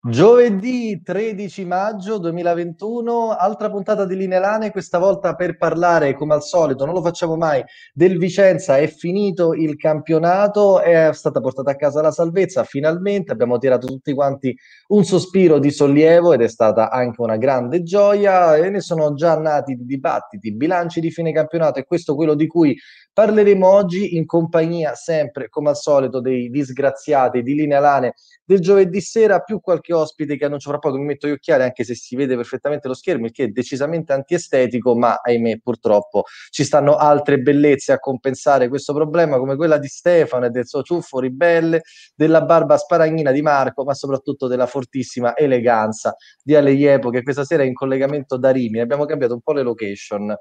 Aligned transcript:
Giovedì 0.00 1.02
13 1.02 1.64
maggio 1.64 2.18
2021, 2.18 3.30
altra 3.30 3.68
puntata 3.68 4.06
di 4.06 4.14
Linee 4.14 4.38
Lane, 4.38 4.70
questa 4.70 4.96
volta 4.98 5.34
per 5.34 5.56
parlare, 5.56 6.14
come 6.14 6.34
al 6.34 6.44
solito, 6.44 6.84
non 6.84 6.94
lo 6.94 7.02
facciamo 7.02 7.36
mai, 7.36 7.64
del 7.92 8.16
Vicenza. 8.16 8.76
È 8.76 8.86
finito 8.86 9.54
il 9.54 9.74
campionato, 9.74 10.80
è 10.80 11.10
stata 11.12 11.40
portata 11.40 11.72
a 11.72 11.74
casa 11.74 12.00
la 12.00 12.12
salvezza, 12.12 12.62
finalmente 12.62 13.32
abbiamo 13.32 13.58
tirato 13.58 13.88
tutti 13.88 14.14
quanti 14.14 14.56
un 14.88 15.02
sospiro 15.02 15.58
di 15.58 15.72
sollievo 15.72 16.32
ed 16.32 16.42
è 16.42 16.48
stata 16.48 16.90
anche 16.90 17.20
una 17.20 17.36
grande 17.36 17.82
gioia 17.82 18.54
e 18.54 18.70
ne 18.70 18.80
sono 18.80 19.14
già 19.14 19.36
nati 19.36 19.74
dibattiti, 19.80 20.54
bilanci 20.54 21.00
di 21.00 21.10
fine 21.10 21.32
campionato 21.32 21.80
e 21.80 21.84
questo 21.84 22.14
quello 22.14 22.34
di 22.34 22.46
cui 22.46 22.78
parleremo 23.12 23.66
oggi 23.66 24.14
in 24.14 24.26
compagnia 24.26 24.94
sempre, 24.94 25.48
come 25.48 25.70
al 25.70 25.76
solito, 25.76 26.20
dei 26.20 26.50
disgraziati 26.50 27.42
di 27.42 27.54
Linea 27.54 27.80
Lane 27.80 28.14
del 28.44 28.60
giovedì 28.60 29.00
sera, 29.00 29.40
più 29.40 29.60
qualche 29.60 29.87
ospite 29.92 30.36
che 30.36 30.44
annuncio 30.44 30.70
fra 30.70 30.78
poco, 30.78 30.98
mi 30.98 31.04
metto 31.04 31.26
gli 31.26 31.32
occhiali 31.32 31.62
anche 31.62 31.84
se 31.84 31.94
si 31.94 32.16
vede 32.16 32.36
perfettamente 32.36 32.88
lo 32.88 32.94
schermo, 32.94 33.26
il 33.26 33.32
che 33.32 33.44
è 33.44 33.48
decisamente 33.48 34.12
antiestetico, 34.12 34.96
ma 34.96 35.20
ahimè 35.22 35.58
purtroppo 35.58 36.24
ci 36.50 36.64
stanno 36.64 36.96
altre 36.96 37.38
bellezze 37.38 37.92
a 37.92 37.98
compensare 37.98 38.68
questo 38.68 38.94
problema, 38.94 39.38
come 39.38 39.56
quella 39.56 39.78
di 39.78 39.88
Stefano 39.88 40.46
e 40.46 40.50
del 40.50 40.66
suo 40.66 40.82
ciuffo 40.82 41.20
ribelle, 41.20 41.82
della 42.14 42.42
barba 42.42 42.76
sparagnina 42.76 43.30
di 43.32 43.42
Marco, 43.42 43.84
ma 43.84 43.94
soprattutto 43.94 44.46
della 44.46 44.66
fortissima 44.66 45.36
eleganza 45.36 46.14
di 46.42 46.54
Ale 46.54 46.72
Iepo, 46.72 47.10
che 47.10 47.22
questa 47.22 47.44
sera 47.44 47.62
è 47.62 47.66
in 47.66 47.74
collegamento 47.74 48.36
da 48.36 48.50
Rimini. 48.50 48.80
Abbiamo 48.80 49.04
cambiato 49.04 49.34
un 49.34 49.40
po' 49.40 49.52
le 49.52 49.62
location, 49.62 50.34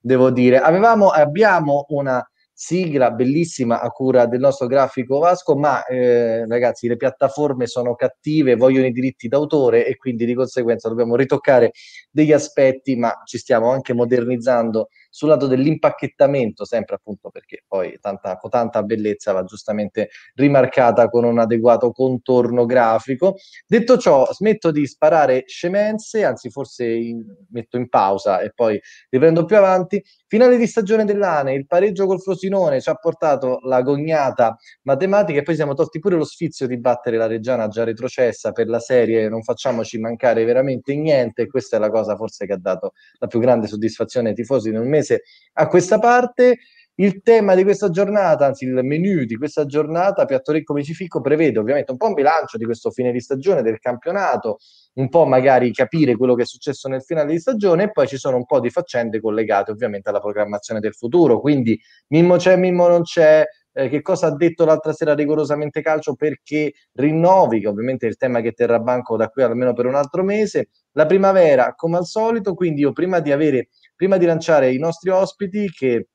devo 0.00 0.30
dire. 0.30 0.58
Avevamo, 0.58 1.08
abbiamo 1.08 1.86
una 1.88 2.24
sigla 2.52 3.10
bellissima 3.10 3.80
a 3.80 3.88
cura 3.90 4.26
del 4.26 4.40
nostro 4.40 4.66
grafico 4.66 5.18
Vasco, 5.18 5.56
ma 5.56 5.84
eh, 5.84 6.46
ragazzi 6.46 6.86
le 6.86 6.96
piattaforme 6.96 7.66
sono 7.66 7.94
cattive, 7.94 8.56
vogliono 8.56 8.86
i 8.86 8.92
diritti 8.92 9.28
d'autore 9.28 9.86
e 9.86 9.96
quindi 9.96 10.26
di 10.26 10.34
conseguenza 10.34 10.88
dobbiamo 10.88 11.16
ritoccare 11.16 11.72
degli 12.10 12.32
aspetti, 12.32 12.96
ma 12.96 13.22
ci 13.24 13.38
stiamo 13.38 13.70
anche 13.70 13.94
modernizzando 13.94 14.88
sul 15.12 15.28
lato 15.28 15.46
dell'impacchettamento, 15.46 16.64
sempre 16.64 16.94
appunto 16.94 17.28
perché 17.28 17.64
poi 17.68 17.98
tanta, 18.00 18.40
tanta 18.48 18.82
bellezza 18.82 19.32
va 19.32 19.44
giustamente 19.44 20.08
rimarcata 20.34 21.10
con 21.10 21.24
un 21.24 21.38
adeguato 21.38 21.92
contorno 21.92 22.64
grafico. 22.64 23.36
Detto 23.66 23.98
ciò, 23.98 24.26
smetto 24.32 24.70
di 24.70 24.86
sparare 24.86 25.44
scemenze, 25.46 26.24
anzi 26.24 26.48
forse 26.48 26.86
in, 26.86 27.22
metto 27.50 27.76
in 27.76 27.90
pausa 27.90 28.40
e 28.40 28.52
poi 28.54 28.80
riprendo 29.10 29.44
più 29.44 29.56
avanti. 29.58 30.02
Finale 30.26 30.56
di 30.56 30.66
stagione 30.66 31.04
dell'ANE, 31.04 31.52
il 31.52 31.66
pareggio 31.66 32.06
col 32.06 32.22
Frosinone 32.22 32.80
ci 32.80 32.88
ha 32.88 32.94
portato 32.94 33.58
la 33.64 33.82
gognata 33.82 34.56
matematica 34.84 35.40
e 35.40 35.42
poi 35.42 35.54
siamo 35.56 35.74
tolti 35.74 35.98
pure 35.98 36.16
lo 36.16 36.24
sfizio 36.24 36.66
di 36.66 36.80
battere 36.80 37.18
la 37.18 37.26
Reggiana 37.26 37.68
già 37.68 37.84
retrocessa 37.84 38.52
per 38.52 38.66
la 38.66 38.80
serie, 38.80 39.28
non 39.28 39.42
facciamoci 39.42 39.98
mancare 39.98 40.44
veramente 40.44 40.96
niente, 40.96 41.46
questa 41.48 41.76
è 41.76 41.78
la 41.78 41.90
cosa 41.90 42.16
forse 42.16 42.46
che 42.46 42.54
ha 42.54 42.58
dato 42.58 42.94
la 43.18 43.26
più 43.26 43.40
grande 43.40 43.66
soddisfazione 43.66 44.30
ai 44.30 44.34
tifosi 44.34 44.70
nel 44.70 44.86
mese 44.86 45.00
mese 45.02 45.22
a 45.54 45.66
questa 45.66 45.98
parte. 45.98 46.58
Il 46.96 47.22
tema 47.22 47.54
di 47.54 47.64
questa 47.64 47.88
giornata, 47.88 48.44
anzi 48.44 48.66
il 48.66 48.74
menu 48.84 49.24
di 49.24 49.36
questa 49.36 49.64
giornata, 49.64 50.26
Piatto 50.26 50.52
Ricco 50.52 50.74
Micifico, 50.74 51.22
prevede 51.22 51.58
ovviamente 51.58 51.90
un 51.90 51.96
po' 51.96 52.08
un 52.08 52.12
bilancio 52.12 52.58
di 52.58 52.66
questo 52.66 52.90
fine 52.90 53.10
di 53.10 53.18
stagione 53.18 53.62
del 53.62 53.78
campionato, 53.78 54.58
un 54.94 55.08
po' 55.08 55.24
magari 55.24 55.72
capire 55.72 56.16
quello 56.16 56.34
che 56.34 56.42
è 56.42 56.46
successo 56.46 56.88
nel 56.88 57.02
finale 57.02 57.32
di 57.32 57.40
stagione 57.40 57.84
e 57.84 57.90
poi 57.90 58.06
ci 58.06 58.18
sono 58.18 58.36
un 58.36 58.44
po' 58.44 58.60
di 58.60 58.68
faccende 58.68 59.20
collegate 59.20 59.70
ovviamente 59.70 60.10
alla 60.10 60.20
programmazione 60.20 60.80
del 60.80 60.92
futuro. 60.92 61.40
Quindi 61.40 61.80
Mimmo 62.08 62.36
c'è, 62.36 62.56
Mimmo 62.56 62.86
non 62.88 63.02
c'è, 63.02 63.42
eh, 63.72 63.88
che 63.88 64.02
cosa 64.02 64.26
ha 64.26 64.36
detto 64.36 64.66
l'altra 64.66 64.92
sera 64.92 65.14
rigorosamente 65.14 65.80
calcio 65.80 66.14
perché 66.14 66.72
rinnovi, 66.92 67.60
che 67.60 67.68
ovviamente 67.68 68.06
è 68.06 68.10
il 68.10 68.16
tema 68.16 68.42
che 68.42 68.52
terrà 68.52 68.78
banco 68.78 69.16
da 69.16 69.28
qui 69.28 69.42
almeno 69.42 69.72
per 69.72 69.86
un 69.86 69.94
altro 69.94 70.22
mese, 70.22 70.68
la 70.92 71.06
primavera 71.06 71.74
come 71.74 71.96
al 71.96 72.04
solito, 72.04 72.52
quindi 72.54 72.82
io 72.82 72.92
prima 72.92 73.20
di 73.20 73.32
avere 73.32 73.68
prima 74.02 74.16
di 74.16 74.26
lanciare 74.26 74.72
i 74.72 74.78
nostri 74.78 75.10
ospiti 75.10 75.70
che 75.70 76.08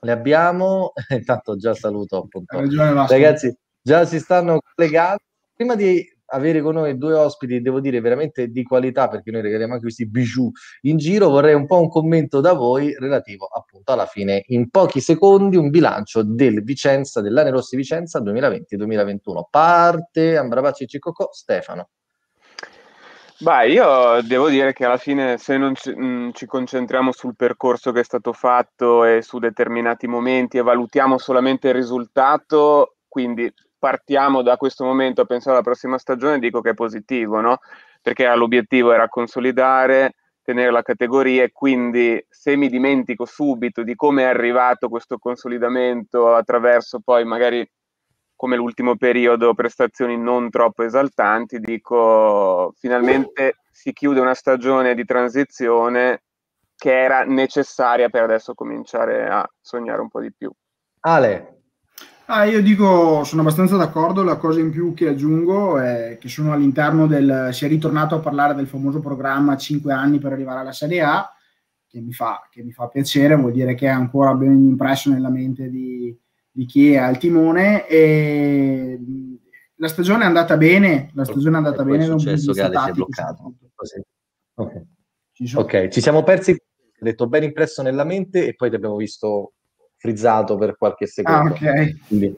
le 0.00 0.10
abbiamo, 0.10 0.92
intanto 1.12 1.56
già 1.56 1.74
saluto 1.74 2.16
appunto. 2.16 2.56
Ragazzi, 3.06 3.54
già 3.82 4.06
si 4.06 4.18
stanno 4.20 4.58
collegando. 4.74 5.18
Prima 5.54 5.74
di 5.74 6.02
avere 6.28 6.62
con 6.62 6.76
noi 6.76 6.96
due 6.96 7.12
ospiti, 7.12 7.60
devo 7.60 7.80
dire 7.80 8.00
veramente 8.00 8.48
di 8.48 8.62
qualità, 8.62 9.08
perché 9.08 9.30
noi 9.30 9.42
regaliamo 9.42 9.72
anche 9.72 9.84
questi 9.84 10.08
bijou 10.08 10.50
in 10.82 10.96
giro, 10.96 11.28
vorrei 11.28 11.52
un 11.52 11.66
po' 11.66 11.78
un 11.78 11.90
commento 11.90 12.40
da 12.40 12.54
voi 12.54 12.96
relativo 12.98 13.44
appunto 13.44 13.92
alla 13.92 14.06
fine, 14.06 14.42
in 14.46 14.70
pochi 14.70 15.00
secondi, 15.00 15.58
un 15.58 15.68
bilancio 15.68 16.22
del 16.22 16.64
Vicenza, 16.64 17.20
dell'Ane 17.20 17.50
Rossi 17.50 17.76
Vicenza 17.76 18.18
2020-2021. 18.22 19.42
Parte 19.50 20.38
Ambrabacci 20.38 20.86
Cicocco, 20.86 21.28
Stefano. 21.32 21.90
Beh, 23.38 23.68
io 23.68 24.22
devo 24.22 24.48
dire 24.48 24.72
che 24.72 24.86
alla 24.86 24.96
fine 24.96 25.36
se 25.36 25.58
non 25.58 25.74
ci, 25.74 25.90
mh, 25.90 26.04
mm, 26.04 26.30
ci 26.32 26.46
concentriamo 26.46 27.12
sul 27.12 27.36
percorso 27.36 27.92
che 27.92 28.00
è 28.00 28.02
stato 28.04 28.32
fatto 28.32 29.04
e 29.04 29.20
su 29.20 29.38
determinati 29.38 30.06
momenti 30.06 30.56
e 30.56 30.62
valutiamo 30.62 31.18
solamente 31.18 31.68
il 31.68 31.74
risultato, 31.74 32.96
quindi 33.06 33.52
partiamo 33.78 34.40
da 34.40 34.56
questo 34.56 34.84
momento 34.84 35.20
a 35.20 35.26
pensare 35.26 35.56
alla 35.56 35.62
prossima 35.64 35.98
stagione, 35.98 36.38
dico 36.38 36.62
che 36.62 36.70
è 36.70 36.74
positivo, 36.74 37.40
no? 37.40 37.58
Perché 38.00 38.26
l'obiettivo 38.34 38.92
era 38.92 39.08
consolidare, 39.10 40.14
tenere 40.42 40.70
la 40.70 40.82
categoria 40.82 41.42
e 41.42 41.52
quindi 41.52 42.24
se 42.30 42.56
mi 42.56 42.70
dimentico 42.70 43.26
subito 43.26 43.82
di 43.82 43.94
come 43.94 44.22
è 44.22 44.26
arrivato 44.26 44.88
questo 44.88 45.18
consolidamento 45.18 46.34
attraverso 46.34 47.00
poi 47.00 47.26
magari 47.26 47.68
come 48.36 48.56
l'ultimo 48.56 48.96
periodo 48.96 49.54
prestazioni 49.54 50.16
non 50.16 50.50
troppo 50.50 50.82
esaltanti, 50.84 51.58
dico 51.58 52.72
finalmente 52.76 53.56
si 53.72 53.92
chiude 53.92 54.20
una 54.20 54.34
stagione 54.34 54.94
di 54.94 55.04
transizione 55.04 56.22
che 56.76 57.02
era 57.02 57.24
necessaria 57.24 58.10
per 58.10 58.22
adesso 58.22 58.54
cominciare 58.54 59.26
a 59.26 59.48
sognare 59.60 60.02
un 60.02 60.08
po' 60.08 60.20
di 60.20 60.32
più. 60.32 60.50
Ale. 61.00 61.52
Ah, 62.26 62.44
io 62.44 62.60
dico, 62.60 63.22
sono 63.24 63.42
abbastanza 63.42 63.76
d'accordo, 63.76 64.24
la 64.24 64.36
cosa 64.36 64.58
in 64.60 64.70
più 64.70 64.92
che 64.94 65.08
aggiungo 65.08 65.78
è 65.78 66.18
che 66.20 66.28
sono 66.28 66.52
all'interno 66.52 67.06
del, 67.06 67.50
si 67.52 67.64
è 67.64 67.68
ritornato 67.68 68.16
a 68.16 68.20
parlare 68.20 68.54
del 68.54 68.66
famoso 68.66 69.00
programma 69.00 69.56
5 69.56 69.92
anni 69.92 70.18
per 70.18 70.32
arrivare 70.32 70.60
alla 70.60 70.72
Serie 70.72 71.02
A, 71.02 71.32
che 71.86 72.00
mi 72.00 72.12
fa, 72.12 72.46
che 72.50 72.64
mi 72.64 72.72
fa 72.72 72.88
piacere, 72.88 73.36
vuol 73.36 73.52
dire 73.52 73.74
che 73.74 73.86
è 73.86 73.90
ancora 73.90 74.34
ben 74.34 74.52
impresso 74.52 75.08
nella 75.08 75.30
mente 75.30 75.70
di, 75.70 76.18
di 76.56 76.64
chi 76.64 76.92
è 76.92 76.96
al 76.96 77.18
timone 77.18 77.86
e 77.86 78.98
la 79.74 79.88
stagione 79.88 80.22
è 80.22 80.26
andata 80.26 80.56
bene, 80.56 81.10
la 81.12 81.24
stagione 81.24 81.56
è 81.56 81.58
andata 81.58 81.84
bene. 81.84 82.06
Non 82.06 82.18
successo 82.18 82.52
che 82.52 82.62
Ale 82.62 82.78
si 82.78 82.88
è 82.88 82.92
bloccato. 82.92 83.54
Okay. 84.54 84.86
Ci 85.32 85.54
ok, 85.54 85.88
ci 85.88 86.00
siamo 86.00 86.22
persi, 86.22 86.52
ho 86.52 86.56
detto 86.98 87.28
ben 87.28 87.42
impresso 87.42 87.82
nella 87.82 88.04
mente 88.04 88.46
e 88.46 88.54
poi 88.54 88.70
ti 88.70 88.74
abbiamo 88.74 88.96
visto 88.96 89.52
frizzato 89.96 90.56
per 90.56 90.78
qualche 90.78 91.06
secondo. 91.06 91.54
Ah, 91.54 91.72
ok. 91.72 92.06
Quindi, 92.08 92.34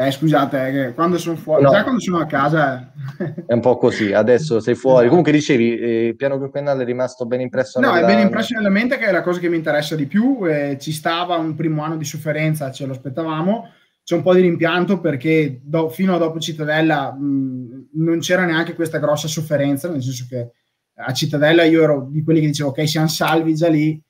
eh, 0.00 0.12
scusate, 0.12 0.68
eh, 0.68 0.94
quando 0.94 1.18
sono 1.18 1.34
fuori, 1.34 1.64
no. 1.64 1.70
già 1.72 1.82
quando 1.82 2.00
sono 2.00 2.18
a 2.18 2.26
casa... 2.26 2.92
Eh. 3.18 3.46
È 3.46 3.52
un 3.52 3.60
po' 3.60 3.78
così, 3.78 4.12
adesso 4.12 4.60
sei 4.60 4.76
fuori. 4.78 4.98
Esatto. 4.98 5.08
Comunque 5.08 5.32
dicevi, 5.32 5.76
eh, 5.76 6.14
piano 6.16 6.38
quinquennale 6.38 6.84
è 6.84 6.86
rimasto 6.86 7.26
ben 7.26 7.40
impresso 7.40 7.80
No, 7.80 7.92
nella... 7.92 8.06
è 8.06 8.14
ben 8.14 8.20
impresso 8.20 8.54
nella 8.54 8.68
mente 8.68 8.96
che 8.96 9.06
è 9.06 9.10
la 9.10 9.22
cosa 9.22 9.40
che 9.40 9.48
mi 9.48 9.56
interessa 9.56 9.96
di 9.96 10.06
più. 10.06 10.46
Eh, 10.46 10.76
ci 10.78 10.92
stava 10.92 11.34
un 11.34 11.56
primo 11.56 11.82
anno 11.82 11.96
di 11.96 12.04
sofferenza, 12.04 12.70
ce 12.70 12.86
lo 12.86 12.92
aspettavamo. 12.92 13.72
C'è 14.04 14.14
un 14.14 14.22
po' 14.22 14.34
di 14.34 14.40
rimpianto 14.40 15.00
perché 15.00 15.58
do, 15.64 15.88
fino 15.88 16.14
a 16.14 16.18
dopo 16.18 16.38
Cittadella 16.38 17.12
mh, 17.12 17.88
non 17.94 18.20
c'era 18.20 18.44
neanche 18.44 18.76
questa 18.76 18.98
grossa 18.98 19.26
sofferenza, 19.26 19.90
nel 19.90 20.00
senso 20.00 20.26
che 20.28 20.52
a 20.94 21.12
Cittadella 21.12 21.64
io 21.64 21.82
ero 21.82 22.06
di 22.08 22.22
quelli 22.22 22.38
che 22.38 22.46
dicevo 22.46 22.68
ok, 22.68 22.88
siamo 22.88 23.08
salvi 23.08 23.56
già 23.56 23.68
lì, 23.68 24.00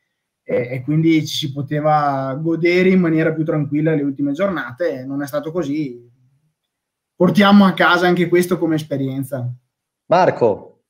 e, 0.50 0.76
e, 0.76 0.82
quindi 0.82 1.26
ci 1.26 1.36
si 1.46 1.52
poteva 1.52 2.34
godere 2.40 2.88
in 2.88 3.00
maniera 3.00 3.34
più 3.34 3.44
tranquilla 3.44 3.94
le 3.94 4.02
ultime 4.02 4.32
giornate. 4.32 5.04
Non 5.04 5.22
è 5.22 5.26
stato 5.26 5.52
così. 5.52 6.10
Portiamo 7.14 7.66
a 7.66 7.74
casa 7.74 8.06
anche 8.06 8.28
questo 8.28 8.56
come 8.56 8.76
esperienza. 8.76 9.46
Marco. 10.06 10.84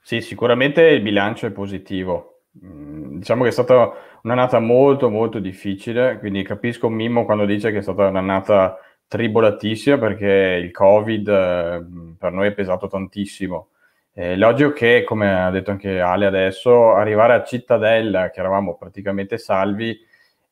Sì, 0.00 0.20
sicuramente 0.20 0.82
il 0.82 1.02
bilancio 1.02 1.46
è 1.46 1.50
positivo. 1.50 2.42
Mm, 2.64 3.18
diciamo 3.18 3.42
che 3.42 3.48
è 3.48 3.52
stata 3.52 3.90
un'annata 4.22 4.60
molto 4.60 5.10
molto 5.10 5.40
difficile, 5.40 6.18
quindi 6.20 6.44
capisco 6.44 6.88
Mimmo 6.88 7.24
quando 7.24 7.46
dice 7.46 7.72
che 7.72 7.78
è 7.78 7.82
stata 7.82 8.06
un'annata 8.06 8.76
tribolatissima 9.08 9.98
perché 9.98 10.60
il 10.62 10.70
Covid 10.70 11.28
eh, 11.28 11.84
per 12.16 12.30
noi 12.30 12.46
è 12.46 12.52
pesato 12.52 12.86
tantissimo 12.86 13.70
eh, 14.12 14.36
logico 14.36 14.72
che, 14.72 15.04
come 15.04 15.42
ha 15.42 15.50
detto 15.50 15.70
anche 15.70 16.00
Ale 16.00 16.26
adesso, 16.26 16.94
arrivare 16.94 17.34
a 17.34 17.44
Cittadella, 17.44 18.30
che 18.30 18.40
eravamo 18.40 18.76
praticamente 18.76 19.38
salvi, 19.38 19.98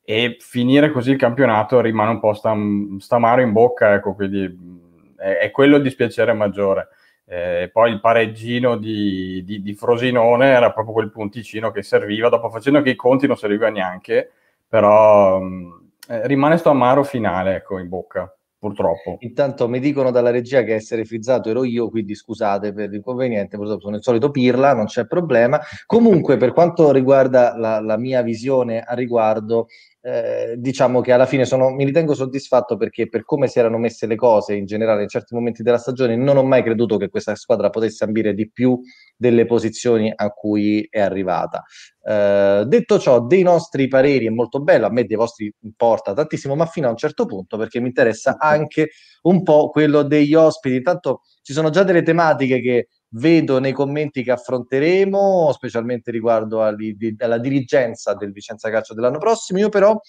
e 0.03 0.37
finire 0.39 0.91
così 0.91 1.11
il 1.11 1.17
campionato 1.17 1.81
rimane 1.81 2.11
un 2.11 2.19
po' 2.19 2.33
stam- 2.33 2.97
stamaro 2.97 3.41
in 3.41 3.51
bocca, 3.51 3.93
ecco, 3.93 4.15
quindi 4.15 5.13
è, 5.17 5.37
è 5.37 5.51
quello 5.51 5.75
il 5.75 5.83
dispiacere 5.83 6.33
maggiore. 6.33 6.87
Eh, 7.25 7.69
poi 7.71 7.91
il 7.91 7.99
pareggino 7.99 8.75
di, 8.75 9.43
di, 9.43 9.61
di, 9.61 9.73
Frosinone 9.75 10.47
era 10.47 10.71
proprio 10.71 10.95
quel 10.95 11.11
punticino 11.11 11.69
che 11.69 11.83
serviva, 11.83 12.27
dopo 12.27 12.49
facendo 12.49 12.81
che 12.81 12.89
i 12.89 12.95
conti 12.95 13.27
non 13.27 13.37
serviva 13.37 13.69
neanche, 13.69 14.31
però 14.67 15.39
mh, 15.39 15.91
eh, 16.07 16.25
rimane 16.25 16.57
sto 16.57 16.71
amaro 16.71 17.03
finale 17.03 17.57
ecco, 17.57 17.77
in 17.77 17.87
bocca. 17.87 18.33
Purtroppo. 18.59 19.15
Intanto 19.19 19.67
mi 19.67 19.79
dicono 19.79 20.11
dalla 20.11 20.29
regia 20.29 20.63
che 20.63 20.75
essere 20.75 21.05
frizzato 21.05 21.49
ero 21.49 21.63
io, 21.63 21.89
quindi 21.89 22.13
scusate 22.13 22.73
per 22.73 22.89
l'inconveniente, 22.89 23.57
purtroppo 23.57 23.81
sono 23.81 23.95
il 23.95 24.03
solito 24.03 24.29
pirla, 24.29 24.73
non 24.73 24.85
c'è 24.85 25.07
problema. 25.07 25.59
Comunque, 25.85 26.37
per 26.37 26.51
quanto 26.51 26.91
riguarda 26.91 27.57
la, 27.57 27.79
la 27.79 27.97
mia 27.97 28.21
visione 28.21 28.81
a 28.81 28.93
riguardo, 28.93 29.67
eh, 30.01 30.55
diciamo 30.57 31.01
che 31.01 31.11
alla 31.11 31.25
fine 31.25 31.43
sono, 31.45 31.69
mi 31.71 31.83
ritengo 31.83 32.13
soddisfatto 32.13 32.77
perché 32.77 33.09
per 33.09 33.25
come 33.25 33.47
si 33.47 33.59
erano 33.59 33.77
messe 33.77 34.07
le 34.07 34.15
cose 34.15 34.55
in 34.55 34.65
generale 34.65 35.03
in 35.03 35.09
certi 35.09 35.35
momenti 35.35 35.61
della 35.61 35.77
stagione 35.77 36.15
non 36.15 36.37
ho 36.37 36.43
mai 36.43 36.63
creduto 36.63 36.97
che 36.97 37.09
questa 37.09 37.35
squadra 37.35 37.69
potesse 37.69 38.05
ambire 38.05 38.33
di 38.33 38.49
più 38.49 38.79
delle 39.17 39.45
posizioni 39.45 40.11
a 40.15 40.29
cui 40.29 40.87
è 40.89 41.01
arrivata. 41.01 41.63
Eh, 42.01 42.63
detto 42.65 42.97
ciò, 42.97 43.25
dei 43.25 43.43
nostri 43.43 43.87
pareri 43.87 44.27
è 44.27 44.29
molto 44.29 44.61
bello, 44.61 44.85
a 44.85 44.91
me 44.91 45.03
dei 45.03 45.17
vostri 45.17 45.53
importa 45.63 46.13
tantissimo, 46.13 46.55
ma 46.55 46.65
fino 46.65 46.87
a 46.87 46.91
un 46.91 46.97
certo 46.97 47.25
punto 47.25 47.57
perché 47.57 47.79
mi 47.81 47.87
interessa 47.87 48.37
anche 48.39 48.91
un 49.23 49.43
po' 49.43 49.69
quello 49.69 50.03
degli 50.03 50.33
ospiti. 50.33 50.75
Intanto 50.75 51.21
ci 51.41 51.51
sono 51.51 51.69
già 51.69 51.83
delle 51.83 52.03
tematiche 52.03 52.61
che 52.61 52.87
vedo 53.11 53.59
nei 53.59 53.73
commenti 53.73 54.23
che 54.23 54.31
affronteremo, 54.31 55.51
specialmente 55.53 56.11
riguardo 56.11 56.61
alla 56.63 57.37
dirigenza 57.37 58.13
del 58.13 58.31
Vicenza 58.31 58.69
Calcio 58.69 58.93
dell'anno 58.93 59.17
prossimo. 59.17 59.59
Io 59.59 59.69
però 59.69 59.99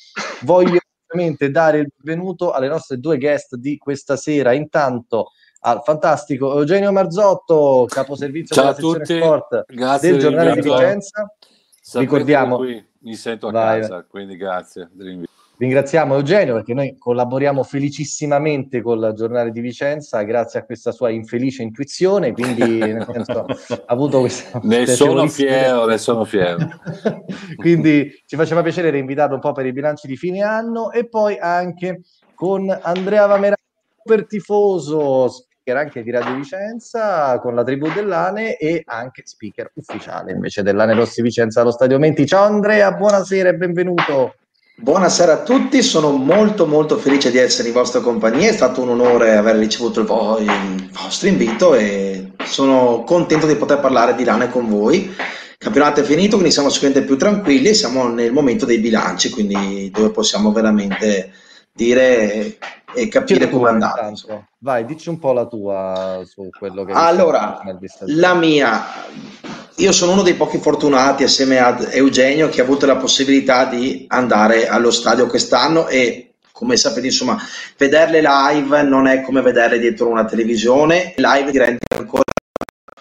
voglio 0.42 0.78
ovviamente 1.10 1.50
dare 1.50 1.78
il 1.78 1.92
benvenuto 1.96 2.52
alle 2.52 2.68
nostre 2.68 2.98
due 2.98 3.18
guest 3.18 3.56
di 3.56 3.78
questa 3.78 4.16
sera. 4.16 4.52
Intanto 4.52 5.30
al 5.62 5.82
fantastico 5.82 6.56
Eugenio 6.58 6.92
Marzotto, 6.92 7.86
caposervizio 7.88 8.54
Ciao 8.54 8.72
della 8.72 8.74
sezione 8.74 9.04
sport 9.04 9.64
grazie 9.66 10.10
del 10.10 10.20
giornale 10.20 10.54
di 10.54 10.60
Vicenza. 10.60 11.34
Sapete 11.82 12.10
Ricordiamo, 12.10 12.56
qui 12.56 12.86
mi 13.00 13.14
sento 13.14 13.48
a 13.48 13.50
vai, 13.50 13.80
casa, 13.80 14.04
quindi 14.08 14.36
grazie 14.36 14.88
dell'invito. 14.92 15.29
Ringraziamo 15.60 16.14
Eugenio 16.14 16.54
perché 16.54 16.72
noi 16.72 16.96
collaboriamo 16.96 17.62
felicissimamente 17.62 18.80
con 18.80 18.98
il 18.98 19.12
giornale 19.14 19.50
di 19.50 19.60
Vicenza 19.60 20.22
grazie 20.22 20.60
a 20.60 20.64
questa 20.64 20.90
sua 20.90 21.10
infelice 21.10 21.62
intuizione, 21.62 22.32
quindi 22.32 22.78
nel 22.78 23.06
senso, 23.12 23.44
ha 23.44 23.82
avuto 23.88 24.20
questa... 24.20 24.58
Ne 24.64 24.86
sono 24.86 25.28
fiero, 25.28 25.84
ne 25.84 25.98
sono 25.98 26.24
fiero. 26.24 26.66
quindi 27.56 28.10
ci 28.24 28.36
faceva 28.36 28.62
piacere 28.62 28.88
reinvitarlo 28.88 29.34
un 29.34 29.42
po' 29.42 29.52
per 29.52 29.66
i 29.66 29.72
bilanci 29.72 30.06
di 30.06 30.16
fine 30.16 30.40
anno 30.40 30.92
e 30.92 31.06
poi 31.06 31.36
anche 31.38 32.04
con 32.34 32.66
Andrea 32.80 33.26
Vamerano, 33.26 33.56
super 33.98 34.26
tifoso, 34.26 35.28
speaker 35.28 35.76
anche 35.76 36.02
di 36.02 36.10
Radio 36.10 36.36
Vicenza 36.36 37.38
con 37.38 37.54
la 37.54 37.64
tribù 37.64 37.92
dell'Ane 37.92 38.56
e 38.56 38.80
anche 38.86 39.24
speaker 39.26 39.72
ufficiale 39.74 40.32
invece 40.32 40.62
dell'Ane 40.62 40.94
Rossi 40.94 41.20
Vicenza 41.20 41.60
allo 41.60 41.70
Stadio 41.70 41.98
Menti. 41.98 42.26
Ciao 42.26 42.44
Andrea, 42.44 42.90
buonasera 42.92 43.50
e 43.50 43.54
benvenuto. 43.56 44.36
Buonasera 44.82 45.32
a 45.32 45.42
tutti, 45.42 45.82
sono 45.82 46.12
molto 46.12 46.66
molto 46.66 46.96
felice 46.96 47.30
di 47.30 47.36
essere 47.36 47.68
in 47.68 47.74
vostra 47.74 48.00
compagnia, 48.00 48.48
è 48.48 48.54
stato 48.54 48.80
un 48.80 48.88
onore 48.88 49.36
aver 49.36 49.56
ricevuto 49.56 50.00
il, 50.00 50.06
vo- 50.06 50.38
il 50.38 50.88
vostro 50.90 51.28
invito 51.28 51.74
e 51.74 52.32
sono 52.46 53.04
contento 53.04 53.46
di 53.46 53.56
poter 53.56 53.78
parlare 53.78 54.14
di 54.14 54.24
Lane 54.24 54.48
con 54.48 54.66
voi. 54.70 55.04
Il 55.04 55.56
campionato 55.58 56.00
è 56.00 56.02
finito, 56.02 56.36
quindi 56.36 56.50
siamo 56.50 56.70
sicuramente 56.70 57.06
più 57.06 57.18
tranquilli 57.18 57.68
e 57.68 57.74
siamo 57.74 58.08
nel 58.08 58.32
momento 58.32 58.64
dei 58.64 58.78
bilanci, 58.78 59.28
quindi 59.28 59.90
dove 59.92 60.12
possiamo 60.12 60.50
veramente 60.50 61.30
dire 61.74 62.56
e 62.94 63.08
capire 63.08 63.50
come 63.50 63.68
è 63.68 63.72
andato. 63.72 64.46
Vai, 64.60 64.86
dici 64.86 65.10
un 65.10 65.18
po' 65.18 65.34
la 65.34 65.44
tua 65.44 66.22
su 66.24 66.48
quello 66.58 66.84
che... 66.84 66.92
Allora, 66.92 67.60
la 68.06 68.32
mia 68.32 68.82
io 69.80 69.92
sono 69.92 70.12
uno 70.12 70.22
dei 70.22 70.34
pochi 70.34 70.58
fortunati 70.58 71.22
assieme 71.22 71.58
ad 71.58 71.88
Eugenio 71.90 72.50
che 72.50 72.60
ha 72.60 72.64
avuto 72.64 72.84
la 72.84 72.96
possibilità 72.96 73.64
di 73.64 74.04
andare 74.08 74.68
allo 74.68 74.90
stadio 74.90 75.26
quest'anno 75.26 75.88
e 75.88 76.34
come 76.52 76.76
sapete 76.76 77.06
insomma 77.06 77.42
vederle 77.78 78.20
live 78.22 78.82
non 78.82 79.06
è 79.06 79.22
come 79.22 79.40
vederle 79.40 79.78
dietro 79.78 80.08
una 80.08 80.26
televisione. 80.26 81.14
Live 81.16 81.50
ti 81.50 81.56
rende 81.56 81.78
ancora 81.96 82.22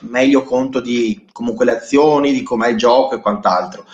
meglio 0.02 0.44
conto 0.44 0.80
di 0.80 1.26
comunque 1.34 1.66
le 1.66 1.76
azioni 1.76 2.32
di 2.32 2.44
com'è 2.44 2.70
il 2.70 2.78
gioco 2.78 3.16
e 3.16 3.20
quant'altro. 3.20 3.86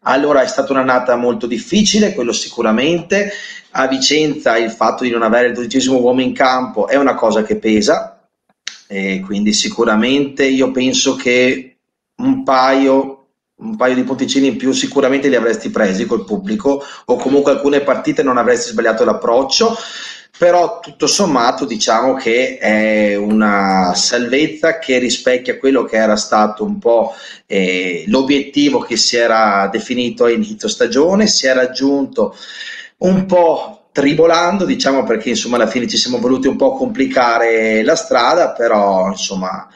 Allora 0.00 0.42
è 0.42 0.48
stata 0.48 0.72
un'annata 0.72 1.14
molto 1.14 1.46
difficile 1.46 2.12
quello 2.12 2.32
sicuramente. 2.32 3.30
A 3.70 3.86
Vicenza 3.86 4.56
il 4.56 4.72
fatto 4.72 5.04
di 5.04 5.10
non 5.10 5.22
avere 5.22 5.48
il 5.48 5.54
dodicesimo 5.54 5.98
uomo 5.98 6.22
in 6.22 6.32
campo 6.32 6.88
è 6.88 6.96
una 6.96 7.14
cosa 7.14 7.44
che 7.44 7.56
pesa 7.56 8.28
e 8.88 9.22
quindi 9.24 9.52
sicuramente 9.52 10.44
io 10.44 10.72
penso 10.72 11.14
che 11.14 11.75
un 12.16 12.42
paio, 12.42 13.26
un 13.56 13.76
paio 13.76 13.94
di 13.94 14.04
ponticini 14.04 14.48
in 14.48 14.56
più 14.56 14.72
sicuramente 14.72 15.28
li 15.28 15.36
avresti 15.36 15.70
presi 15.70 16.06
col 16.06 16.24
pubblico 16.24 16.82
o 17.06 17.16
comunque 17.16 17.52
alcune 17.52 17.80
partite 17.80 18.22
non 18.22 18.38
avresti 18.38 18.70
sbagliato 18.70 19.04
l'approccio. 19.04 19.76
Però 20.38 20.80
tutto 20.80 21.06
sommato 21.06 21.64
diciamo 21.64 22.12
che 22.12 22.58
è 22.58 23.14
una 23.16 23.94
salvezza 23.94 24.78
che 24.78 24.98
rispecchia 24.98 25.56
quello 25.56 25.84
che 25.84 25.96
era 25.96 26.16
stato 26.16 26.62
un 26.62 26.78
po' 26.78 27.14
eh, 27.46 28.04
l'obiettivo 28.08 28.80
che 28.80 28.96
si 28.96 29.16
era 29.16 29.66
definito 29.72 30.24
a 30.24 30.30
inizio 30.30 30.68
stagione, 30.68 31.26
si 31.26 31.46
è 31.46 31.54
raggiunto 31.54 32.36
un 32.98 33.24
po' 33.24 33.88
tribolando, 33.92 34.66
diciamo 34.66 35.04
perché 35.04 35.30
insomma 35.30 35.56
alla 35.56 35.66
fine 35.66 35.88
ci 35.88 35.96
siamo 35.96 36.18
voluti 36.18 36.48
un 36.48 36.56
po' 36.56 36.74
complicare 36.74 37.82
la 37.82 37.96
strada, 37.96 38.52
però 38.52 39.08
insomma 39.08 39.66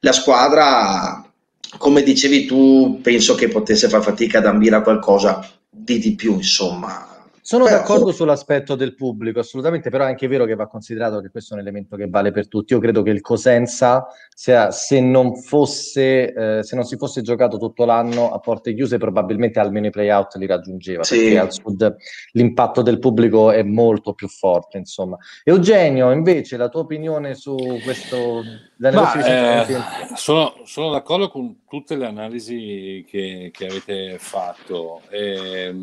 la 0.00 0.12
squadra 0.12 1.27
come 1.76 2.02
dicevi 2.02 2.46
tu, 2.46 3.00
penso 3.02 3.34
che 3.34 3.48
potesse 3.48 3.88
far 3.88 4.02
fatica 4.02 4.38
ad 4.38 4.46
ambire 4.46 4.76
a 4.76 4.82
qualcosa 4.82 5.46
di 5.68 5.98
di 5.98 6.14
più, 6.14 6.34
insomma. 6.34 7.08
Sono 7.48 7.64
però, 7.64 7.78
d'accordo 7.78 8.12
sull'aspetto 8.12 8.74
del 8.74 8.94
pubblico, 8.94 9.38
assolutamente, 9.38 9.88
però 9.88 10.04
è 10.04 10.08
anche 10.08 10.28
vero 10.28 10.44
che 10.44 10.54
va 10.54 10.66
considerato 10.66 11.22
che 11.22 11.30
questo 11.30 11.54
è 11.54 11.56
un 11.56 11.62
elemento 11.62 11.96
che 11.96 12.06
vale 12.06 12.30
per 12.30 12.46
tutti. 12.46 12.74
Io 12.74 12.78
credo 12.78 13.00
che 13.00 13.08
il 13.08 13.22
Cosenza, 13.22 14.06
sia, 14.34 14.70
se, 14.70 15.00
non 15.00 15.34
fosse, 15.34 16.34
eh, 16.34 16.62
se 16.62 16.76
non 16.76 16.84
si 16.84 16.98
fosse 16.98 17.22
giocato 17.22 17.56
tutto 17.56 17.86
l'anno 17.86 18.32
a 18.32 18.38
porte 18.38 18.74
chiuse, 18.74 18.98
probabilmente 18.98 19.60
almeno 19.60 19.86
i 19.86 19.90
play-out 19.90 20.34
li 20.34 20.44
raggiungeva, 20.44 21.02
sì. 21.04 21.16
perché 21.16 21.38
al 21.38 21.50
sud 21.50 21.96
l'impatto 22.32 22.82
del 22.82 22.98
pubblico 22.98 23.50
è 23.50 23.62
molto 23.62 24.12
più 24.12 24.28
forte, 24.28 24.76
insomma. 24.76 25.16
Eugenio, 25.42 26.10
invece, 26.10 26.58
la 26.58 26.68
tua 26.68 26.80
opinione 26.80 27.34
su 27.34 27.56
questo... 27.82 28.42
Ma, 28.80 29.12
eh, 29.12 29.66
sono, 30.14 30.54
sono, 30.64 30.90
d'accordo 30.90 31.28
con 31.28 31.64
tutte 31.68 31.96
le 31.96 32.06
analisi 32.06 33.04
che, 33.08 33.50
che 33.52 33.66
avete 33.66 34.18
fatto. 34.18 35.02
Eh, 35.10 35.74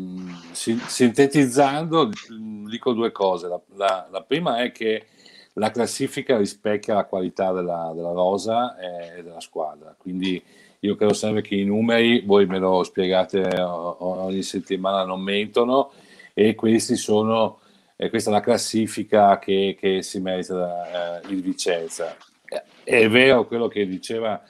sintetizzando 0.52 1.56
analizzando 1.56 2.10
dico 2.68 2.92
due 2.92 3.12
cose. 3.12 3.48
La, 3.48 3.60
la, 3.74 4.08
la, 4.10 4.22
prima 4.22 4.62
è 4.62 4.72
che 4.72 5.06
la 5.54 5.70
classifica 5.70 6.36
rispecchia 6.36 6.94
la 6.94 7.04
qualità 7.04 7.52
della, 7.52 7.92
della 7.94 8.12
rosa 8.12 8.76
e, 8.78 9.22
della 9.22 9.40
squadra, 9.40 9.94
quindi 9.96 10.42
io 10.80 10.94
credo 10.94 11.14
sempre 11.14 11.40
che 11.40 11.54
i 11.54 11.64
numeri, 11.64 12.20
voi 12.20 12.46
me 12.46 12.58
lo 12.58 12.82
spiegate 12.82 13.60
ogni 13.60 14.42
settimana, 14.42 15.04
non 15.04 15.20
mentono 15.20 15.90
e 16.34 16.54
questi 16.54 16.96
sono, 16.96 17.60
eh, 17.96 18.10
questa 18.10 18.30
è 18.30 18.32
la 18.32 18.40
classifica 18.40 19.38
che, 19.38 19.74
che 19.78 20.02
si 20.02 20.20
merita 20.20 21.20
eh, 21.22 21.32
il 21.32 21.42
Vicenza. 21.42 22.14
È 22.88 23.08
vero 23.08 23.48
quello 23.48 23.66
che 23.66 23.84
diceva 23.84 24.40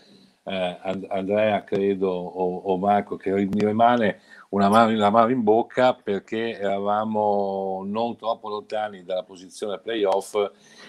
eh, 0.44 0.78
Andrea, 1.08 1.64
credo, 1.64 2.10
o, 2.10 2.56
o 2.64 2.76
Marco, 2.76 3.16
che 3.16 3.30
mi 3.30 3.64
rimane 3.64 4.20
una 4.50 4.68
mano, 4.68 4.94
la 4.94 5.08
mano 5.08 5.30
in 5.30 5.42
bocca 5.42 5.94
perché 5.94 6.58
eravamo 6.58 7.82
non 7.86 8.14
troppo 8.18 8.50
lontani 8.50 9.04
dalla 9.04 9.22
posizione 9.22 9.78
playoff 9.78 10.34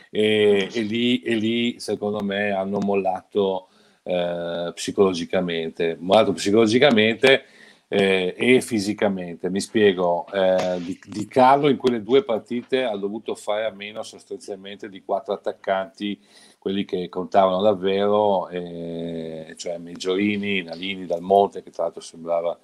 e, 0.09 0.69
e, 0.69 0.81
lì, 0.81 1.21
e 1.21 1.35
lì, 1.35 1.79
secondo 1.79 2.21
me 2.21 2.51
hanno 2.51 2.79
mollato 2.79 3.69
eh, 4.03 4.71
psicologicamente, 4.75 5.95
mollato 5.97 6.33
psicologicamente 6.33 7.45
eh, 7.87 8.35
e 8.37 8.61
fisicamente. 8.61 9.49
Mi 9.49 9.61
spiego, 9.61 10.25
eh, 10.33 10.77
di, 10.81 10.99
di, 11.05 11.25
Carlo 11.27 11.69
in 11.69 11.77
quelle 11.77 12.03
due 12.03 12.23
partite 12.23 12.83
ha 12.83 12.95
dovuto 12.97 13.35
fare 13.35 13.65
a 13.65 13.71
meno 13.71 14.03
sostanzialmente 14.03 14.89
di 14.89 15.03
quattro 15.03 15.33
attaccanti, 15.33 16.19
quelli 16.67 16.83
che 16.83 17.07
contavano 17.07 17.61
davvero, 17.61 18.49
eh, 18.49 19.53
cioè 19.55 19.77
Meggiorini, 19.77 20.63
Nalini, 20.63 21.05
Dal 21.05 21.21
Monte, 21.21 21.63
che 21.63 21.71
tra 21.71 21.83
l'altro 21.83 22.01
sembrava 22.01 22.59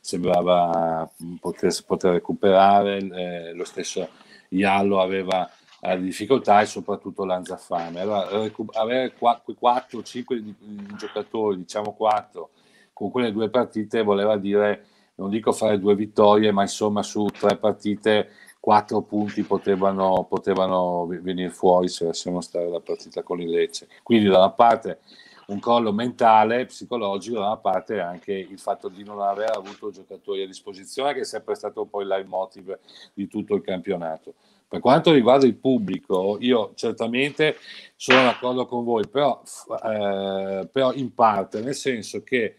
sembrava 0.00 1.10
poter, 1.40 1.72
poter 1.86 2.12
recuperare, 2.12 2.98
eh, 2.98 3.52
lo 3.54 3.64
stesso 3.64 4.06
Iallo 4.50 5.00
aveva 5.00 5.50
eh, 5.80 5.98
difficoltà 5.98 6.60
e 6.60 6.66
soprattutto 6.66 7.24
Lanzafame. 7.24 8.00
Allora, 8.00 8.28
avere 8.72 9.14
4-5 9.18 10.96
giocatori, 10.98 11.56
diciamo 11.56 11.94
4, 11.94 12.50
con 12.92 13.10
quelle 13.10 13.32
due 13.32 13.48
partite 13.48 14.02
voleva 14.02 14.36
dire, 14.36 14.84
non 15.14 15.30
dico 15.30 15.52
fare 15.52 15.78
due 15.78 15.94
vittorie, 15.94 16.52
ma 16.52 16.62
insomma 16.62 17.02
su 17.02 17.24
tre 17.26 17.56
partite 17.56 18.28
quattro 18.68 19.00
punti 19.00 19.44
potevano, 19.44 20.26
potevano 20.28 21.06
venire 21.06 21.48
fuori 21.48 21.88
se 21.88 22.04
lasciamo 22.04 22.42
stare 22.42 22.68
la 22.68 22.80
partita 22.80 23.22
con 23.22 23.40
il 23.40 23.48
Lecce. 23.48 23.88
Quindi 24.02 24.28
da 24.28 24.36
una 24.36 24.50
parte 24.50 24.98
un 25.46 25.58
collo 25.58 25.90
mentale, 25.90 26.66
psicologico, 26.66 27.38
da 27.38 27.46
una 27.46 27.56
parte 27.56 27.98
anche 27.98 28.34
il 28.34 28.58
fatto 28.58 28.88
di 28.88 29.04
non 29.04 29.22
aver 29.22 29.56
avuto 29.56 29.90
giocatori 29.90 30.42
a 30.42 30.46
disposizione, 30.46 31.14
che 31.14 31.20
è 31.20 31.24
sempre 31.24 31.54
stato 31.54 31.86
poi 31.86 32.02
il 32.02 32.08
leitmotiv 32.08 32.78
di 33.14 33.26
tutto 33.26 33.54
il 33.54 33.62
campionato. 33.62 34.34
Per 34.68 34.80
quanto 34.80 35.12
riguarda 35.12 35.46
il 35.46 35.56
pubblico, 35.56 36.36
io 36.38 36.72
certamente 36.74 37.56
sono 37.96 38.20
d'accordo 38.24 38.66
con 38.66 38.84
voi, 38.84 39.08
però, 39.08 39.40
eh, 39.82 40.68
però 40.70 40.92
in 40.92 41.14
parte, 41.14 41.62
nel 41.62 41.74
senso 41.74 42.22
che 42.22 42.56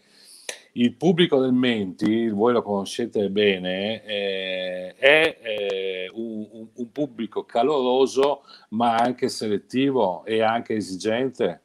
il 0.72 0.94
pubblico 0.94 1.40
del 1.40 1.52
Menti, 1.52 2.28
voi 2.28 2.52
lo 2.52 2.62
conoscete 2.62 3.28
bene, 3.30 4.04
eh, 4.04 4.94
è 4.96 5.38
eh, 5.42 6.10
un, 6.12 6.68
un, 6.72 6.92
pubblico 6.92 7.44
caloroso 7.44 8.42
ma 8.70 8.94
anche 8.94 9.28
selettivo 9.28 10.24
e 10.24 10.42
anche 10.42 10.74
esigente. 10.74 11.62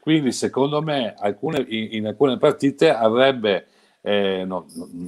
Quindi 0.00 0.32
secondo 0.32 0.80
me 0.80 1.14
alcune, 1.18 1.64
in, 1.68 1.88
in, 1.92 2.06
alcune 2.06 2.38
partite 2.38 2.90
avrebbe, 2.90 3.66
eh, 4.00 4.44
no, 4.46 4.66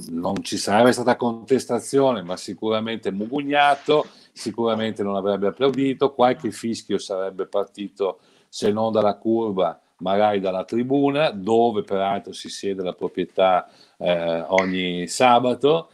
non 0.09 0.43
ci 0.43 0.57
sarebbe 0.57 0.91
stata 0.91 1.15
contestazione, 1.15 2.21
ma 2.21 2.37
sicuramente 2.37 3.11
mugugnato, 3.11 4.05
sicuramente 4.31 5.01
non 5.01 5.15
avrebbe 5.15 5.47
applaudito, 5.47 6.13
qualche 6.13 6.51
fischio 6.51 6.97
sarebbe 6.99 7.47
partito 7.47 8.19
se 8.47 8.71
non 8.71 8.91
dalla 8.91 9.15
curva 9.15 9.79
magari 9.99 10.39
dalla 10.39 10.63
tribuna, 10.63 11.31
dove 11.31 11.83
peraltro 11.83 12.33
si 12.33 12.49
siede 12.49 12.83
la 12.83 12.93
proprietà 12.93 13.69
eh, 13.97 14.43
ogni 14.47 15.07
sabato. 15.07 15.89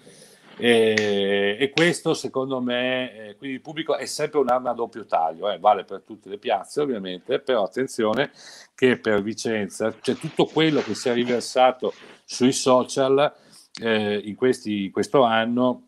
E, 0.57 1.57
e, 1.59 1.69
questo 1.71 2.13
secondo 2.13 2.61
me, 2.61 3.13
eh, 3.13 3.35
quindi 3.35 3.57
il 3.57 3.61
pubblico 3.61 3.97
è 3.97 4.05
sempre 4.05 4.39
un'arma 4.39 4.69
a 4.69 4.73
doppio 4.73 5.05
taglio, 5.05 5.51
eh, 5.51 5.59
vale 5.59 5.83
per 5.83 6.01
tutte 6.01 6.29
le 6.29 6.37
piazze 6.37 6.79
ovviamente, 6.79 7.39
però 7.39 7.63
attenzione 7.63 8.31
che 8.73 8.97
per 8.97 9.21
Vicenza, 9.21 9.93
cioè 10.01 10.15
tutto 10.15 10.45
quello 10.45 10.81
che 10.81 10.95
si 10.95 11.09
è 11.09 11.13
riversato 11.13 11.93
sui 12.23 12.53
social 12.53 13.33
eh, 13.81 14.21
in, 14.23 14.35
questi, 14.35 14.85
in 14.85 14.91
questo 14.91 15.23
anno 15.23 15.81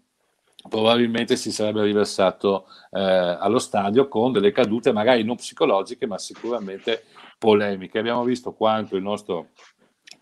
probabilmente 0.68 1.38
si 1.38 1.52
sarebbe 1.52 1.84
riversato 1.84 2.66
eh, 2.92 3.00
allo 3.00 3.60
stadio 3.60 4.08
con 4.08 4.32
delle 4.34 4.52
cadute 4.52 4.92
magari 4.92 5.24
non 5.24 5.38
psicologiche 5.38 6.06
ma 6.08 6.18
sicuramente 6.18 7.06
polemiche. 7.38 8.00
Abbiamo 8.00 8.24
visto 8.24 8.54
quanto 8.54 8.96
il 8.96 9.04
nostro 9.04 9.50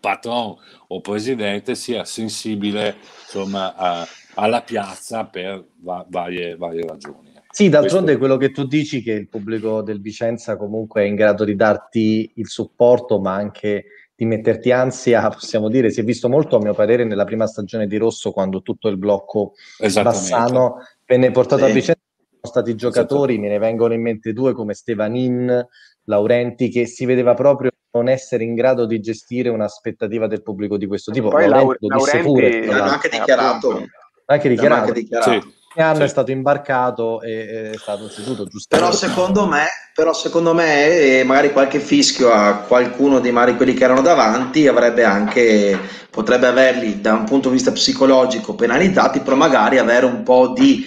patron 0.00 0.54
o 0.88 1.00
presidente 1.00 1.74
sia 1.74 2.04
sensibile 2.04 2.96
insomma, 3.22 3.74
a, 3.74 4.06
alla 4.34 4.62
piazza 4.62 5.24
per 5.24 5.64
va- 5.80 6.06
varie, 6.08 6.56
varie 6.56 6.86
ragioni. 6.86 7.34
Sì, 7.50 7.70
d'altronde 7.70 8.16
Questo... 8.16 8.18
quello 8.18 8.36
che 8.36 8.50
tu 8.50 8.66
dici 8.66 9.02
che 9.02 9.12
il 9.12 9.28
pubblico 9.28 9.80
del 9.80 10.00
Vicenza 10.00 10.56
comunque 10.56 11.02
è 11.02 11.06
in 11.06 11.14
grado 11.14 11.44
di 11.44 11.56
darti 11.56 12.32
il 12.34 12.48
supporto, 12.48 13.18
ma 13.18 13.32
anche 13.32 13.86
di 14.14 14.24
metterti 14.24 14.72
ansia, 14.72 15.28
possiamo 15.28 15.68
dire, 15.68 15.90
si 15.90 16.00
è 16.00 16.04
visto 16.04 16.28
molto 16.28 16.56
a 16.56 16.60
mio 16.60 16.74
parere 16.74 17.04
nella 17.04 17.24
prima 17.24 17.46
stagione 17.46 17.86
di 17.86 17.96
Rosso 17.98 18.32
quando 18.32 18.62
tutto 18.62 18.88
il 18.88 18.96
blocco 18.96 19.52
Bassano 19.78 20.76
venne 21.06 21.30
portato 21.30 21.64
sì. 21.64 21.70
a 21.70 21.74
Vicenza, 21.74 22.00
stati 22.46 22.74
giocatori, 22.74 23.38
me 23.38 23.48
ne 23.48 23.58
vengono 23.58 23.92
in 23.92 24.02
mente 24.02 24.32
due 24.32 24.54
come 24.54 24.74
Stevanin, 24.74 25.66
Laurenti 26.04 26.68
che 26.70 26.86
si 26.86 27.04
vedeva 27.04 27.34
proprio 27.34 27.70
non 27.92 28.08
essere 28.08 28.44
in 28.44 28.54
grado 28.54 28.86
di 28.86 29.00
gestire 29.00 29.48
un'aspettativa 29.48 30.26
del 30.26 30.42
pubblico 30.42 30.76
di 30.76 30.86
questo 30.86 31.12
tipo. 31.12 31.28
Poi 31.28 31.48
Laurenti, 31.48 31.86
Laurenti 31.88 32.24
pure, 32.24 32.66
l'hanno 32.66 32.90
anche 32.90 33.08
dichiarato. 33.08 33.86
Anche 34.26 34.48
dichiarato. 34.48 34.80
Anche 34.88 34.92
dichiarato. 35.00 35.30
Sì. 35.30 35.54
Anno 35.78 35.96
sì. 35.96 36.02
è 36.04 36.08
stato 36.08 36.30
imbarcato 36.30 37.20
e 37.20 37.72
è 37.72 37.76
stato 37.76 38.08
seduto 38.08 38.46
giusto. 38.46 38.74
Però 38.74 38.90
secondo 38.92 39.46
me, 39.46 39.66
però 39.94 40.14
secondo 40.14 40.54
me, 40.54 41.22
magari 41.24 41.52
qualche 41.52 41.80
fischio 41.80 42.32
a 42.32 42.60
qualcuno 42.66 43.20
dei 43.20 43.30
mari 43.32 43.56
quelli 43.56 43.74
che 43.74 43.84
erano 43.84 44.00
davanti 44.00 44.66
avrebbe 44.68 45.04
anche 45.04 45.78
potrebbe 46.08 46.46
averli 46.46 47.02
da 47.02 47.12
un 47.12 47.24
punto 47.24 47.48
di 47.48 47.56
vista 47.56 47.72
psicologico 47.72 48.54
penalizzati, 48.54 49.20
però 49.20 49.36
magari 49.36 49.76
avere 49.76 50.06
un 50.06 50.22
po' 50.22 50.48
di 50.48 50.86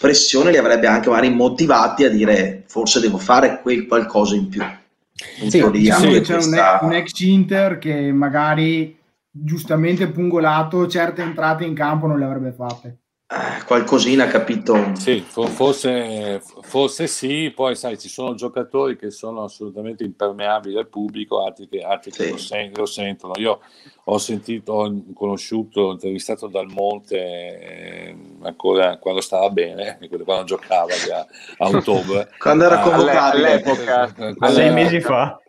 pressione 0.00 0.50
li 0.50 0.56
avrebbe 0.56 0.86
anche 0.86 1.10
magari 1.10 1.28
motivati 1.28 2.04
a 2.04 2.08
dire 2.08 2.64
forse 2.66 3.00
devo 3.00 3.18
fare 3.18 3.60
quel 3.60 3.86
qualcosa 3.86 4.34
in 4.34 4.48
più. 4.48 4.64
Sì, 5.14 5.70
diciamo 5.70 6.12
sì, 6.12 6.20
c'è 6.22 6.34
questa... 6.34 6.78
un, 6.80 6.92
ex 6.94 7.18
Inter 7.20 7.76
che 7.76 8.10
magari 8.10 8.98
giustamente 9.30 10.08
pungolato 10.08 10.86
certe 10.88 11.20
entrate 11.20 11.64
in 11.64 11.74
campo 11.74 12.06
non 12.06 12.18
le 12.18 12.24
avrebbe 12.24 12.52
fatte. 12.52 13.00
Eh, 13.32 13.64
qualcosina 13.64 14.26
capito. 14.26 14.92
Sì, 14.94 15.20
forse, 15.20 16.42
forse, 16.62 17.06
sì, 17.06 17.52
poi 17.54 17.76
sai, 17.76 17.96
ci 17.96 18.08
sono 18.08 18.34
giocatori 18.34 18.96
che 18.96 19.10
sono 19.10 19.44
assolutamente 19.44 20.02
impermeabili 20.02 20.76
al 20.76 20.88
pubblico, 20.88 21.44
altri 21.44 21.68
che, 21.68 21.80
altri 21.82 22.10
sì. 22.10 22.22
che 22.22 22.30
lo, 22.30 22.36
sen- 22.38 22.72
lo, 22.74 22.86
sentono. 22.86 23.34
Io 23.36 23.60
ho 24.12 24.18
sentito, 24.18 24.72
ho 24.72 25.02
conosciuto, 25.14 25.80
ho 25.82 25.92
intervistato 25.92 26.48
Dal 26.48 26.66
Monte 26.66 27.16
eh, 27.16 28.16
ancora 28.42 28.98
quando 28.98 29.20
stava 29.20 29.48
bene, 29.50 29.98
quando 30.24 30.44
giocava 30.44 30.92
a, 30.92 31.26
a 31.58 31.68
ottobre. 31.68 32.28
quando 32.38 32.64
era 32.64 32.80
convocato 32.80 33.36
all'epoca, 33.36 34.14
sei 34.50 34.72
mesi 34.72 35.00
fa. 35.00 35.40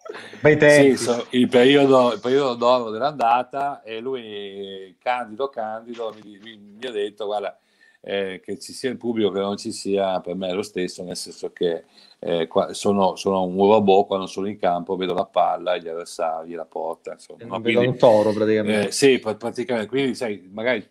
Sì, 0.41 0.97
so, 0.97 1.25
il, 1.29 1.47
periodo, 1.47 2.13
il, 2.13 2.19
periodo, 2.19 2.55
d'oro 2.55 2.89
dell'andata 2.89 3.81
e 3.81 3.99
lui, 3.99 4.95
candido, 4.99 5.47
candido, 5.47 6.13
mi, 6.21 6.37
mi, 6.43 6.57
mi 6.57 6.85
ha 6.85 6.91
detto, 6.91 7.27
guarda, 7.27 7.57
eh, 8.01 8.41
che 8.43 8.57
ci 8.59 8.73
sia 8.73 8.89
il 8.89 8.97
pubblico 8.97 9.31
che 9.31 9.39
non 9.39 9.57
ci 9.57 9.71
sia, 9.71 10.19
per 10.21 10.35
me 10.35 10.49
è 10.49 10.53
lo 10.53 10.63
stesso, 10.63 11.03
nel 11.03 11.15
senso 11.15 11.51
che 11.51 11.83
eh, 12.19 12.47
qua, 12.47 12.73
sono, 12.73 13.15
sono, 13.15 13.43
un 13.43 13.55
robot 13.55 14.07
quando 14.07 14.25
sono 14.25 14.47
in 14.47 14.57
campo, 14.57 14.95
vedo 14.95 15.13
la 15.13 15.25
palla, 15.25 15.77
gli 15.77 15.87
avversari, 15.87 16.53
la 16.53 16.65
porta, 16.65 17.13
insomma. 17.13 17.45
No? 17.45 17.61
Quindi, 17.61 17.85
un 17.85 17.97
toro 17.97 18.31
praticamente. 18.31 18.87
Eh, 18.87 18.91
sì, 18.91 19.19
praticamente, 19.19 19.87
quindi 19.87 20.15
sai, 20.15 20.49
magari 20.51 20.85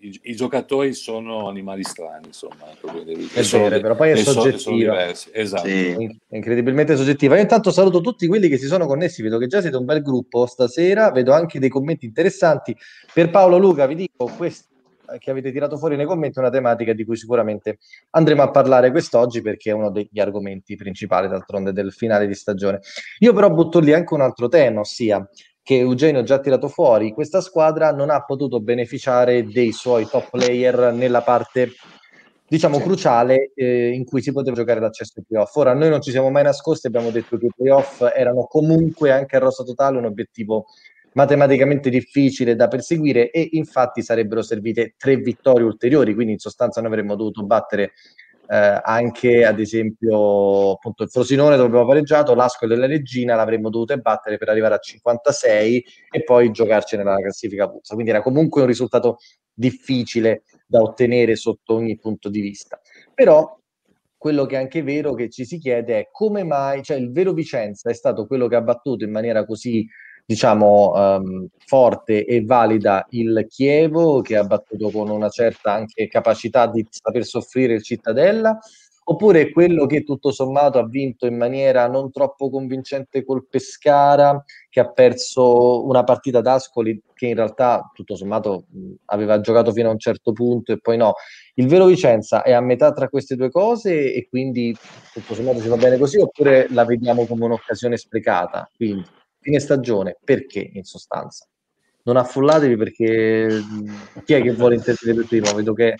i, 0.00 0.18
i, 0.22 0.34
giocatori 0.34 0.94
sono 0.94 1.48
animali 1.48 1.82
strani, 1.82 2.28
insomma. 2.28 2.70
È 2.70 3.42
vero, 3.42 3.80
però 3.80 3.94
poi 3.94 4.10
è 4.10 4.16
soggettiva. 4.16 5.08
Esatto. 5.08 5.66
Sì. 5.66 6.18
È 6.26 6.36
incredibilmente 6.36 6.96
soggettiva. 6.96 7.36
Io 7.36 7.42
intanto 7.42 7.70
saluto 7.70 8.00
tutti 8.00 8.26
quelli 8.26 8.48
che 8.48 8.56
si 8.56 8.66
sono 8.66 8.86
connessi, 8.86 9.22
vedo 9.22 9.36
che 9.36 9.46
già 9.46 9.60
siete 9.60 9.76
un 9.76 9.84
bel 9.84 10.00
gruppo 10.00 10.46
stasera, 10.46 11.10
vedo 11.10 11.32
anche 11.32 11.58
dei 11.58 11.68
commenti 11.68 12.06
interessanti. 12.06 12.74
Per 13.12 13.28
Paolo 13.28 13.58
Luca 13.58 13.86
vi 13.86 13.94
dico, 13.94 14.24
questo 14.36 14.69
che 15.18 15.30
avete 15.30 15.52
tirato 15.52 15.76
fuori 15.76 15.96
nei 15.96 16.06
commenti 16.06 16.38
è 16.38 16.40
una 16.40 16.50
tematica 16.50 16.92
di 16.92 17.04
cui 17.04 17.16
sicuramente 17.16 17.78
andremo 18.10 18.42
a 18.42 18.50
parlare 18.50 18.90
quest'oggi 18.90 19.42
perché 19.42 19.70
è 19.70 19.74
uno 19.74 19.90
degli 19.90 20.20
argomenti 20.20 20.76
principali 20.76 21.28
d'altronde 21.28 21.72
del 21.72 21.92
finale 21.92 22.26
di 22.26 22.34
stagione. 22.34 22.80
Io 23.18 23.32
però 23.32 23.50
butto 23.50 23.78
lì 23.80 23.92
anche 23.92 24.14
un 24.14 24.20
altro 24.20 24.48
tema, 24.48 24.80
ossia 24.80 25.28
che 25.62 25.76
Eugenio 25.76 26.20
ha 26.20 26.24
già 26.24 26.40
tirato 26.40 26.68
fuori, 26.68 27.12
questa 27.12 27.40
squadra 27.40 27.92
non 27.92 28.10
ha 28.10 28.24
potuto 28.24 28.60
beneficiare 28.60 29.44
dei 29.44 29.72
suoi 29.72 30.06
top 30.06 30.30
player 30.30 30.92
nella 30.92 31.22
parte 31.22 31.72
diciamo 32.50 32.78
sì. 32.78 32.82
cruciale 32.82 33.52
eh, 33.54 33.90
in 33.90 34.04
cui 34.04 34.20
si 34.20 34.32
poteva 34.32 34.56
giocare 34.56 34.80
l'accesso 34.80 35.12
ai 35.16 35.24
playoff. 35.24 35.54
Ora 35.54 35.72
noi 35.72 35.88
non 35.88 36.02
ci 36.02 36.10
siamo 36.10 36.30
mai 36.30 36.42
nascosti, 36.42 36.88
abbiamo 36.88 37.10
detto 37.10 37.38
che 37.38 37.46
i 37.46 37.52
playoff 37.54 38.02
erano 38.12 38.46
comunque 38.46 39.12
anche 39.12 39.36
a 39.36 39.38
rosa 39.38 39.62
totale 39.62 39.98
un 39.98 40.06
obiettivo 40.06 40.66
matematicamente 41.12 41.90
difficile 41.90 42.54
da 42.54 42.68
perseguire 42.68 43.30
e 43.30 43.48
infatti 43.52 44.02
sarebbero 44.02 44.42
servite 44.42 44.94
tre 44.96 45.16
vittorie 45.16 45.64
ulteriori, 45.64 46.14
quindi 46.14 46.32
in 46.32 46.38
sostanza 46.38 46.80
noi 46.80 46.90
avremmo 46.90 47.16
dovuto 47.16 47.44
battere 47.44 47.92
eh, 48.50 48.80
anche 48.82 49.44
ad 49.44 49.60
esempio 49.60 50.72
appunto 50.72 51.04
il 51.04 51.08
Frosinone 51.08 51.54
dove 51.54 51.68
abbiamo 51.68 51.86
pareggiato, 51.86 52.34
l'Ascoli 52.34 52.72
e 52.72 52.76
la 52.76 52.86
Regina 52.86 53.36
l'avremmo 53.36 53.70
dovuto 53.70 53.96
battere 53.98 54.38
per 54.38 54.48
arrivare 54.48 54.74
a 54.74 54.78
56 54.78 55.84
e 56.10 56.24
poi 56.24 56.50
giocarci 56.50 56.96
nella 56.96 57.14
classifica 57.16 57.70
puzza, 57.70 57.94
quindi 57.94 58.10
era 58.10 58.22
comunque 58.22 58.62
un 58.62 58.66
risultato 58.66 59.18
difficile 59.54 60.42
da 60.66 60.80
ottenere 60.80 61.36
sotto 61.36 61.74
ogni 61.74 61.96
punto 61.96 62.28
di 62.28 62.40
vista. 62.40 62.80
Però 63.14 63.56
quello 64.16 64.46
che 64.46 64.56
è 64.56 64.58
anche 64.58 64.82
vero 64.82 65.14
che 65.14 65.30
ci 65.30 65.44
si 65.44 65.58
chiede 65.58 65.98
è 65.98 66.08
come 66.10 66.42
mai, 66.42 66.82
cioè 66.82 66.96
il 66.96 67.12
vero 67.12 67.32
Vicenza 67.32 67.88
è 67.88 67.94
stato 67.94 68.26
quello 68.26 68.48
che 68.48 68.56
ha 68.56 68.62
battuto 68.62 69.04
in 69.04 69.12
maniera 69.12 69.46
così 69.46 69.86
diciamo, 70.30 70.92
um, 70.94 71.48
forte 71.66 72.24
e 72.24 72.44
valida 72.44 73.04
il 73.10 73.46
Chievo, 73.48 74.20
che 74.20 74.36
ha 74.36 74.44
battuto 74.44 74.88
con 74.90 75.10
una 75.10 75.28
certa 75.28 75.72
anche 75.72 76.06
capacità 76.06 76.68
di 76.68 76.86
saper 76.88 77.24
soffrire 77.24 77.74
il 77.74 77.82
Cittadella, 77.82 78.56
oppure 79.02 79.50
quello 79.50 79.86
che 79.86 80.04
tutto 80.04 80.30
sommato 80.30 80.78
ha 80.78 80.86
vinto 80.86 81.26
in 81.26 81.36
maniera 81.36 81.88
non 81.88 82.12
troppo 82.12 82.48
convincente 82.48 83.24
col 83.24 83.48
Pescara, 83.48 84.40
che 84.68 84.78
ha 84.78 84.88
perso 84.92 85.84
una 85.84 86.04
partita 86.04 86.40
d'Ascoli 86.40 87.02
che 87.12 87.26
in 87.26 87.34
realtà 87.34 87.90
tutto 87.92 88.14
sommato 88.14 88.66
mh, 88.70 88.92
aveva 89.06 89.40
giocato 89.40 89.72
fino 89.72 89.88
a 89.88 89.92
un 89.92 89.98
certo 89.98 90.30
punto 90.30 90.70
e 90.70 90.78
poi 90.78 90.96
no. 90.96 91.14
Il 91.54 91.66
vero 91.66 91.86
Vicenza 91.86 92.42
è 92.42 92.52
a 92.52 92.60
metà 92.60 92.92
tra 92.92 93.08
queste 93.08 93.34
due 93.34 93.50
cose 93.50 94.14
e 94.14 94.28
quindi 94.28 94.72
tutto 95.12 95.34
sommato 95.34 95.58
si 95.58 95.66
va 95.66 95.76
bene 95.76 95.98
così 95.98 96.18
oppure 96.18 96.68
la 96.70 96.84
vediamo 96.84 97.26
come 97.26 97.46
un'occasione 97.46 97.96
sprecata? 97.96 98.70
Quindi 98.76 99.18
fine 99.40 99.58
stagione, 99.58 100.16
perché 100.22 100.70
in 100.72 100.84
sostanza? 100.84 101.46
Non 102.02 102.16
affollatevi 102.16 102.76
perché 102.76 103.62
chi 104.24 104.34
è 104.34 104.42
che 104.42 104.52
vuole 104.52 104.76
intervenire 104.76 105.24
prima? 105.26 105.52
Vedo 105.52 105.74
che, 105.74 105.96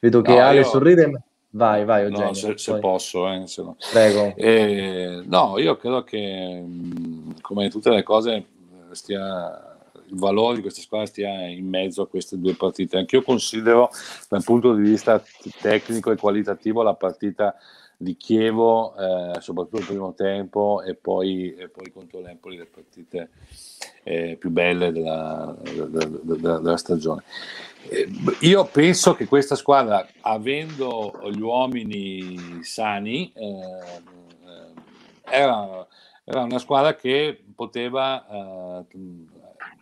vedo 0.00 0.22
che 0.22 0.32
no, 0.32 0.40
Ale 0.40 0.58
io... 0.58 0.64
sorride. 0.64 1.22
Vai, 1.50 1.84
vai, 1.84 2.04
Eugenio. 2.04 2.26
No, 2.26 2.32
se, 2.32 2.56
se 2.56 2.78
posso, 2.78 3.30
eh, 3.30 3.46
se 3.46 3.62
no. 3.62 3.76
Prego. 3.90 4.34
Eh, 4.36 5.22
no, 5.26 5.58
io 5.58 5.76
credo 5.76 6.02
che 6.02 6.64
come 7.40 7.68
tutte 7.68 7.90
le 7.90 8.02
cose 8.02 8.46
stia 8.92 9.72
il 10.12 10.18
valore 10.18 10.56
di 10.56 10.60
questa 10.60 10.82
squadra 10.82 11.06
stia 11.06 11.46
in 11.46 11.66
mezzo 11.68 12.02
a 12.02 12.08
queste 12.08 12.38
due 12.38 12.54
partite. 12.54 12.98
Anch'io 12.98 13.22
considero 13.22 13.90
dal 14.28 14.44
punto 14.44 14.74
di 14.74 14.82
vista 14.82 15.22
tecnico 15.60 16.10
e 16.10 16.16
qualitativo 16.16 16.82
la 16.82 16.94
partita 16.94 17.54
di 18.02 18.16
Chievo, 18.16 18.94
eh, 18.96 19.40
soprattutto 19.40 19.78
il 19.78 19.86
primo 19.86 20.12
tempo, 20.14 20.82
e 20.82 20.94
poi, 20.94 21.54
e 21.54 21.68
poi 21.68 21.92
contro 21.92 22.20
l'Empoli 22.20 22.56
le 22.56 22.66
partite 22.66 23.30
eh, 24.02 24.36
più 24.38 24.50
belle 24.50 24.90
della, 24.90 25.56
della, 25.62 25.86
della, 25.86 26.58
della 26.58 26.76
stagione. 26.76 27.22
Eh, 27.88 28.08
io 28.40 28.64
penso 28.64 29.14
che 29.14 29.26
questa 29.26 29.54
squadra, 29.54 30.06
avendo 30.20 31.12
gli 31.30 31.40
uomini 31.40 32.62
sani, 32.62 33.32
eh, 33.34 33.44
eh, 33.44 34.72
era, 35.24 35.86
era, 36.24 36.42
una 36.42 36.58
squadra 36.58 36.94
che 36.96 37.40
poteva 37.54 38.26
eh, 38.26 38.86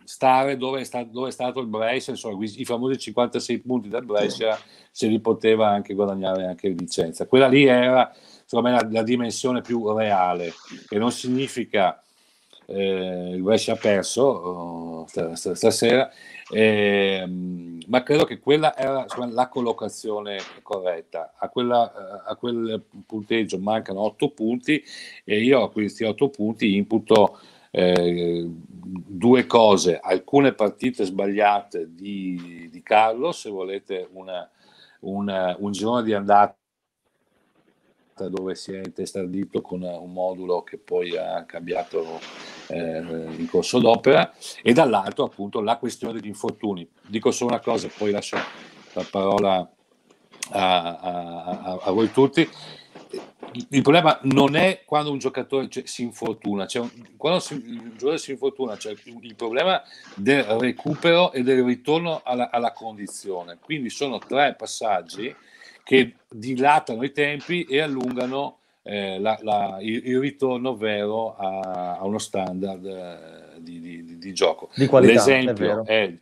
stare 0.03 0.57
dove 0.57 0.81
è, 0.81 0.83
stato, 0.83 1.09
dove 1.11 1.29
è, 1.29 1.31
stato, 1.31 1.59
il 1.59 1.67
Brescia, 1.67 2.11
insomma, 2.11 2.43
i 2.43 2.65
famosi 2.65 2.97
56 2.97 3.59
punti 3.59 3.89
del 3.89 4.05
Brescia 4.05 4.59
se 4.91 5.07
li 5.07 5.19
poteva 5.19 5.69
anche 5.69 5.93
guadagnare 5.93 6.45
anche 6.45 6.69
Vicenza. 6.71 7.27
Quella 7.27 7.47
lì 7.47 7.65
era 7.65 8.13
secondo 8.51 8.69
me 8.69 8.75
la, 8.75 8.87
la 8.91 9.03
dimensione 9.03 9.61
più 9.61 9.95
reale, 9.95 10.51
che 10.87 10.97
non 10.97 11.11
significa 11.11 12.03
eh, 12.65 13.31
il 13.33 13.41
Brescia 13.41 13.73
ha 13.73 13.77
perso 13.77 14.23
oh, 14.23 15.05
stasera, 15.33 16.11
eh, 16.51 17.25
ma 17.87 18.03
credo 18.03 18.25
che 18.25 18.39
quella 18.39 18.75
era 18.75 19.03
insomma, 19.03 19.31
la 19.31 19.47
collocazione 19.47 20.39
corretta. 20.61 21.33
A, 21.37 21.47
quella, 21.47 22.23
a, 22.25 22.35
quel 22.35 22.83
punteggio 23.05 23.57
mancano 23.57 24.01
8 24.01 24.29
punti 24.31 24.83
e 25.23 25.41
io 25.41 25.63
a 25.63 25.71
questi 25.71 26.03
8 26.03 26.29
punti 26.29 26.75
imputo 26.75 27.39
eh, 27.71 28.45
due 28.47 29.45
cose, 29.45 29.99
alcune 29.99 30.53
partite 30.53 31.05
sbagliate 31.05 31.93
di, 31.93 32.69
di 32.69 32.83
Carlo, 32.83 33.31
se 33.31 33.49
volete 33.49 34.07
una, 34.11 34.49
una, 35.01 35.55
un 35.57 35.71
girone 35.71 36.03
di 36.03 36.13
andata 36.13 36.57
dove 38.29 38.53
si 38.53 38.73
è 38.73 38.81
intestardito 38.83 39.61
con 39.61 39.81
un 39.81 40.11
modulo 40.11 40.61
che 40.61 40.77
poi 40.77 41.17
ha 41.17 41.43
cambiato 41.45 42.19
eh, 42.67 42.99
in 42.99 43.47
corso 43.49 43.79
d'opera 43.79 44.31
e 44.61 44.73
dall'altro 44.73 45.23
appunto 45.23 45.59
la 45.61 45.77
questione 45.77 46.13
degli 46.13 46.27
infortuni. 46.27 46.87
Dico 47.07 47.31
solo 47.31 47.51
una 47.51 47.61
cosa, 47.61 47.89
poi 47.97 48.11
lascio 48.11 48.37
la 48.93 49.07
parola 49.09 49.71
a, 50.51 50.97
a, 50.97 51.79
a 51.81 51.91
voi 51.91 52.11
tutti 52.11 52.47
il 53.69 53.81
problema 53.81 54.19
non 54.23 54.55
è 54.55 54.83
quando 54.85 55.11
un 55.11 55.17
giocatore 55.17 55.67
si 55.83 56.03
infortuna, 56.03 56.65
cioè, 56.67 56.87
quando 57.17 57.39
si, 57.39 57.55
il 57.55 57.91
giocatore 57.91 58.17
si 58.17 58.31
infortuna, 58.31 58.77
cioè, 58.77 58.95
il 59.05 59.35
problema 59.35 59.81
del 60.15 60.43
recupero 60.43 61.31
e 61.31 61.43
del 61.43 61.63
ritorno 61.63 62.21
alla, 62.23 62.49
alla, 62.49 62.71
condizione. 62.71 63.57
Quindi 63.59 63.89
sono 63.89 64.19
tre 64.19 64.55
passaggi 64.57 65.33
che 65.83 66.15
dilatano 66.29 67.03
i 67.03 67.11
tempi 67.11 67.63
e 67.63 67.81
allungano 67.81 68.59
eh, 68.83 69.19
la, 69.19 69.37
la, 69.41 69.77
il, 69.81 70.07
il, 70.07 70.19
ritorno 70.19 70.75
vero 70.75 71.35
a, 71.35 71.97
a 71.97 72.05
uno 72.05 72.17
standard 72.17 72.85
eh, 72.85 73.61
di, 73.61 73.79
di, 73.79 74.17
di, 74.17 74.33
gioco. 74.33 74.69
Di 74.75 74.87
qualità, 74.87 75.13
l'esempio, 75.13 75.83
è, 75.85 76.03
è 76.05 76.13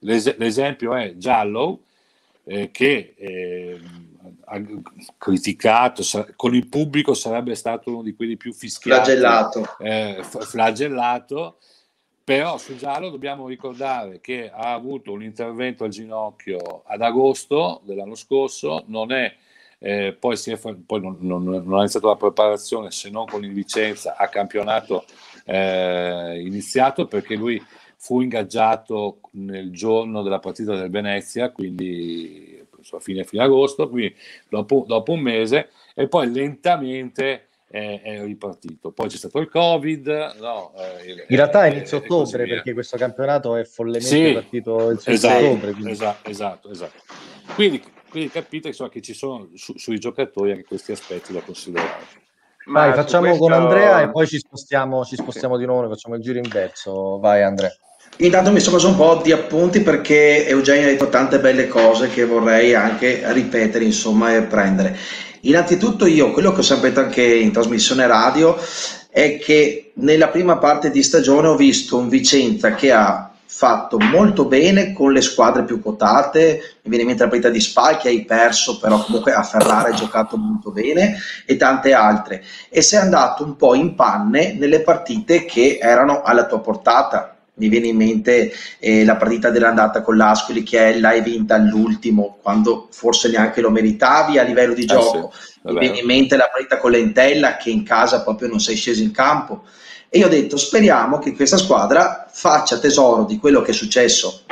l'es, 0.00 0.36
l'esempio 0.36 0.94
è 0.94 1.16
Giallo 1.16 1.80
eh, 2.44 2.70
che 2.70 3.14
eh, 3.16 3.80
criticato, 5.16 6.02
con 6.36 6.54
il 6.54 6.68
pubblico 6.68 7.14
sarebbe 7.14 7.54
stato 7.54 7.90
uno 7.90 8.02
di 8.02 8.14
quelli 8.14 8.36
più 8.36 8.52
fischiati, 8.52 9.10
flagellato, 9.10 9.76
eh, 9.78 10.20
flagellato 10.22 11.58
però 12.24 12.56
su 12.56 12.76
Giallo 12.76 13.10
dobbiamo 13.10 13.48
ricordare 13.48 14.20
che 14.20 14.48
ha 14.48 14.72
avuto 14.72 15.12
un 15.12 15.22
intervento 15.22 15.84
al 15.84 15.90
ginocchio 15.90 16.82
ad 16.86 17.02
agosto 17.02 17.80
dell'anno 17.84 18.14
scorso, 18.14 18.84
non 18.86 19.10
è 19.10 19.34
eh, 19.78 20.16
poi, 20.18 20.36
è, 20.44 20.56
poi 20.56 21.00
non, 21.00 21.16
non, 21.18 21.42
non, 21.42 21.74
ha 21.74 21.78
iniziato 21.80 22.06
la 22.06 22.16
preparazione 22.16 22.92
se 22.92 23.10
non 23.10 23.26
con 23.26 23.44
il 23.44 23.52
Vicenza 23.52 24.14
a 24.16 24.28
campionato 24.28 25.04
eh, 25.44 26.40
iniziato 26.40 27.06
perché 27.06 27.34
lui 27.34 27.60
fu 27.96 28.20
ingaggiato 28.20 29.18
nel 29.32 29.72
giorno 29.72 30.22
della 30.22 30.38
partita 30.38 30.76
del 30.76 30.90
Venezia, 30.90 31.50
quindi 31.50 32.51
a 32.90 33.00
fine, 33.00 33.24
fine 33.24 33.42
agosto, 33.42 33.88
quindi 33.88 34.14
dopo, 34.48 34.84
dopo 34.86 35.12
un 35.12 35.20
mese, 35.20 35.70
e 35.94 36.08
poi 36.08 36.30
lentamente 36.30 37.46
è, 37.72 38.00
è, 38.02 38.22
ripartito. 38.22 38.92
Poi 38.92 39.08
c'è 39.08 39.16
stato 39.16 39.38
il 39.38 39.48
Covid. 39.48 40.36
No, 40.38 40.72
eh, 40.76 41.24
in 41.26 41.36
realtà 41.36 41.64
è 41.64 41.70
inizio 41.70 41.96
ottobre 41.98 42.46
perché 42.46 42.74
questo 42.74 42.98
campionato 42.98 43.56
è 43.56 43.64
follemente 43.64 44.06
sì, 44.06 44.32
partito 44.32 44.90
il 44.90 45.00
6 45.00 45.14
esatto, 45.14 45.44
ottobre. 45.44 45.72
Quindi. 45.72 45.90
Esatto, 45.90 46.30
esatto, 46.30 46.70
esatto. 46.70 47.02
Quindi, 47.54 47.82
quindi 48.10 48.30
capite 48.30 48.68
insomma, 48.68 48.90
che 48.90 49.00
ci 49.00 49.14
sono 49.14 49.48
su, 49.54 49.72
sui 49.78 49.98
giocatori 49.98 50.50
anche 50.50 50.64
questi 50.64 50.92
aspetti 50.92 51.32
da 51.32 51.40
considerare. 51.40 52.20
Vai, 52.66 52.92
facciamo 52.92 53.28
questo... 53.28 53.42
con 53.42 53.52
Andrea 53.52 54.02
e 54.02 54.10
poi 54.10 54.26
ci 54.26 54.38
spostiamo, 54.38 55.04
ci 55.04 55.16
spostiamo 55.16 55.56
di 55.56 55.64
nuovo, 55.64 55.88
facciamo 55.88 56.14
il 56.14 56.20
giro 56.20 56.38
inverso. 56.38 57.18
Vai 57.18 57.42
Andrea. 57.42 57.74
Intanto 58.18 58.52
mi 58.52 58.60
sono 58.60 58.76
preso 58.76 58.90
un 58.90 58.96
po' 58.96 59.20
di 59.22 59.32
appunti 59.32 59.80
perché 59.80 60.46
Eugenio 60.46 60.86
ha 60.86 60.90
detto 60.90 61.08
tante 61.08 61.40
belle 61.40 61.66
cose 61.66 62.08
che 62.08 62.24
vorrei 62.24 62.74
anche 62.74 63.22
ripetere, 63.32 63.84
insomma, 63.84 64.34
e 64.34 64.42
prendere. 64.42 64.96
Innanzitutto 65.40 66.06
io, 66.06 66.30
quello 66.30 66.52
che 66.52 66.60
ho 66.60 66.62
sempre 66.62 66.90
detto 66.90 67.00
anche 67.00 67.24
in 67.24 67.50
trasmissione 67.50 68.06
radio, 68.06 68.56
è 69.10 69.38
che 69.38 69.92
nella 69.94 70.28
prima 70.28 70.58
parte 70.58 70.90
di 70.90 71.02
stagione 71.02 71.48
ho 71.48 71.56
visto 71.56 71.96
un 71.96 72.08
Vicenza 72.08 72.74
che 72.74 72.92
ha 72.92 73.32
fatto 73.44 73.98
molto 73.98 74.46
bene 74.46 74.92
con 74.92 75.12
le 75.12 75.20
squadre 75.20 75.64
più 75.64 75.80
quotate, 75.80 76.78
mi 76.82 76.90
viene 76.90 77.02
in 77.02 77.08
mente 77.08 77.24
la 77.24 77.28
partita 77.28 77.50
di 77.50 77.60
Spal 77.60 77.98
che 77.98 78.08
hai 78.08 78.24
perso, 78.24 78.78
però 78.78 79.02
comunque 79.04 79.32
a 79.32 79.42
Ferrara 79.42 79.88
hai 79.88 79.94
giocato 79.94 80.36
molto 80.36 80.70
bene 80.70 81.18
e 81.44 81.56
tante 81.56 81.92
altre. 81.92 82.42
E 82.68 82.82
sei 82.82 83.00
andato 83.00 83.44
un 83.44 83.56
po' 83.56 83.74
in 83.74 83.94
panne 83.94 84.54
nelle 84.54 84.80
partite 84.80 85.44
che 85.44 85.78
erano 85.80 86.22
alla 86.22 86.46
tua 86.46 86.60
portata, 86.60 87.31
mi 87.54 87.68
viene 87.68 87.88
in 87.88 87.96
mente 87.96 88.52
eh, 88.78 89.04
la 89.04 89.16
partita 89.16 89.50
dell'andata 89.50 90.00
con 90.00 90.16
l'Ascoli 90.16 90.62
che 90.62 90.98
l'hai 90.98 91.20
vinta 91.20 91.54
all'ultimo 91.54 92.38
quando 92.40 92.88
forse 92.90 93.28
neanche 93.28 93.60
lo 93.60 93.70
meritavi 93.70 94.38
a 94.38 94.42
livello 94.42 94.72
di 94.72 94.86
gioco 94.86 95.30
eh 95.30 95.36
sì, 95.36 95.60
mi 95.62 95.78
viene 95.78 95.98
in 95.98 96.06
mente 96.06 96.36
la 96.36 96.48
partita 96.50 96.78
con 96.78 96.90
l'Entella 96.90 97.56
che 97.56 97.70
in 97.70 97.84
casa 97.84 98.22
proprio 98.22 98.48
non 98.48 98.60
sei 98.60 98.74
sceso 98.74 99.02
in 99.02 99.12
campo. 99.12 99.64
E 100.08 100.18
io 100.18 100.26
ho 100.26 100.30
detto 100.30 100.56
speriamo 100.56 101.18
che 101.18 101.34
questa 101.34 101.56
squadra 101.56 102.28
faccia 102.30 102.78
tesoro 102.78 103.24
di 103.24 103.38
quello 103.38 103.62
che 103.62 103.70
è 103.70 103.74
successo 103.74 104.42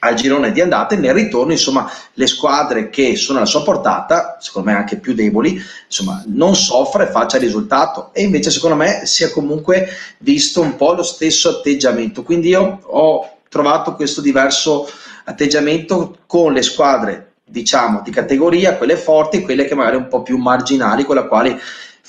al 0.00 0.14
girone 0.14 0.52
di 0.52 0.60
andata 0.60 0.94
e 0.94 0.98
nel 0.98 1.14
ritorno 1.14 1.52
insomma 1.52 1.90
le 2.14 2.26
squadre 2.26 2.90
che 2.90 3.16
sono 3.16 3.38
alla 3.38 3.46
sua 3.46 3.62
portata 3.62 4.36
secondo 4.40 4.70
me 4.70 4.76
anche 4.76 4.96
più 4.96 5.14
deboli 5.14 5.60
insomma 5.86 6.22
non 6.26 6.54
soffra 6.54 7.06
e 7.06 7.10
faccia 7.10 7.36
il 7.36 7.44
risultato. 7.44 8.10
E 8.12 8.22
invece 8.22 8.50
secondo 8.50 8.76
me 8.76 9.02
si 9.04 9.24
è 9.24 9.30
comunque 9.30 9.88
visto 10.18 10.60
un 10.60 10.76
po' 10.76 10.92
lo 10.92 11.02
stesso 11.02 11.48
atteggiamento. 11.48 12.22
Quindi 12.22 12.48
io 12.48 12.80
ho 12.82 13.38
trovato 13.48 13.94
questo 13.94 14.20
diverso 14.20 14.88
atteggiamento 15.24 16.18
con 16.26 16.52
le 16.52 16.62
squadre 16.62 17.32
diciamo 17.44 18.00
di 18.04 18.12
categoria 18.12 18.76
quelle 18.76 18.96
forti 18.96 19.42
quelle 19.42 19.64
che 19.64 19.74
magari 19.74 19.96
un 19.96 20.06
po' 20.06 20.22
più 20.22 20.38
marginali 20.38 21.04
con 21.04 21.16
le 21.16 21.26
quali 21.26 21.60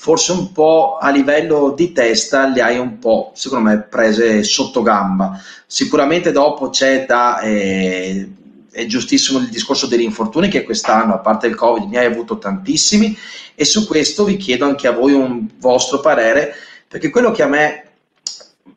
forse 0.02 0.32
un 0.32 0.50
po' 0.50 0.98
a 1.00 1.10
livello 1.10 1.74
di 1.76 1.92
testa 1.92 2.48
le 2.48 2.60
hai 2.60 2.76
un 2.76 2.98
po', 2.98 3.30
secondo 3.36 3.68
me, 3.68 3.82
prese 3.82 4.42
sotto 4.42 4.82
gamba. 4.82 5.40
Sicuramente 5.64 6.32
dopo 6.32 6.70
c'è 6.70 7.06
da... 7.06 7.38
Eh, 7.38 8.28
è 8.72 8.84
giustissimo 8.86 9.38
il 9.38 9.48
discorso 9.48 9.86
degli 9.86 10.02
infortuni 10.02 10.48
che 10.48 10.64
quest'anno, 10.64 11.14
a 11.14 11.18
parte 11.18 11.46
il 11.46 11.54
Covid, 11.54 11.88
ne 11.88 11.98
hai 11.98 12.06
avuto 12.06 12.38
tantissimi 12.38 13.16
e 13.54 13.64
su 13.64 13.86
questo 13.86 14.24
vi 14.24 14.36
chiedo 14.38 14.64
anche 14.64 14.88
a 14.88 14.92
voi 14.92 15.12
un 15.12 15.46
vostro 15.60 16.00
parere, 16.00 16.52
perché 16.88 17.08
quello 17.08 17.30
che 17.30 17.44
a 17.44 17.46
me 17.46 17.91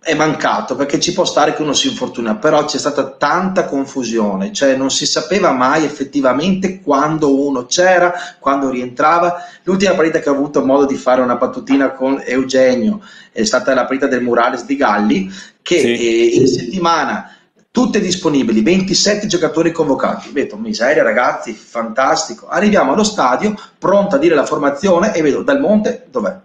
è 0.06 0.14
mancato 0.14 0.76
perché 0.76 1.00
ci 1.00 1.14
può 1.14 1.26
stare 1.26 1.56
che 1.56 1.64
uno 1.64 1.74
si 1.74 1.88
infortuna, 1.88 2.36
però 2.36 2.64
c'è 2.64 2.78
stata 2.78 3.10
tanta 3.10 3.66
confusione, 3.66 4.54
cioè 4.54 4.76
non 4.76 4.92
si 4.92 5.04
sapeva 5.08 5.52
mai 5.52 5.84
effettivamente 5.84 6.80
quando 6.80 7.44
uno 7.44 7.66
c'era, 7.66 8.14
quando 8.38 8.70
rientrava. 8.70 9.44
L'ultima 9.64 9.96
partita 9.96 10.20
che 10.20 10.30
ho 10.30 10.34
avuto 10.34 10.64
modo 10.64 10.86
di 10.86 10.94
fare 10.94 11.22
una 11.22 11.38
battutina 11.38 11.94
con 11.94 12.22
Eugenio 12.24 13.02
è 13.32 13.44
stata 13.44 13.74
la 13.74 13.86
partita 13.86 14.06
del 14.06 14.22
Murales 14.22 14.66
di 14.66 14.76
Galli, 14.76 15.28
che 15.64 15.80
sì. 15.80 15.88
eh, 15.88 16.36
in 16.36 16.48
settimana 16.48 17.32
tutte 17.72 18.00
disponibili, 18.00 18.62
27 18.62 19.26
giocatori 19.26 19.72
convocati. 19.72 20.30
Vedo, 20.32 20.56
miseria 20.56 21.02
ragazzi, 21.02 21.52
fantastico. 21.54 22.48
Arriviamo 22.48 22.94
allo 22.94 23.04
stadio, 23.04 23.60
pronto 23.80 24.18
a 24.18 24.20
dire 24.20 24.36
la 24.36 24.46
formazione 24.46 25.16
e 25.16 25.24
vedo 25.24 25.42
Dal 25.42 25.60
Monte 25.60 26.06
dov'è? 26.12 26.38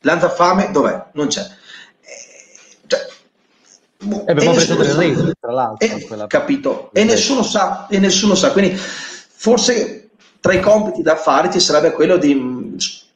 Lanzafame 0.00 0.70
dov'è? 0.72 1.08
Non 1.12 1.26
c'è 1.26 1.60
e 4.26 4.30
abbiamo 4.30 4.52
preso 4.52 4.76
tre 4.76 4.94
reti, 4.94 5.32
tra 5.40 5.52
l'altro. 5.52 5.86
E, 5.86 6.26
capito, 6.26 6.90
e 6.92 7.04
nessuno, 7.04 7.42
sa, 7.42 7.86
e 7.88 7.98
nessuno 7.98 8.34
sa, 8.34 8.52
quindi 8.52 8.76
forse 8.76 10.10
tra 10.40 10.52
i 10.52 10.60
compiti 10.60 11.02
da 11.02 11.16
fare 11.16 11.50
ci 11.50 11.60
sarebbe 11.60 11.92
quello 11.92 12.16
di 12.16 12.32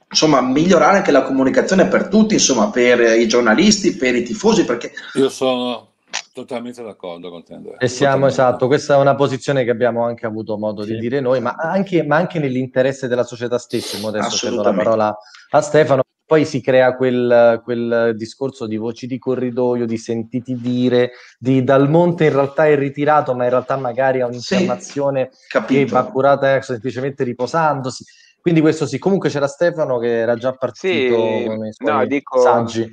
insomma, 0.08 0.40
migliorare 0.40 0.98
anche 0.98 1.10
la 1.10 1.22
comunicazione 1.22 1.86
per 1.86 2.08
tutti, 2.08 2.34
insomma, 2.34 2.70
per 2.70 3.00
i 3.00 3.26
giornalisti, 3.26 3.96
per 3.96 4.14
i 4.14 4.22
tifosi, 4.22 4.64
perché... 4.64 4.92
Io 5.14 5.28
sono, 5.28 5.94
totalmente 6.32 6.82
d'accordo 6.82 7.30
con 7.30 7.42
te 7.42 7.54
Andrea. 7.54 7.76
E 7.78 7.88
siamo 7.88 8.26
esatto, 8.26 8.66
questa 8.66 8.94
è 8.94 8.98
una 8.98 9.14
posizione 9.14 9.64
che 9.64 9.70
abbiamo 9.70 10.04
anche 10.04 10.26
avuto 10.26 10.56
modo 10.56 10.82
sì. 10.82 10.92
di 10.92 10.98
dire 10.98 11.20
noi, 11.20 11.40
ma 11.40 11.56
anche, 11.58 12.02
ma 12.04 12.16
anche, 12.16 12.38
nell'interesse 12.38 13.08
della 13.08 13.24
società 13.24 13.58
stessa. 13.58 14.06
Adesso 14.06 14.36
cedo 14.36 14.62
la 14.62 14.72
parola 14.72 15.16
a 15.50 15.60
Stefano. 15.60 16.02
Poi 16.26 16.44
si 16.44 16.60
crea 16.60 16.96
quel, 16.96 17.60
quel, 17.62 18.16
discorso 18.16 18.66
di 18.66 18.76
voci 18.76 19.06
di 19.06 19.16
corridoio, 19.16 19.86
di 19.86 19.96
sentiti 19.96 20.56
dire, 20.56 21.12
di 21.38 21.62
Dal 21.62 21.88
Monte 21.88 22.24
in 22.24 22.32
realtà 22.32 22.66
è 22.66 22.76
ritirato, 22.76 23.32
ma 23.32 23.44
in 23.44 23.50
realtà 23.50 23.76
magari 23.76 24.20
ha 24.20 24.26
un'infiammazione 24.26 25.30
sì, 25.30 25.60
che 25.64 25.84
va 25.86 26.04
curata 26.06 26.60
semplicemente 26.62 27.22
riposandosi. 27.22 28.04
Quindi 28.40 28.60
questo 28.60 28.86
sì, 28.86 28.98
comunque 28.98 29.28
c'era 29.28 29.46
Stefano 29.46 29.98
che 29.98 30.18
era 30.18 30.34
già 30.34 30.52
partito 30.52 31.14
sì, 31.14 31.44
con 31.46 31.66
i 31.66 31.72
suoi 31.72 31.92
no, 31.92 32.06
dico, 32.06 32.40
saggi. 32.40 32.92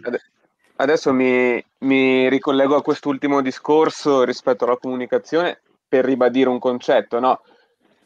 Adesso 0.75 1.11
mi, 1.11 1.63
mi 1.79 2.29
ricollego 2.29 2.75
a 2.75 2.81
quest'ultimo 2.81 3.41
discorso 3.41 4.23
rispetto 4.23 4.65
alla 4.65 4.77
comunicazione 4.77 5.59
per 5.87 6.05
ribadire 6.05 6.49
un 6.49 6.59
concetto, 6.59 7.19
no? 7.19 7.41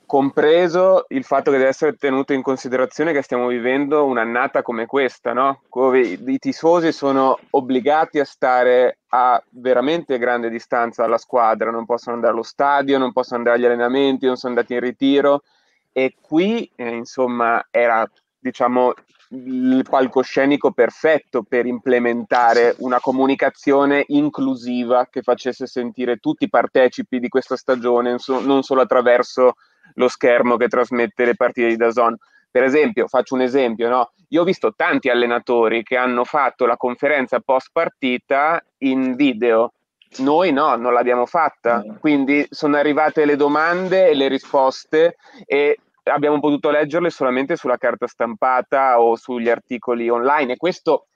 Compreso 0.07 1.05
il 1.09 1.25
fatto 1.25 1.51
che 1.51 1.57
deve 1.57 1.69
essere 1.69 1.97
tenuto 1.97 2.31
in 2.31 2.41
considerazione 2.41 3.11
che 3.11 3.21
stiamo 3.21 3.47
vivendo 3.47 4.05
un'annata 4.05 4.61
come 4.61 4.85
questa, 4.85 5.33
no? 5.33 5.61
Dove 5.69 5.99
i 5.99 6.39
tifosi 6.39 6.93
sono 6.93 7.37
obbligati 7.51 8.17
a 8.17 8.25
stare 8.25 8.99
a 9.09 9.39
veramente 9.49 10.17
grande 10.17 10.49
distanza 10.49 11.03
dalla 11.03 11.17
squadra, 11.17 11.71
non 11.71 11.85
possono 11.85 12.15
andare 12.15 12.33
allo 12.33 12.43
stadio, 12.43 12.97
non 12.97 13.11
possono 13.11 13.39
andare 13.39 13.57
agli 13.57 13.65
allenamenti, 13.65 14.25
non 14.25 14.37
sono 14.37 14.53
andati 14.53 14.73
in 14.73 14.79
ritiro 14.79 15.43
e 15.91 16.15
qui 16.19 16.71
eh, 16.75 16.87
insomma 16.87 17.67
era 17.69 18.09
diciamo 18.39 18.93
il 19.31 19.83
palcoscenico 19.87 20.71
perfetto 20.71 21.43
per 21.43 21.65
implementare 21.65 22.75
una 22.79 23.01
comunicazione 23.01 24.05
inclusiva 24.07 25.07
che 25.09 25.21
facesse 25.21 25.67
sentire 25.67 26.17
tutti 26.17 26.47
partecipi 26.47 27.19
di 27.19 27.27
questa 27.27 27.57
stagione, 27.57 28.15
non 28.43 28.63
solo 28.63 28.81
attraverso 28.81 29.55
lo 29.97 30.07
schermo 30.07 30.57
che 30.57 30.67
trasmette 30.67 31.25
le 31.25 31.35
partite 31.35 31.67
di 31.67 31.75
Dazon. 31.75 32.15
Per 32.49 32.63
esempio, 32.63 33.07
faccio 33.07 33.35
un 33.35 33.41
esempio, 33.41 33.89
no? 33.89 34.11
Io 34.29 34.41
ho 34.41 34.45
visto 34.45 34.73
tanti 34.75 35.09
allenatori 35.09 35.83
che 35.83 35.97
hanno 35.97 36.23
fatto 36.23 36.65
la 36.65 36.77
conferenza 36.77 37.39
post 37.39 37.69
partita 37.71 38.63
in 38.79 39.15
video. 39.15 39.73
Noi 40.19 40.51
no, 40.51 40.75
non 40.75 40.93
l'abbiamo 40.93 41.25
fatta. 41.25 41.83
Quindi 41.99 42.45
sono 42.49 42.77
arrivate 42.77 43.25
le 43.25 43.35
domande 43.35 44.07
e 44.07 44.15
le 44.15 44.27
risposte 44.27 45.17
e 45.45 45.77
abbiamo 46.03 46.39
potuto 46.39 46.69
leggerle 46.69 47.09
solamente 47.09 47.55
sulla 47.55 47.77
carta 47.77 48.07
stampata 48.07 48.99
o 48.99 49.15
sugli 49.15 49.49
articoli 49.49 50.09
online 50.09 50.53
e 50.53 50.57
questo 50.57 51.07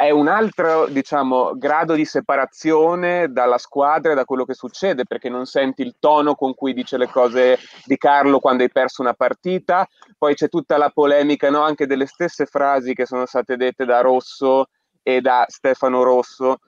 è 0.00 0.10
un 0.10 0.28
altro 0.28 0.86
diciamo, 0.86 1.52
grado 1.56 1.94
di 1.94 2.04
separazione 2.04 3.32
dalla 3.32 3.58
squadra 3.58 4.12
e 4.12 4.14
da 4.14 4.24
quello 4.24 4.44
che 4.44 4.54
succede, 4.54 5.04
perché 5.04 5.28
non 5.28 5.46
senti 5.46 5.82
il 5.82 5.96
tono 5.98 6.34
con 6.34 6.54
cui 6.54 6.72
dice 6.72 6.96
le 6.96 7.08
cose 7.08 7.58
di 7.84 7.96
Carlo 7.96 8.38
quando 8.38 8.62
hai 8.62 8.70
perso 8.70 9.02
una 9.02 9.14
partita, 9.14 9.86
poi 10.16 10.34
c'è 10.34 10.48
tutta 10.48 10.76
la 10.76 10.90
polemica 10.90 11.50
no? 11.50 11.62
anche 11.62 11.86
delle 11.86 12.06
stesse 12.06 12.46
frasi 12.46 12.94
che 12.94 13.06
sono 13.06 13.26
state 13.26 13.56
dette 13.56 13.84
da 13.84 14.00
Rosso 14.00 14.66
e 15.02 15.20
da 15.20 15.44
Stefano 15.48 16.02
Rosso, 16.02 16.58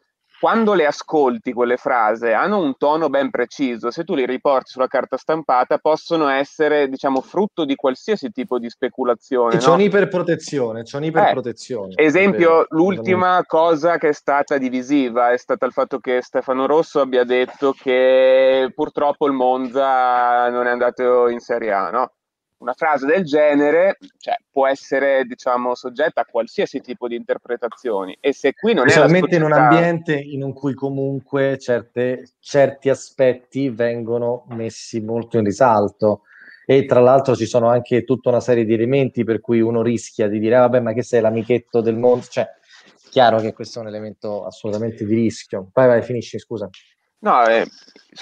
quando 0.41 0.73
le 0.73 0.87
ascolti 0.87 1.53
quelle 1.53 1.77
frasi 1.77 2.29
hanno 2.29 2.63
un 2.63 2.75
tono 2.79 3.11
ben 3.11 3.29
preciso, 3.29 3.91
se 3.91 4.05
tu 4.05 4.15
li 4.15 4.25
riporti 4.25 4.71
sulla 4.71 4.87
carta 4.87 5.19
stampata 5.19 5.77
possono 5.77 6.29
essere, 6.29 6.89
diciamo, 6.89 7.21
frutto 7.21 7.67
di 7.67 7.75
qualsiasi 7.75 8.31
tipo 8.31 8.59
di 8.59 8.71
speculazione. 8.71 9.59
C'è 9.59 9.67
no? 9.69 9.75
un'iperprotezione, 9.75 10.83
c'è 10.83 10.97
un'iperprotezione. 10.97 11.95
Eh, 11.95 12.05
esempio, 12.05 12.65
l'ultima 12.71 13.45
cosa 13.47 13.99
che 13.99 14.09
è 14.09 14.13
stata 14.15 14.57
divisiva 14.57 15.31
è 15.31 15.37
stata 15.37 15.67
il 15.67 15.73
fatto 15.73 15.99
che 15.99 16.23
Stefano 16.23 16.65
Rosso 16.67 17.01
abbia 17.01 17.25
detto 17.25 17.73
che 17.73 18.73
purtroppo 18.75 19.27
il 19.27 19.33
Monza 19.33 20.49
non 20.49 20.67
è 20.67 20.71
andato 20.71 21.29
in 21.29 21.41
Serie 21.41 21.73
A, 21.73 21.91
no? 21.91 22.13
Una 22.61 22.75
frase 22.75 23.07
del 23.07 23.25
genere 23.25 23.99
cioè, 24.19 24.37
può 24.51 24.67
essere 24.67 25.25
diciamo, 25.25 25.75
soggetta 25.75 26.23
a 26.23 26.27
qualsiasi 26.31 26.81
tipo 26.81 27.09
di 27.09 27.17
interpretazioni. 27.17 28.17
E 28.21 28.33
se 28.33 28.55
qui 28.55 28.75
non 28.75 28.89
Specialmente 28.89 29.37
è 29.37 29.39
società... 29.39 29.47
in 29.47 29.53
un 29.53 29.67
ambiente 29.67 30.15
in 30.15 30.53
cui 30.53 30.75
comunque 30.75 31.59
certe, 31.59 32.33
certi 32.39 32.89
aspetti 32.89 33.71
vengono 33.71 34.45
messi 34.51 35.01
molto 35.01 35.39
in 35.39 35.45
risalto. 35.45 36.23
E 36.67 36.85
tra 36.85 37.01
l'altro 37.01 37.35
ci 37.35 37.47
sono 37.47 37.69
anche 37.69 38.05
tutta 38.05 38.29
una 38.29 38.41
serie 38.41 38.65
di 38.65 38.75
elementi 38.75 39.25
per 39.25 39.41
cui 39.41 39.61
uno 39.61 39.83
rischia 39.83 40.29
di 40.29 40.39
dire 40.39 40.57
ah, 40.57 40.61
vabbè 40.61 40.81
ma 40.81 40.93
che 40.93 41.03
sei 41.03 41.21
l'amichetto 41.21 41.81
del 41.81 41.97
mondo? 41.97 42.27
Cioè 42.29 42.47
chiaro 43.11 43.41
che 43.41 43.53
questo 43.53 43.79
è 43.79 43.83
un 43.83 43.89
elemento 43.89 44.45
assolutamente 44.45 45.05
di 45.05 45.15
rischio. 45.15 45.71
Vai 45.73 45.89
vai 45.89 46.03
finisci 46.03 46.39
scusa 46.39 46.69
No, 47.23 47.47
eh, 47.47 47.67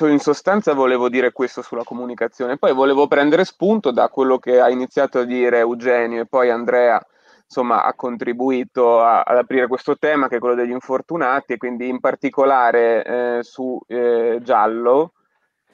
in 0.01 0.19
sostanza 0.19 0.75
volevo 0.75 1.09
dire 1.09 1.31
questo 1.33 1.63
sulla 1.63 1.85
comunicazione, 1.85 2.59
poi 2.59 2.73
volevo 2.73 3.07
prendere 3.07 3.45
spunto 3.45 3.93
da 3.93 4.09
quello 4.09 4.39
che 4.39 4.61
ha 4.61 4.69
iniziato 4.71 5.21
a 5.21 5.25
dire 5.25 5.59
Eugenio 5.61 6.23
e 6.23 6.27
poi 6.27 6.51
Andrea, 6.51 7.01
insomma, 7.45 7.85
ha 7.85 7.95
contribuito 7.95 9.01
a, 9.01 9.23
ad 9.23 9.37
aprire 9.37 9.69
questo 9.69 9.97
tema 9.97 10.27
che 10.29 10.37
è 10.37 10.39
quello 10.41 10.57
degli 10.57 10.73
infortunati 10.73 11.53
e 11.53 11.57
quindi 11.59 11.89
in 11.89 12.01
particolare 12.01 13.05
eh, 13.39 13.43
su 13.43 13.81
eh, 13.87 14.41
Giallo, 14.43 15.13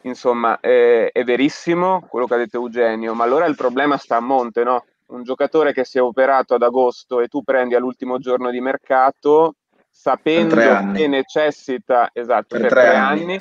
insomma, 0.02 0.60
è 0.60 1.10
verissimo 1.24 2.06
quello 2.08 2.26
che 2.26 2.34
ha 2.34 2.36
detto 2.36 2.58
Eugenio, 2.58 3.14
ma 3.14 3.24
allora 3.24 3.46
il 3.46 3.56
problema 3.56 3.96
sta 3.96 4.16
a 4.16 4.20
monte, 4.20 4.64
no? 4.64 4.84
Un 5.06 5.22
giocatore 5.22 5.72
che 5.72 5.84
si 5.84 5.96
è 5.98 6.02
operato 6.02 6.54
ad 6.54 6.62
agosto 6.62 7.20
e 7.20 7.28
tu 7.28 7.42
prendi 7.42 7.74
all'ultimo 7.74 8.18
giorno 8.18 8.50
di 8.50 8.60
mercato 8.60 9.54
sapendo 9.94 10.56
che 10.92 11.06
necessita 11.06 12.10
esatto, 12.12 12.46
per, 12.48 12.62
per 12.62 12.70
tre, 12.70 12.80
tre 12.80 12.96
anni. 12.96 13.22
anni. 13.22 13.40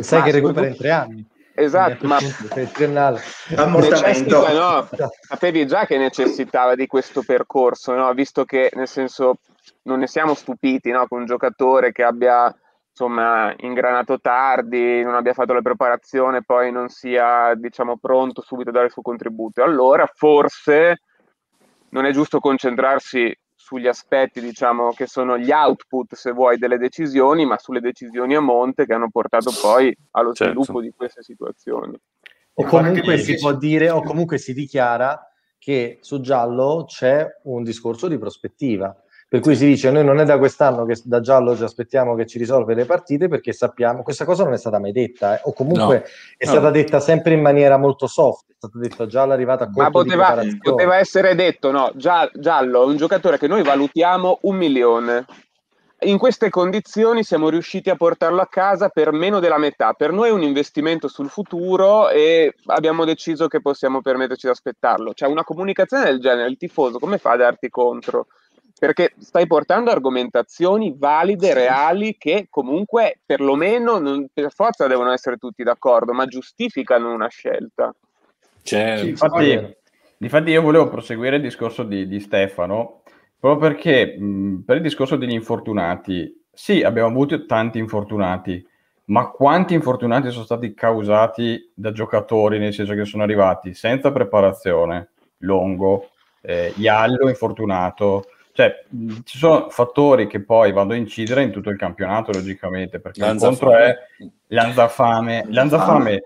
sai 0.00 0.22
che 0.22 0.32
recupera 0.32 0.66
in 0.66 0.76
tre 0.76 0.90
anni. 0.90 1.26
Esatto, 1.54 2.06
ma 2.06 2.18
necessita, 2.18 4.52
no, 4.52 4.88
sapevi 5.20 5.66
già 5.66 5.86
che 5.86 5.98
necessitava 5.98 6.74
di 6.74 6.86
questo 6.86 7.22
percorso, 7.22 7.94
no? 7.94 8.12
visto 8.14 8.44
che 8.44 8.70
nel 8.74 8.88
senso 8.88 9.38
non 9.82 10.00
ne 10.00 10.06
siamo 10.06 10.34
stupiti 10.34 10.90
no? 10.90 11.06
con 11.06 11.20
un 11.20 11.26
giocatore 11.26 11.92
che 11.92 12.02
abbia 12.02 12.52
insomma 12.90 13.54
ingranato 13.58 14.18
tardi, 14.18 15.02
non 15.02 15.14
abbia 15.14 15.34
fatto 15.34 15.52
la 15.52 15.62
preparazione, 15.62 16.42
poi 16.42 16.72
non 16.72 16.88
sia 16.88 17.54
diciamo 17.54 17.98
pronto 17.98 18.42
subito 18.42 18.70
a 18.70 18.72
dare 18.72 18.86
il 18.86 18.92
suo 18.92 19.02
contributo. 19.02 19.62
Allora 19.62 20.10
forse 20.12 21.02
non 21.90 22.06
è 22.06 22.12
giusto 22.12 22.40
concentrarsi 22.40 23.34
sugli 23.72 23.86
aspetti, 23.86 24.42
diciamo, 24.42 24.92
che 24.92 25.06
sono 25.06 25.38
gli 25.38 25.50
output, 25.50 26.14
se 26.14 26.32
vuoi, 26.32 26.58
delle 26.58 26.76
decisioni, 26.76 27.46
ma 27.46 27.56
sulle 27.56 27.80
decisioni 27.80 28.34
a 28.34 28.40
monte 28.40 28.84
che 28.84 28.92
hanno 28.92 29.08
portato 29.10 29.50
poi 29.62 29.96
allo 30.10 30.34
certo. 30.34 30.62
sviluppo 30.62 30.82
di 30.82 30.92
queste 30.94 31.22
situazioni. 31.22 31.98
O 32.54 32.64
comunque 32.64 33.16
si 33.16 33.36
può 33.36 33.54
dire, 33.54 33.88
o 33.88 34.02
comunque 34.02 34.36
si 34.36 34.52
dichiara 34.52 35.26
che 35.58 35.98
su 36.02 36.20
giallo 36.20 36.84
c'è 36.86 37.26
un 37.44 37.62
discorso 37.62 38.08
di 38.08 38.18
prospettiva. 38.18 38.94
Per 39.32 39.40
cui 39.40 39.56
si 39.56 39.64
dice: 39.64 39.90
Noi 39.90 40.04
non 40.04 40.20
è 40.20 40.24
da 40.24 40.36
quest'anno 40.36 40.84
che 40.84 41.00
da 41.04 41.22
giallo 41.22 41.56
ci 41.56 41.62
aspettiamo 41.62 42.14
che 42.14 42.26
ci 42.26 42.36
risolve 42.36 42.74
le 42.74 42.84
partite 42.84 43.28
perché 43.28 43.54
sappiamo 43.54 44.02
questa 44.02 44.26
cosa 44.26 44.44
non 44.44 44.52
è 44.52 44.58
stata 44.58 44.78
mai 44.78 44.92
detta, 44.92 45.38
eh, 45.38 45.40
o 45.44 45.54
comunque 45.54 46.00
no, 46.00 46.02
è 46.36 46.44
no. 46.44 46.50
stata 46.50 46.70
detta 46.70 47.00
sempre 47.00 47.32
in 47.32 47.40
maniera 47.40 47.78
molto 47.78 48.06
soft. 48.06 48.50
È 48.50 48.54
stato 48.58 48.78
detto 48.78 49.06
già 49.06 49.22
all'arrivata 49.22 49.64
a 49.64 49.70
Ma 49.72 49.88
poteva, 49.88 50.38
poteva 50.60 50.98
essere 50.98 51.34
detto: 51.34 51.70
no, 51.70 51.92
già, 51.94 52.30
giallo 52.34 52.82
è 52.82 52.84
un 52.84 52.98
giocatore 52.98 53.38
che 53.38 53.46
noi 53.46 53.62
valutiamo 53.62 54.40
un 54.42 54.54
milione. 54.54 55.24
In 56.00 56.18
queste 56.18 56.50
condizioni 56.50 57.24
siamo 57.24 57.48
riusciti 57.48 57.88
a 57.88 57.96
portarlo 57.96 58.42
a 58.42 58.48
casa 58.48 58.90
per 58.90 59.12
meno 59.12 59.40
della 59.40 59.56
metà. 59.56 59.94
Per 59.94 60.12
noi 60.12 60.28
è 60.28 60.32
un 60.32 60.42
investimento 60.42 61.08
sul 61.08 61.30
futuro 61.30 62.10
e 62.10 62.54
abbiamo 62.66 63.06
deciso 63.06 63.48
che 63.48 63.62
possiamo 63.62 64.02
permetterci 64.02 64.44
di 64.44 64.52
aspettarlo. 64.52 65.14
Cioè, 65.14 65.30
una 65.30 65.44
comunicazione 65.44 66.04
del 66.04 66.20
genere, 66.20 66.50
il 66.50 66.58
tifoso 66.58 66.98
come 66.98 67.16
fa 67.16 67.30
a 67.30 67.36
darti 67.36 67.70
contro? 67.70 68.26
Perché 68.82 69.14
stai 69.20 69.46
portando 69.46 69.92
argomentazioni 69.92 70.92
valide, 70.98 71.54
reali, 71.54 72.16
che 72.18 72.48
comunque 72.50 73.20
perlomeno 73.24 74.00
non, 74.00 74.26
per 74.32 74.50
forza 74.52 74.88
devono 74.88 75.12
essere 75.12 75.36
tutti 75.36 75.62
d'accordo, 75.62 76.12
ma 76.12 76.26
giustificano 76.26 77.14
una 77.14 77.28
scelta. 77.28 77.94
Certo. 78.60 79.04
Sì, 79.04 79.10
infatti, 79.10 79.76
infatti, 80.16 80.50
io 80.50 80.62
volevo 80.62 80.88
proseguire 80.88 81.36
il 81.36 81.42
discorso 81.42 81.84
di, 81.84 82.08
di 82.08 82.18
Stefano, 82.18 83.02
proprio 83.38 83.70
perché 83.70 84.18
mh, 84.18 84.64
per 84.66 84.78
il 84.78 84.82
discorso 84.82 85.14
degli 85.14 85.30
infortunati, 85.30 86.42
sì, 86.52 86.82
abbiamo 86.82 87.06
avuto 87.06 87.46
tanti 87.46 87.78
infortunati, 87.78 88.66
ma 89.04 89.30
quanti 89.30 89.74
infortunati 89.74 90.28
sono 90.32 90.44
stati 90.44 90.74
causati 90.74 91.70
da 91.72 91.92
giocatori, 91.92 92.58
nel 92.58 92.74
senso 92.74 92.94
che 92.94 93.04
sono 93.04 93.22
arrivati 93.22 93.74
senza 93.74 94.10
preparazione, 94.10 95.12
Longo, 95.38 96.08
eh, 96.40 96.72
Iallo 96.78 97.28
infortunato, 97.28 98.24
cioè, 98.52 98.84
ci 99.24 99.38
sono 99.38 99.68
fattori 99.70 100.26
che 100.26 100.42
poi 100.42 100.72
vanno 100.72 100.92
a 100.92 100.96
incidere 100.96 101.42
in 101.42 101.50
tutto 101.50 101.70
il 101.70 101.78
campionato, 101.78 102.32
logicamente, 102.32 103.00
perché 103.00 103.24
il 103.24 103.38
contro 103.38 103.74
è 103.76 103.96
l'anzafame, 104.48 105.46
l'anzafame. 105.48 106.24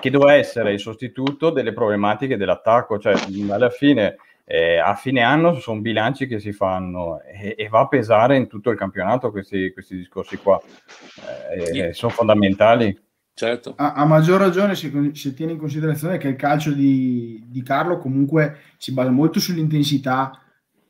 Che 0.00 0.08
doveva 0.08 0.32
essere 0.32 0.72
il 0.72 0.80
sostituto 0.80 1.50
delle 1.50 1.74
problematiche 1.74 2.38
dell'attacco, 2.38 2.98
cioè 2.98 3.14
alla 3.50 3.68
fine 3.68 4.16
eh, 4.52 4.78
a 4.78 4.94
fine 4.94 5.20
anno 5.20 5.54
sono 5.60 5.80
bilanci 5.80 6.26
che 6.26 6.40
si 6.40 6.52
fanno 6.52 7.20
e, 7.20 7.54
e, 7.56 7.68
va 7.68 7.80
a 7.80 7.88
pesare 7.88 8.36
in 8.36 8.48
tutto 8.48 8.70
il 8.70 8.76
campionato 8.76 9.30
questi, 9.30 9.72
questi 9.72 9.96
discorsi 9.96 10.38
qua, 10.38 10.60
eh, 11.54 11.92
sono 11.92 12.10
fondamentali. 12.10 12.98
Certo. 13.32 13.74
A, 13.76 13.92
a, 13.92 14.04
maggior 14.04 14.40
ragione 14.40 14.74
se, 14.74 14.90
se 15.12 15.34
tieni 15.34 15.52
in 15.52 15.58
considerazione 15.58 16.18
che 16.18 16.26
il 16.26 16.34
calcio 16.34 16.72
di, 16.72 17.44
di 17.46 17.62
Carlo 17.62 17.98
comunque 17.98 18.58
si 18.76 18.92
basa 18.92 19.10
molto 19.10 19.38
sull'intensità, 19.38 20.36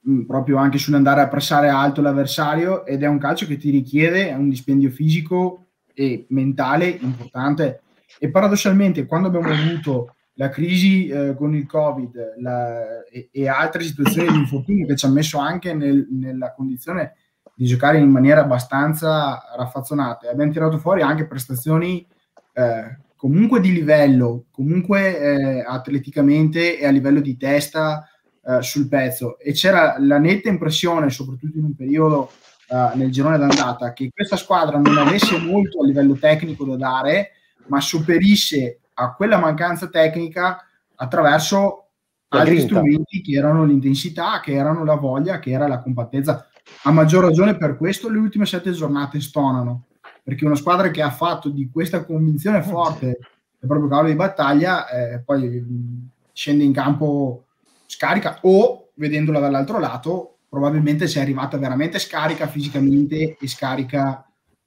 mh, 0.00 0.22
proprio 0.22 0.56
anche 0.56 0.78
sull'andare 0.78 1.20
a 1.20 1.28
pressare 1.28 1.68
alto 1.68 2.00
l'avversario 2.00 2.84
ed 2.86 3.02
è 3.02 3.06
un 3.06 3.18
calcio 3.18 3.46
che 3.46 3.56
ti 3.56 3.70
richiede 3.70 4.32
un 4.32 4.48
dispendio 4.48 4.90
fisico 4.90 5.66
e 5.94 6.26
mentale 6.30 6.88
importante 6.88 7.82
e 8.18 8.30
paradossalmente 8.30 9.06
quando 9.06 9.28
abbiamo 9.28 9.50
avuto 9.50 10.14
la 10.34 10.48
crisi 10.48 11.08
eh, 11.08 11.34
con 11.36 11.54
il 11.54 11.66
Covid 11.66 12.36
la, 12.38 13.04
e, 13.04 13.28
e, 13.30 13.48
altre 13.48 13.82
situazioni 13.82 14.30
di 14.30 14.38
infortunio 14.38 14.86
che 14.86 14.96
ci 14.96 15.04
ha 15.04 15.10
messo 15.10 15.38
anche 15.38 15.74
nel, 15.74 16.06
nella 16.10 16.54
condizione 16.54 17.14
di 17.54 17.66
giocare 17.66 17.98
in 17.98 18.08
maniera 18.08 18.40
abbastanza 18.40 19.42
raffazzonata. 19.54 20.30
Abbiamo 20.30 20.50
tirato 20.50 20.78
fuori 20.78 21.02
anche 21.02 21.26
prestazioni 21.26 22.06
eh, 22.54 22.98
comunque 23.16 23.60
di 23.60 23.70
livello, 23.70 24.46
comunque 24.50 25.18
eh, 25.18 25.64
atleticamente 25.66 26.78
e 26.78 26.86
a 26.86 26.90
livello 26.90 27.20
di 27.20 27.36
testa 27.36 28.08
eh, 28.42 28.62
sul 28.62 28.88
pezzo. 28.88 29.38
E 29.38 29.52
c'era 29.52 29.96
la 29.98 30.18
netta 30.18 30.48
impressione, 30.48 31.10
soprattutto 31.10 31.58
in 31.58 31.64
un 31.64 31.74
periodo 31.74 32.30
eh, 32.68 32.90
nel 32.94 33.10
girone 33.10 33.38
d'andata, 33.38 33.92
che 33.92 34.10
questa 34.14 34.36
squadra 34.36 34.78
non 34.78 34.96
avesse 34.96 35.38
molto 35.38 35.80
a 35.80 35.86
livello 35.86 36.14
tecnico 36.14 36.64
da 36.64 36.76
dare, 36.76 37.30
ma 37.66 37.80
superisse 37.80 38.80
a 38.94 39.14
quella 39.14 39.38
mancanza 39.38 39.88
tecnica 39.88 40.64
attraverso 40.96 41.86
la 42.28 42.40
altri 42.40 42.56
grinta. 42.56 42.74
strumenti 42.74 43.20
che 43.22 43.32
erano 43.32 43.64
l'intensità, 43.64 44.40
che 44.40 44.52
erano 44.52 44.84
la 44.84 44.94
voglia, 44.94 45.38
che 45.38 45.50
era 45.50 45.66
la 45.66 45.80
compattezza. 45.80 46.46
A 46.84 46.92
maggior 46.92 47.24
ragione 47.24 47.56
per 47.56 47.76
questo 47.76 48.08
le 48.08 48.18
ultime 48.18 48.46
sette 48.46 48.70
giornate 48.72 49.20
stonano, 49.20 49.86
perché 50.22 50.44
una 50.44 50.54
squadra 50.54 50.90
che 50.90 51.02
ha 51.02 51.10
fatto 51.10 51.48
di 51.48 51.68
questa 51.70 52.04
convinzione 52.04 52.58
eh, 52.58 52.62
forte 52.62 53.18
il 53.62 53.68
proprio 53.68 53.88
cavallo 53.88 54.08
di 54.08 54.14
battaglia, 54.14 54.88
eh, 54.88 55.20
poi 55.20 56.08
scende 56.32 56.64
in 56.64 56.72
campo 56.72 57.46
scarica 57.90 58.38
o, 58.42 58.90
vedendola 58.94 59.40
dall'altro 59.40 59.80
lato, 59.80 60.36
probabilmente 60.48 61.08
si 61.08 61.18
è 61.18 61.20
arrivata 61.20 61.58
veramente 61.58 61.98
scarica 61.98 62.46
fisicamente 62.46 63.36
e 63.38 63.48
scarica 63.48 64.24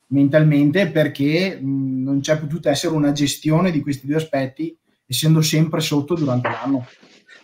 mentalmente 0.08 0.90
perché 0.90 1.58
mh, 1.60 2.04
non 2.04 2.20
c'è 2.20 2.38
potuta 2.38 2.70
essere 2.70 2.94
una 2.94 3.14
gestione 3.14 3.72
di 3.72 3.82
questi 3.82 4.06
due 4.06 4.18
aspetti 4.18 4.78
essendo 5.06 5.42
sempre 5.42 5.80
sotto 5.80 6.16
durante 6.16 6.50
l'anno. 6.50 6.86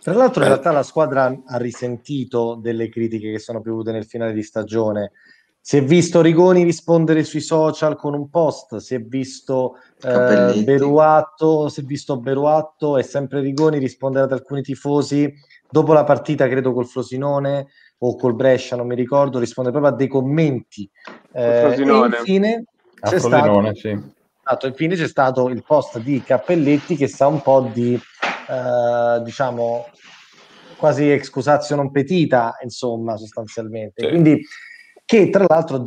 Tra 0.01 0.13
l'altro, 0.13 0.41
in 0.41 0.47
eh. 0.47 0.51
realtà 0.51 0.71
la 0.71 0.83
squadra 0.83 1.25
ha 1.45 1.57
risentito 1.57 2.55
delle 2.61 2.89
critiche 2.89 3.31
che 3.31 3.39
sono 3.39 3.61
piovute 3.61 3.93
nel 3.93 4.05
finale 4.05 4.33
di 4.33 4.43
stagione. 4.43 5.11
Si 5.61 5.77
è 5.77 5.83
visto 5.83 6.21
Rigoni 6.21 6.63
rispondere 6.63 7.23
sui 7.23 7.41
social 7.41 7.95
con 7.95 8.13
un 8.13 8.29
post, 8.29 8.77
si 8.77 8.95
è 8.95 8.99
visto 8.99 9.75
eh, 10.01 10.63
Beruatto, 10.63 11.69
si 11.69 11.81
è 11.81 11.83
visto 11.83 12.19
Beruatto 12.19 12.97
e 12.97 13.03
sempre 13.03 13.41
Rigoni 13.41 13.77
rispondere 13.77 14.25
ad 14.25 14.31
alcuni 14.31 14.61
tifosi 14.61 15.31
dopo 15.69 15.93
la 15.93 16.03
partita, 16.03 16.47
credo 16.47 16.73
col 16.73 16.87
Frosinone, 16.87 17.67
o 17.99 18.15
col 18.15 18.35
Brescia, 18.35 18.75
non 18.75 18.87
mi 18.87 18.95
ricordo, 18.95 19.39
risponde 19.39 19.71
proprio 19.71 19.91
a 19.91 19.95
dei 19.95 20.07
commenti. 20.07 20.89
Eh, 21.33 21.75
e 21.75 21.81
infine 21.81 22.65
c'è 22.99 23.19
stato, 23.19 23.73
sì. 23.75 23.89
esatto, 24.43 24.67
infine 24.67 24.95
c'è 24.95 25.07
stato 25.07 25.49
il 25.49 25.63
post 25.65 25.99
di 25.99 26.21
Cappelletti 26.23 26.95
che 26.95 27.07
sa 27.07 27.27
un 27.27 27.41
po' 27.41 27.69
di, 27.73 27.93
eh, 27.93 29.21
diciamo, 29.23 29.87
quasi 30.77 31.09
excusatio 31.09 31.75
non 31.75 31.91
petita, 31.91 32.57
insomma, 32.63 33.17
sostanzialmente. 33.17 34.03
Sì. 34.03 34.09
Quindi, 34.09 34.41
che 35.05 35.29
tra 35.29 35.45
l'altro 35.47 35.83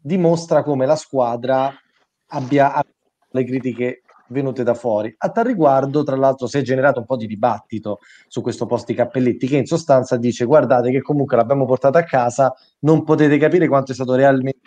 dimostra 0.00 0.62
come 0.62 0.84
la 0.84 0.96
squadra 0.96 1.72
abbia 2.30 2.82
le 3.30 3.44
critiche 3.44 4.02
venute 4.28 4.62
da 4.62 4.74
fuori. 4.74 5.14
A 5.18 5.30
tal 5.30 5.44
riguardo, 5.44 6.02
tra 6.02 6.16
l'altro, 6.16 6.46
si 6.46 6.58
è 6.58 6.62
generato 6.62 7.00
un 7.00 7.06
po' 7.06 7.16
di 7.16 7.26
dibattito 7.26 7.98
su 8.26 8.40
questo 8.40 8.66
post 8.66 8.86
di 8.86 8.94
Cappelletti, 8.94 9.46
che 9.46 9.56
in 9.56 9.66
sostanza 9.66 10.16
dice: 10.16 10.44
Guardate, 10.44 10.90
che 10.90 11.02
comunque 11.02 11.36
l'abbiamo 11.36 11.66
portato 11.66 11.98
a 11.98 12.04
casa, 12.04 12.54
non 12.80 13.04
potete 13.04 13.38
capire 13.38 13.68
quanto 13.68 13.92
è 13.92 13.94
stato 13.94 14.14
realmente 14.14 14.60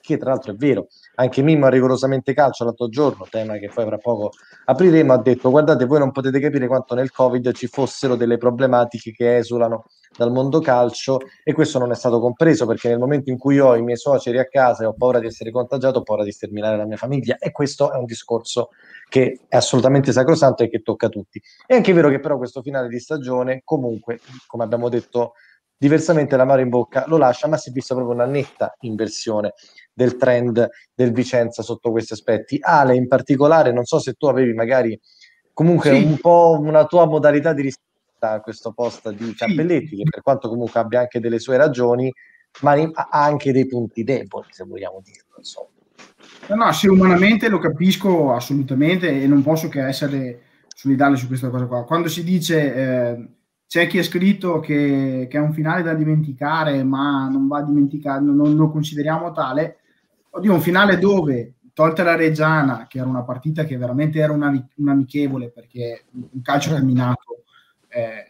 che 0.00 0.16
tra 0.16 0.30
l'altro 0.30 0.52
è 0.52 0.54
vero, 0.54 0.88
anche 1.16 1.42
Mimmo 1.42 1.66
a 1.66 1.68
rigorosamente 1.68 2.32
calcio 2.32 2.64
l'altro 2.64 2.88
giorno, 2.88 3.26
tema 3.30 3.58
che 3.58 3.70
poi 3.72 3.84
fra 3.84 3.98
poco 3.98 4.30
apriremo, 4.64 5.12
ha 5.12 5.18
detto 5.18 5.50
guardate 5.50 5.84
voi 5.84 5.98
non 5.98 6.12
potete 6.12 6.40
capire 6.40 6.66
quanto 6.66 6.94
nel 6.94 7.10
Covid 7.10 7.52
ci 7.52 7.66
fossero 7.66 8.16
delle 8.16 8.36
problematiche 8.36 9.12
che 9.12 9.36
esulano 9.36 9.84
dal 10.16 10.32
mondo 10.32 10.60
calcio 10.60 11.20
e 11.44 11.52
questo 11.52 11.78
non 11.78 11.92
è 11.92 11.94
stato 11.94 12.20
compreso 12.20 12.66
perché 12.66 12.88
nel 12.88 12.98
momento 12.98 13.30
in 13.30 13.38
cui 13.38 13.58
ho 13.60 13.76
i 13.76 13.82
miei 13.82 13.96
suoceri 13.96 14.38
a 14.38 14.46
casa 14.46 14.82
e 14.82 14.86
ho 14.86 14.94
paura 14.94 15.20
di 15.20 15.26
essere 15.26 15.50
contagiato, 15.50 15.98
ho 15.98 16.02
paura 16.02 16.24
di 16.24 16.32
sterminare 16.32 16.76
la 16.76 16.84
mia 16.84 16.96
famiglia. 16.96 17.36
E 17.38 17.52
questo 17.52 17.92
è 17.92 17.96
un 17.96 18.04
discorso 18.06 18.70
che 19.08 19.40
è 19.48 19.56
assolutamente 19.56 20.12
sacrosanto 20.12 20.62
e 20.62 20.68
che 20.68 20.80
tocca 20.82 21.06
a 21.06 21.10
tutti. 21.10 21.40
È 21.64 21.74
anche 21.74 21.92
vero 21.92 22.08
che 22.08 22.18
però 22.18 22.36
questo 22.36 22.60
finale 22.62 22.88
di 22.88 22.98
stagione 22.98 23.62
comunque, 23.64 24.18
come 24.46 24.64
abbiamo 24.64 24.88
detto 24.88 25.34
diversamente 25.76 26.36
l'amaro 26.36 26.60
in 26.60 26.68
bocca 26.68 27.04
lo 27.06 27.16
lascia, 27.16 27.48
ma 27.48 27.56
si 27.56 27.70
è 27.70 27.72
vista 27.72 27.94
proprio 27.94 28.14
una 28.14 28.26
netta 28.26 28.76
inversione 28.80 29.54
del 29.92 30.16
trend 30.16 30.68
del 30.94 31.12
Vicenza 31.12 31.62
sotto 31.62 31.90
questi 31.90 32.12
aspetti. 32.12 32.58
Ale, 32.60 32.94
in 32.94 33.08
particolare, 33.08 33.72
non 33.72 33.84
so 33.84 33.98
se 33.98 34.14
tu 34.14 34.26
avevi 34.26 34.52
magari 34.52 34.98
comunque 35.52 35.90
sì. 35.90 36.02
un 36.02 36.18
po' 36.18 36.58
una 36.60 36.86
tua 36.86 37.06
modalità 37.06 37.52
di 37.52 37.62
risposta 37.62 38.32
a 38.32 38.40
questo 38.40 38.72
post 38.72 39.10
di 39.10 39.34
Cappelletti, 39.34 39.88
sì. 39.88 39.96
che 39.96 40.10
per 40.10 40.22
quanto 40.22 40.48
comunque 40.48 40.80
abbia 40.80 41.00
anche 41.00 41.20
delle 41.20 41.38
sue 41.38 41.56
ragioni, 41.56 42.12
ma 42.60 42.72
ha 42.72 43.08
anche 43.10 43.52
dei 43.52 43.66
punti 43.66 44.02
deboli, 44.04 44.48
se 44.50 44.64
vogliamo 44.64 45.00
dirlo. 45.02 45.34
Insomma. 45.36 45.68
No, 46.48 46.56
no, 46.56 46.72
sì, 46.72 46.88
umanamente 46.88 47.48
lo 47.48 47.58
capisco 47.58 48.32
assolutamente 48.32 49.22
e 49.22 49.26
non 49.26 49.42
posso 49.42 49.68
che 49.68 49.84
essere 49.86 50.40
solidale 50.74 51.16
su 51.16 51.26
questa 51.26 51.48
cosa 51.48 51.66
qua. 51.66 51.84
Quando 51.84 52.08
si 52.08 52.24
dice 52.24 52.74
eh, 52.74 53.28
c'è 53.70 53.86
chi 53.86 53.98
ha 53.98 54.02
scritto 54.02 54.58
che, 54.58 55.28
che, 55.30 55.38
è 55.38 55.40
un 55.40 55.52
finale 55.52 55.84
da 55.84 55.94
dimenticare, 55.94 56.82
ma 56.82 57.28
non 57.28 57.46
va 57.46 57.62
dimenticato, 57.62 58.20
non 58.24 58.56
lo 58.56 58.68
consideriamo 58.68 59.30
tale, 59.30 59.76
Oddio, 60.30 60.54
un 60.54 60.60
finale 60.60 60.98
dove, 60.98 61.54
tolta 61.72 62.02
la 62.02 62.16
Reggiana, 62.16 62.88
che 62.88 62.98
era 62.98 63.06
una 63.06 63.22
partita 63.22 63.62
che 63.62 63.76
veramente 63.76 64.18
era 64.18 64.32
una, 64.32 64.48
un 64.48 64.88
amichevole 64.88 65.50
perché 65.50 66.06
un 66.10 66.42
calcio 66.42 66.70
camminato, 66.70 67.44
eh, 67.86 68.24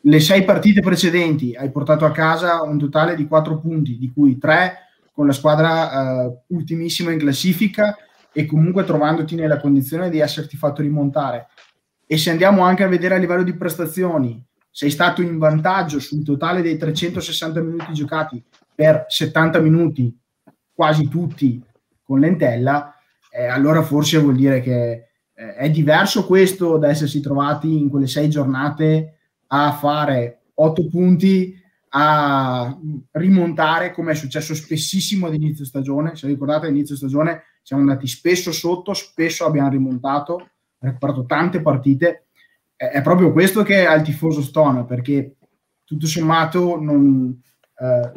le 0.00 0.20
sei 0.20 0.44
partite 0.44 0.80
precedenti 0.80 1.54
hai 1.54 1.70
portato 1.70 2.06
a 2.06 2.10
casa 2.10 2.62
un 2.62 2.78
totale 2.78 3.14
di 3.16 3.26
quattro 3.26 3.58
punti, 3.58 3.98
di 3.98 4.10
cui 4.10 4.38
tre 4.38 4.88
con 5.12 5.26
la 5.26 5.34
squadra 5.34 6.24
eh, 6.24 6.38
ultimissima 6.46 7.12
in 7.12 7.18
classifica 7.18 7.98
e 8.32 8.46
comunque 8.46 8.84
trovandoti 8.84 9.34
nella 9.34 9.60
condizione 9.60 10.08
di 10.08 10.20
esserti 10.20 10.56
fatto 10.56 10.80
rimontare. 10.80 11.48
E 12.06 12.16
se 12.16 12.30
andiamo 12.30 12.62
anche 12.62 12.82
a 12.82 12.88
vedere 12.88 13.16
a 13.16 13.18
livello 13.18 13.42
di 13.42 13.54
prestazioni, 13.54 14.42
sei 14.70 14.90
stato 14.90 15.22
in 15.22 15.38
vantaggio 15.38 15.98
sul 15.98 16.24
totale 16.24 16.62
dei 16.62 16.76
360 16.76 17.60
minuti 17.60 17.92
giocati 17.92 18.42
per 18.74 19.04
70 19.08 19.58
minuti 19.60 20.16
quasi 20.72 21.08
tutti 21.08 21.62
con 22.02 22.20
lentella, 22.20 22.94
eh, 23.30 23.46
allora 23.46 23.82
forse 23.82 24.18
vuol 24.18 24.36
dire 24.36 24.60
che 24.60 25.08
eh, 25.34 25.54
è 25.54 25.70
diverso 25.70 26.26
questo 26.26 26.78
da 26.78 26.88
essersi 26.88 27.20
trovati 27.20 27.78
in 27.78 27.88
quelle 27.88 28.06
sei 28.06 28.28
giornate 28.28 29.18
a 29.48 29.72
fare 29.72 30.42
otto 30.54 30.88
punti, 30.88 31.58
a 31.92 32.76
rimontare 33.12 33.92
come 33.92 34.12
è 34.12 34.14
successo 34.14 34.54
spessissimo 34.54 35.26
ad 35.26 35.34
inizio 35.34 35.64
stagione. 35.64 36.14
Se 36.14 36.26
ricordate, 36.26 36.66
all'inizio 36.66 36.96
stagione 36.96 37.42
siamo 37.62 37.82
andati 37.82 38.06
spesso 38.06 38.52
sotto, 38.52 38.94
spesso 38.94 39.44
abbiamo 39.44 39.70
rimontato, 39.70 40.50
recuperato 40.78 41.24
tante 41.26 41.60
partite. 41.62 42.26
È 42.80 43.02
proprio 43.02 43.30
questo 43.30 43.62
che 43.62 43.84
ha 43.84 43.92
il 43.92 44.00
tifoso 44.00 44.40
stona, 44.40 44.84
perché 44.84 45.36
tutto 45.84 46.06
sommato 46.06 46.80
non, 46.80 47.38
eh, 47.78 48.12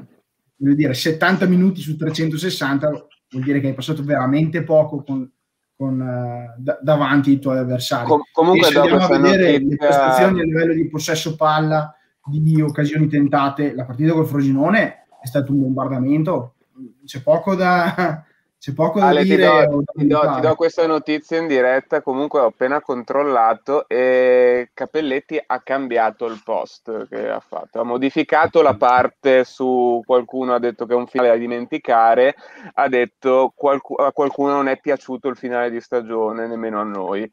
voglio 0.55 0.73
dire, 0.73 0.93
70 0.93 1.45
minuti 1.47 1.81
su 1.81 1.97
360 1.97 2.87
vuol 2.87 3.43
dire 3.43 3.59
che 3.59 3.67
hai 3.67 3.73
passato 3.73 4.05
veramente 4.05 4.63
poco 4.63 5.03
con, 5.03 5.29
con, 5.75 6.53
d- 6.57 6.79
davanti 6.81 7.31
ai 7.31 7.39
tuoi 7.39 7.57
avversari. 7.57 8.07
Com- 8.07 8.21
comunque, 8.31 8.69
e 8.69 8.71
se 8.71 8.79
andiamo 8.79 9.03
a 9.03 9.19
vedere 9.19 9.59
le 9.59 9.75
prestazioni 9.75 10.39
a 10.39 10.43
livello 10.43 10.73
di 10.73 10.87
possesso 10.87 11.35
palla, 11.35 11.93
di 12.25 12.61
occasioni 12.61 13.09
tentate, 13.09 13.75
la 13.75 13.83
partita 13.83 14.13
col 14.13 14.27
Frosinone 14.27 15.07
è 15.21 15.25
stato 15.25 15.51
un 15.51 15.59
bombardamento, 15.59 16.55
c'è 17.03 17.21
poco 17.21 17.53
da, 17.53 18.23
c'è 18.63 18.71
poco 18.71 18.97
da 18.97 19.07
Ale, 19.07 19.23
dire. 19.23 19.35
Ti 19.35 19.67
do, 19.67 19.83
ti, 19.93 20.07
do, 20.07 20.31
ti 20.35 20.39
do, 20.39 20.55
questa 20.55 20.87
notizia 20.87 21.37
in 21.37 21.47
diretta. 21.47 22.01
Comunque 22.01 22.39
ho 22.39 22.45
appena 22.45 22.79
controllato 22.79 23.89
e 23.89 24.69
Capelletti 24.73 25.37
ha 25.45 25.59
cambiato 25.59 26.27
il 26.27 26.39
post 26.45 27.09
che 27.09 27.27
ha 27.29 27.41
fatto. 27.41 27.81
Ha 27.81 27.83
modificato 27.83 28.61
la 28.61 28.75
parte 28.75 29.43
su 29.43 30.01
qualcuno 30.05 30.53
ha 30.53 30.59
detto 30.59 30.85
che 30.85 30.93
è 30.93 30.95
un 30.95 31.07
finale 31.07 31.31
da 31.31 31.35
dimenticare. 31.35 32.35
Ha 32.75 32.87
detto 32.87 33.51
qualc- 33.53 33.99
a 33.99 34.13
qualcuno 34.13 34.53
non 34.53 34.69
è 34.69 34.79
piaciuto 34.79 35.27
il 35.27 35.35
finale 35.35 35.69
di 35.69 35.81
stagione, 35.81 36.47
nemmeno 36.47 36.79
a 36.79 36.83
noi. 36.83 37.29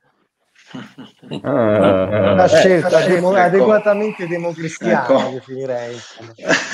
Ah, 1.42 2.32
una 2.32 2.46
scelta 2.46 3.00
demo- 3.06 3.32
ecco. 3.32 3.40
adeguatamente 3.40 4.26
democristiana, 4.26 5.02
ecco. 5.02 5.30
definirei. 5.32 5.96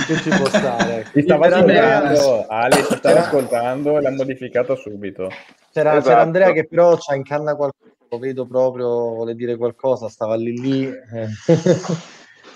Che 0.07 0.17
ci 0.17 0.29
può 0.29 0.47
stare. 0.49 1.07
Ti 1.13 1.23
stava 1.23 1.47
ascoltando, 1.47 2.47
Ale 2.49 2.87
ti 2.87 2.97
stava 2.97 3.21
ascoltando 3.21 3.99
e 3.99 4.03
l'ha 4.03 4.11
modificato 4.11 4.77
subito. 4.77 5.31
C'era, 5.73 5.93
esatto. 5.93 6.09
c'era 6.09 6.21
Andrea 6.21 6.53
che 6.53 6.67
però 6.67 6.97
c'ha 6.97 7.15
in 7.15 7.25
canna 7.25 7.55
qualcosa, 7.55 7.95
lo 8.09 8.19
vedo 8.19 8.47
proprio, 8.47 8.87
vuole 8.87 9.35
dire 9.35 9.57
qualcosa, 9.57 10.09
stava 10.09 10.37
lì 10.37 10.61
lì. 10.61 10.93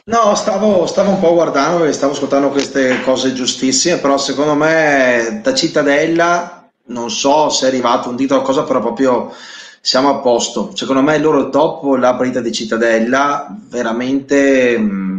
No, 0.05 0.35
stavo, 0.35 0.87
stavo, 0.87 1.11
un 1.11 1.21
po' 1.21 1.35
guardando 1.35 1.85
e 1.85 1.93
stavo 1.93 2.13
ascoltando 2.13 2.49
queste 2.49 3.03
cose 3.03 3.33
giustissime, 3.33 3.99
però 3.99 4.17
secondo 4.17 4.55
me 4.55 5.41
da 5.43 5.55
Cittadella 5.55 6.69
non 6.87 7.11
so 7.11 7.49
se 7.51 7.67
è 7.67 7.69
arrivato 7.69 8.09
un 8.09 8.17
dito 8.17 8.35
o 8.35 8.43
cosa, 8.43 8.65
però 8.65 8.81
proprio 8.81 9.33
siamo 9.81 10.11
a 10.11 10.19
posto. 10.19 10.73
Secondo 10.75 11.03
me 11.03 11.19
loro 11.19 11.49
top, 11.49 11.97
la 11.97 12.15
partita 12.15 12.41
di 12.41 12.53
Cittadella, 12.53 13.55
veramente... 13.69 14.79
Mh, 14.79 15.19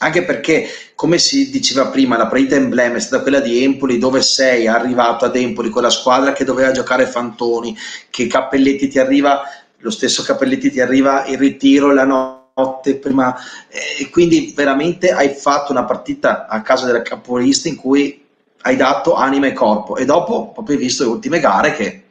anche 0.00 0.22
perché, 0.22 0.68
come 0.94 1.18
si 1.18 1.50
diceva 1.50 1.88
prima, 1.88 2.16
la 2.16 2.28
partita 2.28 2.54
emblema 2.54 2.96
è 2.96 3.00
stata 3.00 3.20
quella 3.20 3.40
di 3.40 3.64
Empoli, 3.64 3.98
dove 3.98 4.22
sei 4.22 4.68
arrivato 4.68 5.24
ad 5.24 5.34
Empoli 5.34 5.70
con 5.70 5.82
la 5.82 5.90
squadra 5.90 6.32
che 6.32 6.44
doveva 6.44 6.70
giocare 6.70 7.04
Fantoni, 7.06 7.76
che 8.08 8.28
Cappelletti 8.28 8.86
ti 8.86 9.00
arriva, 9.00 9.42
lo 9.78 9.90
stesso 9.90 10.22
Cappelletti 10.22 10.70
ti 10.70 10.80
arriva 10.80 11.26
in 11.26 11.36
ritiro 11.36 11.92
la 11.92 12.04
notte 12.04 12.94
prima, 12.94 13.36
e 13.68 14.08
quindi 14.10 14.52
veramente 14.54 15.10
hai 15.10 15.30
fatto 15.30 15.72
una 15.72 15.84
partita 15.84 16.46
a 16.46 16.62
casa 16.62 16.86
della 16.86 17.02
capolista 17.02 17.68
in 17.68 17.74
cui 17.74 18.24
hai 18.62 18.76
dato 18.76 19.14
anima 19.14 19.48
e 19.48 19.52
corpo 19.52 19.96
e 19.96 20.04
dopo 20.04 20.52
proprio 20.52 20.76
hai 20.76 20.82
visto 20.82 21.04
le 21.04 21.10
ultime 21.10 21.40
gare 21.40 21.72
che 21.74 22.02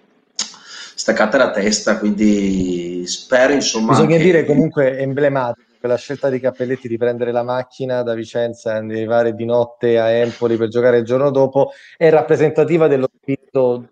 staccate 1.07 1.37
la 1.37 1.51
testa, 1.51 1.99
quindi 1.99 3.07
spero 3.07 3.53
insomma... 3.53 3.91
Bisogna 3.91 4.17
che... 4.17 4.23
dire 4.23 4.45
comunque 4.45 4.97
emblematico 4.99 5.65
quella 5.79 5.95
scelta 5.95 6.29
di 6.29 6.41
Cappelletti 6.41 6.89
di 6.89 6.97
prendere 6.97 7.31
la 7.31 7.43
macchina 7.43 8.01
da 8.01 8.13
Vicenza 8.13 8.73
e 8.73 8.77
arrivare 8.77 9.33
di 9.33 9.45
notte 9.45 9.99
a 9.99 10.09
Empoli 10.09 10.57
per 10.57 10.67
giocare 10.67 10.97
il 10.97 11.05
giorno 11.05 11.29
dopo 11.29 11.71
è 11.95 12.09
rappresentativa 12.09 12.87
dello 12.87 13.07
spirito 13.15 13.87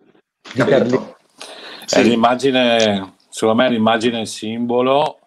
di 0.53 0.61
Carlino. 0.63 1.15
Sì. 1.85 1.99
È 1.99 2.03
l'immagine, 2.03 3.13
secondo 3.29 3.61
me 3.61 3.67
è 3.67 3.71
l'immagine 3.71 4.25
simbolo. 4.25 5.19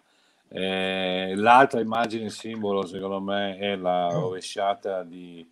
Eh, 0.51 1.33
l'altra 1.37 1.79
immagine 1.79 2.29
simbolo, 2.29 2.85
secondo 2.85 3.19
me, 3.19 3.57
è 3.57 3.75
la 3.75 4.09
rovesciata 4.11 5.01
di 5.03 5.47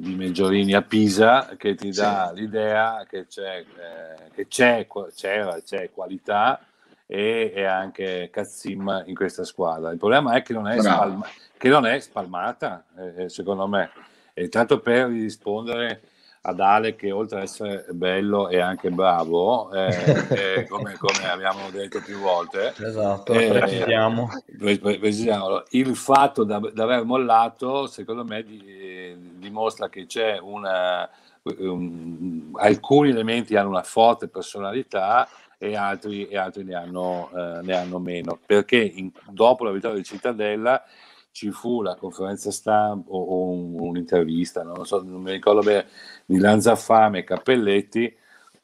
di 0.00 0.14
Meggiorini 0.14 0.72
a 0.72 0.80
Pisa 0.80 1.56
che 1.58 1.74
ti 1.74 1.90
dà 1.90 2.32
sì. 2.34 2.40
l'idea 2.40 3.04
che 3.08 3.26
c'è, 3.26 3.58
eh, 3.58 4.30
che 4.34 4.48
c'è, 4.48 4.86
c'era, 5.14 5.60
c'è 5.60 5.90
qualità 5.92 6.58
e, 7.06 7.52
e, 7.54 7.64
anche 7.64 8.30
Cazzim 8.32 9.04
in 9.06 9.14
questa 9.14 9.44
squadra. 9.44 9.90
Il 9.90 9.98
problema 9.98 10.34
è 10.34 10.42
che 10.42 10.54
non 10.54 10.66
è, 10.66 10.80
spalma, 10.80 11.26
che 11.56 11.68
non 11.68 11.84
è 11.84 12.00
spalmata, 12.00 12.84
eh, 12.96 13.28
secondo 13.28 13.66
me. 13.66 13.90
E 14.32 14.48
tanto 14.48 14.80
per 14.80 15.08
rispondere 15.08 16.00
ad 16.42 16.60
Ale 16.60 16.96
che 16.96 17.10
oltre 17.10 17.38
ad 17.38 17.42
essere 17.44 17.84
bello 17.90 18.48
è 18.48 18.58
anche 18.58 18.90
bravo, 18.90 19.70
eh, 19.72 20.64
come, 20.68 20.96
come, 20.96 21.30
abbiamo 21.30 21.70
detto 21.70 22.00
più 22.00 22.18
volte. 22.18 22.72
Esatto, 22.78 23.32
eh, 23.34 23.48
precisiamo. 23.48 24.28
precisiamo. 24.56 25.64
Il 25.70 25.94
fatto 25.96 26.44
di 26.44 26.52
aver 26.52 27.04
mollato, 27.04 27.86
secondo 27.86 28.24
me, 28.24 28.42
di, 28.42 29.16
dimostra 29.38 29.88
che 29.88 30.06
c'è 30.06 30.38
una... 30.38 31.08
Um, 31.42 32.54
alcuni 32.56 33.08
elementi 33.08 33.56
hanno 33.56 33.70
una 33.70 33.82
forte 33.82 34.28
personalità 34.28 35.26
e 35.56 35.74
altri, 35.74 36.26
e 36.26 36.36
altri 36.36 36.64
ne, 36.64 36.74
hanno, 36.74 37.30
eh, 37.34 37.60
ne, 37.62 37.76
hanno, 37.76 37.98
meno. 37.98 38.38
Perché 38.44 38.76
in, 38.76 39.10
dopo 39.28 39.64
la 39.64 39.70
vittoria 39.70 39.96
di 39.96 40.04
Cittadella 40.04 40.82
ci 41.32 41.50
fu 41.50 41.82
la 41.82 41.94
conferenza 41.96 42.50
stampa 42.50 43.10
o, 43.10 43.22
o 43.22 43.50
un, 43.50 43.78
un'intervista, 43.78 44.62
non, 44.62 44.84
so, 44.84 45.02
non 45.02 45.22
mi 45.22 45.32
ricordo 45.32 45.60
bene, 45.60 45.86
di 46.24 46.38
Lanzafame 46.38 47.20
e 47.20 47.24
Cappelletti, 47.24 48.16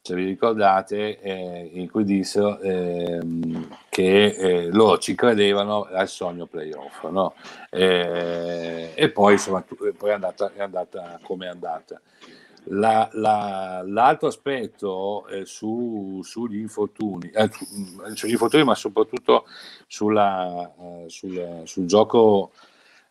se 0.07 0.15
vi 0.15 0.25
ricordate, 0.25 1.19
eh, 1.21 1.71
in 1.73 1.91
cui 1.91 2.05
dissero 2.05 2.61
eh, 2.61 3.19
che 3.89 4.27
eh, 4.27 4.71
loro 4.71 4.99
ci 4.99 5.17
credevano 5.17 5.83
al 5.83 6.09
sogno 6.09 6.47
playoff, 6.47 7.05
no? 7.09 7.35
Eh, 7.71 8.93
e 8.95 9.11
poi, 9.11 9.33
insomma, 9.33 9.65
poi 9.99 10.11
è, 10.11 10.13
andata, 10.13 10.53
è 10.55 10.63
andata 10.63 11.19
come 11.23 11.47
è 11.47 11.49
andata. 11.49 12.01
La, 12.69 13.09
la, 13.13 13.83
l'altro 13.87 14.27
aspetto 14.27 15.27
eh, 15.29 15.45
su, 15.45 16.21
sugli 16.25 16.59
infortuni, 16.59 17.31
eh, 17.31 17.49
sugli 18.15 18.33
infortuni, 18.33 18.65
ma 18.65 18.75
soprattutto 18.75 19.47
sulla, 19.87 20.73
eh, 20.77 21.05
sul, 21.07 21.63
sul, 21.65 21.87
gioco, 21.87 22.51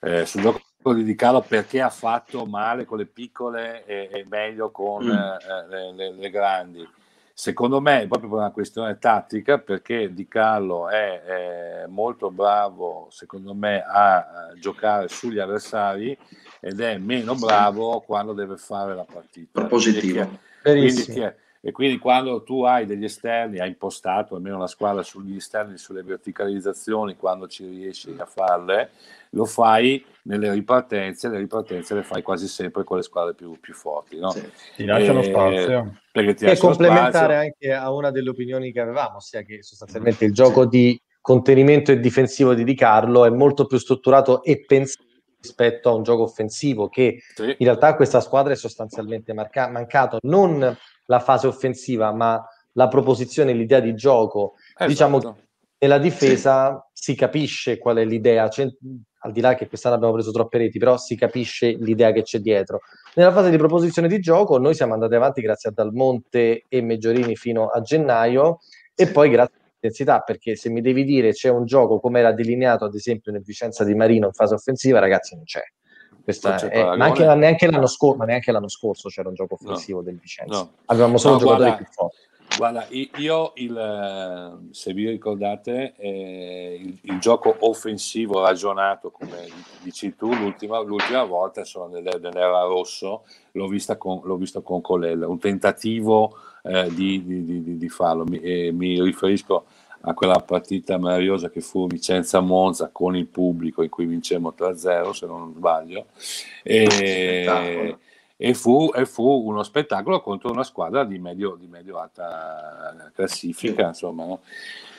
eh, 0.01 0.25
sul 0.25 0.41
gioco 0.41 0.61
di 0.93 1.15
Carlo 1.15 1.41
perché 1.41 1.81
ha 1.81 1.89
fatto 1.89 2.45
male 2.45 2.85
con 2.85 2.97
le 2.97 3.05
piccole 3.05 3.85
e, 3.85 4.09
e 4.11 4.25
meglio 4.27 4.71
con 4.71 5.05
mm. 5.05 5.09
Eh, 5.09 5.67
le, 5.69 5.93
le, 5.93 6.11
le, 6.11 6.29
grandi. 6.29 6.87
Secondo 7.33 7.81
me 7.81 8.03
è 8.03 8.07
proprio 8.07 8.29
per 8.29 8.39
una 8.39 8.51
questione 8.51 8.97
tattica 8.97 9.57
perché 9.57 10.13
Di 10.13 10.27
Carlo 10.27 10.89
è, 10.89 11.21
è 11.21 11.85
molto 11.87 12.29
bravo, 12.29 13.07
secondo 13.09 13.53
me, 13.53 13.83
a 13.85 14.51
giocare 14.59 15.07
sugli 15.07 15.39
avversari 15.39 16.17
ed 16.65 16.79
è 16.79 16.97
meno 16.97 17.35
bravo 17.35 18.01
quando 18.01 18.33
deve 18.33 18.57
fare 18.57 18.95
la 18.95 19.05
partita. 19.05 19.65
Positivo. 19.65 20.39
Quindi, 20.63 21.31
e 21.61 21.71
quindi 21.71 21.99
quando 21.99 22.41
tu 22.41 22.63
hai 22.63 22.87
degli 22.87 23.03
esterni, 23.03 23.59
hai 23.59 23.67
impostato 23.67 24.33
almeno 24.33 24.57
la 24.57 24.65
squadra 24.65 25.03
sugli 25.03 25.35
esterni, 25.35 25.77
sulle 25.77 26.01
verticalizzazioni, 26.01 27.17
quando 27.17 27.47
ci 27.47 27.67
riesci 27.67 28.15
a 28.17 28.25
farle, 28.25 28.89
lo 29.31 29.45
fai 29.45 30.03
nelle 30.23 30.51
ripartenze, 30.53 31.29
le 31.29 31.37
ripartenze 31.37 31.93
le 31.93 32.01
fai 32.01 32.23
quasi 32.23 32.47
sempre 32.47 32.83
con 32.83 32.97
le 32.97 33.03
squadre 33.03 33.35
più, 33.35 33.59
più 33.59 33.75
forti. 33.75 34.17
No? 34.17 34.31
Sì. 34.31 34.49
Ti 34.77 34.85
lasciano 34.85 35.19
e, 35.19 35.23
spazio. 35.23 35.99
Perché 36.11 36.33
ti 36.33 36.45
e 36.45 36.57
complementare 36.57 37.11
spazio. 37.11 37.35
anche 37.35 37.73
a 37.73 37.91
una 37.91 38.09
delle 38.09 38.29
opinioni 38.31 38.71
che 38.71 38.79
avevamo, 38.79 39.17
ossia 39.17 39.43
che 39.43 39.61
sostanzialmente 39.61 40.25
il 40.25 40.33
gioco 40.33 40.65
di 40.65 40.99
contenimento 41.21 41.91
e 41.91 41.99
difensivo 41.99 42.55
di 42.55 42.63
Di 42.63 42.73
Carlo 42.73 43.23
è 43.23 43.29
molto 43.29 43.67
più 43.67 43.77
strutturato 43.77 44.41
e 44.41 44.65
pensato 44.65 45.03
rispetto 45.45 45.89
a 45.89 45.93
un 45.93 46.03
gioco 46.03 46.23
offensivo 46.23 46.89
che 46.89 47.21
sì. 47.35 47.43
in 47.43 47.65
realtà 47.65 47.95
questa 47.95 48.19
squadra 48.19 48.53
è 48.53 48.55
sostanzialmente 48.55 49.33
marca- 49.33 49.69
mancato 49.69 50.17
non 50.23 50.75
la 51.05 51.19
fase 51.19 51.45
offensiva 51.47 52.11
ma 52.11 52.43
la 52.75 52.87
proposizione, 52.87 53.53
l'idea 53.53 53.79
di 53.79 53.95
gioco. 53.95 54.53
Esatto. 54.67 54.85
Diciamo 54.87 55.37
nella 55.77 55.97
difesa 55.97 56.87
sì. 56.93 57.11
si 57.11 57.15
capisce 57.15 57.77
qual 57.77 57.97
è 57.97 58.05
l'idea, 58.05 58.47
c'è, 58.47 58.67
al 59.19 59.31
di 59.31 59.41
là 59.41 59.55
che 59.55 59.67
quest'anno 59.67 59.95
abbiamo 59.95 60.13
preso 60.13 60.31
troppe 60.31 60.57
reti, 60.57 60.79
però 60.79 60.97
si 60.97 61.15
capisce 61.15 61.71
l'idea 61.71 62.11
che 62.11 62.23
c'è 62.23 62.39
dietro. 62.39 62.81
Nella 63.15 63.31
fase 63.31 63.49
di 63.49 63.57
proposizione 63.57 64.07
di 64.07 64.19
gioco 64.19 64.57
noi 64.57 64.73
siamo 64.73 64.93
andati 64.93 65.15
avanti 65.15 65.41
grazie 65.41 65.69
a 65.69 65.73
Dalmonte 65.73 66.63
e 66.67 66.81
Meggiorini 66.81 67.35
fino 67.35 67.67
a 67.67 67.81
gennaio 67.81 68.59
e 68.95 69.07
poi 69.07 69.29
grazie 69.29 69.59
intensità, 69.85 70.19
perché 70.19 70.55
se 70.55 70.69
mi 70.69 70.81
devi 70.81 71.03
dire 71.03 71.31
c'è 71.31 71.49
un 71.49 71.65
gioco 71.65 71.99
come 71.99 72.19
era 72.19 72.31
delineato 72.31 72.85
ad 72.85 72.95
esempio 72.95 73.31
nel 73.31 73.43
Vicenza 73.43 73.83
di 73.83 73.93
Marino 73.93 74.27
in 74.27 74.33
fase 74.33 74.53
offensiva, 74.53 74.99
ragazzi 74.99 75.35
non 75.35 75.43
c'è. 75.43 75.63
Questa 76.23 76.55
è, 76.55 76.83
ma 76.95 77.05
anche, 77.05 77.23
neanche, 77.35 77.69
l'anno 77.69 77.85
scorso, 77.85 78.17
ma 78.17 78.25
neanche 78.25 78.51
l'anno 78.51 78.67
scorso 78.67 79.09
c'era 79.09 79.29
un 79.29 79.35
gioco 79.35 79.53
offensivo 79.53 79.99
no, 79.99 80.05
del 80.05 80.17
Vicenza. 80.17 80.57
No. 80.57 80.71
Avevamo 80.85 81.17
solo 81.17 81.35
no, 81.35 81.39
giocatori 81.39 81.69
guarda, 81.69 81.83
più 81.83 81.93
forti. 81.93 82.17
Guarda, 82.57 82.87
io 82.89 83.51
il, 83.55 84.67
se 84.71 84.93
vi 84.93 85.09
ricordate, 85.09 85.93
eh, 85.97 86.79
il, 86.81 86.97
il, 87.01 87.19
gioco 87.19 87.55
offensivo 87.59 88.41
ragionato, 88.41 89.11
come 89.11 89.47
dici 89.83 90.15
tu, 90.15 90.33
l'ultima, 90.33 90.79
l'ultima 90.79 91.23
volta 91.25 91.63
sono 91.63 91.87
nell'era 91.87 92.63
rosso, 92.63 93.25
l'ho, 93.51 93.67
vista 93.67 93.97
con, 93.97 94.21
l'ho 94.23 94.37
visto 94.37 94.61
con 94.61 94.79
Colella, 94.81 95.27
un 95.27 95.37
tentativo 95.37 96.37
eh, 96.63 96.91
di, 96.93 97.23
di, 97.25 97.43
di, 97.43 97.77
di, 97.77 97.89
farlo. 97.89 98.23
Mi, 98.23 98.39
eh, 98.39 98.71
mi, 98.71 99.01
riferisco 99.01 99.65
a 100.07 100.13
quella 100.13 100.39
partita 100.39 100.97
meravigliosa 100.97 101.49
che 101.49 101.61
fu 101.61 101.87
Vicenza-Monza 101.87 102.89
con 102.91 103.15
il 103.15 103.25
pubblico 103.25 103.81
in 103.81 103.89
cui 103.89 104.05
vincemmo 104.05 104.53
3-0 104.57 105.09
se 105.11 105.25
non 105.25 105.53
sbaglio 105.55 106.05
e, 106.63 107.97
e, 108.37 108.53
fu, 108.53 108.91
e 108.93 109.05
fu, 109.05 109.23
uno 109.23 109.63
spettacolo 109.63 110.21
contro 110.21 110.51
una 110.51 110.63
squadra 110.63 111.03
di 111.03 111.17
medio, 111.17 111.55
di 111.55 111.67
medio 111.67 111.99
alta 111.99 113.11
classifica 113.13 113.83
sì. 113.83 113.87
insomma 113.89 114.25
no? 114.25 114.41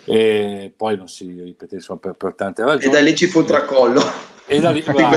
E 0.06 0.72
poi 0.76 0.96
non 0.96 1.08
si 1.08 1.40
ripete 1.42 1.74
insomma, 1.76 1.98
per, 1.98 2.12
per, 2.12 2.34
tante 2.34 2.62
ragioni 2.62 2.84
e 2.84 2.96
da 2.96 3.00
lì 3.02 3.14
ci 3.16 3.26
fu 3.26 3.40
il 3.40 3.46
tracollo. 3.46 4.00
E 4.48 4.60
da 4.60 4.70
lì, 4.70 4.80
bravo, 4.86 5.16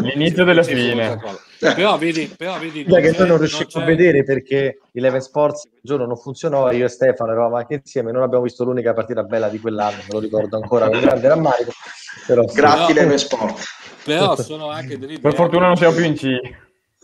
l'inizio 0.00 0.44
della 0.44 0.62
fine. 0.62 1.18
però 1.58 1.96
vedi, 1.96 2.30
però 2.36 2.58
vedi 2.58 2.84
non 2.86 3.00
che 3.00 3.14
noi 3.16 3.28
non 3.28 3.38
riusciamo 3.38 3.82
a 3.82 3.86
vedere 3.86 4.22
perché 4.22 4.80
Eleven 4.92 5.22
Sports 5.22 5.64
il 5.64 5.80
giorno 5.80 6.04
non 6.04 6.18
funzionò 6.18 6.70
io 6.70 6.84
e 6.84 6.88
Stefano 6.88 7.30
eravamo 7.32 7.56
anche 7.56 7.80
insieme 7.82 8.12
non 8.12 8.22
abbiamo 8.22 8.44
visto 8.44 8.64
l'unica 8.64 8.92
partita 8.92 9.22
bella 9.22 9.48
di 9.48 9.58
quell'anno 9.58 9.96
me 9.96 10.08
lo 10.10 10.18
ricordo 10.18 10.56
ancora 10.56 10.90
con 10.90 11.00
grande 11.00 11.26
rammarico 11.26 11.72
però, 12.26 12.44
grazie 12.44 12.92
Eleven 12.92 13.18
Sport 13.18 13.64
però 14.04 14.36
sono 14.36 14.68
anche 14.68 14.98
delle 14.98 15.18
per 15.18 15.34
fortuna 15.34 15.66
non 15.66 15.76
siamo 15.76 15.94
più 15.94 16.04
in 16.04 16.14
C 16.14 16.26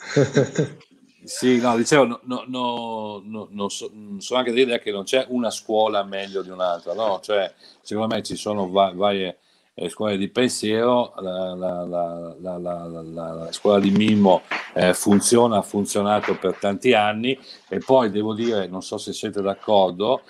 Sì, 1.27 1.59
no, 1.59 1.75
dicevo, 1.77 2.05
no, 2.05 2.45
no, 2.47 3.23
no, 3.25 3.49
no 3.51 3.69
so, 3.71 3.91
so, 4.19 4.35
anche 4.35 4.53
dell'idea 4.53 4.79
che 4.79 4.91
non 4.91 5.05
c'è 5.05 5.25
una 5.31 5.51
scuola 5.51 6.05
meglio 6.05 6.43
di 6.43 6.51
un'altra, 6.51 6.93
no? 6.93 7.19
Cioè, 7.23 7.51
secondo 7.81 8.15
me 8.15 8.23
ci 8.23 8.37
sono 8.37 8.69
va- 8.71 8.93
varie 8.95 9.39
eh, 9.73 9.89
scuole 9.89 10.19
di 10.19 10.29
pensiero, 10.29 11.15
la, 11.17 11.55
la, 11.55 12.37
la, 12.39 12.59
la 12.59 13.49
scuola 13.53 13.81
di 13.81 13.91
Mimmo 13.91 14.43
eh, 14.75 14.93
funziona, 14.93 15.57
ha 15.59 15.63
funzionato 15.63 16.37
per 16.37 16.59
tanti 16.59 16.93
anni 16.93 17.39
e 17.71 17.79
poi 17.79 18.11
devo 18.11 18.35
dire, 18.35 18.67
non 18.67 18.83
so 18.83 18.99
se 18.99 19.15
siete 19.15 19.41
d'accordo, 19.41 20.23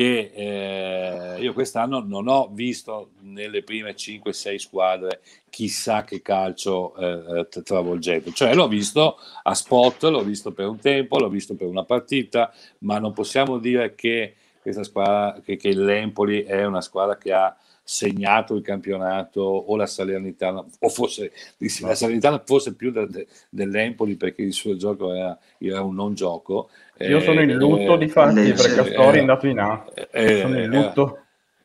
che 0.00 0.32
eh, 0.34 1.42
io 1.42 1.52
quest'anno 1.52 2.02
non 2.02 2.26
ho 2.26 2.48
visto 2.50 3.10
nelle 3.20 3.62
prime 3.62 3.94
5-6 3.94 4.56
squadre 4.56 5.20
chissà 5.50 6.04
che 6.04 6.22
calcio 6.22 6.94
eh, 6.96 7.46
travolgente, 7.62 8.32
cioè 8.32 8.54
l'ho 8.54 8.66
visto 8.66 9.18
a 9.42 9.52
spot, 9.52 10.04
l'ho 10.04 10.22
visto 10.22 10.52
per 10.52 10.68
un 10.68 10.78
tempo, 10.78 11.18
l'ho 11.18 11.28
visto 11.28 11.54
per 11.54 11.66
una 11.66 11.84
partita, 11.84 12.50
ma 12.78 12.98
non 12.98 13.12
possiamo 13.12 13.58
dire 13.58 13.94
che 13.94 14.36
questa 14.62 14.84
squadra, 14.84 15.38
che, 15.44 15.56
che 15.56 15.74
l'Empoli 15.74 16.44
è 16.44 16.64
una 16.64 16.80
squadra 16.80 17.18
che 17.18 17.34
ha 17.34 17.54
segnato 17.90 18.54
il 18.54 18.62
campionato 18.62 19.40
o 19.40 19.74
la 19.74 19.86
Salernitana, 19.86 20.64
o 20.78 20.88
forse 20.88 21.32
la 21.58 21.96
Salernitana 21.96 22.40
forse 22.46 22.76
più 22.76 22.92
de, 22.92 23.08
de, 23.08 23.26
dell'Empoli 23.48 24.14
perché 24.14 24.42
il 24.42 24.52
suo 24.52 24.76
gioco 24.76 25.12
era, 25.12 25.36
era 25.58 25.82
un 25.82 25.96
non 25.96 26.14
gioco. 26.14 26.70
Io 26.98 27.18
eh, 27.18 27.20
sono 27.20 27.40
in 27.40 27.52
lutto 27.54 27.94
eh, 27.94 27.98
di 27.98 28.08
fatti 28.08 28.48
eh, 28.48 28.52
perché 28.52 28.78
Astori 28.78 29.16
è 29.16 29.20
andato 29.20 29.48
in 29.48 29.58
A. 29.58 29.84
Eh, 30.12 30.38
sono 30.42 30.60
in 30.60 30.70
lutto. 30.70 31.18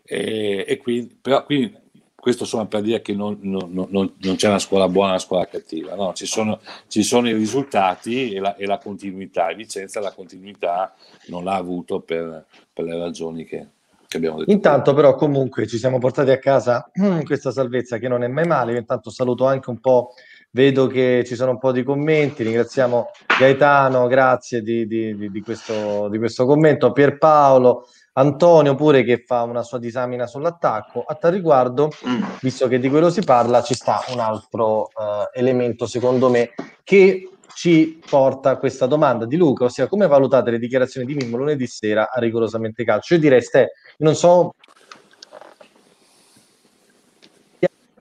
Eh, 0.03 0.65
e 0.67 0.77
quindi, 0.77 1.15
però, 1.21 1.45
quindi 1.45 1.77
questo 2.15 2.45
sono 2.45 2.65
per 2.65 2.81
dire 2.81 3.03
che 3.03 3.13
non, 3.13 3.37
non, 3.41 3.69
non, 3.71 4.11
non, 4.17 4.35
c'è 4.35 4.47
una 4.47 4.57
scuola 4.57 4.89
buona 4.89 5.09
e 5.09 5.11
una 5.11 5.19
scuola 5.19 5.45
cattiva, 5.45 5.93
no? 5.93 6.13
ci, 6.13 6.25
sono, 6.25 6.59
ci, 6.87 7.03
sono, 7.03 7.29
i 7.29 7.33
risultati 7.33 8.33
e 8.33 8.39
la, 8.39 8.55
e 8.55 8.65
la, 8.65 8.79
continuità. 8.79 9.49
E 9.49 9.55
Vicenza 9.55 9.99
la 9.99 10.11
continuità 10.11 10.95
non 11.27 11.43
l'ha 11.43 11.53
avuto 11.53 11.99
per, 11.99 12.45
per 12.73 12.83
le 12.83 12.97
ragioni 12.97 13.45
che, 13.45 13.67
che 14.07 14.17
abbiamo 14.17 14.39
detto. 14.39 14.51
Intanto 14.51 14.93
però 14.93 15.15
comunque 15.15 15.67
ci 15.67 15.77
siamo 15.77 15.97
portati 15.99 16.31
a 16.31 16.39
casa 16.39 16.89
questa 17.23 17.51
salvezza 17.51 17.97
che 17.97 18.07
non 18.07 18.23
è 18.23 18.27
mai 18.27 18.45
male, 18.45 18.77
intanto 18.77 19.09
saluto 19.09 19.45
anche 19.45 19.69
un 19.69 19.79
po', 19.79 20.13
vedo 20.51 20.87
che 20.87 21.23
ci 21.25 21.35
sono 21.35 21.51
un 21.51 21.59
po' 21.59 21.71
di 21.71 21.83
commenti, 21.83 22.43
ringraziamo 22.43 23.11
Gaetano, 23.37 24.07
grazie 24.07 24.61
di, 24.61 24.87
di, 24.87 25.29
di, 25.29 25.41
questo, 25.41 26.07
di 26.09 26.17
questo 26.17 26.45
commento, 26.45 26.91
Pierpaolo, 26.91 27.87
Antonio 28.13 28.75
pure 28.75 29.03
che 29.03 29.23
fa 29.25 29.43
una 29.43 29.61
sua 29.61 29.77
disamina 29.77 30.25
sull'attacco. 30.25 31.03
A 31.05 31.15
tal 31.15 31.33
riguardo, 31.33 31.91
visto 32.41 32.69
che 32.69 32.79
di 32.79 32.89
quello 32.89 33.09
si 33.09 33.21
parla, 33.21 33.61
ci 33.61 33.73
sta 33.73 34.01
un 34.13 34.19
altro 34.19 34.83
uh, 34.83 35.29
elemento 35.33 35.85
secondo 35.85 36.29
me 36.29 36.51
che 36.83 37.29
ci 37.55 38.01
porta 38.07 38.51
a 38.51 38.57
questa 38.57 38.85
domanda 38.85 39.25
di 39.25 39.37
Luca, 39.37 39.63
ossia 39.63 39.87
come 39.87 40.07
valutate 40.07 40.51
le 40.51 40.59
dichiarazioni 40.59 41.07
di 41.07 41.15
Mimmo 41.15 41.37
lunedì 41.37 41.65
sera 41.67 42.11
a 42.11 42.19
rigorosamente 42.19 42.83
calcio? 42.83 43.13
Io 43.13 43.19
direi, 43.21 43.41
Ste, 43.41 43.71
non 43.99 44.13
so 44.13 44.53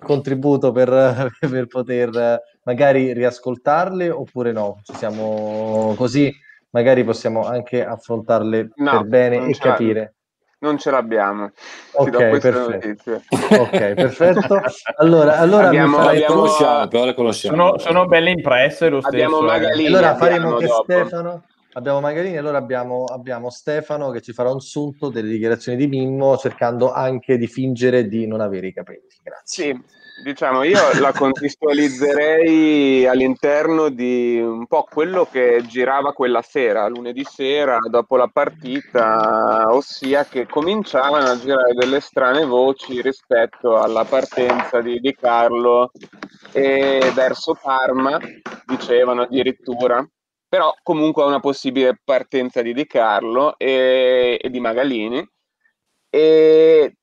contributo 0.00 0.72
per, 0.72 1.30
per 1.38 1.66
poter 1.68 2.40
magari 2.64 3.12
riascoltarle 3.12 4.11
oppure 4.11 4.50
no? 4.50 4.80
Ci 4.82 4.94
siamo 4.96 5.94
così, 5.96 6.32
magari 6.70 7.05
possiamo 7.05 7.44
anche 7.44 7.84
affrontarle 7.84 8.70
no, 8.74 8.90
per 8.90 9.07
bene 9.07 9.46
e 9.46 9.57
capire. 9.57 10.14
Non 10.65 10.79
ce 10.79 10.91
l'abbiamo. 10.91 11.51
Ok, 11.93 12.39
perfetto. 12.39 13.21
ok, 13.29 13.93
perfetto. 13.93 14.62
Allora, 14.97 15.37
allora 15.37 15.67
abbiamo, 15.67 15.99
abbiamo, 15.99 16.35
conosciamo, 16.35 17.12
conosciamo. 17.12 17.57
Sono, 17.57 17.79
sono 17.79 18.07
belle 18.07 18.31
impresse 18.31 18.89
lo 18.89 19.01
abbiamo 19.03 19.37
stesso. 19.37 19.53
Eh. 19.53 19.59
Magalini, 19.59 19.87
allora 19.89 20.17
faremo 20.17 20.57
che 20.57 20.67
dopo. 20.67 20.83
Stefano 20.85 21.43
abbiamo 21.75 22.01
Magalini, 22.01 22.39
allora 22.39 22.57
abbiamo, 22.57 23.05
abbiamo, 23.05 23.51
Stefano 23.51 24.11
che 24.11 24.23
ci 24.23 24.33
farà 24.33 24.51
un 24.51 24.61
sunto 24.61 25.11
delle 25.11 25.29
dichiarazioni 25.29 25.77
di 25.77 25.87
Mimmo 25.87 26.39
cercando 26.39 26.91
anche 26.91 27.37
di 27.37 27.47
fingere 27.47 28.09
di 28.09 28.27
non 28.27 28.41
avere 28.41 28.69
i 28.69 28.73
capelli. 28.73 29.03
Grazie. 29.23 29.65
Sì, 29.65 29.83
diciamo, 30.23 30.62
io 30.62 30.81
la 31.01 31.12
contestualizzerei 31.12 33.07
all'interno 33.07 33.89
di 33.89 34.39
un 34.41 34.67
po' 34.67 34.87
quello 34.89 35.27
che 35.31 35.62
girava 35.67 36.12
quella 36.12 36.43
sera, 36.43 36.87
lunedì 36.89 37.25
sera, 37.25 37.79
dopo 37.91 38.17
la 38.17 38.29
partita, 38.29 39.67
ossia 39.71 40.25
che 40.25 40.47
cominciavano 40.47 41.27
a 41.29 41.39
girare 41.39 41.75
delle 41.75 42.01
strane 42.01 42.45
voci 42.45 43.01
rispetto 43.01 43.77
alla 43.77 44.05
partenza 44.05 44.81
di, 44.81 45.01
di 45.01 45.15
Carlo 45.15 45.91
e 46.53 47.11
verso 47.15 47.59
Parma, 47.61 48.19
dicevano 48.67 49.23
addirittura, 49.23 50.07
però 50.49 50.73
comunque 50.83 51.25
una 51.25 51.41
possibile 51.41 51.99
partenza 52.03 52.62
di 52.62 52.73
Di 52.73 52.87
Carlo 52.87 53.59
e, 53.59 54.39
e 54.41 54.51
di 54.51 54.61
Magalini. 54.61 55.29
E 56.09 56.95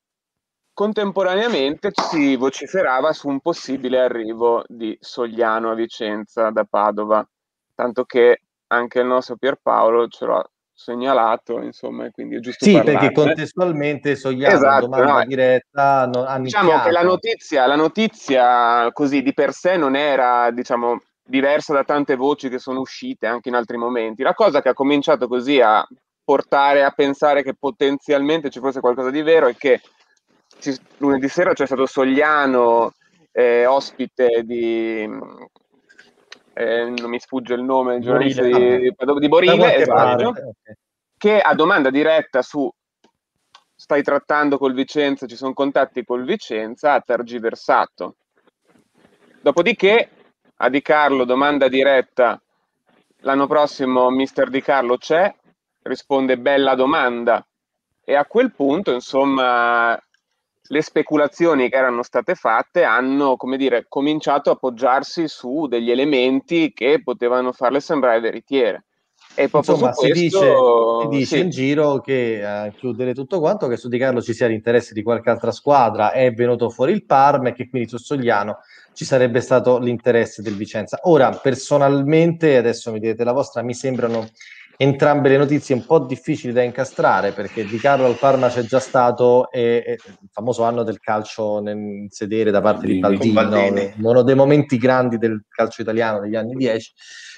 Contemporaneamente 0.74 1.90
si 1.92 2.34
vociferava 2.36 3.12
su 3.12 3.28
un 3.28 3.40
possibile 3.40 4.00
arrivo 4.00 4.64
di 4.66 4.96
Sogliano 4.98 5.70
a 5.70 5.74
Vicenza 5.74 6.48
da 6.50 6.64
Padova, 6.64 7.26
tanto 7.74 8.04
che 8.04 8.40
anche 8.68 9.00
il 9.00 9.06
nostro 9.06 9.36
Pierpaolo 9.36 10.08
ce 10.08 10.24
l'ha 10.24 10.42
segnalato, 10.72 11.60
insomma, 11.60 12.10
quindi 12.10 12.36
è 12.36 12.40
giusto 12.40 12.64
Sì, 12.64 12.72
parlarne. 12.72 12.98
perché 13.00 13.14
contestualmente 13.14 14.16
Sogliano 14.16 14.54
esatto, 14.54 14.86
domanda 14.86 15.12
no, 15.12 15.24
diretta 15.26 16.06
no, 16.06 16.24
ha 16.24 16.38
Diciamo 16.38 16.80
che 16.80 16.90
la 16.90 17.02
notizia, 17.02 17.66
la 17.66 17.76
notizia 17.76 18.90
così 18.92 19.20
di 19.20 19.34
per 19.34 19.52
sé 19.52 19.76
non 19.76 19.94
era, 19.94 20.50
diciamo, 20.50 21.00
diversa 21.22 21.74
da 21.74 21.84
tante 21.84 22.16
voci 22.16 22.48
che 22.48 22.58
sono 22.58 22.80
uscite 22.80 23.26
anche 23.26 23.50
in 23.50 23.56
altri 23.56 23.76
momenti. 23.76 24.22
La 24.22 24.32
cosa 24.34 24.62
che 24.62 24.70
ha 24.70 24.74
cominciato 24.74 25.28
così 25.28 25.60
a 25.60 25.86
portare 26.24 26.82
a 26.82 26.90
pensare 26.92 27.42
che 27.42 27.54
potenzialmente 27.54 28.48
ci 28.48 28.58
fosse 28.58 28.80
qualcosa 28.80 29.10
di 29.10 29.20
vero 29.20 29.48
è 29.48 29.54
che 29.54 29.80
ci, 30.62 30.74
lunedì 30.98 31.28
sera 31.28 31.52
c'è 31.52 31.66
stato 31.66 31.84
Sogliano, 31.84 32.94
eh, 33.32 33.66
ospite 33.66 34.42
di... 34.44 35.02
Eh, 36.54 36.84
non 36.84 37.08
mi 37.08 37.18
sfugge 37.18 37.54
il 37.54 37.62
nome, 37.62 37.96
il 37.96 38.02
giornalista 38.02 38.42
Borile. 38.42 38.78
di, 38.78 38.94
di 39.18 39.28
Borile, 39.28 39.74
esatto, 39.76 40.34
che 41.16 41.40
a 41.40 41.54
domanda 41.54 41.88
diretta 41.88 42.42
su 42.42 42.70
stai 43.74 44.02
trattando 44.02 44.58
col 44.58 44.74
Vicenza, 44.74 45.26
ci 45.26 45.34
sono 45.34 45.54
contatti 45.54 46.04
col 46.04 46.24
Vicenza, 46.24 46.92
ha 46.92 47.00
tergiversato. 47.00 48.16
Dopodiché 49.40 50.10
a 50.56 50.68
Di 50.68 50.82
Carlo, 50.82 51.24
domanda 51.24 51.68
diretta, 51.68 52.40
l'anno 53.20 53.46
prossimo 53.46 54.10
Mister 54.10 54.50
Di 54.50 54.60
Carlo 54.60 54.98
c'è, 54.98 55.34
risponde 55.82 56.38
bella 56.38 56.74
domanda 56.74 57.44
e 58.04 58.14
a 58.14 58.26
quel 58.26 58.52
punto, 58.52 58.92
insomma, 58.92 59.98
le 60.72 60.80
speculazioni 60.80 61.68
che 61.68 61.76
erano 61.76 62.02
state 62.02 62.34
fatte 62.34 62.82
hanno, 62.82 63.36
come 63.36 63.58
dire, 63.58 63.84
cominciato 63.88 64.48
a 64.48 64.54
appoggiarsi 64.54 65.28
su 65.28 65.66
degli 65.66 65.90
elementi 65.90 66.72
che 66.72 67.02
potevano 67.04 67.52
farle 67.52 67.78
sembrare 67.78 68.20
veritiere. 68.20 68.86
E 69.34 69.48
proprio 69.48 69.74
Insomma, 69.74 69.92
si, 69.92 70.08
questo, 70.08 70.20
dice, 70.20 70.54
si 71.02 71.08
dice 71.08 71.36
sì. 71.36 71.42
in 71.42 71.50
giro 71.50 72.00
che 72.00 72.44
a 72.44 72.70
chiudere 72.70 73.12
tutto 73.12 73.38
quanto 73.38 73.66
che 73.66 73.76
su 73.76 73.88
Di 73.88 73.98
Carlo 73.98 74.22
ci 74.22 74.32
sia 74.32 74.46
l'interesse 74.46 74.94
di 74.94 75.02
qualche 75.02 75.28
altra 75.28 75.52
squadra, 75.52 76.12
è 76.12 76.32
venuto 76.32 76.70
fuori 76.70 76.92
il 76.92 77.04
Parma 77.04 77.50
e 77.50 77.52
che 77.52 77.68
quindi 77.68 77.88
su 77.88 77.98
Sogliano 77.98 78.58
ci 78.94 79.04
sarebbe 79.04 79.40
stato 79.40 79.78
l'interesse 79.78 80.40
del 80.40 80.56
Vicenza. 80.56 81.00
Ora, 81.02 81.30
personalmente, 81.30 82.56
adesso 82.56 82.90
mi 82.92 82.98
direte 82.98 83.24
la 83.24 83.32
vostra, 83.32 83.62
mi 83.62 83.74
sembrano 83.74 84.28
entrambe 84.82 85.28
le 85.28 85.36
notizie 85.36 85.76
un 85.76 85.86
po' 85.86 86.00
difficili 86.00 86.52
da 86.52 86.62
incastrare 86.62 87.30
perché 87.30 87.64
Di 87.64 87.78
Carlo 87.78 88.06
al 88.06 88.18
Parma 88.18 88.48
c'è 88.48 88.62
già 88.62 88.80
stato 88.80 89.48
e, 89.52 89.82
e 89.86 89.92
il 89.92 90.28
famoso 90.32 90.64
anno 90.64 90.82
del 90.82 90.98
calcio 90.98 91.60
nel 91.60 92.06
sedere 92.08 92.50
da 92.50 92.60
parte 92.60 92.88
di 92.88 92.98
Baldini, 92.98 93.94
uno 94.00 94.22
dei 94.22 94.34
momenti 94.34 94.78
grandi 94.78 95.18
del 95.18 95.44
calcio 95.48 95.82
italiano 95.82 96.18
degli 96.18 96.34
anni 96.34 96.54
10 96.54 96.92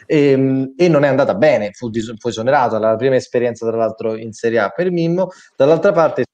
e, 0.06 0.30
ehm, 0.30 0.72
e 0.74 0.88
non 0.88 1.04
è 1.04 1.08
andata 1.08 1.34
bene, 1.34 1.72
fu, 1.72 1.90
fu 2.16 2.28
esonerato 2.28 2.76
alla 2.76 2.96
prima 2.96 3.16
esperienza 3.16 3.66
tra 3.66 3.76
l'altro 3.76 4.16
in 4.16 4.32
Serie 4.32 4.60
A 4.60 4.70
per 4.70 4.90
Mimmo, 4.90 5.28
dall'altra 5.54 5.92
parte 5.92 6.24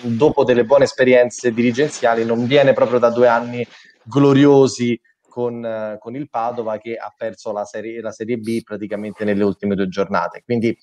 dopo 0.00 0.44
delle 0.44 0.64
buone 0.64 0.84
esperienze 0.84 1.52
dirigenziali 1.52 2.24
non 2.24 2.46
viene 2.46 2.72
proprio 2.72 2.98
da 2.98 3.10
due 3.10 3.28
anni 3.28 3.64
gloriosi 4.02 4.98
con, 5.36 5.98
con, 5.98 6.16
il 6.16 6.30
Padova 6.30 6.78
che 6.78 6.96
ha 6.96 7.12
perso 7.14 7.52
la 7.52 7.66
serie, 7.66 8.00
la 8.00 8.10
serie 8.10 8.38
B 8.38 8.62
praticamente 8.62 9.22
nelle 9.22 9.44
ultime 9.44 9.74
due 9.74 9.86
giornate. 9.86 10.40
Quindi 10.42 10.74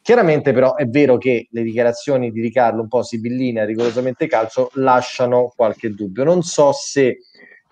chiaramente 0.00 0.54
però 0.54 0.76
è 0.76 0.86
vero 0.86 1.18
che 1.18 1.48
le 1.50 1.62
dichiarazioni 1.62 2.30
di 2.30 2.40
Riccardo 2.40 2.80
un 2.80 2.88
po' 2.88 3.02
sibilline 3.02 3.66
rigorosamente 3.66 4.26
calcio 4.26 4.70
lasciano 4.76 5.52
qualche 5.54 5.90
dubbio. 5.90 6.24
Non 6.24 6.40
so 6.42 6.72
se 6.72 7.18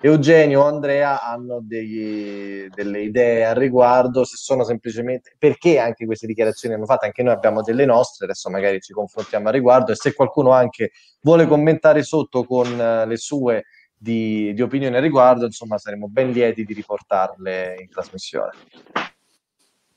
Eugenio 0.02 0.60
o 0.60 0.66
Andrea 0.66 1.22
hanno 1.22 1.60
degli, 1.62 2.66
delle 2.68 3.00
idee 3.00 3.46
al 3.46 3.54
riguardo, 3.54 4.22
se 4.24 4.36
sono 4.36 4.62
semplicemente 4.62 5.34
perché 5.38 5.78
anche 5.78 6.04
queste 6.04 6.26
dichiarazioni 6.26 6.74
hanno 6.74 6.84
fatto, 6.84 7.06
anche 7.06 7.22
noi 7.22 7.32
abbiamo 7.32 7.62
delle 7.62 7.86
nostre, 7.86 8.26
adesso 8.26 8.50
magari 8.50 8.78
ci 8.82 8.92
confrontiamo 8.92 9.46
al 9.46 9.54
riguardo 9.54 9.92
e 9.92 9.94
se 9.94 10.12
qualcuno 10.12 10.50
anche 10.50 10.90
vuole 11.22 11.46
commentare 11.46 12.02
sotto 12.02 12.44
con 12.44 12.66
uh, 12.66 13.08
le 13.08 13.16
sue 13.16 13.64
di, 14.06 14.54
di 14.54 14.62
opinione 14.62 14.96
al 14.96 15.02
riguardo, 15.02 15.46
insomma 15.46 15.78
saremo 15.78 16.06
ben 16.06 16.30
lieti 16.30 16.64
di 16.64 16.72
riportarle 16.72 17.76
in 17.80 17.88
trasmissione. 17.88 18.52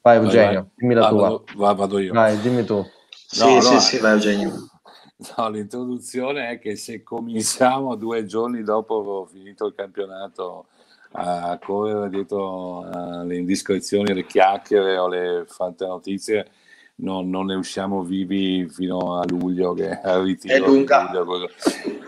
Vai 0.01 0.17
Eugenio, 0.17 0.61
vai, 0.61 0.69
dimmi 0.75 0.93
la 0.95 1.01
vai, 1.01 1.09
tua. 1.09 1.21
Vado, 1.21 1.43
vai, 1.55 1.75
vado 1.75 1.99
io. 1.99 2.13
Vai, 2.13 2.39
dimmi 2.39 2.65
tu. 2.65 2.83
Sì, 3.27 3.53
no, 3.53 3.61
sì, 3.61 3.79
sì, 3.79 3.97
vai 3.99 4.13
Eugenio. 4.13 4.67
No, 5.35 5.49
l'introduzione 5.49 6.47
è 6.47 6.59
che 6.59 6.77
se 6.77 7.03
cominciamo 7.03 7.95
due 7.95 8.23
giorni 8.23 8.63
dopo 8.63 9.27
finito 9.29 9.65
il 9.65 9.73
campionato 9.75 10.67
a 11.11 11.59
correre 11.61 12.07
dietro 12.07 12.85
alle 12.89 13.35
indiscrezioni, 13.35 14.11
alle 14.11 14.25
chiacchiere 14.25 14.95
o 14.95 15.07
alle 15.07 15.43
fatte 15.45 15.85
notizie, 15.85 16.47
non, 17.01 17.29
non, 17.29 17.47
ne 17.47 17.55
usciamo 17.55 18.01
vivi 18.01 18.65
fino 18.69 19.19
a 19.19 19.25
luglio, 19.27 19.73
che 19.73 19.99
è 19.99 20.15
il 20.15 20.23
ritiro. 20.23 20.53
È 20.53 20.59
lunga. 20.59 21.11
Luglio, 21.11 21.49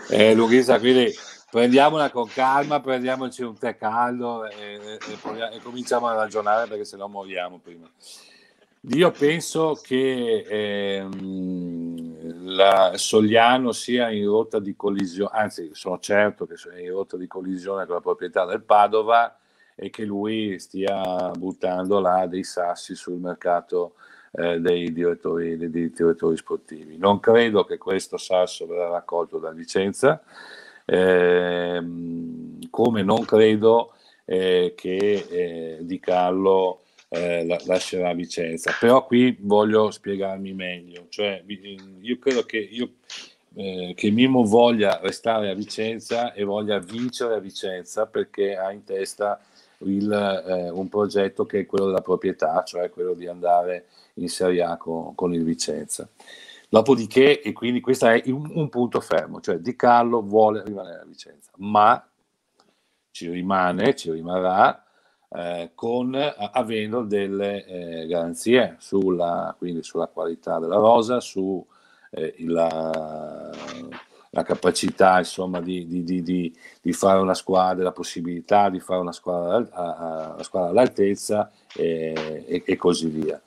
è 0.08 0.34
lunghissima, 0.34 0.78
quindi 0.78 1.12
prendiamola 1.52 2.10
con 2.10 2.26
calma, 2.28 2.80
prendiamoci 2.80 3.42
un 3.42 3.58
tè 3.58 3.76
caldo 3.76 4.46
e, 4.46 4.54
e, 4.56 4.98
e, 4.98 5.18
e 5.52 5.60
cominciamo 5.62 6.06
a 6.06 6.14
ragionare 6.14 6.66
perché 6.66 6.86
se 6.86 6.96
no 6.96 7.08
moriamo 7.08 7.58
prima. 7.58 7.86
Io 8.94 9.10
penso 9.10 9.78
che 9.82 10.46
ehm, 10.48 12.54
la 12.54 12.92
Sogliano 12.94 13.72
sia 13.72 14.08
in 14.08 14.24
rotta 14.24 14.60
di 14.60 14.74
collisione, 14.74 15.30
anzi 15.34 15.68
sono 15.74 15.98
certo 15.98 16.46
che 16.46 16.56
sia 16.56 16.78
in 16.78 16.90
rotta 16.90 17.18
di 17.18 17.26
collisione 17.26 17.84
con 17.84 17.96
la 17.96 18.00
proprietà 18.00 18.46
del 18.46 18.62
Padova 18.62 19.36
e 19.74 19.90
che 19.90 20.06
lui 20.06 20.58
stia 20.58 21.32
buttando 21.36 22.00
là 22.00 22.26
dei 22.26 22.44
sassi 22.44 22.94
sul 22.94 23.20
mercato 23.20 23.96
eh, 24.30 24.58
dei, 24.58 24.90
direttori, 24.90 25.58
dei 25.58 25.90
direttori 25.90 26.38
sportivi. 26.38 26.96
Non 26.96 27.20
credo 27.20 27.64
che 27.64 27.76
questo 27.76 28.16
sasso 28.16 28.66
verrà 28.66 28.88
raccolto 28.88 29.38
da 29.38 29.50
Vicenza, 29.50 30.22
come 32.70 33.02
non 33.02 33.24
credo 33.24 33.94
eh, 34.24 34.74
che 34.76 34.96
eh, 34.96 35.78
Di 35.82 36.00
Carlo 36.00 36.82
eh, 37.08 37.44
lascerà 37.66 38.14
Vicenza. 38.14 38.74
Però 38.78 39.04
qui 39.04 39.36
voglio 39.40 39.90
spiegarmi 39.90 40.52
meglio, 40.54 41.06
cioè 41.08 41.42
io 42.00 42.18
credo 42.18 42.42
che, 42.44 42.58
io, 42.58 42.94
eh, 43.54 43.92
che 43.94 44.10
Mimo 44.10 44.44
voglia 44.44 44.98
restare 45.02 45.50
a 45.50 45.54
Vicenza 45.54 46.32
e 46.32 46.44
voglia 46.44 46.78
vincere 46.78 47.34
a 47.34 47.38
Vicenza 47.38 48.06
perché 48.06 48.56
ha 48.56 48.72
in 48.72 48.84
testa 48.84 49.40
il, 49.84 50.10
eh, 50.46 50.70
un 50.70 50.88
progetto 50.88 51.44
che 51.44 51.60
è 51.60 51.66
quello 51.66 51.86
della 51.86 52.00
proprietà, 52.00 52.62
cioè 52.64 52.88
quello 52.90 53.14
di 53.14 53.26
andare 53.26 53.86
in 54.14 54.28
Serie 54.28 54.62
A 54.62 54.76
con, 54.76 55.14
con 55.14 55.34
il 55.34 55.44
Vicenza. 55.44 56.08
Dopodiché, 56.72 57.42
e 57.42 57.52
quindi 57.52 57.82
questo 57.82 58.06
è 58.06 58.22
un, 58.28 58.50
un, 58.54 58.70
punto 58.70 58.98
fermo, 59.02 59.42
cioè 59.42 59.58
Di 59.58 59.76
Carlo 59.76 60.22
vuole 60.22 60.62
rimanere 60.64 61.02
a 61.02 61.04
Vicenza, 61.04 61.50
ma 61.56 62.02
ci 63.10 63.28
rimane, 63.28 63.94
ci 63.94 64.10
rimarrà 64.10 64.82
eh, 65.28 65.72
con, 65.74 66.14
avendo 66.14 67.02
delle 67.02 67.66
eh, 67.66 68.06
garanzie 68.06 68.76
sulla, 68.78 69.54
sulla 69.80 70.06
qualità 70.06 70.58
della 70.58 70.76
rosa, 70.76 71.20
su 71.20 71.62
eh, 72.08 72.36
capacità 74.42 75.18
insomma, 75.18 75.60
di, 75.60 75.86
di, 75.86 76.22
di, 76.22 76.56
di, 76.80 76.92
fare 76.94 77.20
una 77.20 77.34
squadra, 77.34 77.84
la 77.84 77.92
possibilità 77.92 78.70
di 78.70 78.80
fare 78.80 78.98
una 78.98 79.12
squadra, 79.12 79.58
una 79.58 80.42
squadra 80.42 80.70
all'altezza 80.70 81.50
e, 81.76 82.44
e, 82.46 82.62
e, 82.64 82.76
così 82.76 83.08
via. 83.08 83.38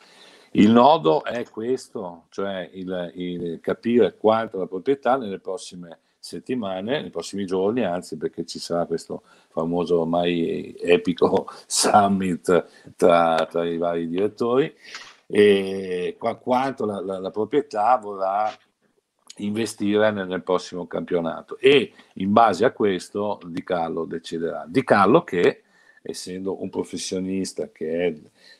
Il 0.58 0.72
nodo 0.72 1.26
è 1.26 1.44
questo, 1.50 2.28
cioè 2.30 2.70
il, 2.72 3.12
il 3.16 3.60
capire 3.60 4.16
quanto 4.16 4.58
la 4.58 4.68
proprietà 4.68 5.18
nelle 5.18 5.40
prossime 5.40 6.00
settimane, 6.18 7.02
nei 7.02 7.10
prossimi 7.10 7.46
giorni, 7.46 7.84
anzi 7.84 8.16
perché 8.16 8.46
ci 8.46 8.58
sarà 8.58 8.86
questo 8.86 9.24
famoso 9.50 10.00
ormai 10.00 10.74
epico 10.80 11.48
summit 11.68 12.94
tra, 12.96 13.46
tra 13.50 13.66
i 13.66 13.78
vari 13.78 14.08
direttori, 14.08 14.74
e 15.28 16.16
qua, 16.18 16.36
quanto 16.36 16.86
la, 16.86 17.02
la, 17.02 17.20
la, 17.20 17.32
proprietà 17.32 17.98
vorrà 17.98 18.50
investire 19.38 20.10
nel, 20.12 20.26
nel, 20.26 20.44
prossimo 20.44 20.88
campionato 20.88 21.58
e 21.58 21.92
in 22.14 22.32
base 22.32 22.64
a 22.64 22.72
questo 22.72 23.40
Di 23.46 23.62
Carlo 23.62 24.06
deciderà. 24.06 24.64
Di 24.66 24.86
Carlo 24.86 25.26
che, 25.26 25.64
essendo 26.02 26.62
un 26.62 26.70
professionista 26.70 27.70
che 27.72 28.06
è 28.06 28.14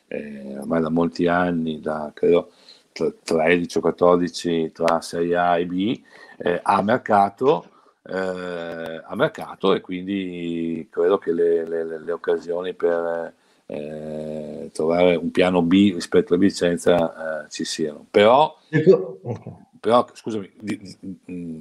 eh, 0.08 0.58
ormai 0.58 0.82
da 0.82 0.90
molti 0.90 1.28
anni, 1.28 1.80
da 1.80 2.12
credo 2.14 2.52
13 2.92 3.78
o 3.78 3.82
14 3.82 4.72
tra 4.72 5.02
Serie 5.02 5.36
A 5.36 5.58
e 5.60 5.66
B, 5.66 6.02
eh, 6.38 6.60
a 6.62 6.82
mercato 6.82 7.70
eh, 8.08 9.02
a 9.04 9.16
mercato 9.16 9.74
e 9.74 9.82
quindi 9.82 10.88
credo 10.92 11.18
che 11.18 11.32
le, 11.32 11.68
le, 11.68 12.00
le 12.00 12.12
occasioni 12.12 12.74
per 12.74 13.34
eh, 13.66 14.70
trovare 14.72 15.16
un 15.16 15.32
piano 15.32 15.64
B 15.64 15.92
rispetto 15.94 16.36
a 16.36 16.38
Vicenza 16.38 17.46
eh, 17.46 17.50
ci 17.50 17.66
siano. 17.66 18.06
Però, 18.12 18.56
però 19.80 20.08
scusami, 20.14 20.52
di, 20.60 20.78
di, 20.78 21.18
mm, 21.32 21.60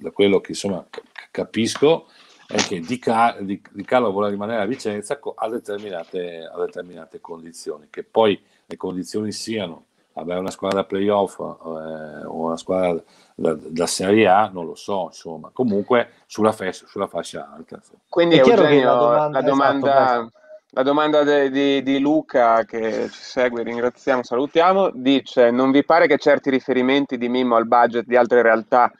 da 0.00 0.10
quello 0.10 0.40
che 0.40 0.52
insomma 0.52 0.84
capisco 1.30 2.06
è 2.50 2.56
che 2.56 2.80
Di, 2.80 2.98
Car- 2.98 3.40
di, 3.42 3.60
di 3.70 3.84
Carlo 3.84 4.10
vuole 4.10 4.30
rimanere 4.30 4.62
a 4.62 4.66
Vicenza 4.66 5.18
a 5.34 5.48
determinate, 5.48 6.48
a 6.52 6.58
determinate 6.58 7.20
condizioni, 7.20 7.86
che 7.90 8.02
poi 8.02 8.40
le 8.66 8.76
condizioni 8.76 9.30
siano 9.30 9.84
avere 10.14 10.40
una 10.40 10.50
squadra 10.50 10.84
playoff 10.84 11.38
eh, 11.38 12.24
o 12.24 12.34
una 12.34 12.56
squadra 12.56 13.00
da, 13.34 13.56
da, 13.56 13.86
Serie 13.86 14.26
A, 14.26 14.50
non 14.52 14.66
lo 14.66 14.74
so, 14.74 15.04
insomma, 15.06 15.50
comunque 15.52 16.10
sulla, 16.26 16.52
fes- 16.52 16.86
sulla 16.86 17.06
fascia 17.06 17.50
alta. 17.54 17.80
Quindi 18.08 18.36
è 18.36 18.40
Eugenio, 18.40 18.84
la 18.84 18.96
domanda, 18.96 19.40
la 19.40 19.46
domanda, 19.46 20.04
esatto, 20.04 20.30
la 20.70 20.82
domanda 20.82 21.22
de, 21.22 21.50
di, 21.50 21.82
di, 21.82 21.98
Luca 22.00 22.64
che 22.64 23.08
ci 23.10 23.22
segue, 23.22 23.62
ringraziamo, 23.62 24.22
salutiamo, 24.24 24.90
dice 24.92 25.50
non 25.50 25.70
vi 25.70 25.84
pare 25.84 26.06
che 26.06 26.18
certi 26.18 26.50
riferimenti 26.50 27.16
di 27.16 27.28
Mimmo 27.28 27.56
al 27.56 27.66
budget 27.66 28.06
di 28.06 28.16
altre 28.16 28.42
realtà 28.42 28.92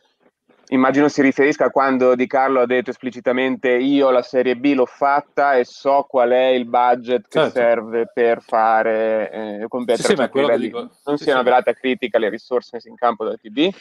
immagino 0.71 1.09
si 1.09 1.23
riferisca 1.23 1.67
a 1.67 1.71
quando 1.71 2.15
Di 2.15 2.27
Carlo 2.27 2.61
ha 2.61 2.67
detto 2.67 2.91
esplicitamente 2.91 3.71
io 3.71 4.11
la 4.11 4.23
Serie 4.23 4.57
B 4.57 4.73
l'ho 4.75 4.87
fatta 4.87 5.55
e 5.55 5.65
so 5.65 6.07
qual 6.09 6.31
è 6.31 6.47
il 6.47 6.67
budget 6.67 7.29
che 7.29 7.39
certo. 7.39 7.51
serve 7.59 8.11
per 8.13 8.43
fare 8.43 9.31
eh, 9.31 9.67
competere 9.69 10.17
sì, 10.17 10.17
sì. 10.17 10.59
Dico, 10.59 10.91
non 11.05 11.17
sì, 11.17 11.25
sia 11.25 11.35
una 11.35 11.43
velata 11.43 11.73
critica 11.73 12.17
alle 12.17 12.29
risorse 12.29 12.71
messe 12.73 12.89
in 12.89 12.97
campo 12.97 13.25
dal 13.25 13.39
TB 13.41 13.75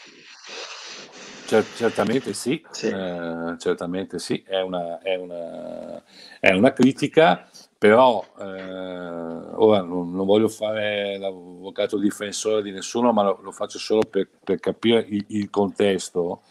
certamente 1.75 2.33
sì, 2.33 2.63
sì. 2.69 2.87
Eh, 2.87 3.55
certamente 3.57 4.19
sì, 4.19 4.43
è 4.45 4.61
una, 4.61 4.99
è 4.99 5.15
una, 5.15 6.01
è 6.39 6.51
una 6.51 6.71
critica, 6.71 7.47
però 7.77 8.23
eh, 8.39 8.43
ora 8.43 9.81
non, 9.81 10.13
non, 10.13 10.25
voglio 10.25 10.47
fare 10.47 11.17
l'avvocato 11.17 11.97
difensore 11.97 12.61
di 12.61 12.71
nessuno, 12.71 13.11
ma 13.11 13.23
lo, 13.23 13.39
lo 13.41 13.51
faccio 13.51 13.79
solo 13.79 14.01
per, 14.01 14.29
per 14.43 14.59
capire 14.59 15.05
il, 15.07 15.25
il, 15.29 15.49
contesto 15.49 16.41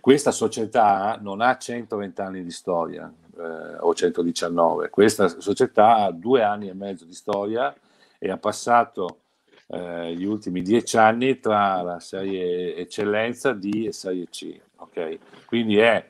questa 0.00 0.30
società 0.30 1.18
non 1.20 1.40
ha 1.40 1.56
120 1.56 2.20
anni 2.20 2.42
di 2.42 2.50
storia 2.50 3.12
eh, 3.36 3.76
o 3.78 3.94
119, 3.94 4.90
questa 4.90 5.28
società 5.28 5.96
ha 5.96 6.10
due 6.10 6.42
anni 6.42 6.68
e 6.68 6.74
mezzo 6.74 7.04
di 7.04 7.14
storia 7.14 7.74
e 8.18 8.30
ha 8.30 8.36
passato 8.36 9.18
eh, 9.68 10.14
gli 10.14 10.24
ultimi 10.24 10.62
dieci 10.62 10.96
anni 10.96 11.38
tra 11.38 11.80
la 11.82 12.00
serie 12.00 12.74
eccellenza 12.76 13.52
D 13.52 13.84
e 13.86 13.92
serie 13.92 14.28
C. 14.28 14.58
Okay? 14.76 15.18
Quindi 15.46 15.78
è 15.78 16.08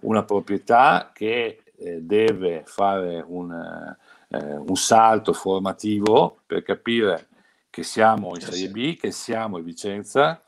una 0.00 0.24
proprietà 0.24 1.10
che 1.12 1.62
eh, 1.76 2.00
deve 2.00 2.62
fare 2.64 3.22
un, 3.26 3.96
eh, 4.28 4.54
un 4.56 4.76
salto 4.76 5.32
formativo 5.32 6.38
per 6.46 6.62
capire 6.62 7.26
che 7.72 7.82
siamo 7.82 8.34
in 8.34 8.40
Serie 8.42 8.68
B, 8.68 8.96
che 8.98 9.10
siamo 9.10 9.56
in 9.56 9.64
Vicenza, 9.64 10.40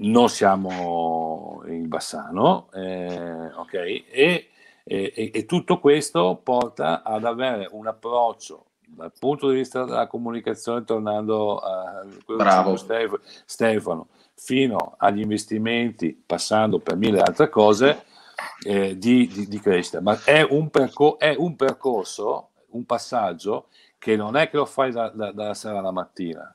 non 0.00 0.28
siamo 0.28 1.62
in 1.66 1.88
Bassano, 1.88 2.68
eh, 2.72 3.50
ok? 3.54 3.74
E, 3.74 4.48
e, 4.84 5.30
e, 5.32 5.44
tutto 5.46 5.78
questo 5.78 6.40
porta 6.42 7.02
ad 7.02 7.24
avere 7.24 7.68
un 7.72 7.86
approccio 7.86 8.66
dal 8.80 9.12
punto 9.18 9.48
di 9.50 9.56
vista 9.56 9.84
della 9.84 10.06
comunicazione, 10.06 10.84
tornando 10.84 11.58
a 11.58 12.04
quello 12.24 12.42
Bravo. 12.42 12.74
che 12.74 13.20
Stefano, 13.44 14.08
fino 14.34 14.94
agli 14.96 15.20
investimenti, 15.20 16.20
passando 16.26 16.78
per 16.78 16.96
mille 16.96 17.20
altre 17.20 17.48
cose, 17.48 18.04
eh, 18.64 18.96
di, 18.98 19.28
di, 19.28 19.46
di, 19.46 19.60
crescita. 19.60 20.00
Ma 20.00 20.18
è 20.24 20.42
un, 20.42 20.70
percor- 20.70 21.18
è 21.18 21.34
un, 21.36 21.56
percorso, 21.56 22.50
un 22.70 22.84
passaggio 22.84 23.68
che 23.98 24.16
non 24.16 24.34
è 24.34 24.48
che 24.48 24.56
lo 24.56 24.64
fai 24.64 24.90
da, 24.90 25.10
da, 25.10 25.30
dalla 25.30 25.54
sera 25.54 25.78
alla 25.78 25.92
mattina 25.92 26.54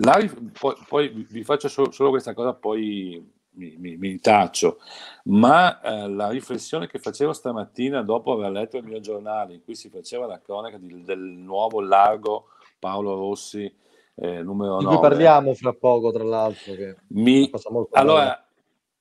la, 0.00 0.18
poi, 0.58 0.74
poi, 0.86 1.26
vi 1.28 1.44
faccio 1.44 1.68
solo, 1.68 1.90
solo, 1.90 2.10
questa 2.10 2.34
cosa, 2.34 2.54
poi 2.54 3.24
mi, 3.52 3.76
mi, 3.78 3.96
mi 3.96 4.18
taccio, 4.18 4.78
ma 5.24 5.80
eh, 5.80 6.08
la 6.08 6.28
riflessione 6.28 6.86
che 6.86 6.98
facevo 6.98 7.32
stamattina 7.32 8.02
dopo 8.02 8.32
aver 8.32 8.50
letto 8.50 8.76
il 8.76 8.84
mio 8.84 9.00
giornale 9.00 9.54
in 9.54 9.64
cui 9.64 9.74
si 9.74 9.88
faceva 9.88 10.26
la 10.26 10.40
cronaca 10.40 10.78
di, 10.78 11.02
del 11.02 11.20
nuovo 11.20 11.80
largo 11.80 12.46
Paolo 12.78 13.14
Rossi, 13.14 13.72
eh, 14.14 14.42
numero 14.42 14.80
9. 14.80 14.80
Di 14.80 14.86
cui 14.86 15.00
parliamo 15.00 15.54
fra 15.54 15.72
poco, 15.72 16.12
tra 16.12 16.24
l'altro. 16.24 16.74
mi... 17.08 17.50
Allora, 17.92 18.44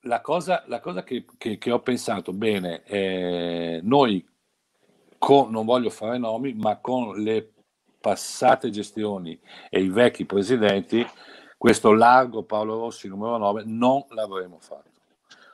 la 0.02 0.22
cosa, 0.22 0.64
la 0.68 0.80
cosa 0.80 1.04
che, 1.04 1.26
che, 1.38 1.58
che, 1.58 1.72
ho 1.72 1.82
pensato, 1.82 2.34
bene, 2.34 2.84
eh, 2.84 3.80
noi 3.84 4.26
con, 5.18 5.50
non 5.52 5.66
voglio 5.66 5.90
fare 5.90 6.18
nomi, 6.18 6.54
ma 6.54 6.78
con 6.78 7.22
le 7.22 7.52
passate 8.00 8.70
gestioni 8.70 9.40
e 9.70 9.82
i 9.82 9.90
vecchi 9.90 10.26
presidenti, 10.26 11.06
questo 11.58 11.94
largo 11.94 12.44
Paolo 12.44 12.80
Rossi 12.80 13.08
numero 13.08 13.38
9 13.38 13.64
non 13.66 14.04
l'avremmo 14.10 14.58
fatto. 14.60 14.86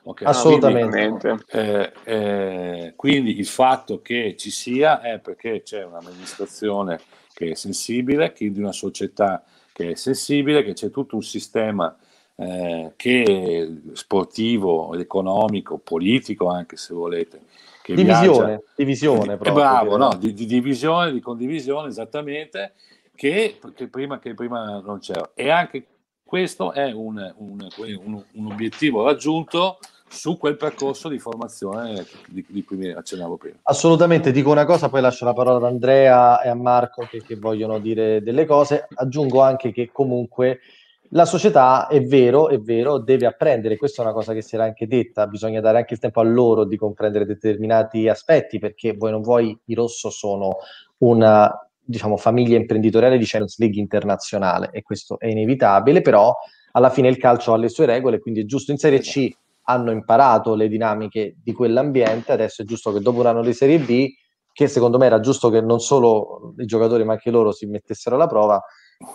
Okay? 0.04 0.28
Assolutamente. 0.28 1.28
Quindi, 1.28 1.44
eh, 1.52 1.92
eh, 2.04 2.92
quindi 2.94 3.38
il 3.38 3.46
fatto 3.46 4.02
che 4.02 4.36
ci 4.36 4.50
sia 4.50 5.00
è 5.00 5.18
perché 5.18 5.62
c'è 5.62 5.82
un'amministrazione 5.82 7.00
che 7.32 7.50
è 7.50 7.54
sensibile, 7.54 8.32
quindi 8.32 8.60
una 8.60 8.72
società 8.72 9.42
che 9.72 9.92
è 9.92 9.94
sensibile, 9.94 10.62
che 10.62 10.74
c'è 10.74 10.90
tutto 10.90 11.16
un 11.16 11.22
sistema 11.22 11.96
eh, 12.36 12.92
che 12.96 13.80
sportivo, 13.92 14.94
economico, 14.94 15.78
politico 15.78 16.48
anche 16.48 16.76
se 16.76 16.94
volete. 16.94 17.40
Divisione, 17.92 18.62
divisione 18.74 19.36
proprio. 19.36 19.54
Bravo, 19.54 19.96
no? 19.96 20.16
di, 20.18 20.32
di, 20.32 20.46
divisione, 20.46 21.12
di 21.12 21.20
condivisione 21.20 21.88
esattamente, 21.88 22.72
che, 23.14 23.58
che, 23.74 23.88
prima, 23.88 24.18
che 24.18 24.32
prima 24.34 24.80
non 24.80 25.00
c'era. 25.00 25.32
E 25.34 25.50
anche 25.50 25.86
questo 26.24 26.72
è 26.72 26.90
un, 26.92 27.34
un, 27.36 27.68
un, 27.76 28.24
un 28.32 28.46
obiettivo 28.52 29.04
raggiunto 29.04 29.78
su 30.08 30.38
quel 30.38 30.56
percorso 30.56 31.08
di 31.08 31.18
formazione 31.18 32.06
di, 32.28 32.44
di 32.48 32.64
cui 32.64 32.90
accennavo 32.90 33.36
prima. 33.36 33.56
Assolutamente, 33.64 34.32
dico 34.32 34.50
una 34.50 34.64
cosa, 34.64 34.88
poi 34.88 35.00
lascio 35.00 35.24
la 35.24 35.34
parola 35.34 35.56
ad 35.56 35.64
Andrea 35.64 36.40
e 36.40 36.48
a 36.48 36.54
Marco 36.54 37.06
che, 37.08 37.22
che 37.22 37.36
vogliono 37.36 37.78
dire 37.78 38.22
delle 38.22 38.46
cose. 38.46 38.86
Aggiungo 38.94 39.42
anche 39.42 39.72
che 39.72 39.90
comunque 39.92 40.60
la 41.10 41.24
società 41.24 41.86
è 41.86 42.02
vero, 42.02 42.48
è 42.48 42.58
vero, 42.58 42.98
deve 42.98 43.26
apprendere, 43.26 43.76
questa 43.76 44.02
è 44.02 44.04
una 44.04 44.14
cosa 44.14 44.32
che 44.32 44.42
si 44.42 44.54
era 44.54 44.64
anche 44.64 44.86
detta, 44.86 45.26
bisogna 45.26 45.60
dare 45.60 45.78
anche 45.78 45.94
il 45.94 46.00
tempo 46.00 46.20
a 46.20 46.24
loro 46.24 46.64
di 46.64 46.76
comprendere 46.76 47.24
determinati 47.24 48.08
aspetti, 48.08 48.58
perché 48.58 48.94
voi 48.94 49.10
non 49.10 49.20
vuoi, 49.20 49.56
i 49.66 49.74
Rosso 49.74 50.10
sono 50.10 50.56
una 50.98 51.52
diciamo, 51.84 52.16
famiglia 52.16 52.56
imprenditoriale 52.56 53.18
di 53.18 53.24
Champions 53.26 53.58
League 53.58 53.80
internazionale 53.80 54.70
e 54.72 54.82
questo 54.82 55.18
è 55.18 55.26
inevitabile, 55.26 56.00
però 56.00 56.34
alla 56.72 56.90
fine 56.90 57.08
il 57.08 57.18
calcio 57.18 57.52
ha 57.52 57.56
le 57.56 57.68
sue 57.68 57.86
regole, 57.86 58.18
quindi 58.18 58.40
è 58.40 58.44
giusto 58.44 58.72
in 58.72 58.78
Serie 58.78 59.00
C 59.00 59.30
hanno 59.66 59.92
imparato 59.92 60.54
le 60.54 60.68
dinamiche 60.68 61.36
di 61.42 61.52
quell'ambiente, 61.52 62.32
adesso 62.32 62.62
è 62.62 62.64
giusto 62.64 62.92
che 62.92 63.00
dopo 63.00 63.20
un 63.20 63.26
anno 63.26 63.42
di 63.42 63.52
Serie 63.52 63.78
B, 63.78 64.08
che 64.52 64.68
secondo 64.68 64.98
me 64.98 65.06
era 65.06 65.20
giusto 65.20 65.50
che 65.50 65.60
non 65.60 65.80
solo 65.80 66.54
i 66.58 66.66
giocatori 66.66 67.04
ma 67.04 67.12
anche 67.12 67.30
loro 67.30 67.52
si 67.52 67.66
mettessero 67.66 68.16
alla 68.16 68.26
prova, 68.26 68.62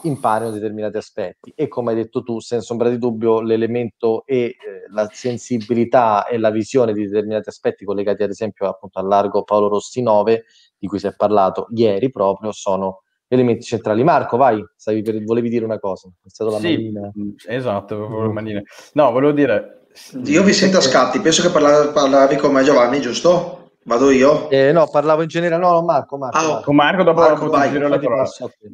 imparino 0.03 0.51
determinati 0.51 0.97
aspetti 0.97 1.51
e 1.55 1.67
come 1.67 1.91
hai 1.91 1.97
detto 1.97 2.23
tu, 2.23 2.39
senza 2.39 2.73
ombra 2.73 2.89
di 2.89 2.97
dubbio, 2.97 3.41
l'elemento 3.41 4.23
e 4.25 4.35
eh, 4.37 4.55
la 4.91 5.07
sensibilità 5.11 6.25
e 6.27 6.37
la 6.37 6.49
visione 6.49 6.93
di 6.93 7.05
determinati 7.05 7.49
aspetti 7.49 7.85
collegati 7.85 8.23
ad 8.23 8.29
esempio 8.29 8.67
appunto 8.67 8.99
al 8.99 9.07
largo 9.07 9.43
Paolo 9.43 9.67
Rossi 9.67 10.01
9, 10.01 10.45
di 10.77 10.87
cui 10.87 10.99
si 10.99 11.07
è 11.07 11.15
parlato 11.15 11.67
ieri 11.73 12.09
proprio, 12.09 12.51
sono 12.51 13.03
elementi 13.27 13.63
centrali. 13.63 14.03
Marco, 14.03 14.37
vai, 14.37 14.63
per, 14.83 15.23
volevi 15.23 15.49
dire 15.49 15.65
una 15.65 15.79
cosa? 15.79 16.09
È 16.23 16.29
stata 16.29 16.51
la 16.51 16.59
sì, 16.59 16.73
manina. 16.73 17.11
Esatto, 17.47 18.07
manina. 18.31 18.61
No, 18.93 19.11
volevo 19.11 19.31
dire, 19.31 19.87
io 20.25 20.43
vi 20.43 20.53
sento 20.53 20.77
a 20.77 20.81
scatti, 20.81 21.19
penso 21.19 21.41
che 21.41 21.49
parlavi, 21.49 21.91
parlavi 21.91 22.35
con 22.37 22.51
me 22.51 22.63
Giovanni, 22.63 23.01
giusto? 23.01 23.58
Vado 23.89 24.11
io? 24.11 24.51
Eh, 24.51 24.71
no, 24.71 24.87
parlavo 24.87 25.23
in 25.23 25.27
generale, 25.27 25.63
no, 25.63 25.81
Marco, 25.81 26.15
Marco. 26.15 26.37
Ah, 26.37 26.47
Marco. 26.47 26.73
Marco 26.73 27.01
dopo 27.01 27.21
Marco, 27.21 27.49
vai, 27.49 27.75
la 27.75 27.99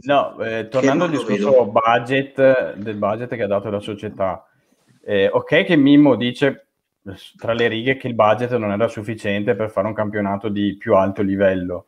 No, 0.01 0.38
eh, 0.41 0.68
tornando 0.68 1.05
al 1.05 1.09
discorso 1.09 1.68
budget, 1.68 2.76
del 2.76 2.95
budget 2.97 3.34
che 3.34 3.43
ha 3.43 3.47
dato 3.47 3.70
la 3.70 3.80
società. 3.80 4.45
Eh, 5.01 5.30
ok 5.32 5.63
che 5.63 5.78
Mimmo 5.78 6.16
dice 6.16 6.68
tra 7.38 7.53
le 7.53 7.70
righe 7.70 7.95
che 7.95 8.07
il 8.07 8.13
budget 8.13 8.57
non 8.57 8.72
era 8.72 8.89
sufficiente 8.89 9.55
per 9.55 9.72
fare 9.72 9.88
un 9.88 9.93
campionato 9.93 10.49
di 10.49 10.76
più 10.76 10.95
alto 10.95 11.22
livello, 11.22 11.86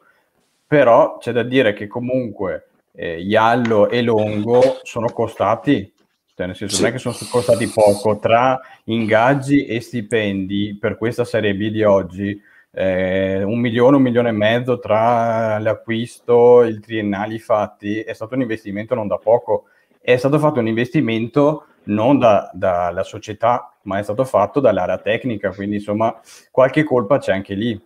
però 0.65 1.17
c'è 1.17 1.33
da 1.33 1.43
dire 1.43 1.73
che 1.73 1.87
comunque 1.87 2.69
eh, 2.93 3.19
Iallo 3.19 3.89
e 3.89 4.03
Longo 4.03 4.79
sono 4.83 5.09
costati 5.09 5.93
cioè, 6.33 6.45
nel 6.45 6.55
senso, 6.55 6.75
sì. 6.75 6.81
non 6.81 6.91
è 6.91 6.93
che 6.93 6.99
sono 6.99 7.15
costati 7.29 7.67
poco, 7.67 8.19
tra 8.19 8.57
ingaggi 8.85 9.65
e 9.65 9.81
stipendi 9.81 10.77
per 10.79 10.95
questa 10.95 11.25
Serie 11.25 11.55
B 11.55 11.71
di 11.71 11.83
oggi, 11.83 12.39
eh, 12.77 13.41
un 13.41 13.59
milione, 13.59 13.95
un 13.95 14.03
milione 14.03 14.29
e 14.29 14.33
mezzo 14.33 14.77
tra 14.77 15.57
l'acquisto, 15.57 16.63
i 16.63 16.79
triennali 16.79 17.39
fatti, 17.39 18.01
è 18.01 18.13
stato 18.13 18.35
un 18.35 18.41
investimento 18.41 18.93
non 18.93 19.07
da 19.07 19.17
poco. 19.17 19.63
È 19.99 20.15
stato 20.15 20.37
fatto 20.37 20.59
un 20.59 20.67
investimento 20.67 21.65
non 21.85 22.19
dalla 22.19 22.51
da 22.53 23.03
società, 23.03 23.73
ma 23.83 23.97
è 23.97 24.03
stato 24.03 24.23
fatto 24.25 24.59
dall'area 24.59 24.99
tecnica, 24.99 25.51
quindi 25.51 25.77
insomma 25.77 26.15
qualche 26.51 26.83
colpa 26.83 27.17
c'è 27.17 27.33
anche 27.33 27.55
lì. 27.55 27.81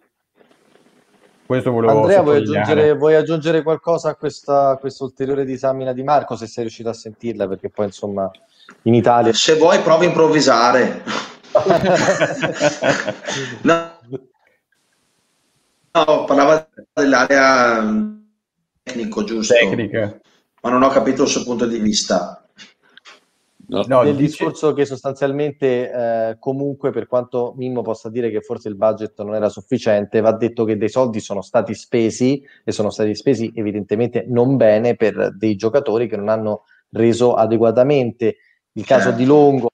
Questo 1.45 1.71
volevo 1.71 2.01
Andrea, 2.01 2.21
vuoi 2.21 2.37
aggiungere, 2.37 2.93
vuoi 2.93 3.15
aggiungere, 3.15 3.61
qualcosa 3.61 4.09
a 4.09 4.15
questa, 4.15 4.77
questa, 4.77 5.05
ulteriore 5.05 5.45
disamina 5.45 5.93
di 5.93 6.03
Marco, 6.03 6.35
se 6.35 6.47
sei 6.47 6.63
riuscito 6.63 6.89
a 6.89 6.93
sentirla? 6.93 7.47
Perché 7.47 7.69
poi, 7.69 7.85
insomma, 7.85 8.29
in 8.83 8.93
Italia... 8.93 9.31
Se 9.33 9.55
vuoi, 9.55 9.79
provi 9.79 10.05
a 10.05 10.09
improvvisare. 10.09 11.03
no. 13.63 13.99
No, 15.93 16.23
parlava 16.25 16.67
dell'area 16.93 17.83
tecnico, 18.83 19.23
giusto? 19.23 19.53
Tecnica. 19.53 20.19
Ma 20.61 20.69
non 20.69 20.83
ho 20.83 20.89
capito 20.89 21.23
il 21.23 21.29
suo 21.29 21.43
punto 21.43 21.65
di 21.65 21.79
vista. 21.79 22.41
No, 23.71 23.85
no, 23.87 24.03
del 24.03 24.17
discorso 24.17 24.73
che 24.73 24.83
sostanzialmente 24.83 25.89
eh, 25.89 26.35
comunque 26.39 26.91
per 26.91 27.07
quanto 27.07 27.53
Mimmo 27.55 27.81
possa 27.81 28.09
dire 28.09 28.29
che 28.29 28.41
forse 28.41 28.67
il 28.67 28.75
budget 28.75 29.21
non 29.21 29.33
era 29.33 29.47
sufficiente, 29.47 30.19
va 30.19 30.33
detto 30.33 30.65
che 30.65 30.75
dei 30.75 30.89
soldi 30.89 31.21
sono 31.21 31.41
stati 31.41 31.73
spesi 31.73 32.45
e 32.65 32.71
sono 32.73 32.89
stati 32.89 33.15
spesi 33.15 33.49
evidentemente 33.55 34.25
non 34.27 34.57
bene 34.57 34.97
per 34.97 35.33
dei 35.37 35.55
giocatori 35.55 36.09
che 36.09 36.17
non 36.17 36.27
hanno 36.27 36.63
reso 36.89 37.33
adeguatamente. 37.35 38.35
Il 38.73 38.85
caso 38.85 39.03
certo. 39.03 39.17
di 39.17 39.25
Longo, 39.25 39.69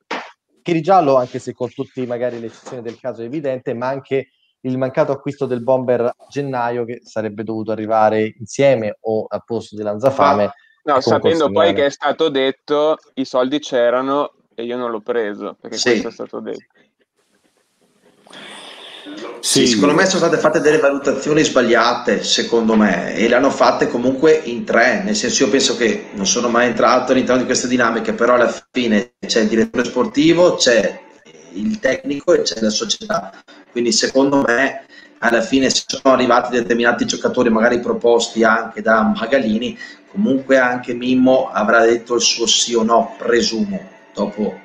Chirigiallo, 0.62 1.16
anche 1.16 1.40
se 1.40 1.54
con 1.54 1.72
tutti 1.72 2.06
magari 2.06 2.40
le 2.40 2.48
eccezioni 2.48 2.84
del 2.84 3.00
caso 3.00 3.24
è 3.24 3.26
evidente, 3.26 3.74
ma 3.74 3.88
anche 3.88 4.28
il 4.62 4.78
mancato 4.78 5.12
acquisto 5.12 5.46
del 5.46 5.62
bomber 5.62 6.02
a 6.02 6.16
gennaio 6.30 6.86
che 6.86 7.02
sarebbe 7.04 7.44
dovuto 7.44 7.72
arrivare 7.72 8.36
insieme 8.40 8.98
o 9.02 9.26
al 9.28 9.44
posto 9.46 9.76
di 9.76 9.84
Lanzafame. 9.84 10.52
No, 10.84 11.02
sapendo 11.02 11.52
poi 11.52 11.74
che 11.74 11.86
è 11.86 11.90
stato 11.90 12.30
detto 12.30 12.98
i 13.16 13.26
soldi 13.26 13.60
c'erano 13.60 14.34
e 14.56 14.64
io 14.64 14.78
non 14.78 14.90
l'ho 14.90 15.02
preso, 15.02 15.56
perché 15.60 15.78
sì. 15.78 15.90
questo 15.90 16.08
è 16.08 16.12
stato 16.12 16.40
detto. 16.40 16.66
Sì, 19.40 19.66
sì, 19.66 19.68
secondo 19.68 19.94
me 19.94 20.06
sono 20.06 20.26
state 20.26 20.38
fatte 20.38 20.60
delle 20.60 20.80
valutazioni 20.80 21.44
sbagliate, 21.44 22.24
secondo 22.24 22.76
me, 22.76 23.16
e 23.16 23.28
le 23.28 23.36
hanno 23.36 23.50
fatte 23.50 23.88
comunque 23.88 24.34
in 24.34 24.64
tre, 24.66 25.04
nel 25.04 25.16
senso 25.16 25.44
io 25.44 25.50
penso 25.50 25.78
che 25.78 26.08
non 26.14 26.26
sono 26.26 26.50
mai 26.50 26.68
entrato 26.68 27.12
all'interno 27.12 27.42
di 27.42 27.48
queste 27.48 27.68
dinamiche, 27.68 28.14
però 28.14 28.34
alla 28.34 28.54
fine 28.72 29.14
c'è 29.26 29.42
il 29.42 29.48
direttore 29.48 29.86
sportivo, 29.86 30.56
c'è 30.56 31.00
il 31.54 31.80
tecnico 31.80 32.34
e 32.34 32.42
c'è 32.42 32.60
la 32.62 32.70
società, 32.70 33.32
quindi 33.78 33.92
secondo 33.92 34.42
me 34.42 34.86
alla 35.20 35.42
fine 35.42 35.70
sono 35.70 36.16
arrivati 36.16 36.50
determinati 36.50 37.06
giocatori 37.06 37.52
magari 37.52 37.80
proposti 37.80 38.44
anche 38.44 38.82
da 38.82 39.04
Magalini, 39.04 39.78
comunque 40.10 40.58
anche 40.58 40.96
Mimmo 40.96 41.52
avrà 41.52 41.86
detto 41.86 42.16
il 42.16 42.22
suo 42.22 42.48
sì 42.48 42.74
o 42.74 42.82
no, 42.82 43.14
presumo. 43.20 43.80
Dopo 44.16 44.60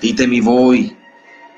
ditemi 0.00 0.40
voi. 0.40 0.96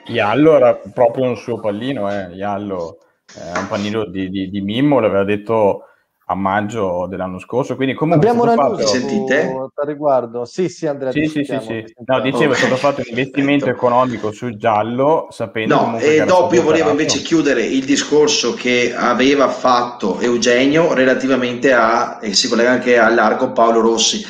Iallo 0.09 0.57
era 0.57 0.75
proprio 0.75 1.25
un 1.25 1.37
suo 1.37 1.61
pallino, 1.61 2.13
eh. 2.13 2.35
Iallo 2.35 2.99
è 3.35 3.57
un 3.57 3.67
pallino 3.67 4.05
di, 4.05 4.29
di, 4.29 4.51
di 4.51 4.61
Mimmo, 4.61 5.01
l'aveva 5.01 5.25
detto 5.25 5.85
a 6.31 6.35
maggio 6.37 7.07
dell'anno 7.09 7.41
scorso. 7.41 7.75
Quindi 7.75 7.95
comunque 7.95 8.29
abbiamo 8.29 8.45
una 8.45 8.55
fatto... 8.55 8.87
sentite? 8.87 9.53
A 9.75 9.85
riguardo. 9.85 10.45
Sì, 10.45 10.69
sì, 10.69 10.87
Andrea. 10.87 11.11
Sì, 11.11 11.27
sì, 11.27 11.45
sì, 11.45 11.59
sì. 11.61 11.85
No, 12.05 12.21
dicevo, 12.21 12.53
è 12.53 12.57
stato 12.57 12.77
fatto 12.77 13.01
un 13.01 13.07
investimento 13.09 13.69
economico 13.69 14.31
sul 14.31 14.57
giallo, 14.57 15.27
sapendo 15.31 15.75
No, 15.75 15.99
e 15.99 16.25
dopo 16.25 16.55
io 16.55 16.63
volevo 16.63 16.91
invece 16.91 17.21
chiudere 17.21 17.65
il 17.65 17.85
discorso 17.85 18.55
che 18.55 18.95
aveva 18.97 19.49
fatto 19.49 20.21
Eugenio 20.21 20.95
relativamente 20.95 21.73
a, 21.73 22.21
e 22.23 22.33
si 22.33 22.49
collega 22.49 22.71
anche 22.71 22.97
a 22.97 23.09
largo 23.09 23.51
Paolo 23.51 23.81
Rossi. 23.81 24.25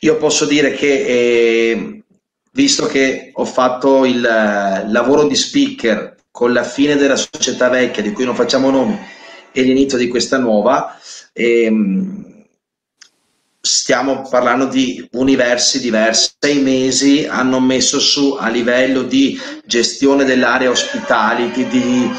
Io 0.00 0.16
posso 0.16 0.46
dire 0.46 0.72
che, 0.72 1.04
eh, 1.06 2.02
visto 2.52 2.86
che 2.86 3.30
ho 3.32 3.44
fatto 3.44 4.04
il 4.04 4.24
eh, 4.24 4.90
lavoro 4.90 5.24
di 5.24 5.36
speaker 5.36 6.16
con 6.32 6.52
la 6.52 6.64
fine 6.64 6.96
della 6.96 7.16
società 7.16 7.68
vecchia, 7.68 8.02
di 8.02 8.12
cui 8.12 8.24
non 8.24 8.34
facciamo 8.34 8.70
nomi, 8.70 8.98
e 9.52 9.62
l'inizio 9.62 9.96
di 9.96 10.08
questa 10.08 10.36
nuova, 10.36 10.98
ehm, 11.34 12.46
stiamo 13.60 14.22
parlando 14.28 14.66
di 14.66 15.06
universi 15.12 15.80
diversi. 15.80 16.32
Sei 16.38 16.62
mesi 16.62 17.26
hanno 17.26 17.60
messo 17.60 17.98
su 17.98 18.36
a 18.38 18.48
livello 18.48 19.02
di 19.02 19.38
gestione 19.66 20.24
dell'area 20.24 20.70
hospitality, 20.70 21.66
di, 21.66 22.10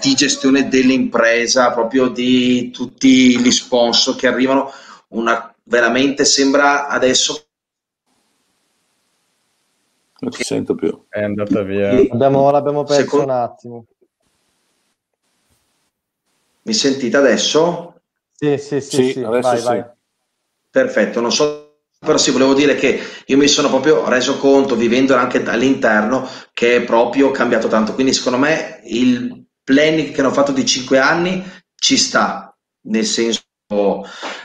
di 0.00 0.14
gestione 0.14 0.68
dell'impresa, 0.68 1.72
proprio 1.72 2.08
di 2.08 2.70
tutti 2.70 3.38
gli 3.38 3.50
sponsor 3.50 4.16
che 4.16 4.26
arrivano. 4.26 4.72
Una, 5.08 5.54
veramente 5.64 6.24
sembra 6.24 6.88
adesso 6.88 7.46
non 10.24 10.32
ti 10.32 10.42
sento 10.42 10.74
più. 10.74 11.04
È 11.08 11.22
andata 11.22 11.60
via. 11.62 11.90
Abbiamo, 11.90 12.50
l'abbiamo 12.50 12.82
perso 12.84 13.02
Secondo... 13.02 13.24
un 13.26 13.30
attimo. 13.30 13.84
Mi 16.62 16.72
sentite 16.72 17.16
adesso? 17.18 17.93
Sì, 18.44 18.58
sì, 18.58 18.80
sì, 18.80 19.12
sì, 19.12 19.22
adesso 19.22 19.48
vai, 19.48 19.58
sì. 19.58 19.64
Vai. 19.64 19.84
Perfetto, 20.70 21.20
non 21.20 21.32
so, 21.32 21.78
però 21.98 22.18
sì, 22.18 22.30
volevo 22.30 22.54
dire 22.54 22.74
che 22.74 23.00
io 23.26 23.36
mi 23.36 23.48
sono 23.48 23.68
proprio 23.68 24.08
reso 24.08 24.38
conto, 24.38 24.76
vivendo 24.76 25.14
anche 25.14 25.42
all'interno, 25.44 26.28
che 26.52 26.76
è 26.76 26.82
proprio 26.82 27.30
cambiato 27.30 27.68
tanto. 27.68 27.94
Quindi 27.94 28.12
secondo 28.12 28.38
me 28.38 28.80
il 28.84 29.44
planning 29.62 30.12
che 30.12 30.20
hanno 30.20 30.32
fatto 30.32 30.52
di 30.52 30.66
5 30.66 30.98
anni 30.98 31.42
ci 31.76 31.96
sta, 31.96 32.54
nel 32.88 33.04
senso 33.04 33.42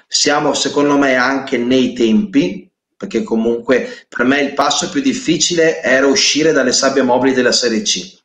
siamo 0.07 0.53
secondo 0.53 0.97
me 0.97 1.15
anche 1.15 1.57
nei 1.57 1.93
tempi, 1.93 2.69
perché 2.95 3.23
comunque 3.23 4.05
per 4.07 4.25
me 4.25 4.41
il 4.41 4.53
passo 4.53 4.89
più 4.89 5.01
difficile 5.01 5.81
era 5.81 6.05
uscire 6.07 6.51
dalle 6.51 6.73
sabbie 6.73 7.01
mobili 7.01 7.33
della 7.33 7.51
Serie 7.51 7.81
C 7.81 8.17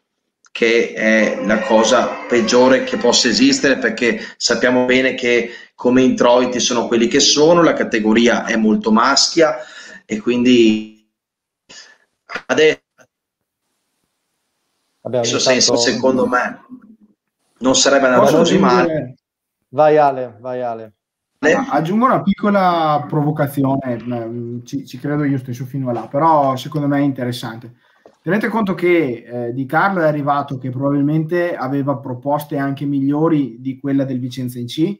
che 0.54 0.92
è 0.92 1.40
la 1.44 1.58
cosa 1.62 2.06
peggiore 2.28 2.84
che 2.84 2.96
possa 2.96 3.26
esistere 3.26 3.76
perché 3.76 4.24
sappiamo 4.36 4.84
bene 4.84 5.14
che 5.14 5.50
come 5.74 6.02
introiti 6.02 6.60
sono 6.60 6.86
quelli 6.86 7.08
che 7.08 7.20
sono, 7.20 7.62
la 7.62 7.72
categoria 7.72 8.44
è 8.44 8.56
molto 8.56 8.92
maschia 8.92 9.56
e 10.06 10.20
quindi 10.20 11.06
adesso, 12.46 12.80
adesso 15.02 15.38
senso, 15.38 15.76
secondo 15.76 16.26
me 16.26 16.64
non 17.58 17.74
sarebbe 17.74 18.06
andato 18.06 18.36
così 18.36 18.58
male. 18.58 19.16
Vai 19.68 19.96
Ale, 19.96 20.36
vai 20.40 20.62
Ale. 20.62 20.92
Aggiungo 21.70 22.06
una 22.06 22.22
piccola 22.22 23.04
provocazione, 23.06 23.98
mm, 24.02 24.64
ci, 24.64 24.86
ci, 24.86 24.98
credo 24.98 25.24
io 25.24 25.36
stesso 25.36 25.66
fino 25.66 25.90
a 25.90 25.92
là, 25.92 26.08
però 26.08 26.56
secondo 26.56 26.86
me 26.86 26.98
è 26.98 27.02
interessante. 27.02 27.74
Tenete 28.22 28.48
conto 28.48 28.74
che 28.74 29.24
eh, 29.26 29.52
Di 29.52 29.66
Carlo 29.66 30.00
è 30.00 30.06
arrivato 30.06 30.56
che 30.56 30.70
probabilmente 30.70 31.54
aveva 31.54 31.98
proposte 31.98 32.56
anche 32.56 32.86
migliori 32.86 33.56
di 33.60 33.78
quella 33.78 34.04
del 34.04 34.20
Vicenza 34.20 34.58
in 34.58 34.66
C, 34.66 34.98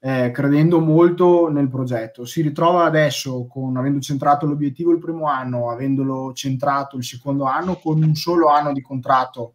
eh, 0.00 0.30
credendo 0.30 0.80
molto 0.80 1.48
nel 1.50 1.68
progetto. 1.68 2.24
Si 2.24 2.40
ritrova 2.40 2.84
adesso, 2.84 3.46
con, 3.46 3.76
avendo 3.76 4.00
centrato 4.00 4.46
l'obiettivo 4.46 4.92
il 4.92 4.98
primo 4.98 5.26
anno, 5.26 5.70
avendolo 5.70 6.32
centrato 6.32 6.96
il 6.96 7.04
secondo 7.04 7.44
anno, 7.44 7.76
con 7.76 8.02
un 8.02 8.14
solo 8.14 8.48
anno 8.48 8.72
di 8.72 8.80
contratto 8.80 9.54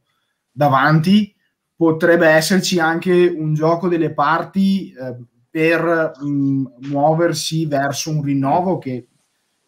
davanti, 0.52 1.34
potrebbe 1.76 2.28
esserci 2.28 2.80
anche 2.80 3.34
un 3.36 3.54
gioco 3.54 3.88
delle 3.88 4.14
parti 4.14 4.92
eh, 4.92 5.16
per 5.50 6.14
mh, 6.20 6.88
muoversi 6.90 7.66
verso 7.66 8.10
un 8.10 8.24
rinnovo 8.24 8.78
che 8.78 9.08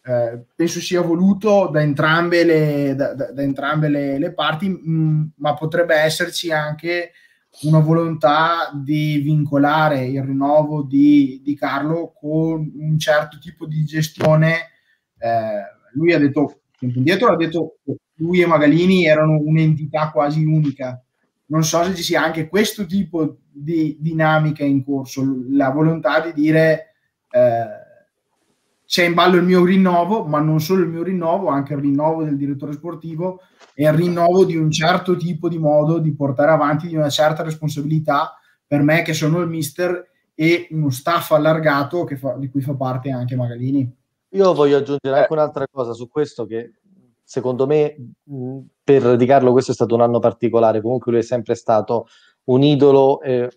eh, 0.02 0.44
penso 0.54 0.80
sia 0.80 1.00
voluto 1.00 1.68
da 1.68 1.80
entrambe 1.80 2.44
le, 2.44 2.94
da, 2.94 3.14
da, 3.14 3.32
da 3.32 3.42
entrambe 3.42 3.88
le, 3.88 4.18
le 4.18 4.32
parti, 4.32 4.68
mh, 4.68 5.32
ma 5.36 5.54
potrebbe 5.54 5.96
esserci 5.96 6.52
anche 6.52 7.12
una 7.62 7.78
volontà 7.78 8.70
di 8.74 9.18
vincolare 9.18 10.04
il 10.04 10.22
rinnovo 10.22 10.82
di, 10.82 11.40
di 11.42 11.54
Carlo 11.56 12.12
con 12.18 12.70
un 12.76 12.98
certo 12.98 13.38
tipo 13.38 13.66
di 13.66 13.84
gestione. 13.84 14.70
Eh, 15.18 15.62
lui 15.94 16.12
ha 16.12 16.18
detto, 16.18 16.60
tempo 16.78 16.98
indietro, 16.98 17.32
ha 17.32 17.36
detto 17.36 17.78
che 17.84 17.96
lui 18.16 18.40
e 18.40 18.46
Magalini 18.46 19.06
erano 19.06 19.40
un'entità 19.42 20.10
quasi 20.10 20.44
unica. 20.44 21.02
Non 21.46 21.64
so 21.64 21.82
se 21.84 21.94
ci 21.94 22.02
sia 22.02 22.22
anche 22.22 22.48
questo 22.48 22.84
tipo 22.86 23.38
di 23.50 23.96
dinamica 24.00 24.64
in 24.64 24.84
corso, 24.84 25.24
la 25.50 25.70
volontà 25.70 26.20
di 26.20 26.32
dire 26.32 26.94
eh, 27.30 27.85
c'è 28.86 29.04
in 29.04 29.14
ballo 29.14 29.36
il 29.36 29.42
mio 29.42 29.64
rinnovo, 29.64 30.24
ma 30.24 30.38
non 30.38 30.60
solo 30.60 30.82
il 30.82 30.88
mio 30.88 31.02
rinnovo, 31.02 31.48
anche 31.48 31.74
il 31.74 31.80
rinnovo 31.80 32.22
del 32.22 32.36
direttore 32.36 32.72
sportivo 32.72 33.40
e 33.74 33.84
il 33.84 33.92
rinnovo 33.92 34.44
di 34.44 34.56
un 34.56 34.70
certo 34.70 35.16
tipo 35.16 35.48
di 35.48 35.58
modo 35.58 35.98
di 35.98 36.14
portare 36.14 36.52
avanti, 36.52 36.86
di 36.86 36.96
una 36.96 37.10
certa 37.10 37.42
responsabilità 37.42 38.38
per 38.66 38.82
me 38.82 39.02
che 39.02 39.12
sono 39.12 39.40
il 39.40 39.48
mister 39.48 40.08
e 40.34 40.68
uno 40.70 40.90
staff 40.90 41.32
allargato 41.32 42.06
fa, 42.16 42.36
di 42.36 42.48
cui 42.48 42.60
fa 42.60 42.74
parte 42.74 43.10
anche 43.10 43.36
Magalini. 43.36 43.92
Io 44.30 44.54
voglio 44.54 44.76
aggiungere 44.76 45.20
anche 45.20 45.32
un'altra 45.32 45.66
cosa 45.70 45.92
su 45.92 46.08
questo 46.08 46.46
che 46.46 46.74
secondo 47.22 47.66
me 47.66 47.96
per 48.84 49.16
Di 49.16 49.26
Carlo 49.26 49.50
questo 49.50 49.72
è 49.72 49.74
stato 49.74 49.94
un 49.94 50.02
anno 50.02 50.20
particolare, 50.20 50.80
comunque 50.80 51.10
lui 51.10 51.20
è 51.20 51.24
sempre 51.24 51.54
stato 51.54 52.06
un 52.44 52.62
idolo 52.62 53.20
eh, 53.22 53.50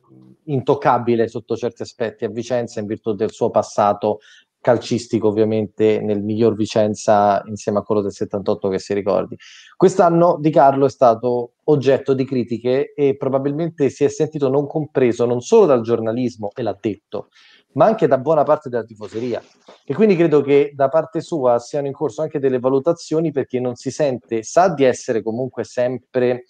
intoccabile 0.45 1.27
sotto 1.27 1.55
certi 1.55 1.83
aspetti 1.83 2.25
a 2.25 2.29
Vicenza 2.29 2.79
in 2.79 2.87
virtù 2.87 3.13
del 3.13 3.31
suo 3.31 3.51
passato 3.51 4.19
calcistico 4.61 5.27
ovviamente 5.27 5.99
nel 6.01 6.21
miglior 6.21 6.55
Vicenza 6.55 7.41
insieme 7.45 7.79
a 7.79 7.81
quello 7.81 8.01
del 8.01 8.11
78 8.11 8.69
che 8.69 8.79
si 8.79 8.93
ricordi. 8.93 9.37
Quest'anno 9.75 10.37
Di 10.39 10.49
Carlo 10.49 10.85
è 10.85 10.89
stato 10.89 11.53
oggetto 11.65 12.13
di 12.13 12.25
critiche 12.25 12.93
e 12.93 13.15
probabilmente 13.15 13.89
si 13.89 14.03
è 14.03 14.09
sentito 14.09 14.49
non 14.49 14.67
compreso 14.67 15.25
non 15.25 15.41
solo 15.41 15.65
dal 15.65 15.81
giornalismo, 15.81 16.49
e 16.55 16.63
l'ha 16.63 16.77
detto, 16.79 17.29
ma 17.73 17.85
anche 17.85 18.07
da 18.07 18.17
buona 18.17 18.43
parte 18.43 18.69
della 18.69 18.83
tifoseria. 18.83 19.41
E 19.85 19.93
quindi 19.93 20.15
credo 20.15 20.41
che 20.41 20.71
da 20.75 20.89
parte 20.89 21.21
sua 21.21 21.59
siano 21.59 21.87
in 21.87 21.93
corso 21.93 22.21
anche 22.21 22.39
delle 22.39 22.59
valutazioni 22.59 23.31
perché 23.31 23.59
non 23.59 23.75
si 23.75 23.91
sente, 23.91 24.43
sa 24.43 24.73
di 24.73 24.83
essere 24.83 25.21
comunque 25.21 25.63
sempre 25.63 26.45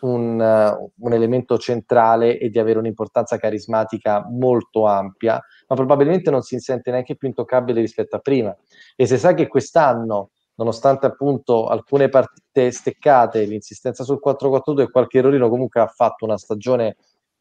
un, 0.00 0.38
uh, 0.38 0.92
un, 0.98 1.12
elemento 1.12 1.58
centrale 1.58 2.38
e 2.38 2.48
di 2.50 2.58
avere 2.58 2.78
un'importanza 2.78 3.36
carismatica 3.38 4.26
molto 4.28 4.86
ampia, 4.86 5.40
ma 5.68 5.76
probabilmente 5.76 6.30
non 6.30 6.42
si 6.42 6.58
sente 6.58 6.90
neanche 6.90 7.16
più 7.16 7.28
intoccabile 7.28 7.80
rispetto 7.80 8.16
a 8.16 8.20
prima. 8.20 8.56
E 8.96 9.06
se 9.06 9.16
sa 9.16 9.34
che 9.34 9.48
quest'anno, 9.48 10.30
nonostante 10.56 11.06
appunto 11.06 11.66
alcune 11.66 12.08
partite 12.08 12.70
steccate, 12.70 13.44
l'insistenza 13.44 14.04
sul 14.04 14.20
4-4-2 14.24 14.80
e 14.80 14.90
qualche 14.90 15.18
errorino, 15.18 15.48
comunque 15.48 15.80
ha 15.80 15.86
fatto 15.86 16.24
una 16.24 16.38
stagione 16.38 16.96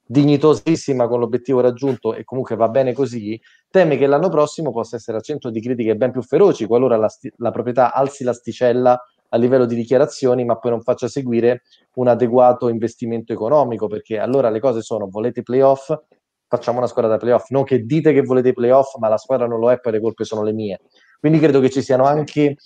dignitosissima 0.05 1.07
con 1.07 1.19
l'obiettivo 1.19 1.61
raggiunto 1.61 2.13
e 2.13 2.23
comunque 2.23 2.55
va 2.55 2.67
bene 2.67 2.93
così, 2.93 3.39
teme 3.69 3.97
che 3.97 4.05
l'anno 4.05 4.29
prossimo 4.29 4.71
possa 4.71 4.97
essere 4.97 5.17
al 5.17 5.23
centro 5.23 5.49
di 5.49 5.61
critiche 5.61 5.95
ben 5.95 6.11
più 6.11 6.21
feroci 6.21 6.65
qualora 6.65 6.97
la, 6.97 7.07
sti- 7.07 7.33
la 7.37 7.51
proprietà 7.51 7.93
alzi 7.93 8.23
l'asticella 8.23 9.01
a 9.33 9.37
livello 9.37 9.65
di 9.65 9.75
dichiarazioni, 9.75 10.45
ma 10.45 10.57
poi 10.57 10.71
non 10.71 10.81
faccia 10.81 11.07
seguire 11.07 11.63
un 11.95 12.07
adeguato 12.07 12.69
investimento 12.69 13.33
economico, 13.33 13.87
perché 13.87 14.19
allora 14.19 14.49
le 14.49 14.59
cose 14.59 14.81
sono 14.81 15.09
volete 15.09 15.41
playoff, 15.41 15.91
facciamo 16.47 16.77
una 16.77 16.87
squadra 16.87 17.09
da 17.09 17.17
playoff, 17.17 17.49
non 17.49 17.63
che 17.63 17.83
dite 17.83 18.13
che 18.13 18.21
volete 18.21 18.53
playoff, 18.53 18.95
ma 18.97 19.09
la 19.09 19.17
squadra 19.17 19.47
non 19.47 19.59
lo 19.59 19.71
è, 19.71 19.79
poi 19.79 19.93
le 19.93 19.99
colpe 19.99 20.23
sono 20.23 20.43
le 20.43 20.53
mie. 20.53 20.81
Quindi 21.19 21.39
credo 21.39 21.59
che 21.59 21.71
ci 21.71 21.81
siano 21.81 22.05
anche 22.05 22.57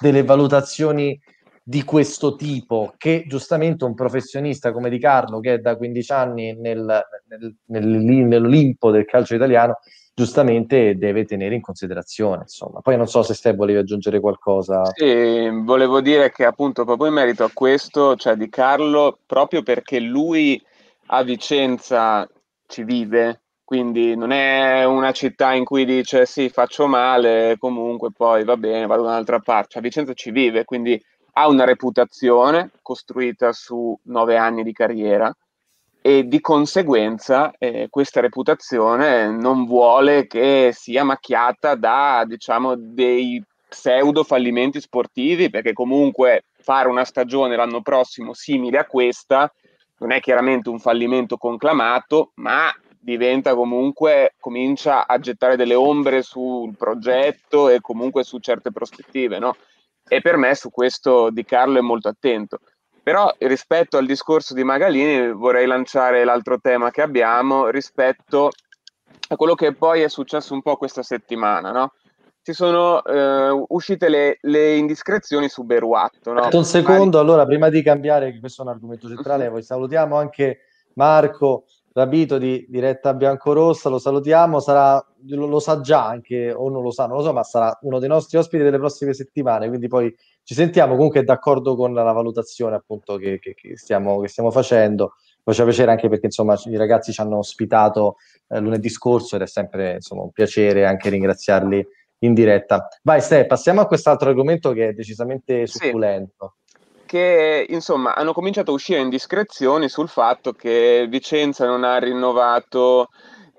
delle 0.00 0.24
valutazioni 0.24 1.18
di 1.62 1.84
questo 1.84 2.34
tipo 2.34 2.94
che 2.96 3.24
giustamente 3.28 3.84
un 3.84 3.94
professionista 3.94 4.72
come 4.72 4.90
Di 4.90 4.98
Carlo, 4.98 5.38
che 5.38 5.54
è 5.54 5.58
da 5.58 5.76
15 5.76 6.12
anni 6.12 6.56
nel, 6.56 7.04
nel, 7.28 7.94
nell'Olimpo 8.24 8.90
del 8.90 9.04
calcio 9.04 9.36
italiano, 9.36 9.78
giustamente 10.16 10.96
deve 10.96 11.26
tenere 11.26 11.54
in 11.54 11.60
considerazione. 11.60 12.42
Insomma. 12.42 12.80
Poi 12.80 12.96
non 12.96 13.06
so 13.06 13.22
se 13.22 13.34
Steve 13.34 13.56
volevi 13.56 13.78
aggiungere 13.78 14.18
qualcosa. 14.18 14.82
Sì, 14.94 15.46
volevo 15.62 16.00
dire 16.00 16.32
che 16.32 16.46
appunto 16.46 16.86
proprio 16.86 17.08
in 17.08 17.14
merito 17.14 17.44
a 17.44 17.50
questo, 17.52 18.16
cioè 18.16 18.34
di 18.34 18.48
Carlo, 18.48 19.18
proprio 19.26 19.62
perché 19.62 20.00
lui 20.00 20.60
a 21.08 21.22
Vicenza 21.22 22.26
ci 22.66 22.82
vive, 22.82 23.42
quindi 23.62 24.16
non 24.16 24.30
è 24.30 24.84
una 24.84 25.12
città 25.12 25.52
in 25.52 25.64
cui 25.64 25.84
dice 25.84 26.24
sì, 26.24 26.48
faccio 26.48 26.86
male, 26.86 27.56
comunque 27.58 28.10
poi 28.10 28.42
va 28.42 28.56
bene, 28.56 28.86
vado 28.86 29.02
da 29.02 29.08
un'altra 29.08 29.38
parte. 29.40 29.72
Cioè, 29.72 29.82
a 29.82 29.84
Vicenza 29.84 30.14
ci 30.14 30.30
vive, 30.30 30.64
quindi 30.64 30.98
ha 31.34 31.46
una 31.46 31.64
reputazione 31.64 32.70
costruita 32.80 33.52
su 33.52 33.94
nove 34.04 34.38
anni 34.38 34.62
di 34.62 34.72
carriera 34.72 35.30
e 36.06 36.28
di 36.28 36.40
conseguenza 36.40 37.50
eh, 37.58 37.88
questa 37.90 38.20
reputazione 38.20 39.26
non 39.26 39.64
vuole 39.64 40.28
che 40.28 40.70
sia 40.72 41.02
macchiata 41.02 41.74
da 41.74 42.22
diciamo 42.24 42.76
dei 42.76 43.42
pseudo 43.68 44.22
fallimenti 44.22 44.80
sportivi 44.80 45.50
perché 45.50 45.72
comunque 45.72 46.44
fare 46.60 46.88
una 46.88 47.02
stagione 47.02 47.56
l'anno 47.56 47.82
prossimo 47.82 48.34
simile 48.34 48.78
a 48.78 48.84
questa 48.84 49.52
non 49.98 50.12
è 50.12 50.20
chiaramente 50.20 50.68
un 50.68 50.78
fallimento 50.78 51.38
conclamato 51.38 52.30
ma 52.34 52.72
diventa 53.00 53.56
comunque 53.56 54.36
comincia 54.38 55.08
a 55.08 55.18
gettare 55.18 55.56
delle 55.56 55.74
ombre 55.74 56.22
sul 56.22 56.76
progetto 56.76 57.68
e 57.68 57.80
comunque 57.80 58.22
su 58.22 58.38
certe 58.38 58.70
prospettive 58.70 59.40
no? 59.40 59.56
e 60.06 60.20
per 60.20 60.36
me 60.36 60.54
su 60.54 60.70
questo 60.70 61.30
Di 61.30 61.44
Carlo 61.44 61.78
è 61.78 61.82
molto 61.82 62.06
attento 62.06 62.60
però 63.06 63.32
rispetto 63.38 63.98
al 63.98 64.04
discorso 64.04 64.52
di 64.52 64.64
Magalini 64.64 65.30
vorrei 65.30 65.64
lanciare 65.64 66.24
l'altro 66.24 66.58
tema 66.58 66.90
che 66.90 67.02
abbiamo 67.02 67.68
rispetto 67.68 68.50
a 69.28 69.36
quello 69.36 69.54
che 69.54 69.74
poi 69.74 70.00
è 70.00 70.08
successo 70.08 70.54
un 70.54 70.60
po' 70.60 70.76
questa 70.76 71.04
settimana, 71.04 71.70
no? 71.70 71.92
Ci 72.42 72.52
sono 72.52 73.04
eh, 73.04 73.64
uscite 73.68 74.08
le, 74.08 74.38
le, 74.40 74.74
indiscrezioni 74.74 75.48
su 75.48 75.62
Beruatto. 75.62 76.32
No? 76.32 76.48
Un 76.50 76.64
secondo, 76.64 77.20
allora, 77.20 77.46
prima 77.46 77.68
di 77.68 77.80
cambiare, 77.80 78.32
che 78.32 78.40
questo 78.40 78.62
è 78.62 78.64
un 78.64 78.72
argomento 78.72 79.06
centrale, 79.06 79.50
poi 79.54 79.62
salutiamo 79.62 80.16
anche 80.16 80.62
Marco 80.94 81.66
Rabito 81.92 82.38
di 82.38 82.66
diretta 82.68 83.14
biancorossa, 83.14 83.88
lo 83.88 84.00
salutiamo, 84.00 84.58
sarà, 84.58 85.00
lo, 85.28 85.46
lo, 85.46 85.60
sa 85.60 85.80
già 85.80 86.04
anche, 86.04 86.52
o 86.52 86.68
non 86.70 86.82
lo 86.82 86.90
sa, 86.90 87.06
non 87.06 87.18
lo 87.18 87.22
so, 87.22 87.32
ma 87.32 87.44
sarà 87.44 87.78
uno 87.82 88.00
dei 88.00 88.08
nostri 88.08 88.36
ospiti 88.36 88.64
delle 88.64 88.78
prossime 88.78 89.14
settimane, 89.14 89.68
quindi 89.68 89.86
poi 89.86 90.12
ci 90.46 90.54
sentiamo 90.54 90.94
comunque 90.94 91.24
d'accordo 91.24 91.74
con 91.74 91.92
la 91.92 92.12
valutazione 92.12 92.76
appunto 92.76 93.16
che, 93.16 93.40
che, 93.40 93.54
che, 93.54 93.76
stiamo, 93.76 94.20
che 94.20 94.28
stiamo 94.28 94.52
facendo. 94.52 95.14
Faceva 95.42 95.66
piacere 95.66 95.90
anche 95.90 96.08
perché 96.08 96.26
insomma 96.26 96.56
i 96.66 96.76
ragazzi 96.76 97.12
ci 97.12 97.20
hanno 97.20 97.38
ospitato 97.38 98.14
eh, 98.46 98.60
lunedì 98.60 98.88
scorso 98.88 99.34
ed 99.34 99.42
è 99.42 99.46
sempre 99.48 99.94
insomma, 99.94 100.22
un 100.22 100.30
piacere 100.30 100.86
anche 100.86 101.08
ringraziarli 101.08 101.84
in 102.20 102.32
diretta. 102.32 102.86
Vai 103.02 103.20
Ste, 103.20 103.46
passiamo 103.46 103.80
a 103.80 103.88
quest'altro 103.88 104.28
argomento 104.28 104.70
che 104.70 104.90
è 104.90 104.92
decisamente 104.92 105.66
succulento. 105.66 106.54
Sì 106.58 106.64
che 107.06 107.64
insomma 107.68 108.16
hanno 108.16 108.32
cominciato 108.32 108.72
a 108.72 108.74
uscire 108.74 108.98
indiscrezioni 108.98 109.88
sul 109.88 110.08
fatto 110.08 110.52
che 110.52 111.06
Vicenza 111.08 111.64
non 111.64 111.84
ha 111.84 111.98
rinnovato, 111.98 113.10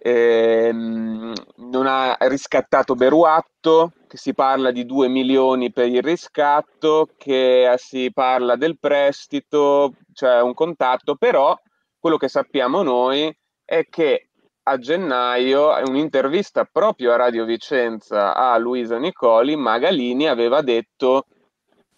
ehm, 0.07 1.33
non 1.57 1.85
ha 1.85 2.15
riscattato 2.21 2.95
Beruatto, 2.95 3.91
che 4.07 4.17
si 4.17 4.33
parla 4.33 4.71
di 4.71 4.85
2 4.85 5.09
milioni 5.09 5.71
per 5.71 5.87
il 5.87 6.01
riscatto, 6.01 7.09
che 7.17 7.73
si 7.77 8.09
parla 8.13 8.55
del 8.55 8.77
prestito, 8.79 9.93
cioè 10.13 10.41
un 10.41 10.53
contatto, 10.53 11.15
però 11.15 11.53
quello 11.99 12.15
che 12.15 12.29
sappiamo 12.29 12.83
noi 12.83 13.35
è 13.65 13.85
che 13.89 14.29
a 14.63 14.77
gennaio, 14.77 15.77
in 15.79 15.89
un'intervista 15.89 16.63
proprio 16.65 17.11
a 17.11 17.17
Radio 17.17 17.43
Vicenza 17.43 18.33
a 18.33 18.57
Luisa 18.57 18.97
Nicoli, 18.97 19.55
Magalini 19.55 20.27
aveva 20.27 20.61
detto 20.61 21.25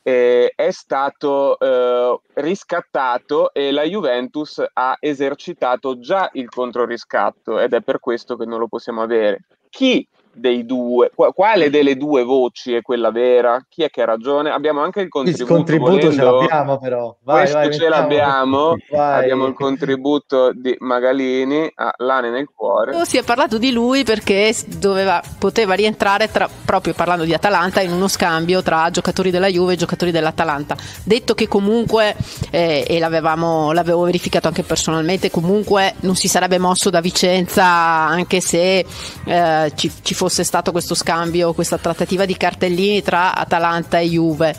eh, 0.02 0.52
è 0.56 0.72
stato 0.72 1.58
eh, 1.60 2.20
riscattato 2.36 3.54
e 3.54 3.72
la 3.72 3.84
Juventus 3.84 4.64
ha 4.74 4.98
esercitato 5.00 6.00
già 6.00 6.30
il 6.34 6.50
controriscatto 6.50 7.60
ed 7.60 7.74
è 7.74 7.82
per 7.82 8.00
questo 8.00 8.36
che 8.38 8.46
non 8.46 8.60
lo 8.60 8.68
possiamo 8.68 9.02
avere. 9.02 9.42
Chi 9.70 10.08
dei 10.34 10.66
due, 10.66 11.12
quale 11.34 11.70
delle 11.70 11.98
due 11.98 12.24
voci 12.24 12.74
è 12.74 12.82
quella 12.82 13.12
vera? 13.12 13.64
Chi 13.68 13.84
è 13.84 13.90
che 13.90 14.02
ha 14.02 14.06
ragione? 14.06 14.52
Abbiamo 14.52 14.82
anche 14.82 15.02
il 15.02 15.10
contributo. 15.10 15.44
Il 15.44 15.50
contributo 15.50 15.92
volendo, 15.92 16.16
ce 16.16 16.24
l'abbiamo 16.24 16.78
però. 16.78 17.16
Vai, 17.24 17.40
questo 17.40 17.58
vai, 17.58 17.74
ce 17.74 17.90
l'abbiamo. 17.90 18.76
Vai. 18.90 19.24
Abbiamo 19.24 19.46
il 19.46 19.54
contributo 19.54 20.52
di 20.54 20.76
Magalini, 20.80 21.70
a 21.76 21.94
Lane 21.98 22.30
nel 22.30 22.50
cuore. 22.54 23.06
Si 23.06 23.18
è 23.18 23.24
parlato 23.24 23.58
di 23.58 23.72
lui 23.72 24.04
perché 24.04 24.56
doveva, 24.78 25.22
poteva 25.38 25.74
rientrare 25.74 26.32
tra, 26.32 26.50
proprio 26.66 26.94
parlando 26.94 27.24
di 27.24 27.34
Atalanta 27.34 27.82
in 27.82 27.92
uno 27.92 28.08
scambio 28.08 28.62
tra 28.62 28.90
giocatori 28.90 29.32
della 29.32 29.48
Juve 29.48 29.74
e 29.74 29.78
giocatori 29.78 30.12
dell'Atalanta. 30.12 30.76
Detto 31.04 31.34
che 31.34 31.48
comunque, 31.48 32.16
eh, 32.50 32.86
e 32.88 33.00
l'avevamo, 33.00 33.72
l'avevo 33.72 34.04
verificato 34.04 34.48
anche 34.48 34.64
personalmente, 34.64 35.30
comunque 35.30 35.96
non 36.02 36.16
si 36.16 36.28
sarebbe 36.28 36.58
mosso 36.58 36.90
da 36.90 37.02
Vicenza 37.02 37.66
anche 37.66 38.42
se 38.42 38.86
eh, 39.26 39.72
ci, 39.76 39.92
ci 40.02 40.14
fosse 40.20 40.44
stato 40.44 40.74
questo 40.74 40.96
scambio, 40.96 41.54
questa 41.54 41.78
trattativa 41.78 42.26
di 42.26 42.36
cartellini 42.36 43.02
tra 43.02 43.34
Atalanta 43.34 44.00
e 44.00 44.06
Juve? 44.10 44.54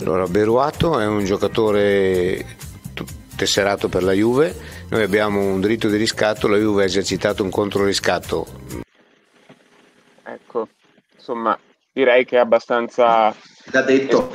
Allora, 0.00 0.26
Beruato 0.26 0.98
è 0.98 1.06
un 1.06 1.22
giocatore 1.22 2.56
tesserato 3.36 3.90
per 3.90 4.02
la 4.02 4.12
Juve, 4.12 4.56
noi 4.88 5.02
abbiamo 5.02 5.38
un 5.40 5.60
diritto 5.60 5.90
di 5.90 5.98
riscatto, 5.98 6.48
la 6.48 6.56
Juve 6.56 6.84
ha 6.84 6.86
esercitato 6.86 7.42
un 7.42 7.50
controriscatto. 7.50 8.46
Ecco, 10.24 10.68
insomma, 11.14 11.58
direi 11.92 12.24
che 12.24 12.36
è 12.36 12.40
abbastanza 12.40 13.36
da 13.70 13.82
detto. 13.82 14.30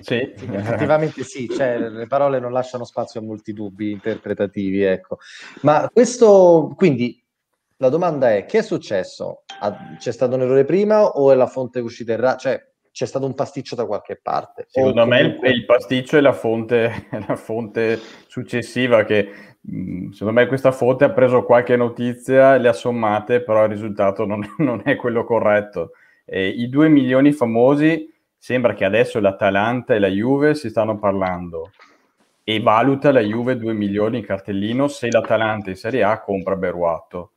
Sì, 0.00 0.30
effettivamente 0.52 1.24
sì, 1.24 1.48
cioè, 1.48 1.78
le 1.78 2.06
parole 2.06 2.38
non 2.38 2.52
lasciano 2.52 2.84
spazio 2.84 3.20
a 3.20 3.22
molti 3.22 3.54
dubbi 3.54 3.92
interpretativi, 3.92 4.82
ecco. 4.82 5.16
Ma 5.62 5.88
questo, 5.90 6.74
quindi, 6.76 7.23
la 7.84 7.90
domanda 7.90 8.34
è, 8.34 8.46
che 8.46 8.58
è 8.58 8.62
successo? 8.62 9.42
C'è 9.98 10.10
stato 10.10 10.36
un 10.36 10.40
errore 10.40 10.64
prima 10.64 11.04
o 11.04 11.30
è 11.30 11.34
la 11.34 11.46
fonte 11.46 11.80
uscita 11.80 12.12
errata? 12.12 12.36
Cioè, 12.38 12.72
c'è 12.90 13.04
stato 13.04 13.26
un 13.26 13.34
pasticcio 13.34 13.74
da 13.74 13.84
qualche 13.84 14.18
parte? 14.22 14.64
Secondo 14.68 15.02
o 15.02 15.06
me 15.06 15.20
comunque... 15.20 15.50
il 15.50 15.66
pasticcio 15.66 16.16
è 16.16 16.20
la 16.20 16.32
fonte, 16.32 17.08
la 17.28 17.36
fonte 17.36 18.00
successiva 18.26 19.04
che 19.04 19.56
secondo 20.12 20.32
me 20.32 20.46
questa 20.46 20.72
fonte 20.72 21.04
ha 21.04 21.10
preso 21.10 21.44
qualche 21.44 21.76
notizia, 21.76 22.56
le 22.56 22.68
ha 22.68 22.72
sommate, 22.72 23.42
però 23.42 23.64
il 23.64 23.70
risultato 23.70 24.24
non, 24.24 24.40
non 24.58 24.80
è 24.84 24.96
quello 24.96 25.24
corretto. 25.24 25.90
E 26.24 26.48
I 26.48 26.70
due 26.70 26.88
milioni 26.88 27.32
famosi 27.32 28.10
sembra 28.38 28.72
che 28.72 28.86
adesso 28.86 29.20
l'Atalanta 29.20 29.94
e 29.94 29.98
la 29.98 30.08
Juve 30.08 30.54
si 30.54 30.70
stanno 30.70 30.98
parlando 30.98 31.70
e 32.42 32.60
valuta 32.60 33.12
la 33.12 33.20
Juve 33.20 33.58
2 33.58 33.74
milioni 33.74 34.18
in 34.18 34.24
cartellino 34.24 34.88
se 34.88 35.10
l'Atalanta 35.10 35.68
in 35.68 35.76
Serie 35.76 36.02
A 36.02 36.20
compra 36.20 36.56
Beruato 36.56 37.32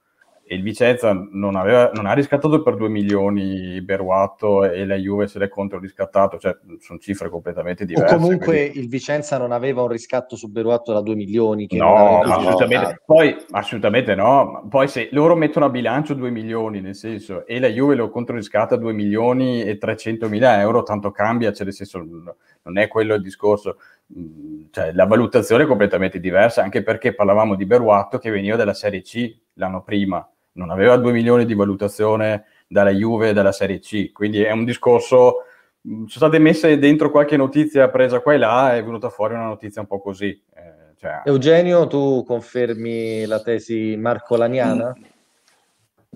e 0.50 0.56
il 0.56 0.64
Vicenza 0.64 1.12
non, 1.32 1.58
aveva, 1.58 1.92
non, 1.94 2.06
ha 2.06 2.14
riscattato 2.14 2.64
per 2.64 2.78
2 2.78 2.88
milioni 2.88 3.82
Beruatto 3.82 4.64
e 4.64 4.86
la 4.86 4.96
Juve 4.96 5.28
se 5.28 5.40
l'è 5.40 5.50
contro 5.50 5.78
riscattato, 5.78 6.38
cioè 6.38 6.56
sono 6.80 7.00
cifre 7.00 7.30
completamente 7.30 7.84
diverse. 7.84 8.16
O 8.16 8.18
comunque 8.18 8.70
quindi... 8.70 8.80
il 8.80 8.88
Vicenza 8.88 9.38
non 9.38 9.52
aveva 9.52 9.82
un 9.82 9.90
riscatto 9.90 10.38
su 10.38 10.50
Beruatto 10.50 10.94
da 10.94 11.02
2 11.02 11.16
milioni. 11.16 11.68
no, 11.72 12.22
assolutamente, 12.22 13.02
poi, 13.06 13.36
assolutamente 13.52 14.16
no. 14.16 14.66
Poi 14.70 14.88
se 14.88 15.10
loro 15.12 15.36
mettono 15.36 15.66
a 15.66 15.70
bilancio 15.70 16.14
2 16.14 16.30
milioni, 16.30 16.80
nel 16.80 16.96
senso, 16.96 17.46
e 17.46 17.60
la 17.60 17.68
Juve 17.68 17.96
lo 17.96 18.10
controriscatta 18.10 18.78
2 18.78 18.94
milioni 18.94 19.64
e 19.64 19.78
300 19.78 20.30
mila 20.30 20.62
euro, 20.62 20.84
tanto 20.84 21.12
cambia, 21.12 21.52
cioè 21.52 21.66
nel 21.66 21.74
senso 21.74 21.98
non 22.00 22.78
è 22.78 22.88
quello 22.88 23.16
il 23.16 23.22
discorso. 23.22 23.80
Mm, 24.18 24.68
cioè, 24.72 24.94
la 24.94 25.06
valutazione 25.06 25.64
è 25.64 25.68
completamente 25.68 26.22
diversa, 26.22 26.64
anche 26.64 26.84
perché 26.84 27.14
parlavamo 27.14 27.56
di 27.56 27.66
Beruatto 27.66 28.18
che 28.18 28.30
veniva 28.30 28.56
dalla 28.56 28.74
Serie 28.74 29.02
C 29.02 29.36
l'anno 29.58 29.82
prima 29.82 30.26
non 30.58 30.72
aveva 30.72 30.98
2 30.98 31.12
milioni 31.12 31.46
di 31.46 31.54
valutazione 31.54 32.46
dalla 32.68 32.90
Juve 32.90 33.30
e 33.30 33.34
dalla 33.34 33.52
Serie 33.52 33.80
C, 33.80 34.12
quindi 34.12 34.42
è 34.42 34.52
un 34.52 34.66
discorso, 34.66 35.44
sono 35.82 36.08
state 36.08 36.40
messe 36.40 36.78
dentro 36.80 37.12
qualche 37.12 37.38
notizia 37.38 37.90
presa 37.90 38.20
qua 38.20 38.34
e 38.34 38.38
là, 38.38 38.76
è 38.76 38.84
venuta 38.84 39.10
fuori 39.10 39.36
una 39.36 39.46
notizia 39.46 39.82
un 39.82 39.88
po' 39.88 40.02
così. 40.02 40.30
Eh, 40.54 40.96
cioè... 41.00 41.22
Eugenio, 41.26 41.88
tu 41.88 42.24
confermi 42.26 43.26
la 43.26 43.40
tesi 43.42 43.96
marcolaniana? 43.96 44.94
Mm. 44.98 45.04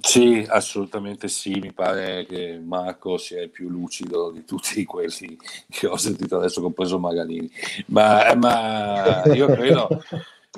Sì, 0.04 0.44
assolutamente 0.50 1.28
sì, 1.28 1.60
mi 1.60 1.72
pare 1.74 2.26
che 2.26 2.60
Marco 2.60 3.18
sia 3.18 3.44
il 3.44 3.52
più 3.52 3.70
lucido 3.70 4.32
di 4.32 4.44
tutti 4.44 4.84
quelli 4.84 5.38
che 5.70 5.86
ho 5.86 5.96
sentito 5.96 6.38
adesso, 6.38 6.60
compreso 6.62 6.98
Magalini, 6.98 7.50
ma, 7.88 8.34
ma 8.36 9.24
io 9.26 9.46
credo... 9.48 10.02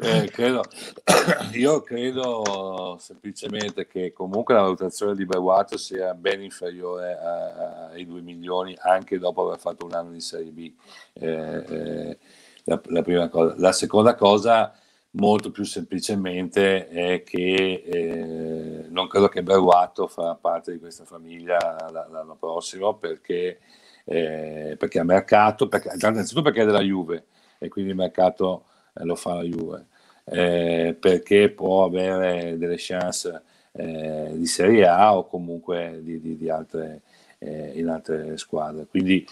Eh, 0.02 0.28
credo, 0.32 0.64
io 1.54 1.82
credo 1.82 2.98
semplicemente 3.00 3.86
che 3.86 4.12
comunque 4.12 4.56
la 4.56 4.62
valutazione 4.62 5.14
di 5.14 5.24
Berwato 5.24 5.78
sia 5.78 6.16
ben 6.16 6.42
inferiore 6.42 7.16
a, 7.16 7.90
ai 7.90 8.04
2 8.08 8.22
milioni 8.22 8.76
anche 8.80 9.20
dopo 9.20 9.46
aver 9.46 9.60
fatto 9.60 9.86
un 9.86 9.94
anno 9.94 10.10
di 10.10 10.20
Serie 10.20 10.50
B. 10.50 10.74
Eh, 11.14 11.28
eh, 11.30 12.18
la, 12.64 12.82
la. 12.86 13.54
La 13.58 13.72
seconda 13.72 14.16
cosa, 14.16 14.74
molto 15.12 15.52
più 15.52 15.64
semplicemente, 15.64 16.88
è 16.88 17.22
che 17.22 17.84
eh, 17.86 18.86
non 18.90 19.08
credo 19.08 19.28
che 19.28 19.44
Berwato 19.44 20.08
farà 20.08 20.34
parte 20.34 20.72
di 20.72 20.80
questa 20.80 21.06
famiglia 21.06 21.58
l'anno 21.92 22.36
prossimo 22.40 22.96
perché, 22.96 23.60
eh, 24.06 24.76
perché 24.76 25.00
ha 25.00 25.04
mercato, 25.04 25.68
perché, 25.68 25.92
innanzitutto 25.94 26.42
perché 26.42 26.64
è 26.64 26.66
della 26.66 26.82
Juve 26.82 27.26
e 27.60 27.68
quindi 27.70 27.92
il 27.92 27.98
mercato 27.98 28.66
lo 28.94 29.16
fa 29.16 29.36
la 29.36 29.44
Juve, 29.44 29.86
eh, 30.26 30.96
perché 31.00 31.50
può 31.50 31.84
avere 31.84 32.58
delle 32.58 32.76
chance 32.78 33.42
eh, 33.72 34.32
di 34.36 34.46
Serie 34.46 34.86
A 34.88 35.18
o 35.18 35.28
comunque 35.28 36.00
di, 36.02 36.20
di, 36.22 36.38
di 36.38 36.50
altre, 36.50 37.02
eh, 37.40 37.72
in 37.76 37.90
altre 37.90 38.38
squadre. 38.38 38.86
Quindi 38.86 39.26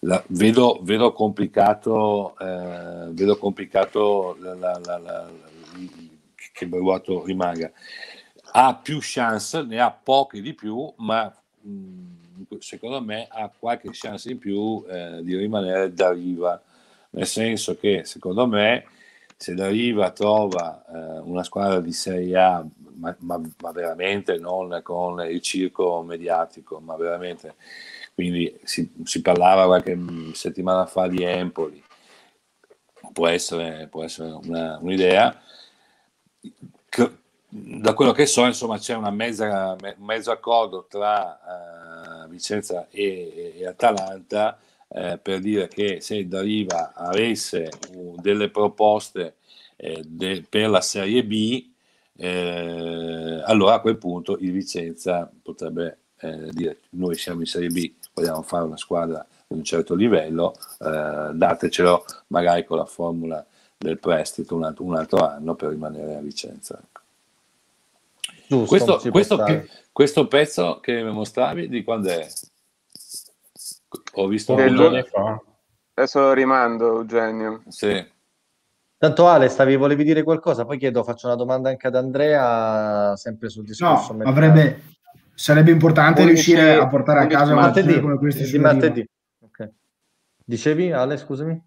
la, 0.00 0.22
vedo, 0.28 0.80
vedo, 0.82 1.12
complicato, 1.12 2.36
eh, 2.38 3.08
vedo 3.10 3.36
complicato 3.38 4.36
la, 4.40 4.54
la, 4.54 5.30
che 6.52 6.66
Beruato 6.66 7.24
rimanga. 7.24 7.70
Ha 8.52 8.74
più 8.74 8.98
chance, 9.00 9.62
ne 9.62 9.80
ha 9.80 9.90
poche 9.90 10.40
di 10.40 10.54
più, 10.54 10.90
ma 10.96 11.34
mh, 11.60 12.58
secondo 12.58 13.02
me 13.02 13.26
ha 13.28 13.50
qualche 13.56 13.90
chance 13.92 14.30
in 14.30 14.38
più 14.38 14.84
eh, 14.88 15.20
di 15.22 15.36
rimanere 15.36 15.92
da 15.92 16.12
riva, 16.12 16.60
nel 17.10 17.26
senso 17.26 17.76
che 17.76 18.04
secondo 18.04 18.46
me 18.46 18.84
se 19.36 19.54
la 19.54 19.68
Riva 19.68 20.10
trova 20.10 20.84
eh, 20.88 21.18
una 21.20 21.42
squadra 21.42 21.80
di 21.80 21.92
Serie 21.92 22.36
A, 22.38 22.66
ma, 22.94 23.14
ma, 23.20 23.40
ma, 23.60 23.70
veramente 23.72 24.38
non 24.38 24.80
con 24.82 25.20
il 25.20 25.40
circo 25.42 26.02
mediatico, 26.02 26.80
ma 26.80 26.96
veramente, 26.96 27.56
quindi 28.14 28.58
si, 28.64 28.90
si 29.04 29.20
parlava 29.20 29.66
qualche 29.66 29.98
settimana 30.32 30.86
fa 30.86 31.06
di 31.06 31.22
Empoli, 31.22 31.82
può 33.12 33.26
essere, 33.28 33.88
può 33.90 34.02
essere 34.02 34.30
una, 34.30 34.78
un'idea. 34.80 35.40
Da 37.48 37.94
quello 37.94 38.12
che 38.12 38.26
so, 38.26 38.44
insomma, 38.44 38.78
c'è 38.78 38.98
mezza, 39.10 39.76
un 39.78 40.04
mezzo 40.04 40.30
accordo 40.30 40.86
tra 40.88 42.24
uh, 42.24 42.28
Vicenza 42.28 42.88
e, 42.90 43.54
e 43.58 43.66
Atalanta 43.66 44.58
eh, 44.88 45.18
per 45.18 45.40
dire 45.40 45.68
che 45.68 46.00
se 46.00 46.26
Dariva 46.26 46.92
avesse 46.94 47.70
uh, 47.92 48.14
delle 48.20 48.50
proposte 48.50 49.36
eh, 49.76 50.02
de, 50.06 50.44
per 50.48 50.70
la 50.70 50.80
Serie 50.80 51.24
B, 51.24 51.64
eh, 52.16 53.42
allora 53.44 53.74
a 53.74 53.80
quel 53.80 53.98
punto 53.98 54.38
il 54.38 54.52
Vicenza 54.52 55.30
potrebbe 55.42 55.98
eh, 56.20 56.48
dire 56.50 56.80
noi 56.90 57.14
siamo 57.16 57.40
in 57.40 57.46
Serie 57.46 57.68
B, 57.68 57.92
vogliamo 58.14 58.42
fare 58.42 58.64
una 58.64 58.76
squadra 58.76 59.26
di 59.46 59.56
un 59.56 59.64
certo 59.64 59.94
livello, 59.94 60.54
eh, 60.80 61.30
datecelo 61.34 62.04
magari 62.28 62.64
con 62.64 62.78
la 62.78 62.86
formula 62.86 63.44
del 63.76 63.98
prestito 63.98 64.54
un 64.54 64.64
altro, 64.64 64.84
un 64.84 64.96
altro, 64.96 65.18
anno 65.18 65.54
per 65.54 65.70
rimanere 65.70 66.16
a 66.16 66.20
Vicenza. 66.20 66.80
Giusto, 68.48 68.66
questo, 68.66 69.10
questo, 69.10 69.44
questo, 69.92 70.28
pezzo 70.28 70.78
che 70.80 71.02
mostravi 71.02 71.68
di 71.68 71.82
quando 71.82 72.08
è? 72.08 72.26
Ho 74.14 74.26
visto 74.26 74.54
un 74.54 74.74
giorno 74.74 75.02
fa. 75.02 75.42
Adesso 75.94 76.20
lo 76.20 76.32
rimando, 76.32 76.98
Eugenio. 76.98 77.62
Sì. 77.68 78.14
Tanto 78.98 79.26
Ale, 79.28 79.48
stavi, 79.48 79.76
volevi 79.76 80.04
dire 80.04 80.22
qualcosa? 80.22 80.64
Poi 80.64 80.78
chiedo, 80.78 81.04
faccio 81.04 81.26
una 81.26 81.36
domanda 81.36 81.68
anche 81.68 81.86
ad 81.86 81.96
Andrea, 81.96 83.14
sempre 83.16 83.48
sul 83.48 83.64
discorso. 83.64 84.14
No, 84.14 84.24
avrebbe, 84.24 84.82
sarebbe 85.34 85.70
importante 85.70 86.22
11, 86.22 86.34
riuscire 86.34 86.74
a 86.76 86.86
portare 86.88 87.20
a 87.20 87.26
casa 87.26 87.54
martedì, 87.54 88.00
come 88.00 88.16
questi 88.16 88.50
di 88.50 88.58
martedì. 88.58 89.06
Okay. 89.40 89.70
Dicevi 90.44 90.92
Ale, 90.92 91.16
scusami? 91.18 91.62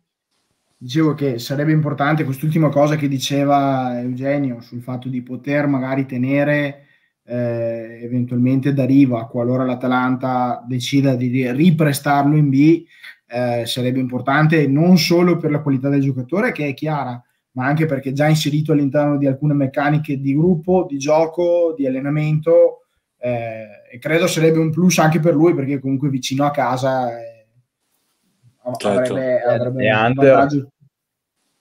Dicevo 0.75 1.13
che 1.13 1.39
sarebbe 1.39 1.71
importante 1.71 2.23
quest'ultima 2.23 2.69
cosa 2.69 2.95
che 2.95 3.07
diceva 3.07 3.99
Eugenio 3.99 4.61
sul 4.61 4.81
fatto 4.81 5.07
di 5.07 5.21
poter 5.21 5.67
magari 5.67 6.05
tenere 6.05 6.85
eh, 7.29 7.99
eventualmente 8.01 8.73
da 8.73 8.85
riva 8.85 9.27
qualora 9.27 9.63
l'Atalanta 9.63 10.63
decida 10.67 11.15
di 11.15 11.51
riprestarlo 11.51 12.35
in 12.35 12.49
B 12.49 12.83
eh, 13.27 13.65
sarebbe 13.67 13.99
importante 13.99 14.65
non 14.67 14.97
solo 14.97 15.37
per 15.37 15.51
la 15.51 15.61
qualità 15.61 15.89
del 15.89 16.01
giocatore 16.01 16.51
che 16.51 16.67
è 16.67 16.73
chiara, 16.73 17.21
ma 17.51 17.65
anche 17.65 17.85
perché 17.85 18.13
già 18.13 18.27
inserito 18.27 18.71
all'interno 18.71 19.17
di 19.17 19.27
alcune 19.27 19.53
meccaniche 19.53 20.19
di 20.19 20.35
gruppo, 20.35 20.87
di 20.89 20.97
gioco, 20.97 21.75
di 21.77 21.85
allenamento 21.85 22.85
eh, 23.17 23.65
e 23.91 23.99
credo 23.99 24.25
sarebbe 24.25 24.57
un 24.57 24.71
plus 24.71 24.97
anche 24.97 25.19
per 25.19 25.35
lui 25.35 25.53
perché 25.53 25.79
comunque 25.79 26.09
vicino 26.09 26.45
a 26.45 26.51
casa 26.51 27.11
eh, 27.19 27.45
certo. 28.77 28.87
avrebbe, 28.87 29.41
avrebbe 29.43 29.85
e 29.85 29.93
un 29.93 30.05
under. 30.05 30.33
vantaggio. 30.33 30.71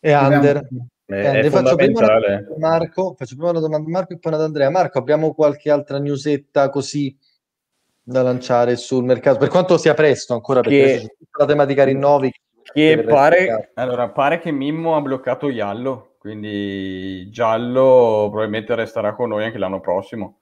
E 0.01 0.15
under. 0.15 0.69
È, 1.11 1.15
è 1.15 1.49
faccio 1.49 1.75
prima 1.75 2.07
Marco, 2.59 3.15
faccio 3.17 3.35
prima 3.35 3.49
una 3.49 3.61
domanda 3.61 3.89
a 3.89 3.91
Marco 3.91 4.13
e 4.13 4.19
poi 4.19 4.35
ad 4.35 4.43
Andrea. 4.43 4.69
Marco, 4.69 4.99
abbiamo 4.99 5.33
qualche 5.33 5.71
altra 5.71 5.99
newsetta 5.99 6.69
così 6.69 7.17
da 8.03 8.21
lanciare 8.21 8.77
sul 8.77 9.05
mercato, 9.05 9.39
per 9.39 9.49
quanto 9.49 9.79
sia 9.79 9.95
presto 9.95 10.35
ancora, 10.35 10.61
perché 10.61 10.99
che, 10.99 11.17
la 11.39 11.47
tematica 11.47 11.85
rinnovi. 11.85 12.31
Che 12.63 13.05
pare, 13.09 13.71
allora, 13.75 14.11
pare 14.11 14.39
che 14.39 14.51
Mimmo 14.51 14.97
ha 14.97 15.01
bloccato 15.01 15.51
Giallo, 15.51 16.17
quindi 16.19 17.31
Giallo 17.31 18.27
probabilmente 18.29 18.75
resterà 18.75 19.15
con 19.15 19.31
noi 19.31 19.45
anche 19.45 19.57
l'anno 19.57 19.81
prossimo. 19.81 20.38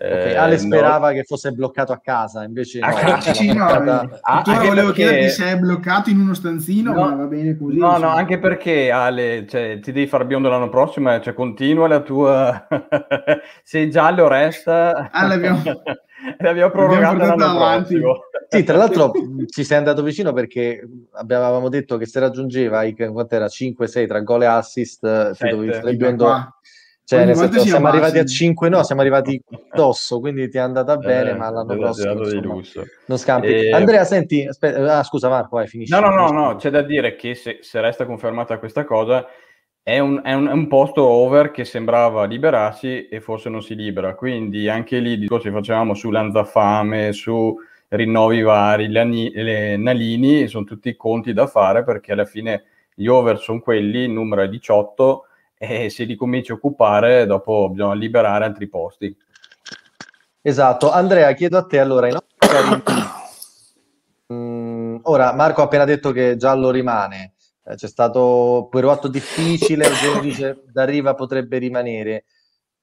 Okay, 0.00 0.34
Ale 0.34 0.54
eh, 0.54 0.58
sperava 0.58 1.08
no... 1.08 1.14
che 1.14 1.24
fosse 1.24 1.50
bloccato 1.50 1.90
a 1.92 1.98
casa, 1.98 2.44
invece 2.44 2.78
a 2.78 2.88
no, 2.88 2.94
casa, 2.94 3.34
sì, 3.34 3.52
no, 3.52 3.64
ah, 3.64 4.42
tu 4.42 4.52
volevo 4.52 4.92
perché... 4.92 4.92
chiederti 4.92 5.28
se 5.30 5.46
è 5.46 5.58
bloccato 5.58 6.10
in 6.10 6.20
uno 6.20 6.34
stanzino, 6.34 6.92
no, 6.92 7.00
ma 7.00 7.16
va 7.16 7.24
bene 7.24 7.56
così. 7.56 7.78
No, 7.78 7.98
no, 7.98 8.08
anche 8.08 8.38
perché 8.38 8.92
Ale, 8.92 9.44
cioè, 9.48 9.80
ti 9.80 9.90
devi 9.90 10.06
far 10.06 10.24
biondo 10.24 10.48
l'anno 10.48 10.68
prossimo, 10.68 11.18
cioè 11.18 11.34
continua 11.34 11.88
la 11.88 12.00
tua... 12.00 12.66
se 13.64 13.88
giallo 13.88 14.28
resta... 14.28 15.10
Ah, 15.10 15.26
l'abbiamo... 15.28 15.62
l'abbiamo 16.38 16.70
prorogata 16.70 17.34
l'anno 17.34 17.56
prossimo. 17.56 18.20
Sì, 18.48 18.62
tra 18.62 18.76
l'altro 18.76 19.12
ci 19.46 19.64
sei 19.64 19.78
andato 19.78 20.02
vicino 20.02 20.32
perché 20.32 20.80
avevamo 21.12 21.68
detto 21.68 21.96
che 21.96 22.06
se 22.06 22.20
raggiungeva 22.20 22.82
i, 22.84 22.94
quanto 22.94 23.34
era 23.34 23.46
5-6 23.46 24.06
tra 24.06 24.20
gol 24.20 24.42
e 24.42 24.46
assist, 24.46 25.32
ti 25.36 25.48
dovevi 25.48 25.72
fare 25.72 25.96
biondo 25.96 26.57
cioè, 27.08 27.24
nel 27.24 27.36
senso, 27.36 27.60
siamo 27.60 27.88
abbassi. 27.88 28.02
arrivati 28.02 28.18
a 28.18 28.24
5, 28.26 28.68
no, 28.68 28.82
siamo 28.82 29.00
arrivati 29.00 29.42
addosso, 29.72 30.20
quindi 30.20 30.46
ti 30.50 30.58
è 30.58 30.60
andata 30.60 30.92
eh, 30.92 30.98
bene, 30.98 31.30
eh, 31.30 31.34
ma 31.34 31.48
l'anno 31.48 31.74
prossimo 31.74 32.22
insomma, 32.22 32.60
non 33.06 33.16
scampi. 33.16 33.46
E... 33.46 33.70
Andrea, 33.72 34.04
senti, 34.04 34.44
aspetta, 34.46 34.98
ah, 34.98 35.02
scusa 35.02 35.30
Marco, 35.30 35.56
vai, 35.56 35.66
finisci. 35.66 35.90
No, 35.90 36.00
no, 36.00 36.10
no, 36.10 36.28
no, 36.30 36.56
c'è 36.56 36.68
da 36.68 36.82
dire 36.82 37.16
che 37.16 37.34
se, 37.34 37.60
se 37.62 37.80
resta 37.80 38.04
confermata 38.04 38.58
questa 38.58 38.84
cosa, 38.84 39.26
è 39.82 39.98
un, 40.00 40.20
è, 40.22 40.34
un, 40.34 40.48
è 40.48 40.52
un, 40.52 40.66
posto 40.66 41.02
over 41.02 41.50
che 41.50 41.64
sembrava 41.64 42.26
liberarsi 42.26 43.08
e 43.08 43.22
forse 43.22 43.48
non 43.48 43.62
si 43.62 43.74
libera, 43.74 44.14
quindi 44.14 44.68
anche 44.68 44.98
lì 44.98 45.16
discorsi 45.16 45.50
facevamo 45.50 45.94
su 45.94 46.10
Lanzafame, 46.10 47.14
su 47.14 47.56
rinnovi 47.88 48.42
vari, 48.42 48.86
le, 48.88 49.30
le 49.32 49.76
Nalini, 49.78 50.46
sono 50.46 50.64
tutti 50.64 50.94
conti 50.94 51.32
da 51.32 51.46
fare 51.46 51.84
perché 51.84 52.12
alla 52.12 52.26
fine 52.26 52.64
gli 52.94 53.06
over 53.06 53.38
sono 53.38 53.60
quelli, 53.60 54.00
il 54.00 54.10
numero 54.10 54.42
è 54.42 54.48
18, 54.50 55.22
e 55.58 55.90
se 55.90 56.04
li 56.04 56.14
cominci 56.14 56.52
a 56.52 56.54
occupare 56.54 57.26
dopo 57.26 57.68
bisogna 57.70 57.94
liberare 57.94 58.44
altri 58.44 58.68
posti. 58.68 59.14
Esatto, 60.40 60.90
Andrea, 60.90 61.32
chiedo 61.32 61.58
a 61.58 61.66
te 61.66 61.80
allora, 61.80 62.08
i 62.08 62.12
nostri 62.12 62.82
mm, 64.32 64.98
ora 65.02 65.34
Marco 65.34 65.60
ha 65.60 65.64
appena 65.64 65.84
detto 65.84 66.12
che 66.12 66.36
giallo 66.36 66.70
rimane, 66.70 67.34
eh, 67.64 67.74
c'è 67.74 67.88
stato 67.88 68.68
poi 68.70 68.88
atto 68.88 69.08
difficile, 69.08 69.86
il 69.86 70.20
dice 70.22 70.62
da 70.72 70.84
riva 70.84 71.14
potrebbe 71.14 71.58
rimanere. 71.58 72.24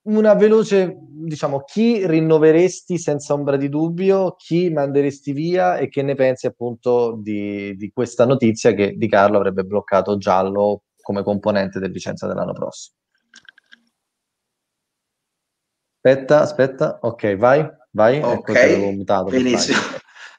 Una 0.04 0.36
veloce, 0.36 0.96
diciamo, 1.00 1.62
chi 1.62 2.06
rinnoveresti 2.06 3.00
senza 3.00 3.34
ombra 3.34 3.58
di 3.58 3.70
dubbio, 3.70 4.36
chi 4.38 4.70
manderesti 4.70 5.32
via 5.32 5.78
e 5.78 5.90
che 5.90 6.04
ne 6.04 6.14
pensi 6.14 6.46
appunto 6.46 7.18
di, 7.20 7.76
di 7.76 7.90
questa 7.92 8.26
notizia 8.26 8.74
che 8.74 8.94
Di 8.96 9.08
Carlo 9.08 9.38
avrebbe 9.38 9.64
bloccato 9.64 10.18
giallo 10.18 10.84
come 11.06 11.22
componente 11.22 11.78
del 11.80 11.92
Vicenza 11.92 12.26
dell'anno 12.26 12.54
prossimo. 12.54 12.96
Aspetta, 16.02 16.42
aspetta, 16.42 16.98
ok, 17.00 17.36
vai, 17.36 17.64
vai. 17.92 18.20
Ok, 18.24 18.50
ecco, 18.50 18.92
mutato, 18.92 19.26
benissimo. 19.26 19.78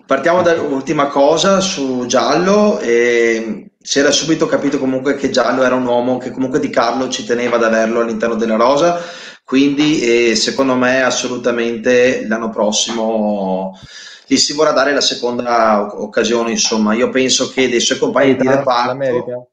Partiamo 0.05 0.43
dall'ultima 0.43 1.07
cosa 1.07 1.61
su 1.61 2.07
Giallo. 2.07 2.81
E 2.81 3.71
si 3.81 4.01
era 4.01 4.11
subito 4.11 4.47
capito 4.47 4.81
comunque 4.81 5.15
che 5.15 5.31
Giallo 5.31 5.63
era 5.63 5.77
un 5.77 5.87
uomo 5.87 6.19
che 6.19 6.33
comunque 6.33 6.59
Di 6.59 6.71
Carlo 6.71 7.09
ci 7.09 7.25
teneva 7.25 7.57
ad 7.57 7.63
averlo 7.63 8.01
all'interno 8.01 8.35
della 8.35 8.57
rosa, 8.57 9.01
quindi 9.45 10.01
eh, 10.01 10.35
secondo 10.35 10.75
me 10.75 11.03
assolutamente 11.03 12.27
l'anno 12.27 12.51
prossimo 12.51 13.79
gli 14.27 14.37
si 14.37 14.53
vorrà 14.53 14.73
dare 14.73 14.93
la 14.93 15.01
seconda 15.01 15.87
occasione. 15.97 16.51
Insomma, 16.51 16.95
io 16.95 17.09
penso 17.11 17.51
che 17.51 17.69
dei 17.69 17.79
suoi 17.79 17.99
compagni 17.99 18.35
di 18.35 18.49
reparto 18.49 19.51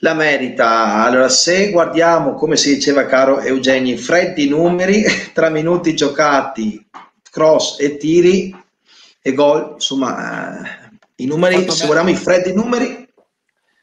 la 0.00 0.14
merita. 0.14 1.04
Allora, 1.04 1.28
se 1.28 1.70
guardiamo, 1.70 2.34
come 2.34 2.56
si 2.56 2.74
diceva 2.74 3.06
caro 3.06 3.40
Eugenio, 3.40 3.96
freddi 3.96 4.48
numeri 4.48 5.04
tra 5.32 5.48
minuti 5.48 5.94
giocati, 5.94 6.84
cross 7.30 7.78
e 7.80 7.96
tiri 7.96 8.54
e 9.22 9.32
gol, 9.32 9.72
insomma, 9.74 10.60
eh, 10.62 10.98
i 11.16 11.26
numeri, 11.26 11.70
se 11.70 11.84
guardiamo 11.86 12.10
i 12.10 12.16
freddi 12.16 12.52
numeri. 12.52 13.04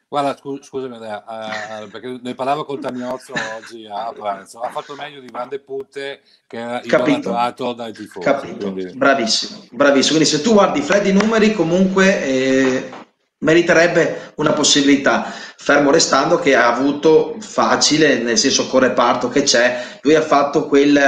Guarda, 0.08 0.38
scusami 0.62 0.94
Andrea, 0.94 1.24
uh, 1.26 1.90
perché 1.90 2.20
ne 2.22 2.36
parlavo 2.36 2.66
con 2.66 2.80
Tamiozzo 2.80 3.34
oggi 3.58 3.88
a 3.88 4.14
pranzo, 4.14 4.60
ha 4.60 4.70
fatto 4.70 4.94
meglio 4.94 5.20
di 5.20 5.28
Van 5.32 5.50
de 5.50 5.60
Putte 5.60 6.22
che 6.46 6.60
era 6.60 6.82
idolatrato 6.84 7.74
dai 7.74 7.92
tifosi. 7.94 8.24
Capito, 8.24 8.72
quindi... 8.72 8.96
bravissimo, 8.96 9.66
bravissimo. 9.72 10.18
Quindi 10.18 10.36
se 10.36 10.44
tu 10.44 10.54
guardi 10.54 10.80
i 10.80 10.84
freddi 10.84 11.12
numeri 11.12 11.54
comunque... 11.54 12.24
Eh, 12.24 12.92
meriterebbe 13.44 14.34
una 14.36 14.54
possibilità, 14.54 15.32
fermo 15.58 15.92
restando 15.92 16.40
che 16.40 16.56
ha 16.56 16.74
avuto 16.74 17.36
facile, 17.40 18.18
nel 18.18 18.38
senso 18.38 18.68
con 18.68 18.80
reparto 18.80 19.30
che 19.30 19.44
c'è, 19.44 20.00
lui 20.02 20.16
ha 20.16 20.22
fatto 20.22 20.66
quel, 20.66 21.00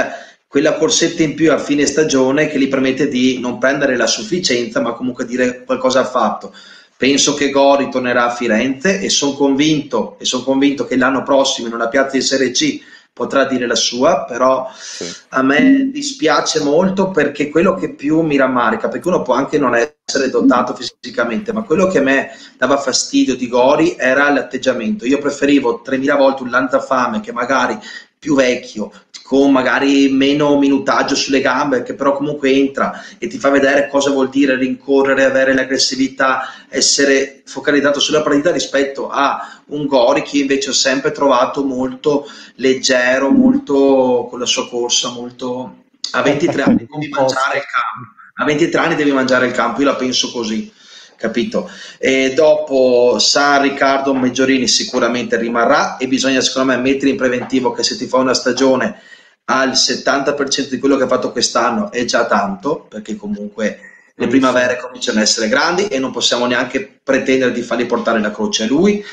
quella 0.46 0.74
corsetta 0.74 1.22
in 1.22 1.34
più 1.34 1.50
a 1.50 1.58
fine 1.58 1.86
stagione 1.86 2.48
che 2.48 2.58
gli 2.58 2.68
permette 2.68 3.08
di 3.08 3.40
non 3.40 3.58
prendere 3.58 3.96
la 3.96 4.06
sufficienza, 4.06 4.80
ma 4.80 4.92
comunque 4.92 5.24
dire 5.24 5.64
qualcosa 5.64 6.00
ha 6.00 6.06
fatto. 6.06 6.54
Penso 6.96 7.34
che 7.34 7.50
Gori 7.50 7.90
tornerà 7.90 8.24
a 8.24 8.34
Firenze 8.34 9.00
e 9.00 9.10
sono 9.10 9.32
convinto, 9.32 10.16
son 10.20 10.44
convinto 10.44 10.86
che 10.86 10.96
l'anno 10.96 11.22
prossimo 11.22 11.68
in 11.68 11.74
una 11.74 11.88
piazza 11.88 12.16
di 12.16 12.22
Serie 12.22 12.52
C 12.52 12.80
potrà 13.16 13.46
dire 13.46 13.66
la 13.66 13.74
sua, 13.74 14.26
però 14.26 14.70
sì. 14.76 15.10
a 15.30 15.42
me 15.42 15.88
dispiace 15.90 16.60
molto 16.62 17.10
perché 17.10 17.48
quello 17.48 17.72
che 17.72 17.94
più 17.94 18.20
mi 18.20 18.36
rammarica, 18.36 18.88
perché 18.88 19.08
uno 19.08 19.22
può 19.22 19.32
anche 19.32 19.56
non 19.56 19.74
essere 19.74 20.28
dotato 20.28 20.74
fisicamente, 20.74 21.50
ma 21.50 21.62
quello 21.62 21.86
che 21.86 21.96
a 21.96 22.02
me 22.02 22.28
dava 22.58 22.76
fastidio 22.76 23.34
di 23.34 23.48
Gori 23.48 23.96
era 23.98 24.28
l'atteggiamento. 24.28 25.06
Io 25.06 25.16
preferivo 25.16 25.80
3000 25.80 26.14
volte 26.14 26.42
un 26.42 26.50
lanzafame 26.50 27.20
che 27.20 27.32
magari 27.32 27.78
più 28.18 28.34
vecchio, 28.34 28.92
con 29.22 29.50
magari 29.50 30.08
meno 30.08 30.56
minutaggio 30.56 31.16
sulle 31.16 31.40
gambe, 31.40 31.82
che 31.82 31.94
però 31.94 32.16
comunque 32.16 32.50
entra 32.50 33.02
e 33.18 33.26
ti 33.26 33.38
fa 33.38 33.50
vedere 33.50 33.88
cosa 33.88 34.10
vuol 34.10 34.28
dire 34.28 34.56
rincorrere, 34.56 35.24
avere 35.24 35.52
l'aggressività, 35.52 36.52
essere 36.68 37.42
focalizzato 37.44 37.98
sulla 37.98 38.22
partita 38.22 38.52
rispetto 38.52 39.08
a 39.08 39.60
un 39.66 39.86
Gori 39.86 40.22
che 40.22 40.38
invece 40.38 40.70
ho 40.70 40.74
sempre 40.74 41.10
trovato 41.10 41.64
molto 41.64 42.28
leggero, 42.56 43.30
molto 43.30 44.28
con 44.30 44.38
la 44.38 44.46
sua 44.46 44.68
corsa, 44.68 45.10
molto 45.10 45.82
a 46.12 46.22
23 46.22 46.62
anni 46.62 46.86
devi 46.88 47.08
mangiare 47.08 47.58
il 47.58 47.64
campo. 47.64 48.14
A 48.38 48.44
23 48.44 48.80
anni 48.80 48.94
devi 48.94 49.12
mangiare 49.12 49.46
il 49.46 49.52
campo, 49.52 49.80
io 49.80 49.86
la 49.86 49.96
penso 49.96 50.30
così 50.30 50.72
capito? 51.16 51.70
E 51.98 52.32
dopo 52.34 53.18
San 53.18 53.62
Riccardo 53.62 54.14
Meggiorini 54.14 54.68
sicuramente 54.68 55.36
rimarrà 55.36 55.96
e 55.96 56.06
bisogna 56.08 56.40
secondo 56.40 56.72
me 56.72 56.78
mettere 56.78 57.10
in 57.10 57.16
preventivo 57.16 57.72
che 57.72 57.82
se 57.82 57.96
ti 57.96 58.06
fa 58.06 58.18
una 58.18 58.34
stagione 58.34 59.00
al 59.46 59.70
70% 59.70 60.68
di 60.68 60.78
quello 60.78 60.96
che 60.96 61.04
ha 61.04 61.08
fatto 61.08 61.32
quest'anno 61.32 61.90
è 61.92 62.04
già 62.04 62.26
tanto, 62.26 62.86
perché 62.88 63.16
comunque 63.16 63.80
le 64.14 64.26
primavere 64.28 64.78
cominciano 64.78 65.18
a 65.18 65.22
essere 65.22 65.48
grandi 65.48 65.86
e 65.88 65.98
non 65.98 66.10
possiamo 66.10 66.46
neanche 66.46 67.00
pretendere 67.02 67.52
di 67.52 67.62
fargli 67.62 67.86
portare 67.86 68.20
la 68.20 68.30
croce 68.30 68.64
a 68.64 68.66
lui. 68.66 69.04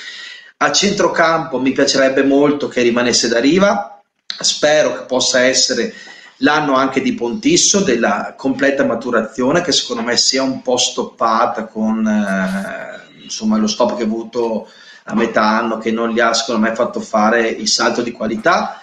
A 0.58 0.72
centrocampo 0.72 1.60
mi 1.60 1.72
piacerebbe 1.72 2.24
molto 2.24 2.68
che 2.68 2.82
rimanesse 2.82 3.28
da 3.28 3.40
riva, 3.40 4.02
spero 4.40 4.94
che 4.94 5.04
possa 5.06 5.42
essere 5.42 5.94
l'anno 6.38 6.76
anche 6.76 7.02
di 7.02 7.14
Pontisso 7.14 7.82
della 7.82 8.34
completa 8.38 8.86
maturazione 8.86 9.62
che 9.62 9.72
secondo 9.72 10.02
me 10.02 10.18
sia 10.18 10.44
un 10.44 10.62
po' 10.62 10.78
stoppata 10.78 11.66
con 11.66 12.06
eh, 12.06 13.22
insomma 13.24 13.58
lo 13.58 13.68
stop 13.68 13.96
che 13.96 14.04
ha 14.04 14.06
avuto 14.06 14.68
a 15.06 15.16
metà 15.16 15.44
anno 15.44 15.78
che 15.78 15.92
non 15.92 16.10
gli 16.10 16.20
ha 16.20 16.34
secondo 16.34 16.62
me 16.62 16.76
fatto 16.76 17.00
fare 17.00 17.48
il 17.48 17.68
salto 17.68 18.02
di 18.02 18.12
qualità. 18.12 18.80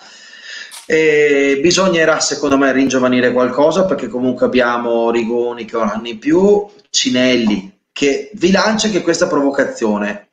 E 0.87 1.61
bisognerà 1.63 2.19
secondo 2.19 2.59
me 2.59 2.73
ringiovanire 2.73 3.33
qualcosa 3.33 3.85
perché 3.85 4.09
comunque 4.09 4.47
abbiamo 4.47 5.11
Rigoni 5.11 5.65
che 5.65 5.77
ha 5.77 5.83
un 5.83 5.89
anno 5.89 6.09
in 6.09 6.19
più 6.19 6.67
Cinelli 6.91 7.79
che 7.93 8.31
vi 8.35 8.51
lancia 8.51 8.87
anche 8.87 9.03
questa 9.03 9.29
provocazione. 9.29 10.29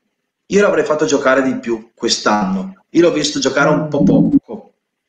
Io 0.48 0.62
l'avrei 0.62 0.84
fatto 0.84 1.06
giocare 1.06 1.44
di 1.44 1.56
più 1.58 1.92
quest'anno. 1.94 2.74
Io 2.92 3.02
l'ho 3.02 3.12
visto 3.12 3.40
giocare 3.40 3.70
un 3.70 3.88
po' 3.88 4.02
poco 4.04 4.38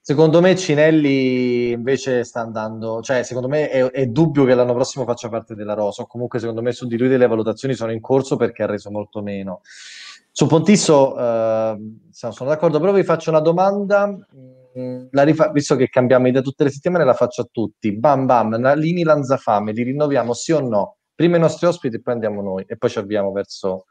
Secondo 0.09 0.41
me 0.41 0.57
Cinelli 0.57 1.71
invece 1.73 2.25
sta 2.25 2.41
andando, 2.41 3.03
cioè 3.03 3.23
secondo 3.25 3.47
me 3.47 3.69
è, 3.69 3.85
è, 3.91 4.07
dubbio 4.07 4.47
che 4.47 4.55
l'anno 4.55 4.73
prossimo 4.73 5.05
faccia 5.05 5.29
parte 5.29 5.55
della 5.55 5.75
Rosa, 5.75 6.07
comunque 6.07 6.39
secondo 6.39 6.63
me 6.63 6.73
su 6.73 6.87
di 6.87 6.97
lui 6.97 7.09
delle 7.09 7.27
valutazioni 7.27 7.75
sono 7.75 7.93
in 7.93 8.01
corso 8.01 8.37
perché 8.37 8.63
ha 8.63 8.67
reso 8.67 8.91
molto 8.91 9.21
meno. 9.21 9.61
Su 10.31 10.47
Pontisso 10.47 11.15
eh, 11.15 11.77
sono 12.11 12.49
d'accordo, 12.49 12.81
però 12.81 12.93
vi 12.93 13.03
faccio 13.03 13.29
una 13.29 13.41
domanda, 13.41 14.09
mm, 14.09 15.09
rifa- 15.11 15.51
visto 15.51 15.77
che 15.77 15.91
cambiamo 15.91 16.27
idea 16.27 16.41
tutte 16.41 16.65
le 16.65 16.71
settimane 16.71 17.05
la 17.05 17.13
faccio 17.13 17.43
a 17.43 17.49
tutti, 17.53 17.95
bam 17.95 18.25
bam, 18.25 18.55
Nalini 18.55 19.03
Lanzafame, 19.03 19.73
li 19.73 19.83
rinnoviamo 19.83 20.33
sì 20.33 20.53
o 20.53 20.61
no? 20.61 20.97
Prima 21.15 21.37
i 21.37 21.41
nostri 21.41 21.67
ospiti 21.67 21.97
e 21.97 22.01
poi 22.01 22.15
andiamo 22.15 22.41
noi 22.41 22.65
e 22.67 22.79
poi 22.79 22.89
ci 22.89 22.99
avviamo 22.99 23.31
verso 23.31 23.85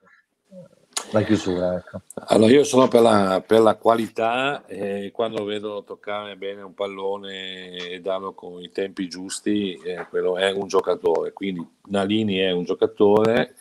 la 1.11 1.21
chiusura. 1.23 1.75
Ecco. 1.75 2.01
Allora, 2.27 2.51
io 2.51 2.63
sono 2.63 2.87
per 2.87 3.01
la, 3.01 3.43
per 3.45 3.61
la 3.61 3.75
qualità 3.75 4.65
e 4.65 5.11
quando 5.13 5.43
vedo 5.43 5.83
toccare 5.83 6.35
bene 6.35 6.61
un 6.61 6.73
pallone 6.73 7.75
e 7.75 7.99
darlo 8.01 8.33
con 8.33 8.61
i 8.61 8.69
tempi 8.71 9.07
giusti, 9.07 9.73
eh, 9.83 10.05
quello 10.09 10.37
è 10.37 10.51
un 10.51 10.67
giocatore. 10.67 11.33
Quindi 11.33 11.65
Nalini 11.85 12.37
è 12.37 12.51
un 12.51 12.63
giocatore 12.63 13.55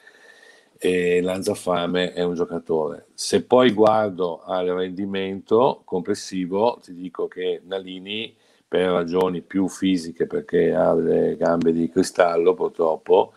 e 0.79 1.21
Lanzafame 1.21 2.13
è 2.13 2.23
un 2.23 2.35
giocatore. 2.35 3.07
Se 3.15 3.43
poi 3.43 3.73
guardo 3.73 4.43
al 4.45 4.67
rendimento 4.67 5.83
complessivo, 5.85 6.79
ti 6.83 6.95
dico 6.95 7.29
che 7.29 7.63
Nalini, 7.65 8.35
per 8.69 8.91
ragioni 8.91 9.43
più 9.43 9.69
fisiche, 9.69 10.27
perché 10.27 10.75
ha 10.75 10.93
le 10.93 11.37
gambe 11.37 11.73
di 11.73 11.89
cristallo 11.89 12.53
purtroppo, 12.55 13.33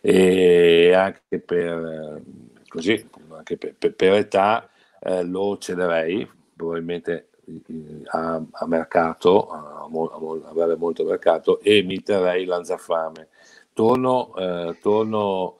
e 0.00 0.92
anche 0.94 1.40
per 1.40 2.22
così 2.68 3.04
anche 3.40 3.56
per, 3.56 3.74
per, 3.74 3.94
per 3.94 4.12
età 4.14 4.68
eh, 5.00 5.24
lo 5.24 5.58
cederei 5.58 6.28
probabilmente 6.54 7.30
a, 8.06 8.40
a 8.50 8.66
mercato, 8.66 9.48
a, 9.48 9.88
a, 9.88 10.50
avere 10.50 10.76
molto 10.76 11.04
mercato 11.04 11.60
e 11.60 11.82
mi 11.82 12.02
terrei 12.02 12.44
Lanzafame. 12.44 13.28
Torno, 13.72 14.34
eh, 14.36 14.78
torno 14.80 15.58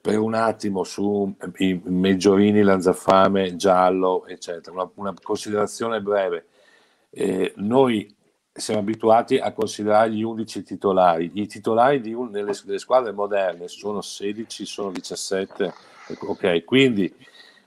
per 0.00 0.18
un 0.18 0.34
attimo 0.34 0.84
su 0.84 1.34
i 1.58 1.80
Meggiorini, 1.84 2.62
Lanzafame, 2.62 3.56
Giallo, 3.56 4.26
eccetera. 4.26 4.74
Una, 4.74 4.90
una 4.94 5.14
considerazione 5.20 6.00
breve. 6.00 6.46
Eh, 7.10 7.52
noi 7.56 8.14
siamo 8.52 8.80
abituati 8.80 9.38
a 9.38 9.52
considerare 9.52 10.10
gli 10.12 10.22
11 10.22 10.62
titolari. 10.62 11.30
I 11.34 11.46
titolari 11.46 12.12
un, 12.12 12.30
nelle, 12.30 12.52
nelle, 12.64 12.78
squadre 12.78 13.12
moderne 13.12 13.68
sono 13.68 14.00
16, 14.00 14.66
sono 14.66 14.90
17. 14.90 15.72
Ok, 16.18 16.64
quindi 16.64 17.12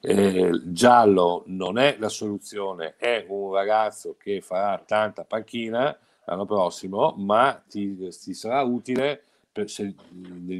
eh, 0.01 0.51
Giallo 0.65 1.43
non 1.47 1.77
è 1.77 1.95
la 1.99 2.09
soluzione, 2.09 2.95
è 2.97 3.25
un 3.27 3.53
ragazzo 3.53 4.15
che 4.17 4.41
farà 4.41 4.81
tanta 4.85 5.23
panchina 5.23 5.97
l'anno 6.25 6.45
prossimo, 6.45 7.15
ma 7.17 7.61
ti, 7.69 7.95
ti 7.95 8.33
sarà 8.33 8.61
utile 8.61 9.21
per, 9.51 9.69
se, 9.69 9.93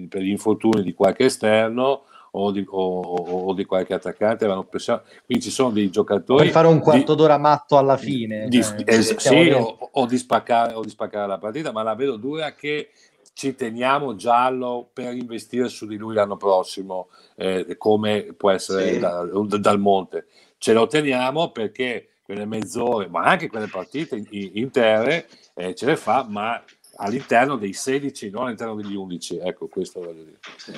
per, 0.10 0.22
gli 0.22 0.30
infortuni 0.30 0.84
di 0.84 0.94
qualche 0.94 1.26
esterno 1.26 2.04
o 2.36 2.52
di, 2.52 2.66
o, 2.68 3.00
o 3.00 3.54
di 3.54 3.66
qualche 3.66 3.94
attaccante. 3.94 4.46
Quindi 4.46 5.44
ci 5.44 5.52
sono 5.52 5.72
dei 5.72 5.90
giocatori. 5.90 6.44
Per 6.44 6.52
fare 6.52 6.68
un 6.68 6.80
quarto 6.80 7.14
di, 7.14 7.22
d'ora 7.22 7.38
matto 7.38 7.78
alla 7.78 7.98
fine. 7.98 8.48
Di, 8.48 8.60
eh, 8.60 8.84
es, 8.86 9.16
sì, 9.16 9.50
o, 9.50 9.90
o, 9.92 10.06
di 10.06 10.18
spaccare, 10.18 10.74
o 10.74 10.82
di 10.82 10.90
spaccare 10.90 11.28
la 11.28 11.38
partita, 11.38 11.72
ma 11.72 11.84
la 11.84 11.96
vedo 11.96 12.16
dura 12.16 12.54
che 12.54 12.90
ci 13.34 13.56
teniamo 13.56 14.16
giallo 14.16 14.90
per 14.94 15.14
investire 15.14 15.68
su 15.68 15.86
di 15.88 15.98
lui 15.98 16.14
l'anno 16.14 16.38
prossimo, 16.38 17.10
eh, 17.36 17.76
come 17.78 18.34
può 18.38 18.52
essere 18.52 18.94
sì. 18.94 19.00
da, 19.00 19.26
dal 19.58 19.80
Monte. 19.80 20.28
Ce 20.58 20.72
lo 20.74 20.88
teniamo 20.88 21.52
perché 21.52 22.10
quelle 22.24 22.46
mezz'ore, 22.46 23.08
ma 23.08 23.24
anche 23.24 23.50
quelle 23.50 23.68
partite 23.68 24.24
intere, 24.30 25.28
eh, 25.56 25.76
ce 25.76 25.86
le 25.86 25.98
fa, 25.98 26.26
ma 26.30 26.64
all'interno 26.98 27.58
dei 27.58 27.74
16, 27.74 28.30
non 28.30 28.46
all'interno 28.46 28.76
degli 28.76 28.96
11. 28.96 29.40
Ecco, 29.40 29.68
questo 29.68 30.00
voglio 30.00 30.24
dire. 30.24 30.40
Sì. 30.56 30.74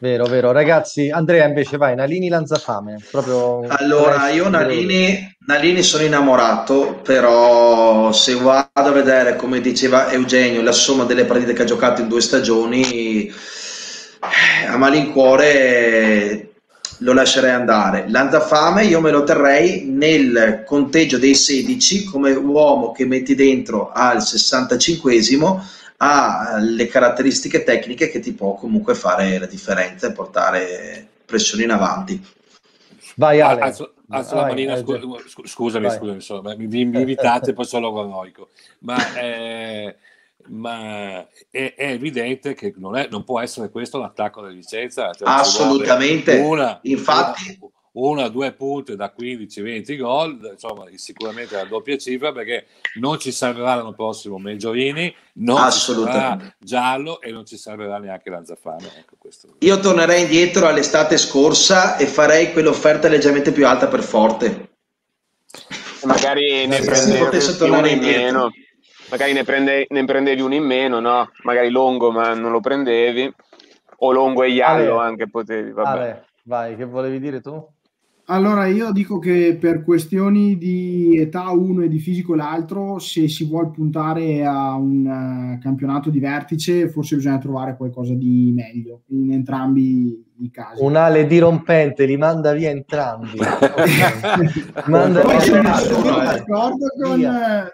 Vero, 0.00 0.26
vero. 0.26 0.52
Ragazzi, 0.52 1.10
Andrea 1.10 1.44
invece 1.46 1.76
vai, 1.76 1.96
Nalini 1.96 2.28
Lanzafame. 2.28 3.02
Proprio 3.10 3.66
allora, 3.68 4.28
io 4.30 4.48
Nalini, 4.48 5.36
Nalini 5.46 5.82
sono 5.82 6.04
innamorato, 6.04 7.00
però 7.02 8.12
se 8.12 8.36
vado 8.36 8.68
a 8.72 8.90
vedere, 8.92 9.34
come 9.34 9.60
diceva 9.60 10.10
Eugenio, 10.12 10.62
la 10.62 10.70
somma 10.70 11.02
delle 11.02 11.24
partite 11.24 11.52
che 11.52 11.62
ha 11.62 11.66
giocato 11.66 12.00
in 12.00 12.06
due 12.06 12.20
stagioni, 12.20 13.26
eh, 13.26 14.66
a 14.68 14.76
malincuore 14.76 16.52
lo 16.98 17.12
lascerei 17.12 17.50
andare. 17.50 18.04
Lanzafame 18.08 18.84
io 18.84 19.00
me 19.00 19.10
lo 19.10 19.24
terrei 19.24 19.84
nel 19.84 20.62
conteggio 20.64 21.18
dei 21.18 21.34
16 21.34 22.04
come 22.04 22.32
uomo 22.32 22.92
che 22.92 23.04
metti 23.04 23.34
dentro 23.34 23.90
al 23.92 24.18
65esimo 24.18 25.60
ha 26.00 26.58
le 26.60 26.86
caratteristiche 26.86 27.64
tecniche 27.64 28.08
che 28.08 28.20
ti 28.20 28.32
può 28.32 28.54
comunque 28.54 28.94
fare 28.94 29.38
la 29.38 29.46
differenza 29.46 30.08
e 30.08 30.12
portare 30.12 31.08
pressione 31.24 31.64
in 31.64 31.70
avanti. 31.70 32.24
Vai 33.16 33.40
Ale. 33.40 33.60
Alzo, 33.60 33.94
alzo 34.08 34.34
vai, 34.36 34.42
la 34.42 34.48
manina, 34.48 34.80
vai, 34.80 35.28
scu- 35.28 35.46
scusami, 35.46 35.86
vai. 35.86 35.96
scusami, 35.96 36.16
insomma, 36.16 36.54
mi, 36.56 36.66
mi 36.66 37.00
invitate 37.00 37.52
poi 37.52 37.64
sono 37.64 37.92
paranoico, 37.92 38.50
ma, 38.80 39.14
eh, 39.14 39.96
ma 40.46 41.26
è, 41.50 41.74
è, 41.76 41.90
evidente 41.90 42.54
che 42.54 42.72
non, 42.76 42.96
è, 42.96 43.08
non, 43.10 43.24
può 43.24 43.40
essere 43.40 43.70
questo 43.70 43.98
l'attacco 43.98 44.40
della 44.40 44.52
licenza. 44.52 45.12
Cioè 45.12 45.28
Assolutamente, 45.28 46.36
una, 46.36 46.78
infatti... 46.82 47.58
Una, 47.60 47.72
una 47.92 48.24
o 48.24 48.28
due 48.28 48.52
punti 48.52 48.96
da 48.96 49.12
15-20 49.16 49.96
gol, 49.98 50.50
insomma 50.52 50.84
sicuramente 50.94 51.56
la 51.56 51.64
doppia 51.64 51.96
cifra 51.96 52.32
perché 52.32 52.66
non 52.94 53.18
ci 53.18 53.32
servirà 53.32 53.74
l'anno 53.74 53.92
prossimo 53.92 54.38
Meggiorini, 54.38 55.14
non 55.34 55.70
ci 55.70 55.92
Giallo 56.58 57.20
e 57.20 57.30
non 57.30 57.44
ci 57.44 57.56
servirà 57.56 57.98
neanche 57.98 58.30
Lanzafame. 58.30 58.88
Ecco 58.98 59.16
Io 59.60 59.80
tornerei 59.80 60.22
indietro 60.22 60.66
all'estate 60.66 61.16
scorsa 61.16 61.96
e 61.96 62.06
farei 62.06 62.52
quell'offerta 62.52 63.08
leggermente 63.08 63.52
più 63.52 63.66
alta 63.66 63.88
per 63.88 64.02
Forte. 64.02 64.68
Magari 66.04 66.66
ne 66.66 66.80
prendevi 66.80 67.38
uno 67.60 67.86
in 67.86 67.98
meno. 68.00 68.50
Magari 69.10 69.32
ne, 69.32 69.42
prende, 69.42 69.86
ne 69.88 70.04
prendevi 70.04 70.40
uno 70.42 70.54
in 70.54 70.64
meno, 70.64 71.00
no? 71.00 71.30
Magari 71.42 71.70
Longo, 71.70 72.10
ma 72.10 72.34
non 72.34 72.52
lo 72.52 72.60
prendevi. 72.60 73.32
O 74.00 74.12
Longo 74.12 74.42
e 74.42 74.50
Iallo 74.50 74.98
anche 74.98 75.28
potevi. 75.28 75.72
Vabbè. 75.72 75.88
Ale, 75.88 76.26
vai, 76.44 76.76
che 76.76 76.84
volevi 76.84 77.18
dire 77.18 77.40
tu? 77.40 77.66
Allora, 78.30 78.66
io 78.66 78.92
dico 78.92 79.18
che 79.18 79.56
per 79.58 79.82
questioni 79.82 80.58
di 80.58 81.18
età 81.18 81.50
uno 81.50 81.82
e 81.82 81.88
di 81.88 81.98
fisico 81.98 82.34
l'altro, 82.34 82.98
se 82.98 83.26
si 83.26 83.46
vuole 83.46 83.70
puntare 83.70 84.44
a 84.44 84.74
un 84.74 85.06
uh, 85.06 85.58
campionato 85.58 86.10
di 86.10 86.18
vertice, 86.18 86.90
forse 86.90 87.16
bisogna 87.16 87.38
trovare 87.38 87.74
qualcosa 87.74 88.12
di 88.12 88.52
meglio 88.54 89.04
in 89.06 89.32
entrambi 89.32 90.26
i 90.40 90.50
casi. 90.50 90.82
Un 90.82 90.96
ale 90.96 91.26
dirompente 91.26 92.04
li 92.04 92.18
manda 92.18 92.52
via 92.52 92.68
entrambi. 92.68 93.38
manda 94.88 95.24
via 95.24 95.40
sono 95.40 95.62
d'accordo 95.62 96.86
con... 97.02 97.20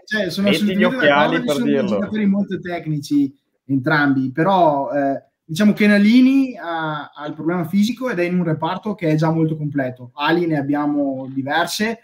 Cioè, 0.05 0.31
sono 0.31 0.51
gli 0.51 0.85
occhiali 0.85 1.43
per 1.43 1.55
sono 1.57 1.65
dirlo. 1.65 1.89
giocatori 1.89 2.27
molto 2.27 2.61
tecnici 2.61 3.35
entrambi, 3.65 4.31
però... 4.31 4.89
Eh, 4.93 5.33
diciamo 5.45 5.73
che 5.73 5.87
Nalini 5.87 6.57
ha, 6.57 7.11
ha, 7.15 7.27
il 7.27 7.35
problema 7.35 7.65
fisico 7.65 8.09
ed 8.09 8.19
è 8.19 8.25
in 8.25 8.39
un 8.39 8.45
reparto 8.45 8.95
che 8.95 9.09
è 9.09 9.15
già 9.15 9.31
molto 9.31 9.57
completo. 9.57 10.11
Ali 10.15 10.47
ne 10.47 10.59
abbiamo 10.59 11.29
diverse. 11.31 12.01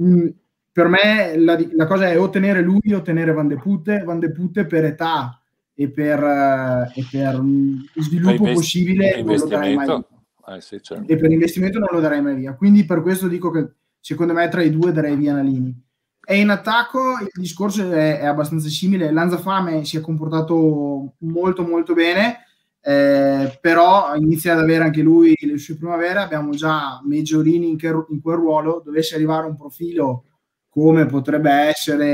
Mm, 0.00 0.28
per 0.70 0.86
me 0.86 1.36
la, 1.36 1.58
la, 1.72 1.86
cosa 1.86 2.08
è 2.08 2.18
ottenere 2.18 2.62
lui 2.62 2.92
o 2.92 2.98
ottenere 2.98 3.32
Van 3.32 3.48
de 3.48 3.56
Putte. 3.56 4.02
Van 4.04 4.20
de 4.20 4.30
Putte 4.30 4.64
per 4.66 4.84
età 4.84 5.40
e 5.74 5.90
per, 5.90 6.22
uh, 6.22 6.98
e 6.98 7.06
per 7.10 7.38
um, 7.40 7.84
sviluppo 7.96 8.30
invest- 8.30 8.54
possibile 8.54 9.22
non 9.22 9.36
lo 9.36 9.46
darei 9.46 9.74
mai 9.74 9.86
via. 9.86 10.06
Eh, 10.54 10.60
sì, 10.60 10.80
certo. 10.80 11.12
E 11.12 11.16
per 11.16 11.30
investimento 11.30 11.78
non 11.78 11.88
lo 11.90 12.00
darei 12.00 12.22
mai 12.22 12.36
via. 12.36 12.54
Quindi 12.54 12.84
per 12.84 13.02
questo 13.02 13.26
dico 13.26 13.50
che 13.50 13.72
secondo 14.00 14.32
me 14.32 14.48
tra 14.48 14.62
i 14.62 14.70
due 14.70 14.92
darei 14.92 15.16
via 15.16 15.34
Nalini. 15.34 15.86
E 16.24 16.40
in 16.40 16.50
attacco 16.50 17.18
il 17.20 17.40
discorso 17.40 17.90
è, 17.90 18.20
è 18.20 18.26
abbastanza 18.26 18.68
simile. 18.68 19.10
Lanza 19.10 19.38
Fame 19.38 19.84
si 19.84 19.96
è 19.96 20.00
comportato 20.00 21.14
molto 21.18 21.66
molto 21.66 21.94
bene 21.94 22.44
eh, 22.88 23.58
però 23.60 24.14
inizia 24.16 24.54
ad 24.54 24.60
avere 24.60 24.84
anche 24.84 25.02
lui 25.02 25.36
le 25.38 25.58
sue 25.58 25.76
primavere, 25.76 26.20
abbiamo 26.20 26.52
già 26.52 27.02
Meggiorini 27.04 27.68
in, 27.68 27.76
in 28.08 28.22
quel 28.22 28.36
ruolo, 28.36 28.80
dovesse 28.82 29.14
arrivare 29.14 29.46
un 29.46 29.56
profilo 29.56 30.24
come 30.70 31.04
potrebbe 31.04 31.50
essere, 31.50 32.06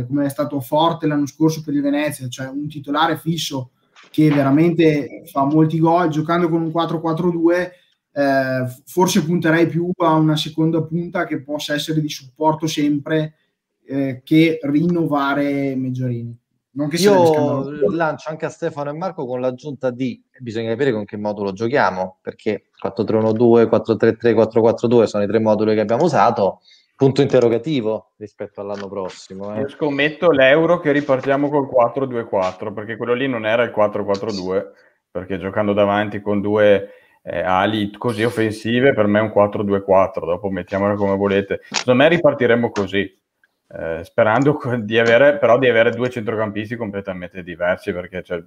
eh, 0.00 0.06
come 0.06 0.26
è 0.26 0.28
stato 0.28 0.60
forte 0.60 1.06
l'anno 1.06 1.24
scorso 1.24 1.62
per 1.62 1.72
il 1.72 1.80
Venezia, 1.80 2.28
cioè 2.28 2.48
un 2.48 2.68
titolare 2.68 3.16
fisso 3.16 3.70
che 4.10 4.28
veramente 4.28 5.22
fa 5.24 5.44
molti 5.44 5.78
gol 5.78 6.10
giocando 6.10 6.50
con 6.50 6.60
un 6.60 6.68
4-4-2, 6.68 7.70
eh, 8.12 8.66
forse 8.84 9.24
punterei 9.24 9.66
più 9.66 9.88
a 9.96 10.12
una 10.12 10.36
seconda 10.36 10.82
punta 10.82 11.24
che 11.24 11.40
possa 11.40 11.72
essere 11.72 12.02
di 12.02 12.10
supporto 12.10 12.66
sempre 12.66 13.36
eh, 13.86 14.20
che 14.22 14.58
rinnovare 14.60 15.74
Meggiorini. 15.76 16.43
Non 16.74 16.88
che 16.88 16.96
Io 16.96 17.90
lancio 17.90 18.30
anche 18.30 18.46
a 18.46 18.48
Stefano 18.48 18.90
e 18.90 18.94
Marco 18.94 19.26
con 19.26 19.40
l'aggiunta 19.40 19.90
di 19.90 20.22
bisogna 20.40 20.70
capire 20.70 20.92
con 20.92 21.04
che 21.04 21.16
modulo 21.16 21.52
giochiamo, 21.52 22.18
perché 22.20 22.64
4-3-1-2, 22.84 23.68
4-3-3, 23.68 24.34
4-4-2 24.34 25.02
sono 25.04 25.22
i 25.22 25.26
tre 25.26 25.38
moduli 25.38 25.74
che 25.74 25.80
abbiamo 25.80 26.04
usato 26.04 26.60
punto 26.96 27.22
interrogativo 27.22 28.12
rispetto 28.16 28.60
all'anno 28.60 28.88
prossimo. 28.88 29.54
Eh. 29.54 29.60
Io 29.60 29.68
scommetto 29.68 30.30
l'euro 30.30 30.80
che 30.80 30.92
ripartiamo 30.92 31.48
col 31.48 31.68
4-2-4, 31.68 32.72
perché 32.72 32.96
quello 32.96 33.14
lì 33.14 33.28
non 33.28 33.46
era 33.46 33.62
il 33.62 33.72
4-4-2, 33.76 34.64
perché 35.10 35.38
giocando 35.38 35.72
davanti 35.72 36.20
con 36.20 36.40
due 36.40 36.90
eh, 37.22 37.40
ali 37.40 37.90
così 37.92 38.22
offensive, 38.24 38.94
per 38.94 39.06
me 39.06 39.18
è 39.20 39.22
un 39.22 39.32
4-2-4, 39.34 40.24
dopo 40.24 40.50
mettiamolo 40.50 40.94
come 40.94 41.16
volete. 41.16 41.60
Secondo 41.70 42.02
me 42.02 42.08
ripartiremo 42.08 42.70
così, 42.70 43.22
eh, 43.76 44.04
sperando 44.04 44.58
di 44.82 44.98
avere, 44.98 45.38
però 45.38 45.58
di 45.58 45.68
avere 45.68 45.90
due 45.90 46.10
centrocampisti 46.10 46.76
completamente 46.76 47.42
diversi, 47.42 47.92
perché 47.92 48.22
c'è 48.22 48.42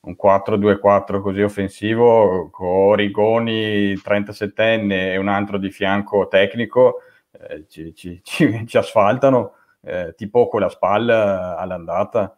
un 0.00 0.16
4-2-4 0.22 1.20
così 1.20 1.42
offensivo, 1.42 2.50
con 2.50 2.94
Rigoni 2.94 3.94
37enne 3.94 5.12
e 5.12 5.16
un 5.16 5.28
altro 5.28 5.58
di 5.58 5.70
fianco 5.70 6.28
tecnico, 6.28 7.00
eh, 7.32 7.66
ci, 7.68 7.94
ci, 7.94 8.20
ci, 8.22 8.66
ci, 8.66 8.76
asfaltano 8.76 9.54
eh, 9.82 10.14
tipo 10.16 10.48
con 10.48 10.60
la 10.60 10.68
spalla 10.68 11.56
all'andata. 11.56 12.36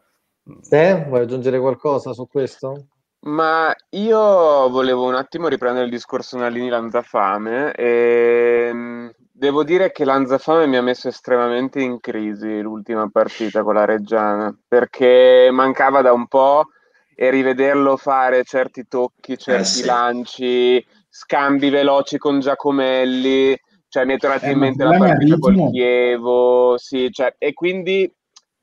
Te 0.67 1.05
vuoi 1.07 1.21
aggiungere 1.21 1.59
qualcosa 1.59 2.13
su 2.13 2.27
questo? 2.27 2.87
Ma 3.19 3.73
io 3.89 4.69
volevo 4.69 5.05
un 5.05 5.15
attimo 5.15 5.49
riprendere 5.49 5.85
il 5.85 5.91
discorso 5.91 6.37
Nalini 6.37 6.69
Lanzafame 6.69 7.73
e 7.73 8.67
ehm, 8.69 9.11
devo 9.37 9.63
dire 9.63 9.91
che 9.91 10.03
Lanzafame 10.03 10.65
mi 10.65 10.77
ha 10.77 10.81
messo 10.81 11.07
estremamente 11.07 11.79
in 11.79 11.99
crisi 11.99 12.59
l'ultima 12.59 13.07
partita 13.09 13.61
con 13.61 13.75
la 13.75 13.85
Reggiana 13.85 14.55
perché 14.67 15.49
mancava 15.51 16.01
da 16.01 16.11
un 16.11 16.27
po' 16.27 16.69
e 17.15 17.29
rivederlo 17.29 17.97
fare 17.97 18.43
certi 18.43 18.87
tocchi, 18.87 19.33
eh, 19.33 19.37
certi 19.37 19.61
eh 19.61 19.65
sì. 19.65 19.85
lanci, 19.85 20.87
scambi 21.09 21.69
veloci 21.69 22.17
con 22.17 22.39
Giacomelli 22.39 23.55
cioè 23.89 24.05
mi 24.05 24.15
è 24.15 24.17
tornata 24.17 24.47
eh, 24.47 24.51
in 24.51 24.59
mente 24.59 24.83
la 24.83 24.97
partita 24.97 25.37
col 25.37 25.69
Chievo, 25.71 26.77
sì, 26.77 27.09
cioè, 27.11 27.35
e 27.37 27.53
quindi 27.53 28.11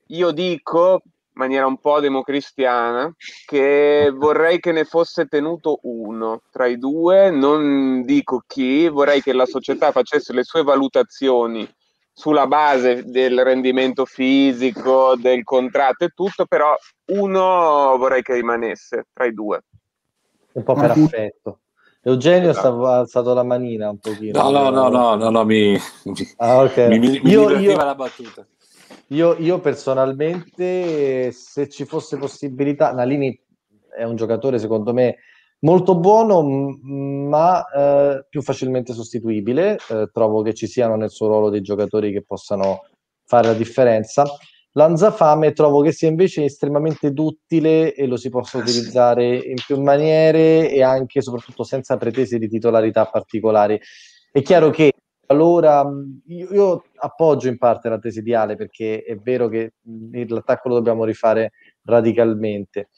io 0.09 0.31
dico 0.33 1.03
maniera 1.35 1.67
un 1.67 1.79
po' 1.79 2.01
democristiana 2.01 3.13
che 3.47 4.13
vorrei 4.15 4.59
che 4.59 4.73
ne 4.73 4.85
fosse 4.85 5.27
tenuto 5.27 5.81
uno 5.83 6.43
tra 6.51 6.67
i 6.67 6.79
due, 6.79 7.31
non 7.31 8.03
dico 8.05 8.43
chi, 8.47 8.89
vorrei 8.89 9.23
che 9.23 9.33
la 9.33 9.47
società 9.47 9.93
facesse 9.93 10.33
le 10.33 10.45
sue 10.45 10.63
valutazioni 10.63 11.69
sulla 12.13 12.47
base 12.47 13.03
del 13.05 13.43
rendimento 13.43 14.05
fisico, 14.05 15.17
del 15.17 15.43
contratto 15.43 16.05
e 16.05 16.11
tutto, 16.15 16.47
però 16.47 16.75
uno 17.07 17.97
vorrei 17.99 18.23
che 18.23 18.35
rimanesse 18.35 19.07
tra 19.13 19.25
i 19.27 19.35
due. 19.35 19.61
Un 20.53 20.63
po' 20.63 20.75
per 20.75 20.91
affetto. 20.93 21.59
Eugenio 22.07 22.51
esatto. 22.51 22.87
ha 22.87 22.99
alzato 22.99 23.33
la 23.33 23.43
manina 23.43 23.89
un 23.89 23.99
pochino. 23.99 24.43
No, 24.43 24.51
no, 24.51 24.69
no, 24.69 24.89
no, 24.89 25.15
no, 25.17 25.31
no 25.31 25.45
mi, 25.45 25.77
ah, 26.37 26.61
okay. 26.61 26.89
mi, 26.89 26.99
mi, 26.99 27.21
mi 27.23 27.31
io, 27.31 27.49
io, 27.57 27.77
la 27.77 27.95
battuta. 27.95 28.47
Io, 29.09 29.37
io, 29.39 29.61
personalmente, 29.61 31.31
se 31.33 31.69
ci 31.69 31.85
fosse 31.85 32.17
possibilità, 32.17 32.93
Nalini 32.93 33.39
è 33.97 34.05
un 34.05 34.17
giocatore 34.17 34.59
secondo 34.59 34.93
me 34.93 35.17
molto 35.61 35.99
buono, 35.99 36.43
ma 36.43 37.65
eh, 37.67 38.27
più 38.29 38.43
facilmente 38.43 38.93
sostituibile. 38.93 39.79
Eh, 39.89 40.09
trovo 40.13 40.43
che 40.43 40.55
ci 40.55 40.67
siano 40.67 40.97
nel 40.97 41.11
suo 41.11 41.27
ruolo 41.27 41.51
dei 41.51 41.61
giocatori 41.61 42.13
che 42.13 42.23
possano 42.23 42.81
fare 43.25 43.49
la 43.49 43.55
differenza. 43.55 44.25
Lanzafame 44.77 45.53
trovo 45.53 45.83
che 45.83 45.93
sia 45.93 46.09
invece 46.09 46.45
estremamente 46.45 47.13
duttile 47.13 47.95
e 47.95 48.07
lo 48.07 48.17
si 48.17 48.29
possa 48.29 48.59
ah, 48.59 48.61
utilizzare 48.61 49.37
in 49.37 49.55
più 49.65 49.81
maniere 49.81 50.69
e 50.71 50.83
anche 50.83 51.23
soprattutto 51.23 51.63
senza 51.63 51.97
pretese 51.97 52.39
di 52.39 52.49
titolarità 52.49 53.07
particolari. 53.07 53.81
È 54.33 54.43
chiaro 54.43 54.71
che 54.71 54.93
allora 55.27 55.85
io, 56.27 56.49
io 56.53 56.85
appoggio 56.97 57.49
in 57.49 57.59
parte 57.59 57.89
la 57.89 57.99
tesi 57.99 58.23
di 58.23 58.35
Ale 58.35 58.57
perché 58.57 59.03
è 59.03 59.17
vero 59.17 59.49
che 59.49 59.75
l'attacco 60.27 60.69
lo 60.69 60.75
dobbiamo 60.75 61.05
rifare 61.05 61.53
radicalmente, 61.85 62.89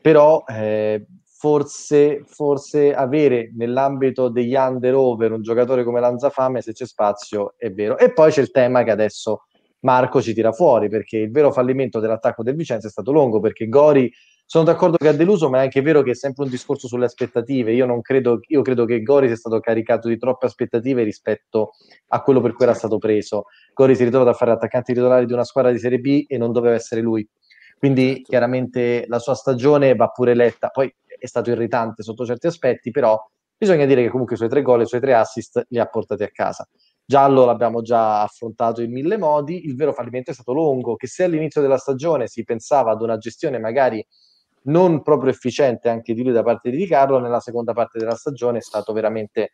però 0.00 0.44
eh, 0.46 1.06
forse, 1.24 2.22
forse 2.24 2.94
avere 2.94 3.52
nell'ambito 3.54 4.28
degli 4.28 4.54
under 4.54 4.94
over 4.94 5.32
un 5.32 5.42
giocatore 5.42 5.84
come 5.84 6.00
Lanzafame 6.00 6.62
se 6.62 6.72
c'è 6.72 6.86
spazio 6.86 7.54
è 7.56 7.70
vero. 7.70 7.98
E 7.98 8.12
poi 8.12 8.30
c'è 8.30 8.40
il 8.40 8.50
tema 8.50 8.82
che 8.82 8.90
adesso 8.90 9.46
Marco 9.80 10.22
ci 10.22 10.34
tira 10.34 10.52
fuori 10.52 10.88
perché 10.88 11.18
il 11.18 11.30
vero 11.30 11.52
fallimento 11.52 12.00
dell'attacco 12.00 12.42
del 12.42 12.56
Vicenza 12.56 12.88
è 12.88 12.90
stato 12.90 13.12
lungo 13.12 13.40
perché 13.40 13.68
Gori 13.68 14.10
sono 14.48 14.62
d'accordo 14.62 14.96
che 14.96 15.08
ha 15.08 15.12
deluso 15.12 15.50
ma 15.50 15.58
è 15.58 15.62
anche 15.62 15.82
vero 15.82 16.02
che 16.02 16.12
è 16.12 16.14
sempre 16.14 16.44
un 16.44 16.50
discorso 16.50 16.86
sulle 16.86 17.06
aspettative. 17.06 17.72
Io 17.72 17.84
non 17.84 18.00
credo, 18.00 18.38
io 18.46 18.62
credo 18.62 18.84
che 18.84 19.02
Gori 19.02 19.26
sia 19.26 19.34
stato 19.34 19.58
caricato 19.58 20.06
di 20.06 20.16
troppe 20.16 20.46
aspettative 20.46 21.02
rispetto 21.02 21.72
a 22.08 22.22
quello 22.22 22.40
per 22.40 22.52
cui 22.52 22.64
era 22.64 22.72
stato 22.74 22.98
preso. 22.98 23.46
Gori 23.74 23.96
si 23.96 24.04
ritrova 24.04 24.30
a 24.30 24.34
fare 24.34 24.52
l'attaccante 24.52 24.92
titolare 24.92 25.26
di 25.26 25.32
una 25.32 25.42
squadra 25.42 25.72
di 25.72 25.80
Serie 25.80 25.98
B 25.98 26.26
e 26.28 26.38
non 26.38 26.52
doveva 26.52 26.76
essere 26.76 27.00
lui. 27.00 27.28
Quindi 27.76 28.14
certo. 28.14 28.28
chiaramente 28.30 29.04
la 29.08 29.18
sua 29.18 29.34
stagione 29.34 29.96
va 29.96 30.08
pure 30.08 30.34
letta. 30.34 30.68
Poi 30.68 30.94
è 31.18 31.26
stato 31.26 31.50
irritante 31.50 32.04
sotto 32.04 32.24
certi 32.24 32.46
aspetti 32.46 32.92
però 32.92 33.18
bisogna 33.58 33.84
dire 33.84 34.02
che 34.02 34.10
comunque 34.10 34.34
i 34.34 34.38
suoi 34.38 34.50
tre 34.50 34.62
gol 34.62 34.80
e 34.80 34.82
i 34.84 34.86
suoi 34.86 35.00
tre 35.00 35.14
assist 35.14 35.64
li 35.70 35.80
ha 35.80 35.86
portati 35.86 36.22
a 36.22 36.30
casa. 36.30 36.68
Giallo 37.04 37.44
l'abbiamo 37.44 37.82
già 37.82 38.22
affrontato 38.22 38.82
in 38.82 38.92
mille 38.92 39.16
modi, 39.16 39.64
il 39.66 39.76
vero 39.76 39.92
fallimento 39.92 40.30
è 40.30 40.34
stato 40.34 40.52
lungo, 40.52 40.96
che 40.96 41.06
se 41.06 41.24
all'inizio 41.24 41.60
della 41.60 41.78
stagione 41.78 42.26
si 42.26 42.44
pensava 42.44 42.90
ad 42.92 43.00
una 43.00 43.16
gestione 43.16 43.58
magari 43.58 44.04
non 44.66 45.02
proprio 45.02 45.30
efficiente 45.30 45.88
anche 45.88 46.14
di 46.14 46.22
lui 46.22 46.32
da 46.32 46.42
parte 46.42 46.70
di 46.70 46.76
Di 46.76 46.86
Carlo, 46.86 47.18
nella 47.18 47.40
seconda 47.40 47.72
parte 47.72 47.98
della 47.98 48.14
stagione 48.14 48.58
è 48.58 48.62
stato 48.62 48.92
veramente 48.92 49.50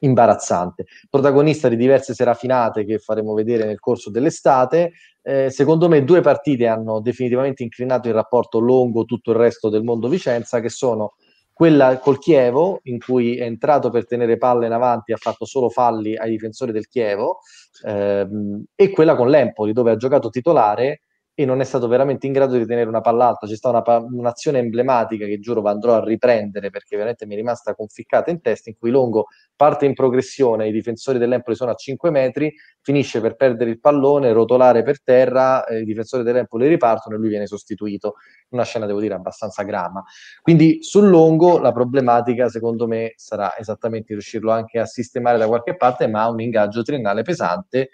imbarazzante. 0.00 0.84
Protagonista 1.08 1.68
di 1.68 1.76
diverse 1.76 2.14
serafinate 2.14 2.84
che 2.84 2.98
faremo 2.98 3.34
vedere 3.34 3.64
nel 3.64 3.80
corso 3.80 4.10
dell'estate. 4.10 4.92
Eh, 5.22 5.50
secondo 5.50 5.88
me 5.88 6.04
due 6.04 6.20
partite 6.20 6.66
hanno 6.66 7.00
definitivamente 7.00 7.62
inclinato 7.62 8.08
il 8.08 8.14
rapporto 8.14 8.58
lungo 8.58 9.04
tutto 9.04 9.30
il 9.30 9.38
resto 9.38 9.68
del 9.68 9.82
mondo 9.82 10.08
Vicenza, 10.08 10.60
che 10.60 10.68
sono 10.68 11.14
quella 11.52 11.98
col 11.98 12.18
Chievo, 12.18 12.80
in 12.82 12.98
cui 12.98 13.38
è 13.38 13.44
entrato 13.44 13.88
per 13.88 14.06
tenere 14.06 14.36
palle 14.36 14.66
in 14.66 14.72
avanti, 14.72 15.12
ha 15.12 15.16
fatto 15.16 15.46
solo 15.46 15.70
falli 15.70 16.14
ai 16.14 16.28
difensori 16.28 16.70
del 16.70 16.86
Chievo, 16.86 17.38
ehm, 17.82 18.64
e 18.74 18.90
quella 18.90 19.16
con 19.16 19.30
l'Empoli, 19.30 19.72
dove 19.72 19.92
ha 19.92 19.96
giocato 19.96 20.28
titolare 20.28 21.00
e 21.38 21.44
non 21.44 21.60
è 21.60 21.64
stato 21.64 21.86
veramente 21.86 22.26
in 22.26 22.32
grado 22.32 22.56
di 22.56 22.64
tenere 22.64 22.88
una 22.88 23.02
palla 23.02 23.28
alta. 23.28 23.46
C'è 23.46 23.56
stata 23.56 23.82
una, 23.86 24.06
un'azione 24.10 24.58
emblematica 24.58 25.26
che 25.26 25.38
giuro 25.38 25.62
andrò 25.64 25.96
a 25.96 26.02
riprendere 26.02 26.70
perché 26.70 26.96
veramente 26.96 27.26
mi 27.26 27.34
è 27.34 27.36
rimasta 27.36 27.74
conficcata 27.74 28.30
in 28.30 28.40
testa, 28.40 28.70
in 28.70 28.76
cui 28.78 28.88
Longo 28.90 29.26
parte 29.54 29.84
in 29.84 29.92
progressione, 29.92 30.66
i 30.66 30.72
difensori 30.72 31.18
dell'Empoli 31.18 31.54
sono 31.54 31.72
a 31.72 31.74
5 31.74 32.08
metri, 32.08 32.54
finisce 32.80 33.20
per 33.20 33.36
perdere 33.36 33.68
il 33.68 33.80
pallone, 33.80 34.32
rotolare 34.32 34.82
per 34.82 35.02
terra, 35.02 35.66
eh, 35.66 35.80
i 35.80 35.84
difensori 35.84 36.22
dell'Empoli 36.22 36.68
ripartono 36.68 37.16
e 37.16 37.18
lui 37.18 37.28
viene 37.28 37.46
sostituito. 37.46 38.14
Una 38.48 38.64
scena, 38.64 38.86
devo 38.86 39.00
dire, 39.00 39.12
abbastanza 39.12 39.62
grama. 39.62 40.02
Quindi 40.40 40.78
sul 40.80 41.10
Longo 41.10 41.58
la 41.58 41.72
problematica, 41.72 42.48
secondo 42.48 42.86
me, 42.86 43.12
sarà 43.16 43.54
esattamente 43.58 44.14
riuscirlo 44.14 44.50
anche 44.52 44.78
a 44.78 44.86
sistemare 44.86 45.36
da 45.36 45.46
qualche 45.46 45.76
parte, 45.76 46.06
ma 46.06 46.26
un 46.28 46.40
ingaggio 46.40 46.80
triennale 46.80 47.20
pesante 47.20 47.90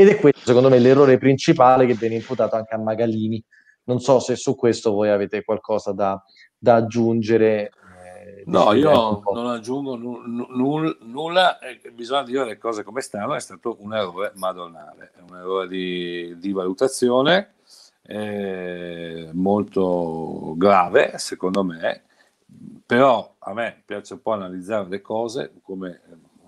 ed 0.00 0.08
è 0.08 0.16
questo, 0.18 0.40
secondo 0.46 0.70
me, 0.70 0.78
l'errore 0.78 1.18
principale 1.18 1.84
che 1.84 1.92
viene 1.92 2.14
imputato 2.14 2.56
anche 2.56 2.74
a 2.74 2.78
Magalini. 2.78 3.44
Non 3.84 4.00
so 4.00 4.18
se 4.18 4.34
su 4.34 4.56
questo 4.56 4.92
voi 4.92 5.10
avete 5.10 5.44
qualcosa 5.44 5.92
da, 5.92 6.18
da 6.56 6.76
aggiungere. 6.76 7.70
Eh, 8.14 8.44
no, 8.46 8.72
io 8.72 9.20
non 9.30 9.48
aggiungo 9.48 9.96
nu- 9.96 10.22
nu- 10.24 10.96
nulla, 11.00 11.58
eh, 11.58 11.78
bisogna 11.90 12.22
dire 12.22 12.46
le 12.46 12.56
cose 12.56 12.82
come 12.82 13.02
stanno, 13.02 13.34
è 13.34 13.40
stato 13.40 13.76
un 13.80 13.92
errore 13.92 14.32
madonnale, 14.36 15.12
un 15.28 15.36
errore 15.36 15.68
di, 15.68 16.34
di 16.38 16.52
valutazione 16.52 17.56
eh, 18.04 19.28
molto 19.34 20.54
grave, 20.56 21.18
secondo 21.18 21.62
me, 21.62 22.04
però 22.86 23.34
a 23.38 23.52
me 23.52 23.82
piace 23.84 24.14
un 24.14 24.22
po' 24.22 24.32
analizzare 24.32 24.88
le 24.88 25.02
cose, 25.02 25.52
come 25.62 26.00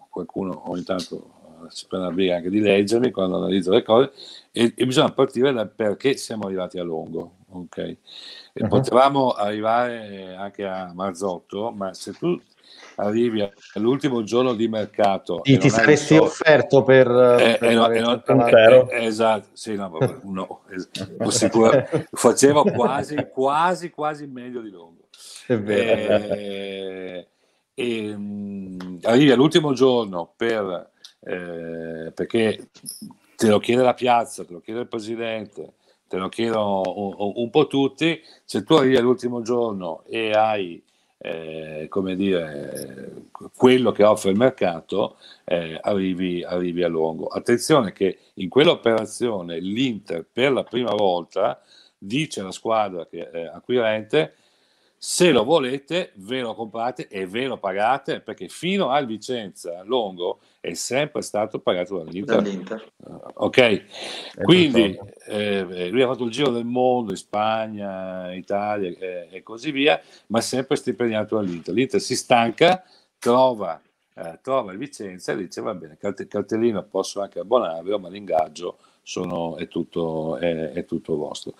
qualcuno 0.08 0.70
ogni 0.70 0.84
tanto 0.84 1.40
si 1.70 1.86
prende 1.86 2.06
la 2.06 2.12
briga 2.12 2.36
anche 2.36 2.50
di 2.50 2.60
leggermi 2.60 3.10
quando 3.10 3.36
analizzo 3.36 3.72
le 3.72 3.82
cose 3.82 4.12
e, 4.52 4.72
e 4.76 4.86
bisogna 4.86 5.12
partire 5.12 5.52
dal 5.52 5.70
perché 5.70 6.16
siamo 6.16 6.46
arrivati 6.46 6.78
a 6.78 6.82
lungo. 6.82 7.36
Okay? 7.50 7.98
Uh-huh. 8.54 8.68
Potevamo 8.68 9.30
arrivare 9.30 10.34
anche 10.34 10.64
a 10.64 10.92
Marzotto, 10.94 11.70
ma 11.70 11.92
se 11.92 12.12
tu 12.12 12.40
arrivi 12.96 13.46
all'ultimo 13.74 14.22
giorno 14.22 14.54
di 14.54 14.68
mercato. 14.68 15.40
Sì, 15.44 15.58
ti 15.58 15.68
saresti 15.68 16.16
so... 16.16 16.22
offerto 16.22 16.82
per, 16.82 17.08
eh, 17.08 17.56
per 17.58 17.70
eh, 17.70 17.74
no, 17.74 17.86
non, 17.86 18.48
eh, 18.48 18.86
eh, 18.90 19.04
esatto, 19.04 19.48
sì, 19.52 19.74
no, 19.74 19.98
no, 20.22 20.62
sicuro, 21.28 21.86
facevo 22.10 22.64
quasi, 22.64 23.16
quasi, 23.30 23.90
quasi 23.90 24.26
meglio 24.26 24.60
di 24.60 24.70
lungo. 24.70 25.08
Eh, 25.46 27.26
e, 27.74 28.16
mh, 28.16 28.98
arrivi 29.02 29.30
all'ultimo 29.30 29.72
giorno 29.72 30.32
per, 30.36 30.90
eh, 31.24 32.12
perché 32.12 32.68
te 33.36 33.48
lo 33.48 33.58
chiede 33.58 33.82
la 33.82 33.94
piazza, 33.94 34.44
te 34.44 34.52
lo 34.52 34.60
chiede 34.60 34.80
il 34.80 34.88
presidente, 34.88 35.74
te 36.08 36.16
lo 36.16 36.28
chiedono 36.28 36.82
un, 36.86 37.32
un 37.36 37.50
po' 37.50 37.66
tutti, 37.66 38.20
se 38.44 38.62
tu 38.64 38.74
arrivi 38.74 38.96
all'ultimo 38.96 39.42
giorno 39.42 40.04
e 40.08 40.32
hai 40.32 40.82
eh, 41.24 41.86
come 41.88 42.16
dire, 42.16 43.12
quello 43.54 43.92
che 43.92 44.02
offre 44.02 44.30
il 44.30 44.36
mercato, 44.36 45.16
eh, 45.44 45.78
arrivi, 45.80 46.42
arrivi, 46.42 46.82
a 46.82 46.88
lungo. 46.88 47.28
Attenzione 47.28 47.92
che 47.92 48.18
in 48.34 48.48
quell'operazione 48.48 49.60
l'Inter 49.60 50.26
per 50.30 50.50
la 50.50 50.64
prima 50.64 50.92
volta 50.92 51.62
dice 51.96 52.40
alla 52.40 52.50
squadra 52.50 53.06
che 53.06 53.30
è 53.30 53.44
acquirente 53.44 54.34
se 55.04 55.32
lo 55.32 55.42
volete 55.42 56.12
ve 56.14 56.42
lo 56.42 56.54
comprate 56.54 57.08
e 57.08 57.26
ve 57.26 57.46
lo 57.46 57.58
pagate 57.58 58.20
perché 58.20 58.46
fino 58.46 58.90
al 58.90 59.04
Vicenza 59.04 59.82
Longo 59.82 60.38
è 60.60 60.74
sempre 60.74 61.22
stato 61.22 61.58
pagato 61.58 61.98
dall'Inter. 61.98 62.36
dall'Inter. 62.36 62.92
Uh, 62.98 63.20
ok, 63.34 63.84
quindi 64.44 64.96
eh, 65.26 65.88
lui 65.88 66.02
ha 66.02 66.06
fatto 66.06 66.22
il 66.22 66.30
giro 66.30 66.52
del 66.52 66.66
mondo 66.66 67.10
in 67.10 67.16
Spagna, 67.16 68.32
Italia 68.32 68.90
eh, 68.96 69.26
e 69.28 69.42
così 69.42 69.72
via, 69.72 70.00
ma 70.28 70.40
sempre 70.40 70.76
stipendiato 70.76 71.34
dall'Inter. 71.34 71.74
L'Inter 71.74 72.00
si 72.00 72.14
stanca, 72.14 72.84
trova, 73.18 73.82
eh, 74.14 74.38
trova 74.40 74.70
il 74.70 74.78
Vicenza 74.78 75.32
e 75.32 75.36
dice 75.36 75.60
va 75.62 75.74
bene, 75.74 75.96
cart- 75.98 76.28
cartellino 76.28 76.80
posso 76.84 77.20
anche 77.20 77.40
abbonarvelo, 77.40 77.98
ma 77.98 78.08
l'ingaggio 78.08 78.78
sono, 79.02 79.56
è, 79.56 79.68
tutto, 79.68 80.36
è, 80.36 80.70
è 80.70 80.84
tutto 80.84 81.16
vostro. 81.16 81.54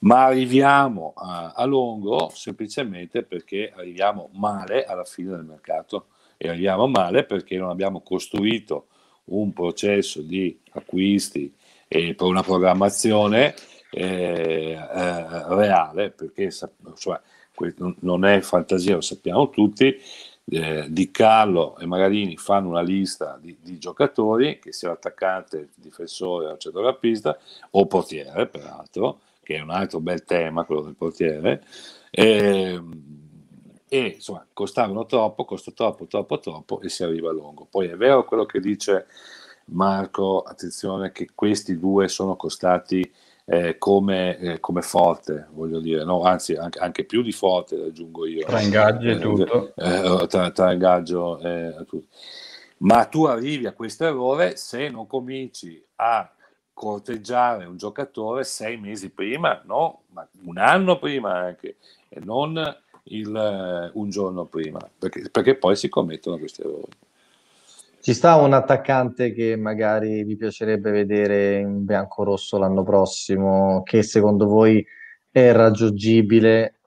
Ma 0.00 0.24
arriviamo 0.24 1.12
a, 1.16 1.52
a 1.54 1.64
lungo 1.64 2.30
semplicemente 2.32 3.22
perché 3.22 3.72
arriviamo 3.74 4.28
male 4.32 4.84
alla 4.84 5.04
fine 5.04 5.30
del 5.30 5.44
mercato. 5.44 6.06
E 6.38 6.48
arriviamo 6.48 6.86
male 6.86 7.24
perché 7.24 7.56
non 7.56 7.70
abbiamo 7.70 8.02
costruito 8.02 8.88
un 9.26 9.52
processo 9.52 10.20
di 10.20 10.58
acquisti 10.72 11.52
e 11.88 12.14
per 12.14 12.26
una 12.26 12.42
programmazione 12.42 13.54
eh, 13.90 14.72
eh, 14.72 15.54
reale, 15.54 16.10
perché 16.10 16.44
insomma, 16.44 17.20
non 18.00 18.24
è 18.24 18.40
fantasia, 18.40 18.96
lo 18.96 19.00
sappiamo 19.00 19.48
tutti, 19.48 19.96
eh, 20.48 20.86
Di 20.88 21.10
Carlo 21.10 21.76
e 21.78 21.86
Magarini 21.86 22.36
fanno 22.36 22.68
una 22.68 22.80
lista 22.80 23.38
di, 23.40 23.56
di, 23.60 23.78
giocatori, 23.78 24.58
che 24.60 24.72
sia 24.72 24.92
attaccante, 24.92 25.70
difensore 25.74 26.46
o 26.46 26.56
centrocampista 26.56 27.36
o 27.70 27.86
portiere 27.86 28.46
peraltro, 28.46 29.20
che 29.42 29.56
è 29.56 29.60
un 29.60 29.70
altro 29.70 30.00
bel 30.00 30.24
tema, 30.24 30.64
quello 30.64 30.82
del 30.82 30.94
portiere, 30.94 31.64
e, 32.10 32.80
e 33.88 34.06
insomma 34.06 34.46
costavano 34.52 35.06
troppo, 35.06 35.44
costa 35.44 35.72
troppo, 35.72 36.06
troppo, 36.06 36.38
troppo 36.38 36.80
e 36.80 36.88
si 36.88 37.02
arriva 37.02 37.30
a 37.30 37.32
lungo. 37.32 37.66
Poi 37.68 37.88
è 37.88 37.96
vero 37.96 38.24
quello 38.24 38.46
che 38.46 38.60
dice 38.60 39.06
Marco, 39.66 40.42
attenzione 40.42 41.10
che 41.10 41.30
questi 41.34 41.78
due 41.78 42.06
sono 42.08 42.36
costati 42.36 43.08
eh, 43.48 43.78
come, 43.78 44.38
eh, 44.38 44.60
come, 44.60 44.82
forte, 44.82 45.46
voglio 45.52 45.78
dire, 45.78 46.04
no? 46.04 46.22
anzi 46.22 46.54
anche, 46.54 46.80
anche, 46.80 47.04
più 47.04 47.22
di 47.22 47.30
forte, 47.30 47.76
aggiungo 47.76 48.26
io. 48.26 48.44
Tra 48.44 48.60
ingaggi 48.60 49.06
e 49.06 49.12
eh, 49.12 49.18
tutto. 49.18 49.72
Eh, 49.76 50.26
tra, 50.26 50.50
tra 50.50 50.72
ingaggio 50.72 51.38
e 51.38 51.74
tutto. 51.86 52.06
Ma 52.78 53.04
tu 53.04 53.24
arrivi 53.24 53.66
a 53.66 53.72
questo 53.72 54.04
errore 54.04 54.56
se 54.56 54.88
non 54.88 55.06
cominci 55.06 55.82
a 55.96 56.30
corteggiare 56.74 57.64
un 57.64 57.76
giocatore 57.76 58.44
sei 58.44 58.76
mesi 58.76 59.10
prima, 59.10 59.62
no, 59.64 60.02
ma 60.08 60.28
un 60.44 60.58
anno 60.58 60.98
prima 60.98 61.32
anche, 61.32 61.76
e 62.08 62.20
non 62.22 62.52
il, 63.04 63.28
uh, 63.94 63.98
un 63.98 64.10
giorno 64.10 64.44
prima, 64.44 64.78
perché, 64.98 65.30
perché 65.30 65.54
poi 65.54 65.76
si 65.76 65.88
commettono 65.88 66.36
questi 66.36 66.60
errori. 66.60 66.92
Ci 68.06 68.14
sta 68.14 68.36
un 68.36 68.52
attaccante 68.52 69.32
che 69.32 69.56
magari 69.56 70.22
vi 70.22 70.36
piacerebbe 70.36 70.92
vedere 70.92 71.58
in 71.58 71.84
bianco-rosso 71.84 72.56
l'anno 72.56 72.84
prossimo, 72.84 73.82
che 73.82 74.04
secondo 74.04 74.46
voi 74.46 74.86
è 75.28 75.50
raggiungibile 75.50 76.78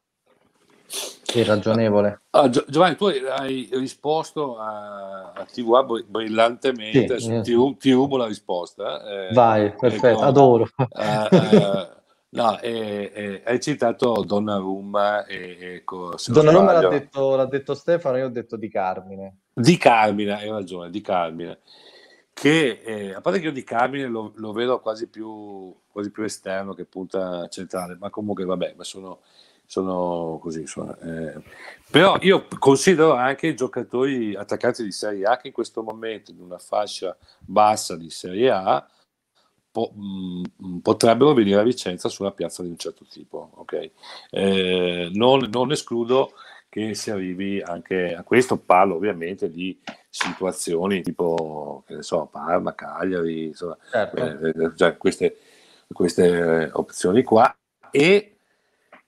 e 1.35 1.43
ragionevole? 1.43 2.21
Ah, 2.29 2.47
Giovanni, 2.47 2.95
tu 2.95 3.07
hai 3.07 3.67
risposto 3.73 4.57
a, 4.59 5.33
a 5.33 5.43
TVA 5.43 5.85
brillantemente, 6.07 7.19
sì, 7.19 7.41
ti, 7.41 7.75
ti, 7.77 7.91
rubo 7.91 8.15
la 8.15 8.25
risposta. 8.25 9.03
Eh, 9.03 9.33
Vai, 9.33 9.75
perfetto, 9.75 10.19
ecco, 10.19 10.21
adoro. 10.21 10.69
Eh, 10.77 11.29
eh, 11.33 11.89
no, 12.29 12.59
eh, 12.59 13.41
hai 13.45 13.59
citato 13.59 14.23
Donnarumma 14.25 15.25
e, 15.25 15.57
ecco, 15.75 16.15
Donnarumma 16.27 16.79
l'ha 16.79 16.87
detto, 16.87 17.35
l'ha 17.35 17.45
detto 17.45 17.73
Stefano, 17.73 18.17
io 18.17 18.25
ho 18.25 18.29
detto 18.29 18.55
di 18.55 18.69
Carmine. 18.69 19.37
Di 19.53 19.77
Carmine, 19.77 20.33
hai 20.33 20.49
ragione, 20.49 20.89
di 20.89 21.01
Carmine. 21.01 21.59
Che 22.33 22.81
eh, 22.83 23.13
a 23.13 23.21
parte 23.21 23.39
che 23.39 23.47
io 23.47 23.51
di 23.51 23.63
Carmine 23.63 24.07
lo, 24.07 24.31
lo 24.35 24.53
vedo 24.53 24.79
quasi 24.79 25.07
più, 25.07 25.75
quasi 25.91 26.09
più 26.09 26.23
esterno 26.23 26.73
che 26.73 26.85
punta 26.85 27.47
centrale, 27.49 27.97
ma 27.99 28.09
comunque 28.09 28.45
vabbè, 28.45 28.75
ma 28.77 28.83
sono 28.83 29.19
sono 29.69 30.39
così. 30.41 30.65
Sono, 30.65 30.97
eh. 30.97 31.35
Però 31.91 32.17
io 32.21 32.47
considero 32.57 33.13
anche 33.13 33.47
i 33.47 33.55
giocatori 33.55 34.35
attaccanti 34.35 34.83
di 34.83 34.91
Serie 34.91 35.25
A 35.25 35.37
che 35.37 35.47
in 35.47 35.53
questo 35.53 35.83
momento, 35.83 36.31
in 36.31 36.41
una 36.41 36.57
fascia 36.57 37.15
bassa 37.39 37.95
di 37.95 38.09
Serie 38.09 38.49
A, 38.49 38.87
po- 39.71 39.91
mh, 39.95 40.41
mm, 40.63 40.77
potrebbero 40.79 41.33
venire 41.33 41.59
a 41.59 41.63
Vicenza 41.63 42.09
su 42.09 42.23
una 42.23 42.31
piazza 42.31 42.63
di 42.63 42.69
un 42.69 42.77
certo 42.77 43.05
tipo. 43.09 43.51
Okay? 43.55 43.91
Eh, 44.29 45.09
non, 45.13 45.47
non, 45.51 45.71
escludo 45.71 46.33
che 46.69 46.93
si 46.95 47.11
arrivi 47.11 47.61
anche 47.61 48.13
a 48.15 48.23
questo. 48.23 48.57
Parlo 48.57 48.95
ovviamente 48.95 49.49
di 49.49 49.77
situazioni 50.09 51.01
tipo, 51.01 51.83
che 51.85 51.95
ne 51.95 52.03
so, 52.03 52.25
Parma, 52.31 52.75
Cagliari, 52.75 53.45
insomma, 53.45 53.77
certo. 53.89 54.17
eh, 54.17 54.49
eh 54.49 54.71
cioè 54.75 54.97
queste, 54.97 55.37
queste 55.91 56.69
opzioni 56.73 57.23
qua. 57.23 57.53
E 57.91 58.35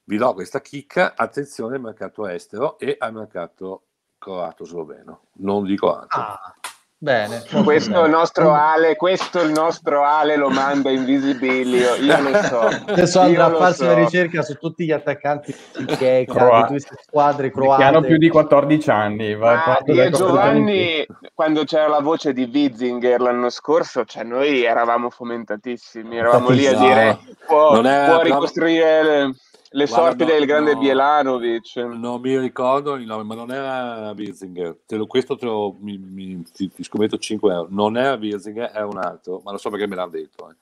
vi 0.03 0.17
do 0.17 0.33
questa 0.33 0.61
chicca, 0.61 1.13
attenzione 1.15 1.75
al 1.75 1.81
mercato 1.81 2.27
estero 2.27 2.77
e 2.79 2.95
al 2.99 3.13
mercato 3.13 3.83
croato-sloveno, 4.17 5.21
non 5.37 5.65
dico 5.65 5.95
altro. 5.95 6.19
Ah, 6.19 6.55
bene. 7.01 7.43
Questo 7.63 7.91
bene. 7.91 8.05
il 8.05 8.11
nostro 8.11 8.53
Ale, 8.53 8.95
questo 8.95 9.41
il 9.41 9.51
nostro 9.51 10.03
Ale 10.03 10.35
lo 10.35 10.49
manda 10.49 10.91
in 10.91 11.03
visibilio, 11.03 11.95
io 11.95 12.21
lo 12.21 12.43
so. 12.43 12.59
Adesso 12.85 13.19
andrà 13.19 13.45
a 13.45 13.55
farsi 13.55 13.79
so. 13.79 13.85
una 13.85 13.95
ricerca 13.95 14.43
su 14.43 14.55
tutti 14.55 14.85
gli 14.85 14.91
attaccanti 14.91 15.55
che 15.97 16.25
Croa- 16.27 16.61
di 16.61 16.67
queste 16.67 16.95
squadre 17.01 17.51
croate. 17.51 17.81
Che 17.81 17.87
hanno 17.87 18.01
più 18.01 18.17
di 18.17 18.29
14 18.29 18.89
anni. 18.91 19.33
Ah, 19.33 19.79
io 19.85 20.09
Giovanni, 20.11 21.05
quando 21.33 21.63
c'era 21.63 21.87
la 21.87 22.01
voce 22.01 22.33
di 22.33 22.49
Witzinger 22.51 23.19
l'anno 23.19 23.49
scorso, 23.49 24.05
cioè 24.05 24.23
noi 24.23 24.63
eravamo 24.63 25.09
fomentatissimi, 25.09 26.17
eravamo 26.17 26.49
lì 26.49 26.67
a 26.67 26.77
dire 26.77 27.19
può, 27.47 27.81
può 27.81 28.21
ricostruire... 28.21 29.23
Le 29.23 29.35
le 29.73 29.85
Guarda, 29.85 30.07
sorti 30.07 30.25
no, 30.25 30.31
del 30.31 30.45
grande 30.45 30.73
no, 30.73 30.79
Bielanovic. 30.79 31.75
Non 31.77 32.19
mi 32.19 32.37
ricordo 32.37 32.95
il 32.95 33.05
nome, 33.05 33.23
ma 33.23 33.35
non 33.35 33.51
era 33.51 34.13
Birzinger. 34.13 34.79
Te 34.85 34.97
lo, 34.97 35.07
questo 35.07 35.37
te 35.37 35.45
lo, 35.45 35.75
mi, 35.79 35.97
mi, 35.97 36.43
ti, 36.51 36.69
ti, 36.69 36.83
scommetto 36.83 37.17
5 37.17 37.53
euro. 37.53 37.67
Non 37.69 37.95
era 37.95 38.17
Birzinger, 38.17 38.71
è 38.71 38.81
un 38.81 38.97
altro, 38.97 39.41
ma 39.43 39.51
lo 39.51 39.57
so 39.57 39.69
perché 39.69 39.87
me 39.87 39.95
l'hanno 39.95 40.09
detto. 40.09 40.49
Eh. 40.49 40.55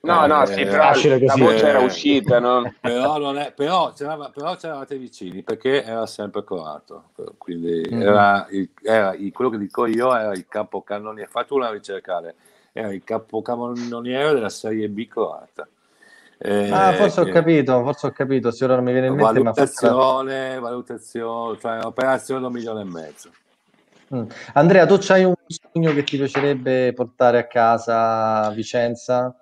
No, 0.00 0.24
eh, 0.24 0.26
no, 0.26 0.46
sì, 0.46 0.64
però 0.64 0.92
così, 0.92 1.08
la 1.08 1.34
voce 1.36 1.64
eh, 1.64 1.68
era 1.68 1.80
uscita, 1.80 2.38
no? 2.38 2.72
però, 2.80 3.18
non 3.18 3.38
è, 3.38 3.52
però, 3.52 3.92
c'erava, 3.92 4.30
però 4.30 4.54
c'eravate 4.54 4.96
vicini 4.96 5.42
perché 5.42 5.82
era 5.82 6.06
sempre 6.06 6.44
croato. 6.44 7.10
Quindi 7.36 7.86
mm. 7.90 8.00
era, 8.00 8.46
il, 8.50 8.70
era 8.82 9.14
il, 9.14 9.32
quello 9.32 9.50
che 9.50 9.58
dico 9.58 9.86
io 9.86 10.14
era 10.14 10.32
il 10.32 10.46
capocannoniere. 10.46 11.28
Fate 11.30 11.52
una 11.52 11.70
ricercare, 11.70 12.34
era 12.72 12.92
il 12.92 13.02
capocannoniere 13.04 14.32
della 14.32 14.48
Serie 14.48 14.88
B 14.88 15.06
croata. 15.06 15.66
Eh, 16.38 16.70
ah, 16.70 16.92
forse 16.92 17.20
ho 17.20 17.24
capito, 17.26 17.82
forse 17.82 18.06
ho 18.08 18.10
capito, 18.10 18.50
se 18.50 18.64
ora 18.64 18.74
non 18.74 18.84
mi 18.84 18.92
viene 18.92 19.06
in 19.06 19.14
mente. 19.14 19.40
Valutazione, 19.40 20.54
ma 20.54 20.68
valutazione, 20.68 21.58
cioè 21.60 21.78
operazione 21.84 22.40
da 22.40 22.46
un 22.48 22.52
milione 22.52 22.80
e 22.82 22.84
mezzo. 22.84 23.30
Mm. 24.14 24.24
Andrea, 24.54 24.86
tu 24.86 24.98
c'hai 24.98 25.24
un 25.24 25.34
sogno 25.46 25.92
che 25.94 26.04
ti 26.04 26.16
piacerebbe 26.16 26.92
portare 26.92 27.38
a 27.38 27.46
casa 27.46 28.42
a 28.42 28.50
Vicenza? 28.50 29.34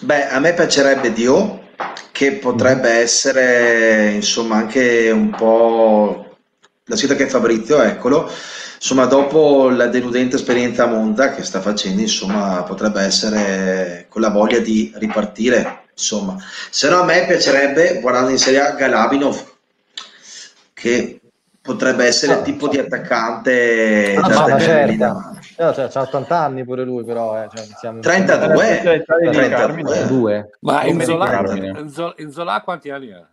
Beh, 0.00 0.28
a 0.28 0.38
me 0.38 0.54
piacerebbe 0.54 1.12
Dio, 1.12 1.68
che 2.12 2.32
potrebbe 2.32 2.92
mm. 2.92 3.02
essere 3.02 4.10
insomma 4.12 4.56
anche 4.56 5.10
un 5.10 5.30
po' 5.30 6.36
la 6.84 6.96
sfida 6.96 7.14
che 7.14 7.28
Fabrizio, 7.28 7.82
eccolo. 7.82 8.30
Insomma, 8.76 9.06
dopo 9.06 9.70
la 9.70 9.86
deludente 9.86 10.36
esperienza 10.36 10.84
a 10.84 10.88
Monza 10.88 11.30
che 11.30 11.44
sta 11.44 11.60
facendo, 11.60 12.00
insomma, 12.00 12.64
potrebbe 12.64 13.00
essere 13.00 14.06
con 14.08 14.20
la 14.20 14.30
voglia 14.30 14.58
di 14.58 14.92
ripartire 14.96 15.81
insomma. 15.94 16.36
Se 16.70 16.88
no 16.88 17.00
a 17.00 17.04
me 17.04 17.24
piacerebbe, 17.26 18.00
guardando 18.00 18.30
in 18.30 18.38
Serie 18.38 18.60
A, 18.60 18.70
Galabinov, 18.72 19.50
che 20.72 21.20
potrebbe 21.60 22.06
essere 22.06 22.32
il 22.32 22.38
Ah, 22.40 22.42
tipo 22.42 22.66
di 22.68 22.78
attaccante 22.78 24.16
Ah, 24.20 24.28
ma 24.48 24.58
certo. 24.58 25.30
No, 25.58 25.74
cioè, 25.74 25.88
c'ha 25.88 26.00
80 26.00 26.36
anni 26.38 26.64
pure 26.64 26.82
lui, 26.84 27.04
però. 27.04 27.40
Eh, 27.40 27.48
cioè, 27.54 27.64
siamo... 27.78 28.00
32? 28.00 28.82
L'età 28.82 29.16
di 29.18 29.30
32. 29.30 29.48
Carmine. 29.48 30.06
Due. 30.06 30.50
Ma 30.60 30.80
Come 30.80 30.90
Inzola, 30.92 31.24
di 31.24 31.30
Carmine. 31.30 31.80
Inzola, 31.80 32.14
Inzola 32.18 32.60
quanti 32.62 32.90
anni 32.90 33.12
ha? 33.12 33.26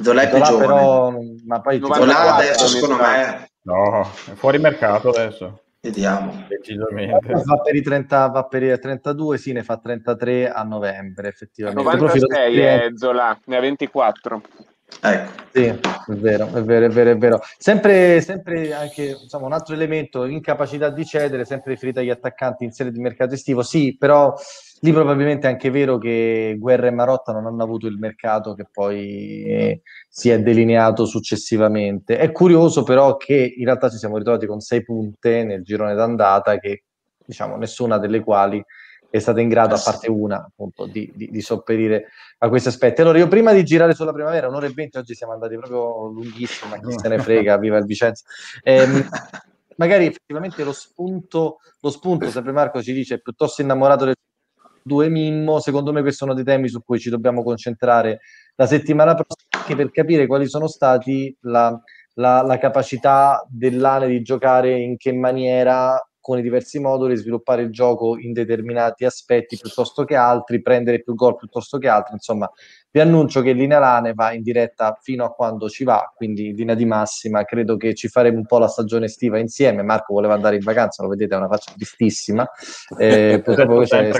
Zola 0.00 0.22
è 0.22 0.28
più 0.28 0.44
Zola 0.44 0.48
giovane. 0.48 0.66
però, 0.66 1.10
ma 1.46 1.60
poi 1.60 1.80
Zola 1.80 1.96
94 1.96 2.34
adesso, 2.34 2.66
secondo 2.68 2.96
me, 2.96 3.48
No, 3.62 4.02
è 4.02 4.34
fuori 4.34 4.58
mercato 4.58 5.08
adesso, 5.10 5.60
vediamo. 5.84 6.44
decisamente. 6.48 7.42
va 7.44 7.56
per 7.56 7.74
i 7.74 7.82
30, 7.82 8.26
va 8.28 8.44
per 8.44 8.62
i 8.62 8.78
32, 8.78 9.36
sì, 9.38 9.52
ne 9.52 9.62
fa 9.62 9.76
33 9.76 10.50
a 10.50 10.62
novembre, 10.62 11.28
effettivamente. 11.28 11.82
Profilo 11.82 12.06
96 12.06 12.38
esperienza. 12.38 12.84
è 12.84 12.90
Zola, 12.96 13.38
ne 13.44 13.56
ha 13.56 13.60
24. 13.60 14.42
Ecco. 15.00 15.32
Sì, 15.52 15.64
è 15.64 15.78
vero, 16.08 16.46
è 16.46 16.62
vero, 16.62 16.86
è 16.86 16.88
vero, 16.88 17.10
è 17.10 17.16
vero. 17.16 17.40
Sempre, 17.58 18.20
sempre 18.20 18.72
anche 18.72 19.16
insomma, 19.22 19.46
un 19.46 19.52
altro 19.52 19.74
elemento, 19.74 20.24
incapacità 20.24 20.88
di 20.88 21.04
cedere, 21.04 21.44
sempre 21.44 21.72
riferito 21.72 22.00
agli 22.00 22.10
attaccanti 22.10 22.64
in 22.64 22.72
serie 22.72 22.92
di 22.92 23.00
mercato 23.00 23.34
estivo. 23.34 23.62
Sì, 23.62 23.96
però 23.98 24.34
lì 24.84 24.92
probabilmente 24.92 25.48
è 25.48 25.50
anche 25.50 25.70
vero 25.70 25.96
che 25.96 26.56
Guerra 26.58 26.88
e 26.88 26.90
Marotta 26.90 27.32
non 27.32 27.46
hanno 27.46 27.62
avuto 27.62 27.86
il 27.86 27.96
mercato 27.96 28.52
che 28.52 28.66
poi 28.70 29.42
eh, 29.44 29.80
si 30.10 30.28
è 30.28 30.38
delineato 30.42 31.06
successivamente. 31.06 32.18
È 32.18 32.30
curioso 32.32 32.82
però 32.82 33.16
che 33.16 33.54
in 33.56 33.64
realtà 33.64 33.88
ci 33.88 33.96
siamo 33.96 34.18
ritrovati 34.18 34.46
con 34.46 34.60
sei 34.60 34.84
punte 34.84 35.42
nel 35.42 35.62
girone 35.62 35.94
d'andata 35.94 36.58
che 36.58 36.84
diciamo 37.24 37.56
nessuna 37.56 37.96
delle 37.96 38.20
quali 38.20 38.62
è 39.08 39.18
stata 39.20 39.40
in 39.40 39.48
grado, 39.48 39.74
a 39.74 39.80
parte 39.82 40.10
una, 40.10 40.44
appunto, 40.44 40.84
di, 40.86 41.10
di, 41.14 41.30
di 41.30 41.40
sopperire 41.40 42.08
a 42.38 42.48
questi 42.50 42.68
aspetti. 42.68 43.00
Allora, 43.00 43.16
io 43.16 43.28
prima 43.28 43.52
di 43.52 43.64
girare 43.64 43.94
sulla 43.94 44.12
primavera, 44.12 44.48
un'ora 44.48 44.66
e 44.66 44.72
venti, 44.74 44.98
oggi 44.98 45.14
siamo 45.14 45.32
andati 45.32 45.56
proprio 45.56 46.08
lunghissima, 46.08 46.78
chi 46.78 46.98
se 46.98 47.08
ne 47.08 47.18
frega, 47.18 47.56
viva 47.58 47.78
il 47.78 47.84
Vicenza. 47.84 48.24
Ehm, 48.62 49.08
magari 49.76 50.06
effettivamente 50.06 50.62
lo 50.64 50.72
spunto, 50.72 51.60
lo 51.80 51.90
spunto, 51.90 52.28
sempre 52.28 52.52
Marco 52.52 52.82
ci 52.82 52.92
dice, 52.92 53.14
è 53.14 53.20
piuttosto 53.20 53.62
innamorato 53.62 54.04
del 54.04 54.16
due 54.84 55.08
Mimmo, 55.08 55.60
secondo 55.60 55.92
me 55.92 56.02
questi 56.02 56.18
sono 56.18 56.34
dei 56.34 56.44
temi 56.44 56.68
su 56.68 56.82
cui 56.84 56.98
ci 56.98 57.08
dobbiamo 57.08 57.42
concentrare 57.42 58.20
la 58.56 58.66
settimana 58.66 59.14
prossima, 59.14 59.48
anche 59.58 59.74
per 59.74 59.90
capire 59.90 60.26
quali 60.26 60.46
sono 60.46 60.68
stati 60.68 61.34
la, 61.40 61.76
la, 62.14 62.42
la 62.42 62.58
capacità 62.58 63.44
dell'ANE 63.48 64.08
di 64.08 64.20
giocare 64.20 64.78
in 64.78 64.96
che 64.98 65.12
maniera 65.12 65.98
con 66.24 66.38
i 66.38 66.42
diversi 66.42 66.78
moduli, 66.80 67.16
sviluppare 67.16 67.60
il 67.60 67.70
gioco 67.70 68.16
in 68.16 68.32
determinati 68.32 69.04
aspetti 69.04 69.58
piuttosto 69.60 70.04
che 70.04 70.16
altri, 70.16 70.62
prendere 70.62 71.02
più 71.02 71.14
gol 71.14 71.36
piuttosto 71.36 71.76
che 71.76 71.86
altri. 71.86 72.14
Insomma, 72.14 72.50
vi 72.90 73.00
annuncio 73.00 73.42
che 73.42 73.52
Linea 73.52 73.78
Lane 73.78 74.14
va 74.14 74.32
in 74.32 74.40
diretta 74.40 74.98
fino 75.02 75.26
a 75.26 75.34
quando 75.34 75.68
ci 75.68 75.84
va, 75.84 76.10
quindi 76.16 76.46
in 76.48 76.54
linea 76.54 76.74
di 76.74 76.86
massima. 76.86 77.44
Credo 77.44 77.76
che 77.76 77.92
ci 77.92 78.08
faremo 78.08 78.38
un 78.38 78.46
po' 78.46 78.56
la 78.56 78.68
stagione 78.68 79.04
estiva 79.04 79.38
insieme. 79.38 79.82
Marco 79.82 80.14
voleva 80.14 80.32
andare 80.32 80.56
in 80.56 80.62
vacanza, 80.62 81.02
lo 81.02 81.10
vedete, 81.10 81.34
è 81.34 81.36
una 81.36 81.48
faccia 81.48 81.72
tristissima. 81.76 82.48
Eh, 82.96 83.42
purtroppo 83.44 83.82
c'è. 83.82 84.10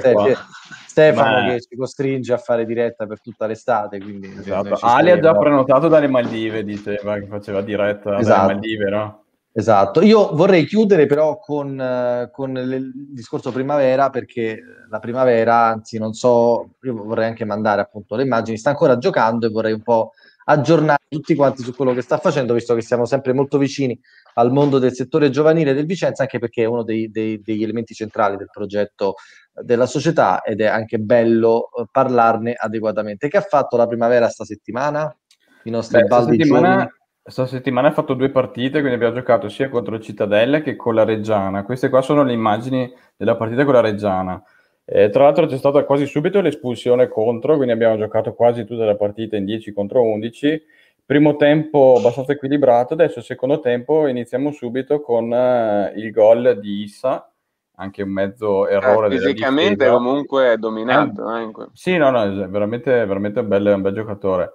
Stefano 0.86 1.40
Ma- 1.40 1.52
che 1.52 1.60
ci 1.62 1.74
costringe 1.74 2.34
a 2.34 2.36
fare 2.36 2.66
diretta 2.66 3.06
per 3.06 3.22
tutta 3.22 3.46
l'estate. 3.46 3.98
Quindi 3.98 4.30
Esatto. 4.40 4.74
Ali 4.82 5.10
ha 5.10 5.18
già 5.18 5.34
prenotato 5.34 5.88
dalle 5.88 6.06
Maldive, 6.06 6.64
diceva 6.64 7.18
che 7.18 7.26
faceva 7.28 7.62
diretta 7.62 8.18
Esatto. 8.18 8.40
dalle 8.40 8.52
Maldive, 8.52 8.90
no? 8.90 9.23
Esatto, 9.56 10.02
io 10.02 10.34
vorrei 10.34 10.64
chiudere 10.66 11.06
però 11.06 11.38
con, 11.38 11.80
eh, 11.80 12.28
con 12.32 12.56
il 12.56 12.90
discorso 13.12 13.52
primavera 13.52 14.10
perché 14.10 14.60
la 14.90 14.98
primavera, 14.98 15.66
anzi 15.66 15.96
non 15.96 16.12
so, 16.12 16.74
io 16.82 17.04
vorrei 17.04 17.28
anche 17.28 17.44
mandare 17.44 17.80
appunto 17.80 18.16
le 18.16 18.24
immagini, 18.24 18.58
sta 18.58 18.70
ancora 18.70 18.98
giocando 18.98 19.46
e 19.46 19.50
vorrei 19.50 19.72
un 19.72 19.82
po' 19.82 20.10
aggiornare 20.46 21.04
tutti 21.08 21.36
quanti 21.36 21.62
su 21.62 21.72
quello 21.72 21.94
che 21.94 22.02
sta 22.02 22.18
facendo, 22.18 22.52
visto 22.52 22.74
che 22.74 22.82
siamo 22.82 23.04
sempre 23.06 23.32
molto 23.32 23.56
vicini 23.56 23.96
al 24.34 24.50
mondo 24.50 24.80
del 24.80 24.92
settore 24.92 25.30
giovanile 25.30 25.72
del 25.72 25.86
Vicenza, 25.86 26.22
anche 26.22 26.40
perché 26.40 26.64
è 26.64 26.66
uno 26.66 26.82
dei- 26.82 27.08
dei- 27.08 27.40
degli 27.40 27.62
elementi 27.62 27.94
centrali 27.94 28.36
del 28.36 28.50
progetto 28.50 29.14
eh, 29.54 29.62
della 29.62 29.86
società 29.86 30.42
ed 30.42 30.62
è 30.62 30.66
anche 30.66 30.98
bello 30.98 31.68
eh, 31.78 31.84
parlarne 31.92 32.54
adeguatamente. 32.54 33.28
Che 33.28 33.36
ha 33.36 33.40
fatto 33.42 33.76
la 33.76 33.86
primavera 33.86 34.28
sta 34.28 34.44
settimana? 34.44 35.16
I 35.62 35.70
nostri 35.70 36.00
Beh, 36.00 36.08
baldi 36.08 36.36
settimana, 36.38 36.68
giovani? 36.68 36.90
Sta 37.26 37.46
settimana 37.46 37.88
ha 37.88 37.92
fatto 37.92 38.14
due 38.14 38.30
partite, 38.30 38.78
quindi 38.80 38.94
abbiamo 38.94 39.14
giocato 39.14 39.48
sia 39.48 39.68
contro 39.68 39.94
il 39.94 40.02
Cittadella 40.02 40.60
che 40.60 40.76
con 40.76 40.94
la 40.94 41.04
Reggiana. 41.04 41.64
Queste 41.64 41.88
qua 41.88 42.02
sono 42.02 42.22
le 42.22 42.32
immagini 42.32 42.92
della 43.16 43.36
partita 43.36 43.64
con 43.64 43.74
la 43.74 43.80
Reggiana. 43.80 44.42
Eh, 44.84 45.08
tra 45.08 45.24
l'altro 45.24 45.46
c'è 45.46 45.56
stata 45.56 45.84
quasi 45.84 46.04
subito 46.06 46.40
l'espulsione 46.42 47.08
contro, 47.08 47.54
quindi 47.56 47.72
abbiamo 47.72 47.96
giocato 47.96 48.34
quasi 48.34 48.64
tutta 48.66 48.84
la 48.84 48.96
partita 48.96 49.36
in 49.36 49.46
10 49.46 49.72
contro 49.72 50.02
11. 50.02 50.62
Primo 51.06 51.36
tempo 51.36 51.94
abbastanza 51.98 52.32
equilibrato, 52.32 52.94
adesso 52.94 53.20
secondo 53.20 53.60
tempo 53.60 54.06
iniziamo 54.06 54.52
subito 54.52 55.00
con 55.00 55.32
eh, 55.32 55.92
il 55.96 56.10
gol 56.12 56.58
di 56.60 56.82
Issa, 56.82 57.30
anche 57.76 58.02
un 58.02 58.10
mezzo 58.10 58.66
errore 58.68 59.08
Eh, 59.08 59.18
fisicamente 59.18 59.88
comunque 59.88 60.52
è 60.52 60.56
dominato. 60.56 61.34
eh, 61.36 61.50
que- 61.50 61.68
Sì, 61.72 61.96
no, 61.96 62.10
no, 62.10 62.22
è 62.22 62.48
veramente, 62.48 62.90
veramente 63.04 63.40
un 63.40 63.48
bel, 63.48 63.66
un 63.66 63.82
bel 63.82 63.94
giocatore. 63.94 64.52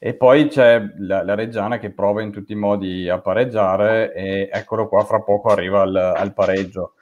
E 0.00 0.14
poi 0.14 0.46
c'è 0.46 0.80
la, 0.98 1.24
la 1.24 1.34
Reggiana 1.34 1.78
che 1.78 1.90
prova 1.90 2.22
in 2.22 2.30
tutti 2.30 2.52
i 2.52 2.56
modi 2.56 3.08
a 3.08 3.20
pareggiare 3.20 4.14
e 4.14 4.48
eccolo 4.52 4.88
qua, 4.88 5.04
fra 5.04 5.20
poco 5.22 5.48
arriva 5.50 5.82
al, 5.82 5.96
al 5.96 6.32
pareggio. 6.32 6.92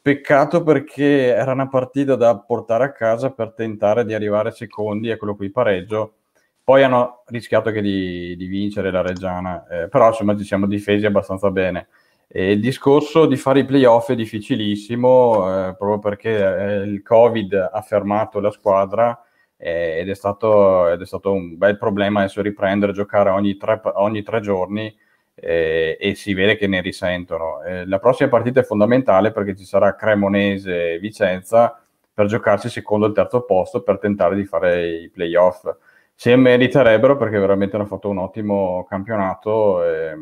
Peccato 0.00 0.62
perché 0.62 1.34
era 1.34 1.50
una 1.50 1.68
partita 1.68 2.14
da 2.14 2.38
portare 2.38 2.84
a 2.84 2.92
casa 2.92 3.32
per 3.32 3.52
tentare 3.52 4.04
di 4.04 4.14
arrivare 4.14 4.52
secondi, 4.52 5.08
eccolo 5.08 5.34
qui, 5.34 5.50
pareggio. 5.50 6.14
Poi 6.62 6.84
hanno 6.84 7.24
rischiato 7.26 7.72
che 7.72 7.80
di, 7.80 8.36
di 8.36 8.46
vincere 8.46 8.92
la 8.92 9.02
Reggiana, 9.02 9.66
eh, 9.66 9.88
però 9.88 10.08
insomma 10.08 10.36
ci 10.36 10.44
siamo 10.44 10.66
difesi 10.68 11.04
abbastanza 11.04 11.50
bene. 11.50 11.88
E 12.28 12.52
il 12.52 12.60
discorso 12.60 13.26
di 13.26 13.36
fare 13.36 13.60
i 13.60 13.64
playoff 13.64 14.10
è 14.10 14.14
difficilissimo, 14.14 15.68
eh, 15.68 15.74
proprio 15.76 15.98
perché 15.98 16.56
eh, 16.56 16.74
il 16.82 17.02
Covid 17.02 17.70
ha 17.72 17.80
fermato 17.82 18.38
la 18.38 18.52
squadra 18.52 19.20
eh, 19.56 19.98
ed, 20.00 20.08
è 20.08 20.14
stato, 20.14 20.88
ed 20.88 21.00
è 21.00 21.06
stato 21.06 21.32
un 21.32 21.56
bel 21.56 21.78
problema 21.78 22.20
adesso 22.20 22.42
riprendere 22.42 22.92
a 22.92 22.94
giocare 22.94 23.30
ogni 23.30 23.56
tre, 23.56 23.80
ogni 23.94 24.22
tre 24.22 24.40
giorni 24.40 24.94
eh, 25.34 25.96
e 26.00 26.14
si 26.14 26.34
vede 26.34 26.56
che 26.56 26.66
ne 26.66 26.80
risentono. 26.80 27.62
Eh, 27.62 27.86
la 27.86 27.98
prossima 27.98 28.28
partita 28.28 28.60
è 28.60 28.64
fondamentale 28.64 29.32
perché 29.32 29.56
ci 29.56 29.64
sarà 29.64 29.94
Cremonese 29.94 30.94
e 30.94 30.98
Vicenza 30.98 31.80
per 32.12 32.26
giocarsi 32.26 32.68
secondo 32.70 33.06
e 33.06 33.12
terzo 33.12 33.42
posto 33.42 33.82
per 33.82 33.98
tentare 33.98 34.36
di 34.36 34.44
fare 34.44 34.86
i 34.86 35.10
playoff. 35.10 35.68
Se 36.14 36.34
meriterebbero 36.34 37.16
perché 37.16 37.38
veramente 37.38 37.76
hanno 37.76 37.84
fatto 37.84 38.08
un 38.08 38.18
ottimo 38.18 38.86
campionato 38.88 39.84
e 39.84 40.16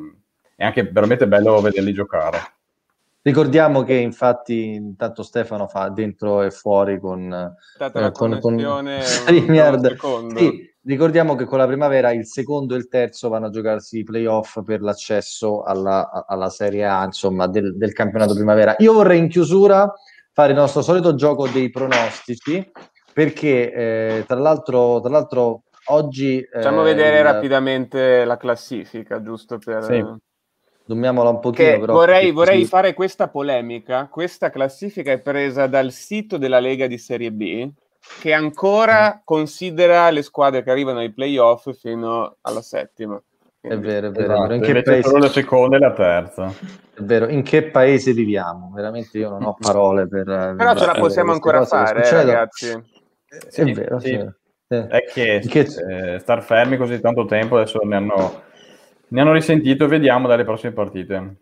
è 0.57 0.65
anche 0.65 0.83
veramente 0.85 1.27
bello 1.29 1.61
vederli 1.61 1.93
giocare. 1.93 2.54
Ricordiamo 3.27 3.85
che 3.85 3.95
infatti 3.95 4.75
intanto 4.75 5.23
Stefano 5.23 5.67
fa 5.67 5.89
dentro 5.89 6.43
e 6.43 6.51
fuori 6.51 7.01
con, 7.01 7.33
eh, 7.33 8.13
con, 8.13 8.39
StreamYard. 9.01 9.97
Sì, 10.37 10.75
ricordiamo 10.83 11.35
che 11.35 11.47
con 11.47 11.57
la 11.57 11.67
primavera 11.67 12.13
il 12.13 12.27
secondo 12.27 12.75
e 12.75 12.77
il 12.77 12.87
terzo 12.87 13.31
vanno 13.31 13.47
a 13.47 13.51
giocarsi 13.51 14.01
i 14.01 14.05
playoff 14.05 14.63
per 14.63 14.83
l'accesso 14.83 15.63
alla, 15.63 16.27
alla 16.27 16.51
Serie 16.51 16.85
A, 16.85 17.03
insomma, 17.03 17.47
del, 17.47 17.75
del 17.79 17.95
campionato 17.95 18.35
primavera. 18.35 18.75
Io 18.81 18.93
vorrei 18.93 19.21
in 19.21 19.31
chiusura 19.31 19.91
fare 20.31 20.53
il 20.53 20.59
nostro 20.59 20.83
solito 20.83 21.15
gioco 21.15 21.49
dei 21.49 21.71
pronostici, 21.71 22.71
perché 23.11 23.73
eh, 23.73 24.25
tra 24.27 24.39
l'altro, 24.39 25.01
tra 25.01 25.09
l'altro 25.09 25.63
oggi... 25.87 26.47
Facciamo 26.53 26.83
eh, 26.83 26.93
vedere 26.93 27.17
il- 27.21 27.25
rapidamente 27.25 28.27
la 28.27 28.37
classifica, 28.37 29.23
giusto 29.23 29.57
per... 29.57 29.83
Sì. 29.85 30.33
Zoomiamola 30.87 31.31
un 31.31 31.41
pochino, 31.41 31.71
Che 31.71 31.79
però. 31.79 31.93
vorrei, 31.95 32.31
vorrei 32.31 32.65
fare 32.67 32.93
questa 32.95 33.29
polemica. 33.29 34.07
Questa 34.11 34.51
classifica 34.51 35.13
è 35.13 35.19
presa 35.19 35.67
dal 35.67 35.91
sito 35.93 36.37
della 36.37 36.61
Lega 36.61 36.87
di 36.87 36.99
Serie 36.99 37.33
B, 37.33 37.71
che 38.21 38.33
ancora 38.33 39.23
considera 39.25 40.11
le 40.11 40.23
squadre 40.23 40.63
che 40.63 40.71
arrivano 40.71 40.99
ai 40.99 41.13
playoff 41.13 41.73
fino 41.73 42.37
alla 42.43 42.61
settima. 42.63 43.21
È 43.61 43.79
vero, 43.79 43.79
è 43.79 43.81
vero, 43.81 44.07
è 44.09 44.11
vero. 44.11 44.35
Esatto, 44.35 44.53
In 44.53 44.61
che 44.61 44.83
paese... 44.83 45.09
solo 45.09 45.19
la 45.21 45.31
seconda 45.31 45.77
e 45.77 45.81
la 45.81 45.93
terza. 45.93 46.55
È 46.95 47.01
vero, 47.01 47.29
in 47.29 47.43
che 47.43 47.63
paese 47.63 48.13
viviamo? 48.13 48.71
Veramente 48.75 49.17
io 49.17 49.31
non 49.31 49.43
ho 49.45 49.57
parole 49.59 50.07
per... 50.07 50.25
Però 50.25 50.77
ce 50.77 50.85
la 50.85 50.93
possiamo 50.93 51.33
ancora 51.33 51.65
fare, 51.65 52.05
eh, 52.05 52.11
ragazzi. 52.11 52.69
È 52.69 53.65
vero, 53.65 53.99
sì. 54.01 54.09
sì. 54.09 54.31
Sì. 54.67 54.77
È 54.77 55.05
che, 55.11 55.43
che- 55.47 56.15
eh, 56.15 56.19
star 56.19 56.43
fermi 56.43 56.77
così 56.77 56.99
tanto 57.01 57.25
tempo, 57.27 57.57
adesso 57.57 57.79
ne 57.85 57.97
hanno, 57.97 58.43
ne 59.15 59.21
hanno 59.21 59.33
risentito, 59.33 59.87
vediamo 59.87 60.27
dalle 60.27 60.43
prossime 60.43 60.73
partite. 60.73 61.37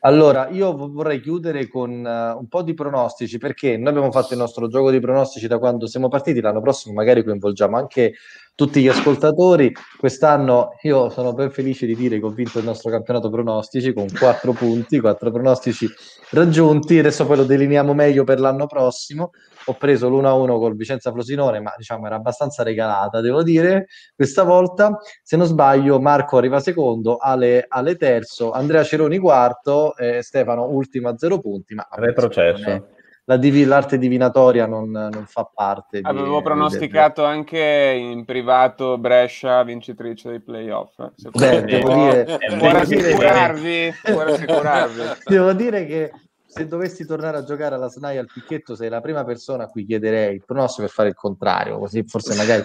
Allora, 0.00 0.48
io 0.50 0.76
vo- 0.76 0.92
vorrei 0.92 1.20
chiudere 1.20 1.68
con 1.68 2.06
eh, 2.06 2.32
un 2.32 2.46
po' 2.48 2.60
di 2.60 2.74
pronostici, 2.74 3.38
perché 3.38 3.78
noi 3.78 3.88
abbiamo 3.88 4.12
fatto 4.12 4.34
il 4.34 4.38
nostro 4.38 4.68
gioco 4.68 4.90
di 4.90 5.00
pronostici 5.00 5.46
da 5.46 5.58
quando 5.58 5.86
siamo 5.86 6.08
partiti, 6.08 6.42
l'anno 6.42 6.60
prossimo 6.60 6.92
magari 6.94 7.24
coinvolgiamo 7.24 7.78
anche 7.78 8.12
tutti 8.54 8.80
gli 8.80 8.88
ascoltatori. 8.88 9.72
Quest'anno 9.98 10.76
io 10.82 11.08
sono 11.10 11.32
ben 11.32 11.50
felice 11.50 11.86
di 11.86 11.96
dire 11.96 12.18
che 12.18 12.24
ho 12.24 12.30
vinto 12.30 12.58
il 12.58 12.64
nostro 12.64 12.90
campionato 12.90 13.28
pronostici 13.30 13.92
con 13.92 14.06
quattro 14.16 14.52
punti, 14.54 15.00
quattro 15.00 15.30
pronostici 15.30 15.88
raggiunti. 16.30 16.98
Adesso 16.98 17.26
poi 17.26 17.38
lo 17.38 17.44
delineiamo 17.44 17.92
meglio 17.94 18.24
per 18.24 18.40
l'anno 18.40 18.66
prossimo. 18.66 19.30
Ho 19.66 19.74
preso 19.74 20.08
l'1-1 20.08 20.58
col 20.58 20.76
Vicenza 20.76 21.10
Frosinone, 21.10 21.58
ma 21.60 21.72
diciamo 21.76 22.06
era 22.06 22.16
abbastanza 22.16 22.62
regalata, 22.62 23.20
devo 23.20 23.42
dire. 23.42 23.86
Questa 24.14 24.42
volta, 24.42 24.98
se 25.22 25.36
non 25.36 25.46
sbaglio, 25.46 25.98
Marco 26.00 26.36
arriva 26.36 26.60
secondo, 26.60 27.16
Ale, 27.16 27.64
Ale 27.66 27.96
terzo, 27.96 28.50
Andrea 28.50 28.84
Ceroni 28.84 29.18
quarto, 29.18 29.96
e 29.96 30.22
Stefano 30.22 30.66
ultimo 30.66 31.08
a 31.08 31.16
zero 31.16 31.38
punti. 31.38 31.74
Ma 31.74 31.86
retrocesso 31.92 32.93
la 33.26 33.36
div- 33.36 33.66
l'arte 33.66 33.98
divinatoria 33.98 34.66
non, 34.66 34.90
non, 34.90 35.24
fa 35.26 35.48
parte. 35.52 36.00
Avevo 36.02 36.38
di, 36.38 36.42
pronosticato 36.42 37.22
di... 37.22 37.28
anche 37.28 37.58
in 37.98 38.24
privato 38.24 38.98
Brescia 38.98 39.62
vincitrice 39.62 40.28
dei 40.28 40.40
playoff. 40.40 40.94
Beh, 41.32 41.62
devo 41.64 41.94
dire, 41.94 42.38
può 42.58 42.70
rassicurarvi, 42.70 43.94
rassicurarvi. 44.02 45.02
devo 45.24 45.52
dire 45.52 45.86
che 45.86 46.12
se 46.54 46.68
dovessi 46.68 47.04
tornare 47.04 47.38
a 47.38 47.44
giocare 47.44 47.74
alla 47.74 47.88
SNAI 47.88 48.18
al 48.18 48.30
picchetto, 48.32 48.76
sei 48.76 48.88
la 48.88 49.00
prima 49.00 49.24
persona 49.24 49.64
a 49.64 49.66
cui 49.68 49.84
chiederei 49.84 50.34
il 50.34 50.44
pronostico 50.44 50.82
per 50.82 50.94
fare 50.94 51.08
il 51.08 51.14
contrario, 51.16 51.78
così 51.78 52.04
forse 52.06 52.36
magari 52.36 52.62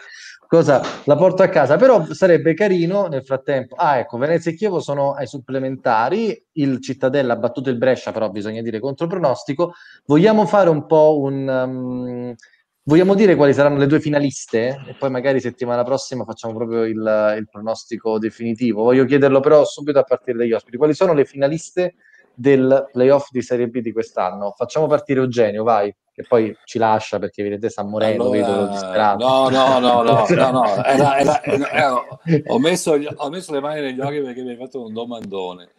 cosa 0.49 0.81
la 1.05 1.15
porto 1.15 1.43
a 1.43 1.47
casa, 1.47 1.77
però 1.77 2.11
sarebbe 2.11 2.55
carino 2.55 3.05
nel 3.05 3.23
frattempo. 3.23 3.75
Ah, 3.75 3.99
ecco, 3.99 4.17
Venezia 4.17 4.49
e 4.49 4.55
Chievo 4.55 4.79
sono 4.79 5.13
ai 5.13 5.27
supplementari, 5.27 6.43
il 6.53 6.81
Cittadella 6.81 7.33
ha 7.33 7.37
battuto 7.37 7.69
il 7.69 7.77
Brescia, 7.77 8.11
però 8.11 8.31
bisogna 8.31 8.63
dire 8.63 8.79
contro 8.79 9.05
pronostico. 9.05 9.73
Vogliamo 10.07 10.47
fare 10.47 10.69
un 10.69 10.87
po' 10.87 11.19
un 11.19 11.47
um, 11.47 12.35
vogliamo 12.81 13.13
dire 13.13 13.35
quali 13.35 13.53
saranno 13.53 13.77
le 13.77 13.85
due 13.85 13.99
finaliste 13.99 14.85
e 14.87 14.95
poi 14.97 15.11
magari 15.11 15.39
settimana 15.39 15.83
prossima 15.83 16.23
facciamo 16.23 16.55
proprio 16.55 16.83
il, 16.83 17.35
il 17.37 17.47
pronostico 17.47 18.17
definitivo. 18.17 18.81
Voglio 18.81 19.05
chiederlo 19.05 19.41
però 19.41 19.63
subito 19.65 19.99
a 19.99 20.03
partire 20.03 20.39
dagli 20.39 20.53
ospiti. 20.53 20.77
Quali 20.77 20.95
sono 20.95 21.13
le 21.13 21.25
finaliste 21.25 21.93
del 22.33 22.87
playoff 22.91 23.27
di 23.29 23.43
Serie 23.43 23.67
B 23.67 23.81
di 23.81 23.91
quest'anno? 23.91 24.55
Facciamo 24.57 24.87
partire 24.87 25.19
Eugenio, 25.19 25.61
vai 25.61 25.95
che 26.19 26.25
poi 26.27 26.53
ci 26.65 26.77
lascia 26.77 27.17
perché 27.17 27.41
vedete 27.43 27.69
sta 27.69 27.81
morendo, 27.81 28.23
allora, 28.29 28.45
vedo 28.45 28.67
disperato. 28.67 29.25
No, 29.25 29.47
no, 29.47 29.79
no, 29.79 30.01
no, 30.01 30.25
no, 30.35 30.51
no. 30.51 30.83
Era, 30.83 31.17
era, 31.17 31.41
era, 31.41 32.03
ho, 32.47 32.59
messo, 32.59 32.99
ho, 33.15 33.29
messo, 33.29 33.53
le 33.53 33.61
mani 33.61 33.79
negli 33.79 34.01
occhi 34.01 34.19
perché 34.19 34.41
mi 34.41 34.49
hai 34.49 34.57
fatto 34.57 34.83
un 34.85 34.91
domandone. 34.91 35.69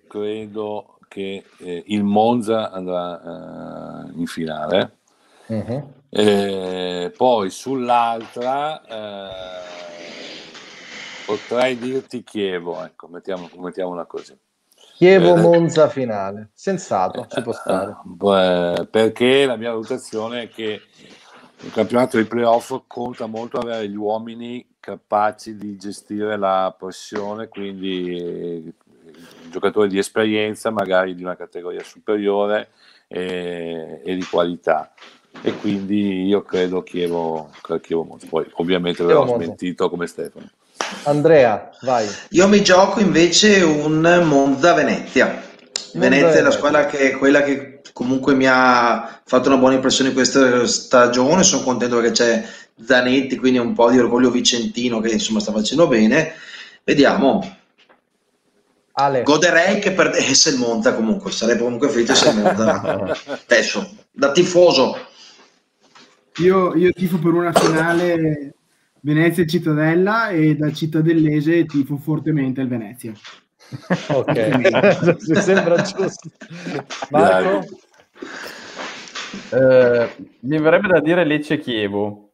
credo 0.07 0.97
che 1.09 1.43
eh, 1.57 1.83
il 1.87 2.05
Monza 2.05 2.71
andrà 2.71 3.19
eh, 3.19 4.11
in 4.15 4.27
finale. 4.27 4.99
Uh-huh. 5.47 7.11
poi 7.15 7.51
sull'altra 7.51 8.81
eh, 8.81 9.29
potrei 11.25 11.77
dirti 11.77 12.23
Chievo, 12.23 12.81
ecco, 12.81 13.07
mettiamo, 13.07 13.49
mettiamola 13.57 14.05
così. 14.05 14.35
Chievo 14.95 15.35
eh, 15.35 15.41
Monza 15.41 15.89
finale, 15.89 16.51
sensato, 16.53 17.27
ci 17.29 17.41
può 17.41 17.51
stare. 17.51 17.97
Beh, 18.03 18.87
perché 18.89 19.45
la 19.45 19.57
mia 19.57 19.71
valutazione 19.71 20.43
è 20.43 20.49
che 20.49 20.81
il 21.59 21.71
campionato 21.71 22.15
dei 22.15 22.25
playoff 22.25 22.83
conta 22.87 23.25
molto 23.25 23.57
avere 23.57 23.89
gli 23.89 23.95
uomini 23.95 24.65
capaci 24.79 25.57
di 25.57 25.75
gestire 25.75 26.37
la 26.37 26.73
pressione, 26.77 27.49
quindi 27.49 28.73
giocatori 29.49 29.89
di 29.89 29.97
esperienza, 29.97 30.69
magari 30.69 31.13
di 31.13 31.23
una 31.23 31.35
categoria 31.35 31.83
superiore 31.83 32.69
e, 33.07 34.01
e 34.01 34.15
di 34.15 34.23
qualità. 34.23 34.93
E 35.41 35.57
quindi 35.57 36.23
io 36.25 36.41
credo 36.43 36.83
Chievo, 36.83 37.49
Chievo 37.81 38.03
Monza. 38.03 38.27
Poi 38.29 38.49
ovviamente 38.53 39.03
l'avevo 39.03 39.35
smentito 39.35 39.89
come 39.89 40.07
Stefano. 40.07 40.47
Andrea, 41.03 41.69
vai. 41.81 42.07
Io 42.29 42.47
mi 42.47 42.61
gioco 42.63 42.99
invece 42.99 43.61
un 43.61 44.21
Monza-Venezia. 44.23 45.43
Venezia 45.93 46.39
è 46.39 46.41
la 46.41 46.51
squadra 46.51 46.85
che 46.85 47.11
è 47.11 47.17
quella 47.17 47.41
che 47.41 47.81
comunque 47.93 48.33
mi 48.33 48.45
ha 48.47 49.21
fatto 49.23 49.47
una 49.47 49.57
buona 49.57 49.75
impressione 49.75 50.09
in 50.09 50.15
questa 50.15 50.65
stagione. 50.67 51.43
Sono 51.43 51.63
contento 51.63 51.95
perché 51.95 52.11
c'è 52.11 52.45
Zanetti, 52.83 53.37
quindi 53.37 53.59
un 53.59 53.73
po' 53.73 53.89
di 53.89 53.99
orgoglio 53.99 54.29
vicentino 54.29 54.99
che 54.99 55.09
insomma 55.09 55.39
sta 55.39 55.51
facendo 55.51 55.87
bene. 55.87 56.33
Vediamo. 56.83 57.57
Ale. 58.97 59.23
Goderei 59.23 59.79
che 59.79 59.91
perdesse 59.91 60.49
il 60.49 60.57
Monza 60.57 60.93
comunque, 60.93 61.31
sarei 61.31 61.57
comunque 61.57 61.89
felice 61.89 62.15
se 62.15 62.29
il 62.29 62.37
Monza 62.37 62.81
adesso, 63.47 63.95
da 64.11 64.31
tifoso. 64.31 64.97
Io, 66.37 66.75
io 66.75 66.91
tifo 66.91 67.17
per 67.17 67.33
una 67.33 67.53
finale 67.53 68.53
Venezia 69.05 69.43
e 69.43 69.47
Cittadella 69.47 70.29
e 70.29 70.55
da 70.55 70.71
cittadellese 70.71 71.65
tifo 71.65 71.95
fortemente 71.95 72.61
il 72.61 72.67
Venezia. 72.67 73.13
ok, 74.09 75.17
sembra 75.41 75.79
giusto. 75.83 76.31
Marco? 77.11 77.63
Eh, 79.51 80.09
mi 80.39 80.59
verrebbe 80.59 80.87
da 80.87 80.99
dire 81.01 81.23
Lecce 81.23 81.59
Chievo, 81.59 82.31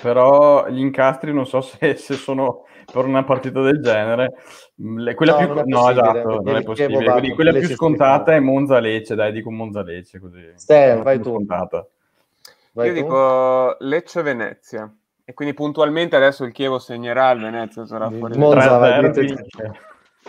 però 0.00 0.68
gli 0.68 0.78
incastri 0.78 1.32
non 1.32 1.46
so 1.46 1.60
se, 1.62 1.96
se 1.96 2.14
sono 2.14 2.66
per 2.92 3.04
una 3.04 3.24
partita 3.24 3.60
del 3.60 3.82
genere. 3.82 4.34
Le, 4.76 5.14
quella 5.14 5.32
no, 5.32 5.52
più, 5.52 5.62
no 5.66 5.90
esatto, 5.90 6.40
non 6.44 6.54
è 6.54 6.62
possibile. 6.62 7.10
Quindi, 7.10 7.34
quella 7.34 7.50
più 7.50 7.66
scontata 7.66 8.32
è 8.36 8.38
Monza 8.38 8.78
Lecce, 8.78 9.16
dai, 9.16 9.32
dico 9.32 9.50
Monza 9.50 9.82
Lecce 9.82 10.20
così. 10.20 10.52
Stai, 10.54 11.02
vai 11.02 11.20
tu. 11.20 11.44
Vai 11.44 12.86
Io 12.86 12.94
tu? 12.94 13.00
dico 13.00 13.76
Lecce 13.80 14.22
Venezia. 14.22 14.92
E 15.28 15.34
quindi 15.34 15.52
puntualmente 15.52 16.16
adesso 16.16 16.44
il 16.44 16.52
Chievo 16.52 16.78
segnerà 16.78 17.30
il 17.32 17.42
Venezia 17.42 17.84
sarà 17.84 18.10
fuori. 18.10 18.38
Monza, 18.38 18.98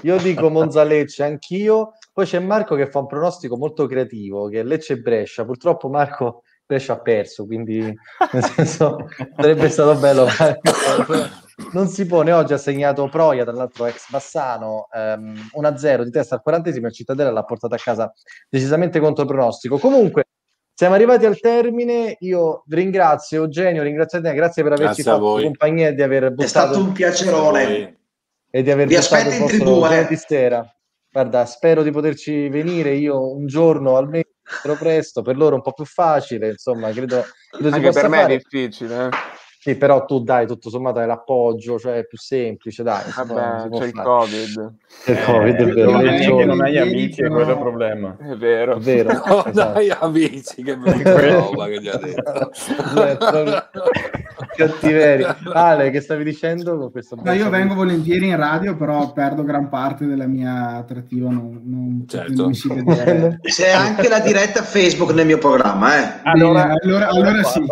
io 0.02 0.18
dico 0.18 0.50
Monza 0.50 0.84
Lecce 0.84 1.24
anch'io. 1.24 1.94
Poi 2.12 2.26
c'è 2.26 2.40
Marco 2.40 2.76
che 2.76 2.86
fa 2.86 3.00
un 3.00 3.08
pronostico 3.08 3.56
molto 3.56 3.86
creativo, 3.86 4.50
che 4.50 4.60
è 4.60 4.64
Lecce 4.64 4.98
Brescia. 4.98 5.46
Purtroppo 5.46 5.88
Marco 5.88 6.44
Brescia 6.66 6.96
ha 6.96 7.00
perso, 7.00 7.46
quindi 7.46 7.80
nel 7.80 8.44
senso 8.44 9.08
sarebbe 9.38 9.70
stato 9.70 9.98
bello. 9.98 10.28
non 11.72 11.88
si 11.88 12.06
pone, 12.06 12.34
oggi 12.34 12.52
ha 12.52 12.58
segnato 12.58 13.08
Proia, 13.08 13.46
tra 13.46 13.54
l'altro 13.54 13.86
ex 13.86 14.10
Bassano, 14.10 14.90
um, 14.92 15.34
1-0 15.62 16.02
di 16.04 16.12
testa 16.12 16.36
al 16.36 16.42
40 16.42 16.72
e 16.72 16.74
il 16.78 16.92
Cittadella 16.92 17.32
l'ha 17.32 17.46
portata 17.46 17.76
a 17.76 17.80
casa 17.82 18.12
decisamente 18.50 19.00
contro 19.00 19.24
pronostico. 19.24 19.78
Comunque, 19.78 20.26
siamo 20.80 20.96
arrivati 20.96 21.26
al 21.26 21.38
termine, 21.38 22.16
io 22.20 22.64
ringrazio 22.70 23.44
Eugenio, 23.44 23.84
ringrazio 23.84 24.22
te, 24.22 24.34
grazie 24.34 24.64
per 24.64 24.72
averci 24.72 25.04
grazie 25.04 25.12
fatto 25.12 25.42
compagnia 25.42 25.90
e 25.90 25.94
di 25.94 26.02
aver 26.02 26.30
buttato... 26.30 26.42
È 26.42 26.48
stato 26.48 26.80
un 26.80 26.94
piacerone. 26.94 27.98
E 28.50 28.64
di 28.64 28.72
aver 28.72 28.88
Vi 28.88 28.96
aspetto 28.96 29.30
in 29.30 29.46
tribù, 29.46 29.84
eh. 29.84 30.16
sera. 30.16 30.66
Guarda, 31.12 31.46
spero 31.46 31.84
di 31.84 31.92
poterci 31.92 32.48
venire 32.48 32.94
io 32.94 33.36
un 33.36 33.46
giorno 33.46 33.98
almeno 33.98 34.24
presto, 34.80 35.22
per 35.22 35.36
loro 35.36 35.56
un 35.56 35.62
po' 35.62 35.74
più 35.74 35.84
facile, 35.84 36.48
insomma, 36.48 36.92
credo, 36.92 37.26
credo 37.50 37.76
Anche 37.76 37.92
per 37.92 38.08
me 38.08 38.18
fare. 38.22 38.34
è 38.36 38.38
difficile, 38.38 39.08
eh. 39.08 39.10
Sì, 39.62 39.76
però 39.76 40.06
tu 40.06 40.24
dai, 40.24 40.48
tutto 40.48 40.70
sommato 40.70 41.00
hai 41.00 41.06
l'appoggio, 41.06 41.78
cioè 41.78 41.98
è 41.98 42.06
più 42.06 42.18
semplice, 42.18 42.82
dai. 42.82 43.04
Vabbè, 43.14 43.68
c'è 43.70 43.86
il 43.88 43.92
Covid. 43.92 44.74
C'è 45.04 45.12
il 45.12 45.24
Covid, 45.26 45.56
è 45.56 45.66
vero. 45.66 45.92
Non, 45.92 46.08
è 46.08 46.46
non 46.46 46.62
hai 46.62 46.78
amici, 46.78 47.22
è 47.22 47.28
quello 47.28 47.52
il 47.52 47.58
problema. 47.58 48.16
È 48.18 48.36
vero. 48.38 48.78
È 48.78 48.80
vero. 48.80 49.10
Non 49.30 49.44
esatto. 49.48 49.78
hai 49.78 49.90
amici, 49.90 50.64
che 50.64 50.78
roba 51.30 51.68
che 51.68 51.82
gli 51.82 51.90
ha 51.90 51.98
detto. 51.98 52.52
Ale, 55.52 55.90
che 55.90 56.00
stavi 56.00 56.24
dicendo 56.24 56.78
con 56.78 56.92
questo? 56.92 57.18
No, 57.22 57.34
io 57.34 57.50
vengo 57.50 57.74
volentieri 57.74 58.28
in 58.28 58.38
radio, 58.38 58.78
però 58.78 59.12
perdo 59.12 59.44
gran 59.44 59.68
parte 59.68 60.06
della 60.06 60.26
mia 60.26 60.78
attrattiva, 60.78 61.30
non, 61.30 61.62
non, 61.66 62.06
certo. 62.08 62.44
non 62.44 62.54
si 62.54 62.70
vede. 62.70 63.40
C'è 63.44 63.72
anche 63.72 64.08
la 64.08 64.22
diretta 64.22 64.64
Facebook 64.64 65.12
nel 65.12 65.26
mio 65.26 65.38
programma, 65.38 65.98
eh. 65.98 66.20
Allora, 66.24 66.64
Bene, 66.64 66.80
allora, 66.82 67.08
allora 67.10 67.44
sì. 67.44 67.66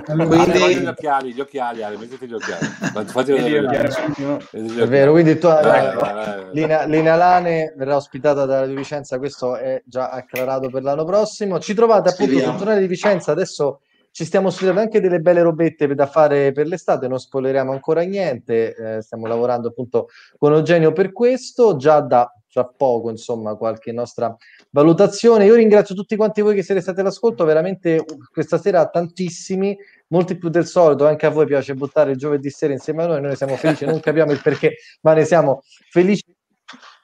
Quindi... 0.00 0.80
gli 0.80 0.86
occhiali, 0.86 1.34
gli 1.34 1.40
occhiali, 1.40 1.82
Ale, 1.82 1.98
mettiti 1.98 2.26
gli 2.26 2.32
occhiali. 2.32 2.64
Fatti 2.64 3.32
È 3.32 4.86
vero, 4.86 5.12
quindi 5.12 5.38
tu, 5.38 5.48
vai, 5.48 5.94
vai, 5.94 6.46
Lina, 6.52 6.84
Lina, 6.84 7.14
Lane 7.14 7.74
verrà 7.76 7.96
ospitata 7.96 8.46
da 8.46 8.60
Radio 8.60 8.74
Vicenza, 8.74 9.18
questo 9.18 9.56
è 9.56 9.82
già 9.84 10.08
acclarato 10.08 10.70
per 10.70 10.82
l'anno 10.82 11.04
prossimo. 11.04 11.60
Ci 11.60 11.74
trovate 11.74 12.08
appunto 12.08 12.38
sul 12.38 12.56
tornare 12.56 12.80
di 12.80 12.86
Vicenza, 12.86 13.32
adesso 13.32 13.80
ci 14.10 14.24
stiamo 14.24 14.50
studiando 14.50 14.80
anche 14.80 15.00
delle 15.00 15.20
belle 15.20 15.42
robette 15.42 15.86
da 15.94 16.06
fare 16.06 16.52
per 16.52 16.66
l'estate, 16.66 17.08
non 17.08 17.18
spoileriamo 17.18 17.72
ancora 17.72 18.02
niente, 18.02 18.74
eh, 18.74 19.02
stiamo 19.02 19.26
lavorando 19.26 19.68
appunto 19.68 20.08
con 20.38 20.52
Eugenio 20.52 20.92
per 20.92 21.12
questo, 21.12 21.76
già 21.76 22.00
da 22.00 22.30
tra 22.52 22.66
poco, 22.66 23.08
insomma, 23.08 23.54
qualche 23.56 23.92
nostra 23.92 24.36
valutazione. 24.72 25.44
Io 25.44 25.54
ringrazio 25.54 25.94
tutti 25.94 26.16
quanti 26.16 26.40
voi 26.40 26.54
che 26.54 26.62
siete 26.62 26.80
stati 26.80 27.00
all'ascolto, 27.00 27.44
veramente 27.44 28.04
questa 28.32 28.58
sera 28.58 28.88
tantissimi, 28.88 29.76
molti 30.08 30.36
più 30.36 30.48
del 30.48 30.66
solito, 30.66 31.06
anche 31.06 31.26
a 31.26 31.30
voi 31.30 31.46
piace 31.46 31.74
buttare 31.74 32.10
il 32.12 32.16
giovedì 32.16 32.50
sera 32.50 32.72
insieme 32.72 33.04
a 33.04 33.06
noi, 33.06 33.20
noi 33.20 33.36
siamo 33.36 33.56
felici, 33.56 33.84
non 33.84 34.00
capiamo 34.00 34.32
il 34.32 34.40
perché, 34.42 34.76
ma 35.02 35.12
ne 35.14 35.24
siamo 35.24 35.62
felici 35.90 36.24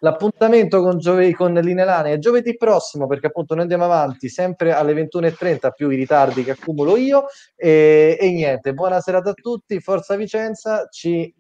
L'appuntamento 0.00 0.80
con, 0.80 0.98
Giove- 0.98 1.34
con 1.34 1.52
Linelane 1.54 2.12
è 2.12 2.18
giovedì 2.18 2.56
prossimo 2.56 3.06
perché 3.08 3.26
appunto 3.26 3.54
noi 3.54 3.62
andiamo 3.62 3.84
avanti 3.84 4.28
sempre 4.28 4.72
alle 4.72 4.92
21.30 4.92 5.70
più 5.74 5.90
i 5.90 5.96
ritardi 5.96 6.44
che 6.44 6.52
accumulo 6.52 6.96
io 6.96 7.24
e, 7.56 8.16
e 8.18 8.30
niente, 8.30 8.74
buona 8.74 9.00
serata 9.00 9.30
a 9.30 9.34
tutti, 9.34 9.80
Forza 9.80 10.14
Vicenza, 10.14 10.86
ci 10.88 11.34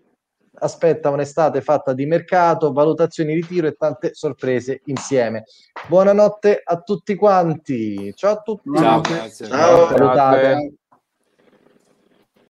aspetta 0.60 1.10
un'estate 1.10 1.60
fatta 1.60 1.92
di 1.92 2.06
mercato, 2.06 2.72
valutazioni 2.72 3.34
di 3.34 3.46
tiro 3.46 3.66
e 3.66 3.72
tante 3.72 4.14
sorprese 4.14 4.82
insieme. 4.84 5.44
Buonanotte 5.88 6.60
a 6.64 6.80
tutti 6.80 7.14
quanti. 7.14 8.12
Ciao 8.14 8.32
a 8.32 8.40
tutti. 8.40 8.70
Ciao, 8.76 9.00
grazie. 9.00 9.46
Ciao. 9.46 9.88
Salutate. 9.88 10.77